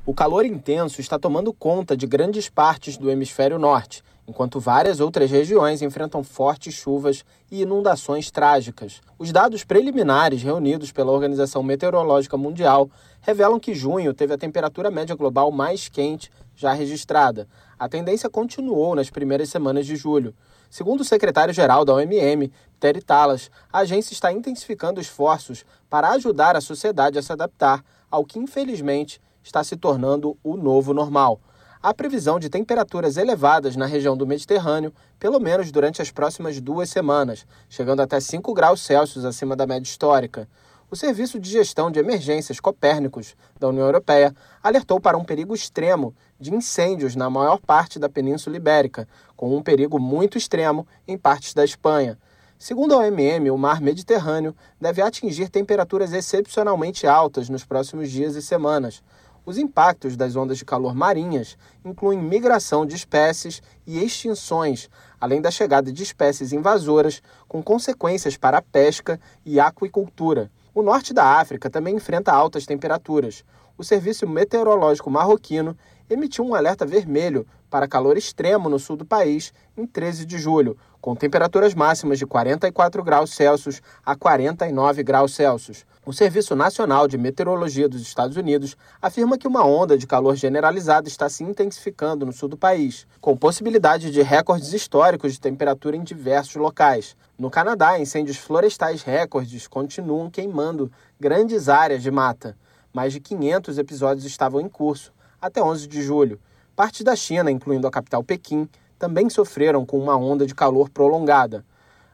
O 0.05 0.13
calor 0.13 0.45
intenso 0.45 1.01
está 1.01 1.21
tomando 1.21 1.53
conta 1.53 1.97
de 1.97 2.07
grandes 2.07 2.49
partes 2.49 2.97
do 2.97 3.11
hemisfério 3.11 3.61
norte, 3.61 4.03
enquanto 4.27 4.59
várias 4.59 5.01
outras 5.01 5.31
regiões 5.31 5.83
enfrentam 5.83 6.25
fortes 6.25 6.75
chuvas 6.75 7.25
e 7.51 7.63
inundações 7.63 8.31
trágicas. 8.31 9.01
Os 9.19 9.31
dados 9.31 9.65
preliminares 9.65 10.43
reunidos 10.43 10.91
pela 10.91 11.13
Organização 11.13 11.63
Meteorológica 11.63 12.37
Mundial 12.37 12.91
revelam 13.21 13.61
que 13.61 13.75
junho 13.75 14.13
teve 14.13 14.35
a 14.35 14.39
temperatura 14.39 14.91
média 14.91 15.15
global 15.15 15.51
mais 15.53 15.89
quente 15.89 16.31
já 16.57 16.73
registrada. 16.73 17.47
A 17.79 17.89
tendência 17.89 18.29
continuou 18.29 18.95
nas 18.95 19.11
primeiras 19.11 19.49
semanas 19.49 19.87
de 19.87 19.95
julho. 19.95 20.35
Segundo 20.69 21.03
o 21.03 21.05
secretário-geral 21.05 21.85
da 21.85 21.95
OMM, 21.95 22.51
Terry 22.81 23.01
Talas, 23.01 23.51
a 23.73 23.81
agência 23.81 24.13
está 24.13 24.33
intensificando 24.33 25.01
esforços 25.01 25.65
para 25.89 26.11
ajudar 26.11 26.57
a 26.57 26.61
sociedade 26.61 27.19
a 27.19 27.23
se 27.23 27.33
adaptar 27.33 27.85
ao 28.11 28.25
que, 28.25 28.39
infelizmente, 28.39 29.21
está 29.43 29.63
se 29.63 29.77
tornando 29.77 30.37
o 30.43 30.57
novo 30.57 30.93
normal. 30.93 31.41
Há 31.83 31.93
previsão 31.93 32.39
de 32.39 32.49
temperaturas 32.49 33.17
elevadas 33.17 33.77
na 33.77 33.87
região 33.87 34.17
do 34.17 34.27
Mediterrâneo, 34.27 34.93
pelo 35.19 35.39
menos 35.39 35.71
durante 35.71 36.01
as 36.01 36.11
próximas 36.11 36.61
duas 36.61 36.89
semanas, 36.89 37.47
chegando 37.69 38.01
até 38.01 38.19
5 38.19 38.53
graus 38.55 38.81
Celsius 38.81 39.25
acima 39.25 39.55
da 39.55 39.67
média 39.67 39.87
histórica. 39.87 40.49
O 40.91 40.97
Serviço 40.97 41.39
de 41.39 41.51
Gestão 41.51 41.91
de 41.91 41.99
Emergências 41.99 42.61
Copérnicos 42.61 43.35
da 43.59 43.69
União 43.69 43.85
Europeia 43.85 44.35
alertou 44.63 45.01
para 45.01 45.19
um 45.19 45.25
perigo 45.25 45.55
extremo 45.55 46.15
de 46.41 46.55
incêndios 46.55 47.15
na 47.15 47.29
maior 47.29 47.59
parte 47.59 47.99
da 47.99 48.09
Península 48.09 48.57
Ibérica, 48.57 49.07
com 49.37 49.55
um 49.55 49.63
perigo 49.63 49.99
muito 49.99 50.39
extremo 50.39 50.87
em 51.07 51.19
partes 51.19 51.53
da 51.53 51.65
Espanha. 51.65 52.17
Segundo 52.59 52.95
a 52.95 52.99
OMM, 52.99 53.51
o 53.51 53.59
mar 53.59 53.83
Mediterrâneo 53.83 54.57
deve 54.81 55.03
atingir 55.03 55.51
temperaturas 55.51 56.13
excepcionalmente 56.15 57.07
altas 57.07 57.51
nos 57.51 57.65
próximos 57.65 58.11
dias 58.11 58.35
e 58.35 58.41
semanas. 58.41 59.03
Os 59.47 59.59
impactos 59.59 60.17
das 60.17 60.35
ondas 60.35 60.59
de 60.59 60.65
calor 60.65 60.93
marinhas 60.93 61.57
incluem 61.85 62.21
migração 62.21 62.85
de 62.85 62.97
espécies 62.97 63.63
e 63.87 64.05
extinções, 64.05 64.91
além 65.21 65.41
da 65.41 65.53
chegada 65.53 65.93
de 65.93 66.03
espécies 66.03 66.53
invasoras, 66.53 67.23
com 67.47 67.63
consequências 67.63 68.37
para 68.37 68.59
a 68.59 68.63
pesca 68.63 69.21
e 69.45 69.61
aquicultura. 69.61 70.51
O 70.75 70.83
norte 70.83 71.15
da 71.15 71.39
África 71.39 71.71
também 71.71 71.95
enfrenta 71.95 72.33
altas 72.33 72.67
temperaturas. 72.67 73.45
O 73.79 73.85
Serviço 73.85 74.27
Meteorológico 74.27 75.13
Marroquino 75.13 75.79
emitiu 76.09 76.45
um 76.45 76.55
alerta 76.55 76.87
vermelho 76.87 77.47
para 77.69 77.89
calor 77.89 78.17
extremo 78.17 78.69
no 78.69 78.79
sul 78.79 78.97
do 78.97 79.05
país 79.05 79.53
em 79.77 79.87
13 79.87 80.25
de 80.25 80.39
julho, 80.39 80.77
com 81.01 81.15
temperaturas 81.15 81.75
máximas 81.75 82.19
de 82.19 82.27
44 82.27 83.03
graus 83.03 83.31
Celsius 83.31 83.83
a 84.05 84.17
49 84.17 85.03
graus 85.03 85.35
Celsius. 85.35 85.85
O 86.05 86.13
Serviço 86.13 86.55
Nacional 86.55 87.09
de 87.09 87.19
Meteorologia 87.19 87.89
dos 87.89 88.01
Estados 88.01 88.37
Unidos 88.37 88.77
afirma 89.03 89.37
que 89.37 89.49
uma 89.49 89.65
onda 89.65 89.99
de 89.99 90.07
calor 90.07 90.37
generalizada 90.37 91.09
está 91.09 91.29
se 91.29 91.43
intensificando 91.43 92.25
no 92.25 92.33
sul 92.33 92.49
do 92.49 92.57
país, 92.57 93.07
com 93.21 93.37
possibilidade 93.37 94.11
de 94.11 94.23
recordes 94.23 94.73
históricos 94.73 95.33
de 95.33 95.41
temperatura 95.41 95.97
em 95.97 96.05
diversos 96.05 96.57
locais. 96.57 97.17
No 97.37 97.51
Canadá, 97.51 97.99
incêndios 97.99 98.37
florestais 98.37 99.03
recordes 99.03 99.67
continuam 99.67 100.31
queimando 100.31 100.91
grandes 101.19 101.69
áreas 101.69 102.03
de 102.03 102.11
mata. 102.11 102.57
Mais 102.93 103.13
de 103.13 103.21
500 103.21 103.77
episódios 103.77 104.25
estavam 104.25 104.61
em 104.61 104.69
curso 104.69 105.13
até 105.41 105.63
11 105.63 105.87
de 105.87 106.03
julho. 106.03 106.41
Partes 106.75 107.03
da 107.03 107.17
China, 107.17 107.51
incluindo 107.51 107.87
a 107.87 107.91
capital 107.91 108.23
Pequim, 108.23 108.69
também 108.99 109.29
sofreram 109.29 109.85
com 109.85 109.99
uma 109.99 110.17
onda 110.17 110.47
de 110.47 110.55
calor 110.55 110.89
prolongada. 110.91 111.65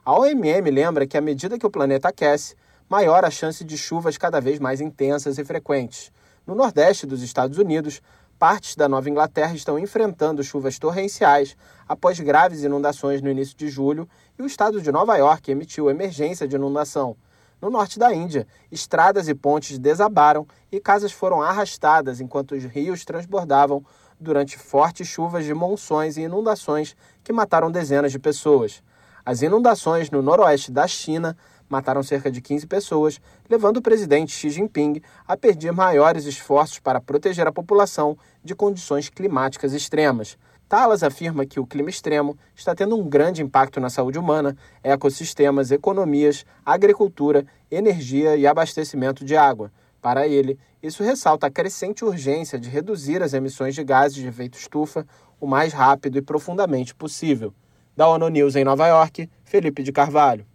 A 0.05 0.19
OMM 0.19 0.70
lembra 0.70 1.07
que 1.07 1.16
à 1.16 1.20
medida 1.20 1.59
que 1.59 1.66
o 1.66 1.70
planeta 1.70 2.09
aquece, 2.09 2.57
maior 2.89 3.24
a 3.24 3.31
chance 3.31 3.65
de 3.65 3.78
chuvas 3.78 4.19
cada 4.19 4.40
vez 4.40 4.59
mais 4.59 4.81
intensas 4.81 5.39
e 5.39 5.44
frequentes. 5.44 6.12
No 6.47 6.55
nordeste 6.55 7.07
dos 7.07 7.23
Estados 7.23 7.57
Unidos, 7.57 8.03
partes 8.39 8.74
da 8.74 8.89
Nova 8.89 9.09
Inglaterra 9.09 9.55
estão 9.55 9.78
enfrentando 9.78 10.43
chuvas 10.43 10.78
torrenciais 10.78 11.57
após 11.89 12.19
graves 12.19 12.65
inundações 12.65 13.23
no 13.23 13.31
início 13.31 13.57
de 13.57 13.69
julho 13.69 14.09
e 14.36 14.43
o 14.43 14.47
estado 14.47 14.82
de 14.82 14.90
Nova 14.90 15.16
York 15.16 15.51
emitiu 15.51 15.89
emergência 15.89 16.49
de 16.49 16.57
inundação. 16.57 17.16
No 17.62 17.70
norte 17.70 17.97
da 17.97 18.12
Índia, 18.12 18.44
estradas 18.72 19.28
e 19.28 19.34
pontes 19.36 19.78
desabaram 19.78 20.44
e 20.72 20.80
casas 20.80 21.12
foram 21.12 21.40
arrastadas 21.40 22.20
enquanto 22.20 22.56
os 22.56 22.64
rios 22.64 23.05
transbordavam 23.05 23.86
durante 24.18 24.59
fortes 24.59 25.06
chuvas 25.06 25.44
de 25.44 25.55
monções 25.55 26.16
e 26.16 26.22
inundações 26.22 26.97
que 27.22 27.32
mataram 27.32 27.70
dezenas 27.70 28.10
de 28.10 28.18
pessoas. 28.18 28.82
As 29.24 29.43
inundações 29.43 30.10
no 30.10 30.20
noroeste 30.20 30.72
da 30.72 30.89
China 30.89 31.36
mataram 31.68 32.02
cerca 32.02 32.32
de 32.32 32.40
15 32.40 32.66
pessoas, 32.66 33.20
levando 33.48 33.76
o 33.76 33.82
presidente 33.82 34.32
Xi 34.32 34.51
Jinping 34.51 35.01
a 35.24 35.36
pedir 35.36 35.70
maiores 35.70 36.24
esforços 36.24 36.80
para 36.80 37.01
proteger 37.01 37.47
a 37.47 37.52
população 37.52 38.18
de 38.43 38.56
condições 38.56 39.09
climáticas 39.09 39.72
extremas. 39.72 40.36
Talas 40.73 41.03
afirma 41.03 41.44
que 41.44 41.61
o 41.61 41.66
clima 41.66 41.90
extremo 41.90 42.35
está 42.57 42.74
tendo 42.74 42.97
um 42.97 43.07
grande 43.07 43.43
impacto 43.43 43.78
na 43.78 43.90
saúde 43.90 44.19
humana, 44.19 44.57
ecossistemas, 44.82 45.70
economias, 45.70 46.47
agricultura, 46.65 47.44
energia 47.70 48.36
e 48.36 48.47
abastecimento 48.47 49.23
de 49.23 49.36
água. 49.36 49.70
Para 50.01 50.27
ele, 50.27 50.59
isso 50.82 51.03
ressalta 51.03 51.47
a 51.47 51.51
crescente 51.51 52.07
urgência 52.07 52.59
de 52.59 52.70
reduzir 52.70 53.23
as 53.23 53.35
emissões 53.35 53.74
de 53.74 53.85
gases 53.85 54.15
de 54.15 54.27
efeito 54.27 54.57
estufa 54.57 55.07
o 55.39 55.47
mais 55.47 55.74
rápido 55.74 56.16
e 56.16 56.23
profundamente 56.23 56.94
possível. 56.94 57.53
Da 57.94 58.09
ONU 58.09 58.31
News 58.31 58.57
em 58.57 58.65
Nova 58.65 58.86
York, 58.86 59.28
Felipe 59.44 59.82
de 59.82 59.93
Carvalho. 59.93 60.47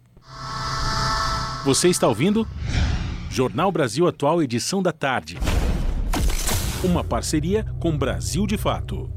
Você 1.64 1.90
está 1.90 2.08
ouvindo? 2.08 2.44
Jornal 3.30 3.70
Brasil 3.70 4.08
Atual, 4.08 4.42
edição 4.42 4.82
da 4.82 4.90
tarde. 4.90 5.38
Uma 6.82 7.04
parceria 7.04 7.64
com 7.78 7.96
Brasil 7.96 8.48
de 8.48 8.58
Fato 8.58 9.16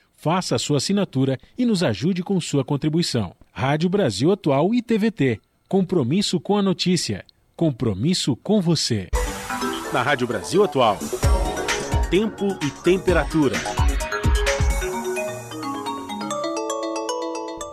Faça 0.21 0.55
a 0.55 0.59
sua 0.59 0.77
assinatura 0.77 1.39
e 1.57 1.65
nos 1.65 1.81
ajude 1.81 2.21
com 2.21 2.39
sua 2.39 2.63
contribuição. 2.63 3.33
Rádio 3.51 3.89
Brasil 3.89 4.31
Atual 4.31 4.71
e 4.71 4.79
TVT. 4.79 5.41
Compromisso 5.67 6.39
com 6.39 6.55
a 6.55 6.61
notícia. 6.61 7.25
Compromisso 7.55 8.35
com 8.35 8.61
você. 8.61 9.07
Na 9.91 10.03
Rádio 10.03 10.27
Brasil 10.27 10.63
Atual. 10.63 10.99
Tempo 12.11 12.45
e 12.63 12.69
temperatura. 12.83 13.55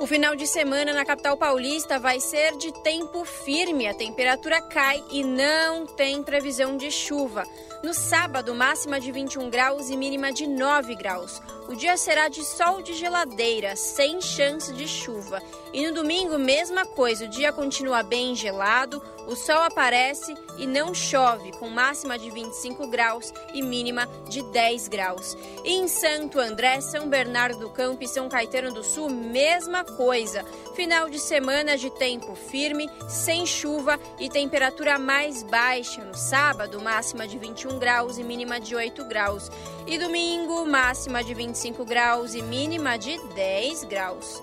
O 0.00 0.06
final 0.06 0.34
de 0.34 0.46
semana 0.46 0.94
na 0.94 1.04
capital 1.04 1.36
paulista 1.36 1.98
vai 1.98 2.18
ser 2.18 2.56
de 2.56 2.72
tempo 2.82 3.26
firme. 3.26 3.86
A 3.86 3.92
temperatura 3.92 4.62
cai 4.62 5.04
e 5.12 5.22
não 5.22 5.84
tem 5.84 6.22
previsão 6.22 6.78
de 6.78 6.90
chuva. 6.90 7.44
No 7.80 7.94
sábado, 7.94 8.56
máxima 8.56 8.98
de 8.98 9.12
21 9.12 9.48
graus 9.48 9.88
e 9.88 9.96
mínima 9.96 10.32
de 10.32 10.48
9 10.48 10.96
graus. 10.96 11.40
O 11.68 11.76
dia 11.76 11.96
será 11.96 12.28
de 12.28 12.42
sol 12.42 12.82
de 12.82 12.92
geladeira, 12.92 13.76
sem 13.76 14.20
chance 14.20 14.72
de 14.72 14.88
chuva. 14.88 15.40
E 15.72 15.86
no 15.86 15.94
domingo, 15.94 16.36
mesma 16.38 16.84
coisa, 16.84 17.26
o 17.26 17.28
dia 17.28 17.52
continua 17.52 18.02
bem 18.02 18.34
gelado, 18.34 19.00
o 19.28 19.36
sol 19.36 19.58
aparece 19.58 20.34
e 20.56 20.66
não 20.66 20.92
chove, 20.92 21.52
com 21.52 21.68
máxima 21.68 22.18
de 22.18 22.30
25 22.30 22.88
graus 22.88 23.32
e 23.54 23.62
mínima 23.62 24.08
de 24.28 24.42
10 24.42 24.88
graus. 24.88 25.36
E 25.64 25.74
em 25.74 25.86
Santo 25.86 26.40
André, 26.40 26.80
São 26.80 27.08
Bernardo 27.08 27.60
do 27.60 27.70
Campo 27.70 28.02
e 28.02 28.08
São 28.08 28.28
Caetano 28.28 28.72
do 28.72 28.82
Sul, 28.82 29.08
mesma 29.08 29.84
coisa. 29.84 30.44
Final 30.78 31.10
de 31.10 31.18
semana 31.18 31.76
de 31.76 31.90
tempo 31.90 32.36
firme, 32.36 32.88
sem 33.08 33.44
chuva 33.44 33.98
e 34.16 34.28
temperatura 34.28 34.96
mais 34.96 35.42
baixa. 35.42 36.04
No 36.04 36.14
sábado, 36.14 36.80
máxima 36.80 37.26
de 37.26 37.36
21 37.36 37.80
graus 37.80 38.16
e 38.16 38.22
mínima 38.22 38.60
de 38.60 38.76
8 38.76 39.04
graus. 39.06 39.50
E 39.88 39.98
domingo, 39.98 40.64
máxima 40.64 41.24
de 41.24 41.34
25 41.34 41.84
graus 41.84 42.32
e 42.32 42.42
mínima 42.42 42.96
de 42.96 43.18
10 43.34 43.82
graus. 43.82 44.40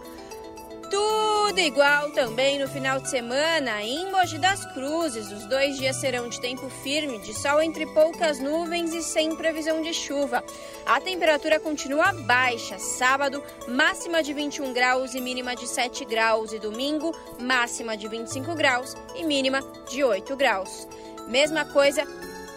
Tudo 0.90 1.60
igual 1.60 2.12
também 2.12 2.60
no 2.60 2.68
final 2.68 3.00
de 3.00 3.10
semana 3.10 3.82
em 3.82 4.12
Mogi 4.12 4.38
das 4.38 4.66
Cruzes. 4.74 5.32
Os 5.32 5.46
dois 5.46 5.78
dias 5.78 5.96
serão 5.96 6.30
de 6.30 6.40
tempo 6.40 6.70
firme, 6.70 7.20
de 7.20 7.34
sol 7.34 7.62
entre 7.62 7.86
poucas 7.88 8.40
nuvens 8.40 8.94
e 8.94 9.02
sem 9.02 9.36
previsão 9.36 9.82
de 9.82 9.94
chuva. 9.94 10.44
A 10.86 11.00
temperatura 11.00 11.60
continua 11.60 12.12
baixa. 12.14 12.78
Sábado, 12.78 13.44
máxima 13.68 14.22
de 14.22 14.34
21 14.34 14.74
graus 14.74 15.16
e 15.16 15.22
mínima 15.22 15.56
de 15.56 15.68
7 15.68 16.06
graus. 16.06 16.54
E 16.54 16.60
domingo, 16.60 17.16
máxima 17.40 17.98
de 17.98 18.08
25 18.08 18.54
graus 18.54 18.96
e 19.16 19.24
mínima 19.24 19.62
de 19.90 20.04
8 20.04 20.36
graus. 20.36 20.88
Mesma 21.28 21.66
coisa 21.66 22.06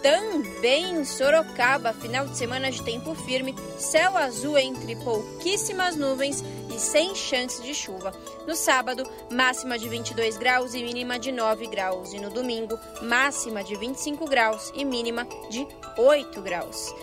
também 0.01 0.91
em 0.91 1.05
Sorocaba, 1.05 1.93
final 1.93 2.25
de 2.27 2.37
semana 2.37 2.71
de 2.71 2.81
tempo 2.81 3.13
firme, 3.15 3.55
céu 3.77 4.17
azul 4.17 4.57
entre 4.57 4.95
pouquíssimas 4.97 5.95
nuvens 5.95 6.43
e 6.73 6.79
sem 6.79 7.13
chance 7.15 7.61
de 7.61 7.73
chuva. 7.73 8.11
No 8.47 8.55
sábado, 8.55 9.03
máxima 9.31 9.77
de 9.77 9.89
22 9.89 10.37
graus 10.37 10.73
e 10.73 10.83
mínima 10.83 11.19
de 11.19 11.31
9 11.31 11.67
graus. 11.67 12.13
E 12.13 12.19
no 12.19 12.29
domingo, 12.29 12.79
máxima 13.01 13.63
de 13.63 13.75
25 13.75 14.25
graus 14.27 14.71
e 14.73 14.85
mínima 14.85 15.27
de 15.49 15.67
8 15.97 16.41
graus. 16.41 16.93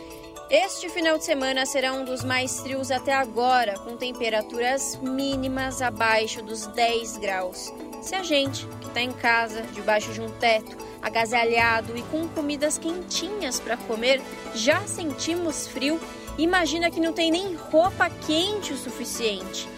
Este 0.49 0.89
final 0.89 1.19
de 1.19 1.25
semana 1.25 1.67
será 1.67 1.93
um 1.93 2.05
dos 2.05 2.23
mais 2.23 2.61
frios 2.61 2.93
até 2.93 3.13
agora, 3.13 3.77
com 3.81 3.97
temperaturas 3.97 4.97
mínimas 5.03 5.83
abaixo 5.83 6.41
dos 6.41 6.69
10 6.69 7.17
graus. 7.17 7.73
Se 8.01 8.15
a 8.15 8.23
gente, 8.23 8.65
que 8.81 8.87
está 8.87 9.01
em 9.01 9.11
casa, 9.11 9.63
debaixo 9.73 10.13
de 10.13 10.21
um 10.21 10.31
teto, 10.31 10.77
agasalhado 11.03 11.99
e 11.99 12.03
com 12.03 12.29
comidas 12.29 12.79
quentinhas 12.79 13.59
para 13.59 13.77
comer, 13.77 14.23
já 14.55 14.87
sentimos 14.87 15.67
frio, 15.67 16.01
imagina 16.39 16.93
que 16.93 17.01
não 17.01 17.13
tem 17.13 17.33
nem 17.33 17.57
roupa 17.57 18.09
quente 18.09 18.73
o 18.73 18.77
suficiente. 18.77 19.69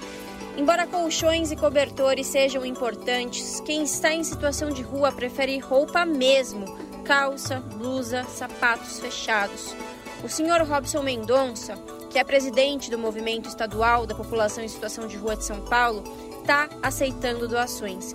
Embora 0.55 0.86
colchões 0.86 1.51
e 1.51 1.57
cobertores 1.57 2.27
sejam 2.27 2.66
importantes, 2.66 3.59
quem 3.61 3.85
está 3.85 4.12
em 4.12 4.23
situação 4.23 4.69
de 4.69 4.82
rua 4.82 5.11
prefere 5.12 5.59
roupa 5.59 6.05
mesmo: 6.05 6.66
calça, 7.05 7.59
blusa, 7.59 8.24
sapatos 8.24 9.01
fechados. 9.01 9.74
O 10.23 10.28
senhor 10.28 10.61
Robson 10.62 11.03
Mendonça, 11.03 11.77
que 12.11 12.19
é 12.19 12.24
presidente 12.24 12.90
do 12.90 12.99
Movimento 12.99 13.49
Estadual 13.49 14.05
da 14.05 14.15
População 14.15 14.65
em 14.65 14.69
Situação 14.69 15.07
de 15.07 15.16
Rua 15.16 15.36
de 15.36 15.45
São 15.45 15.61
Paulo, 15.61 16.03
está 16.40 16.69
aceitando 16.82 17.47
doações. 17.47 18.12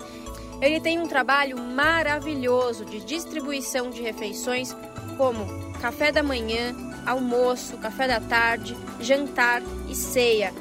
Ele 0.60 0.80
tem 0.80 0.98
um 0.98 1.08
trabalho 1.08 1.58
maravilhoso 1.58 2.84
de 2.84 3.00
distribuição 3.00 3.88
de 3.88 4.02
refeições, 4.02 4.76
como 5.16 5.46
café 5.80 6.12
da 6.12 6.22
manhã, 6.22 6.74
almoço, 7.06 7.78
café 7.78 8.06
da 8.06 8.20
tarde, 8.20 8.76
jantar 9.00 9.62
e 9.88 9.94
ceia, 9.94 10.52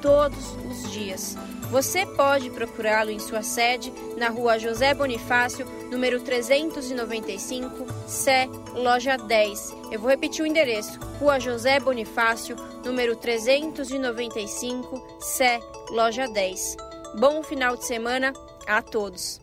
todos 0.00 0.56
os 0.70 0.90
dias. 0.90 1.36
Você 1.70 2.06
pode 2.06 2.48
procurá-lo 2.48 3.10
em 3.10 3.18
sua 3.18 3.42
sede 3.42 3.92
na 4.16 4.30
rua 4.30 4.58
José 4.58 4.94
Bonifácio, 4.94 5.66
número 5.90 6.18
395, 6.18 7.86
Sé, 8.06 8.48
loja 8.74 9.18
10. 9.18 9.76
Eu 9.92 10.00
vou 10.00 10.08
repetir 10.08 10.42
o 10.42 10.46
endereço: 10.46 10.98
Rua 11.20 11.38
José 11.38 11.78
Bonifácio, 11.78 12.56
número 12.82 13.14
395, 13.14 15.18
Sé, 15.20 15.60
loja 15.90 16.26
10. 16.26 16.76
Bom 17.18 17.42
final 17.42 17.76
de 17.76 17.84
semana 17.84 18.32
a 18.66 18.80
todos. 18.80 19.38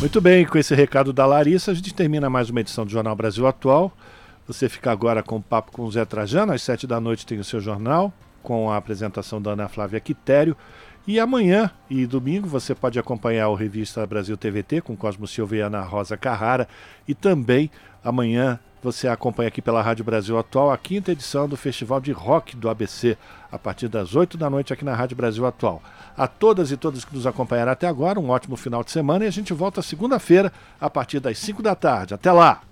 Muito 0.00 0.20
bem, 0.20 0.44
com 0.44 0.58
esse 0.58 0.74
recado 0.74 1.12
da 1.12 1.24
Larissa, 1.24 1.70
a 1.70 1.74
gente 1.74 1.94
termina 1.94 2.28
mais 2.28 2.50
uma 2.50 2.60
edição 2.60 2.84
do 2.84 2.90
Jornal 2.90 3.14
Brasil 3.14 3.46
Atual. 3.46 3.92
Você 4.48 4.68
fica 4.68 4.90
agora 4.90 5.22
com 5.22 5.36
o 5.36 5.42
papo 5.42 5.70
com 5.70 5.84
o 5.84 5.92
Zé 5.92 6.04
Trajano, 6.04 6.52
às 6.52 6.62
sete 6.62 6.84
da 6.84 7.00
noite 7.00 7.24
tem 7.24 7.38
o 7.38 7.44
seu 7.44 7.60
jornal 7.60 8.12
com 8.42 8.70
a 8.70 8.76
apresentação 8.76 9.40
da 9.40 9.52
Ana 9.52 9.68
Flávia 9.68 10.00
Quitério. 10.00 10.56
E 11.06 11.18
amanhã 11.18 11.70
e 11.90 12.06
domingo 12.06 12.46
você 12.46 12.74
pode 12.74 12.98
acompanhar 12.98 13.48
o 13.48 13.54
Revista 13.54 14.06
Brasil 14.06 14.36
TVT 14.36 14.82
com 14.82 14.96
Cosmo 14.96 15.26
Silva 15.26 15.56
e 15.56 15.60
Ana 15.60 15.80
Rosa 15.82 16.16
Carrara. 16.16 16.68
E 17.08 17.14
também 17.14 17.70
amanhã 18.04 18.60
você 18.82 19.06
acompanha 19.06 19.48
aqui 19.48 19.62
pela 19.62 19.80
Rádio 19.80 20.04
Brasil 20.04 20.36
Atual 20.36 20.72
a 20.72 20.76
quinta 20.76 21.12
edição 21.12 21.48
do 21.48 21.56
Festival 21.56 22.00
de 22.00 22.10
Rock 22.10 22.56
do 22.56 22.68
ABC, 22.68 23.16
a 23.50 23.58
partir 23.58 23.86
das 23.86 24.16
8 24.16 24.36
da 24.36 24.50
noite 24.50 24.72
aqui 24.72 24.84
na 24.84 24.94
Rádio 24.94 25.16
Brasil 25.16 25.46
Atual. 25.46 25.80
A 26.16 26.26
todas 26.26 26.72
e 26.72 26.76
todos 26.76 27.04
que 27.04 27.14
nos 27.14 27.26
acompanharam 27.26 27.70
até 27.70 27.86
agora, 27.86 28.18
um 28.18 28.30
ótimo 28.30 28.56
final 28.56 28.82
de 28.82 28.90
semana 28.90 29.24
e 29.24 29.28
a 29.28 29.30
gente 29.30 29.52
volta 29.52 29.80
segunda-feira 29.82 30.52
a 30.80 30.90
partir 30.90 31.20
das 31.20 31.38
5 31.38 31.62
da 31.62 31.76
tarde. 31.76 32.12
Até 32.12 32.32
lá! 32.32 32.60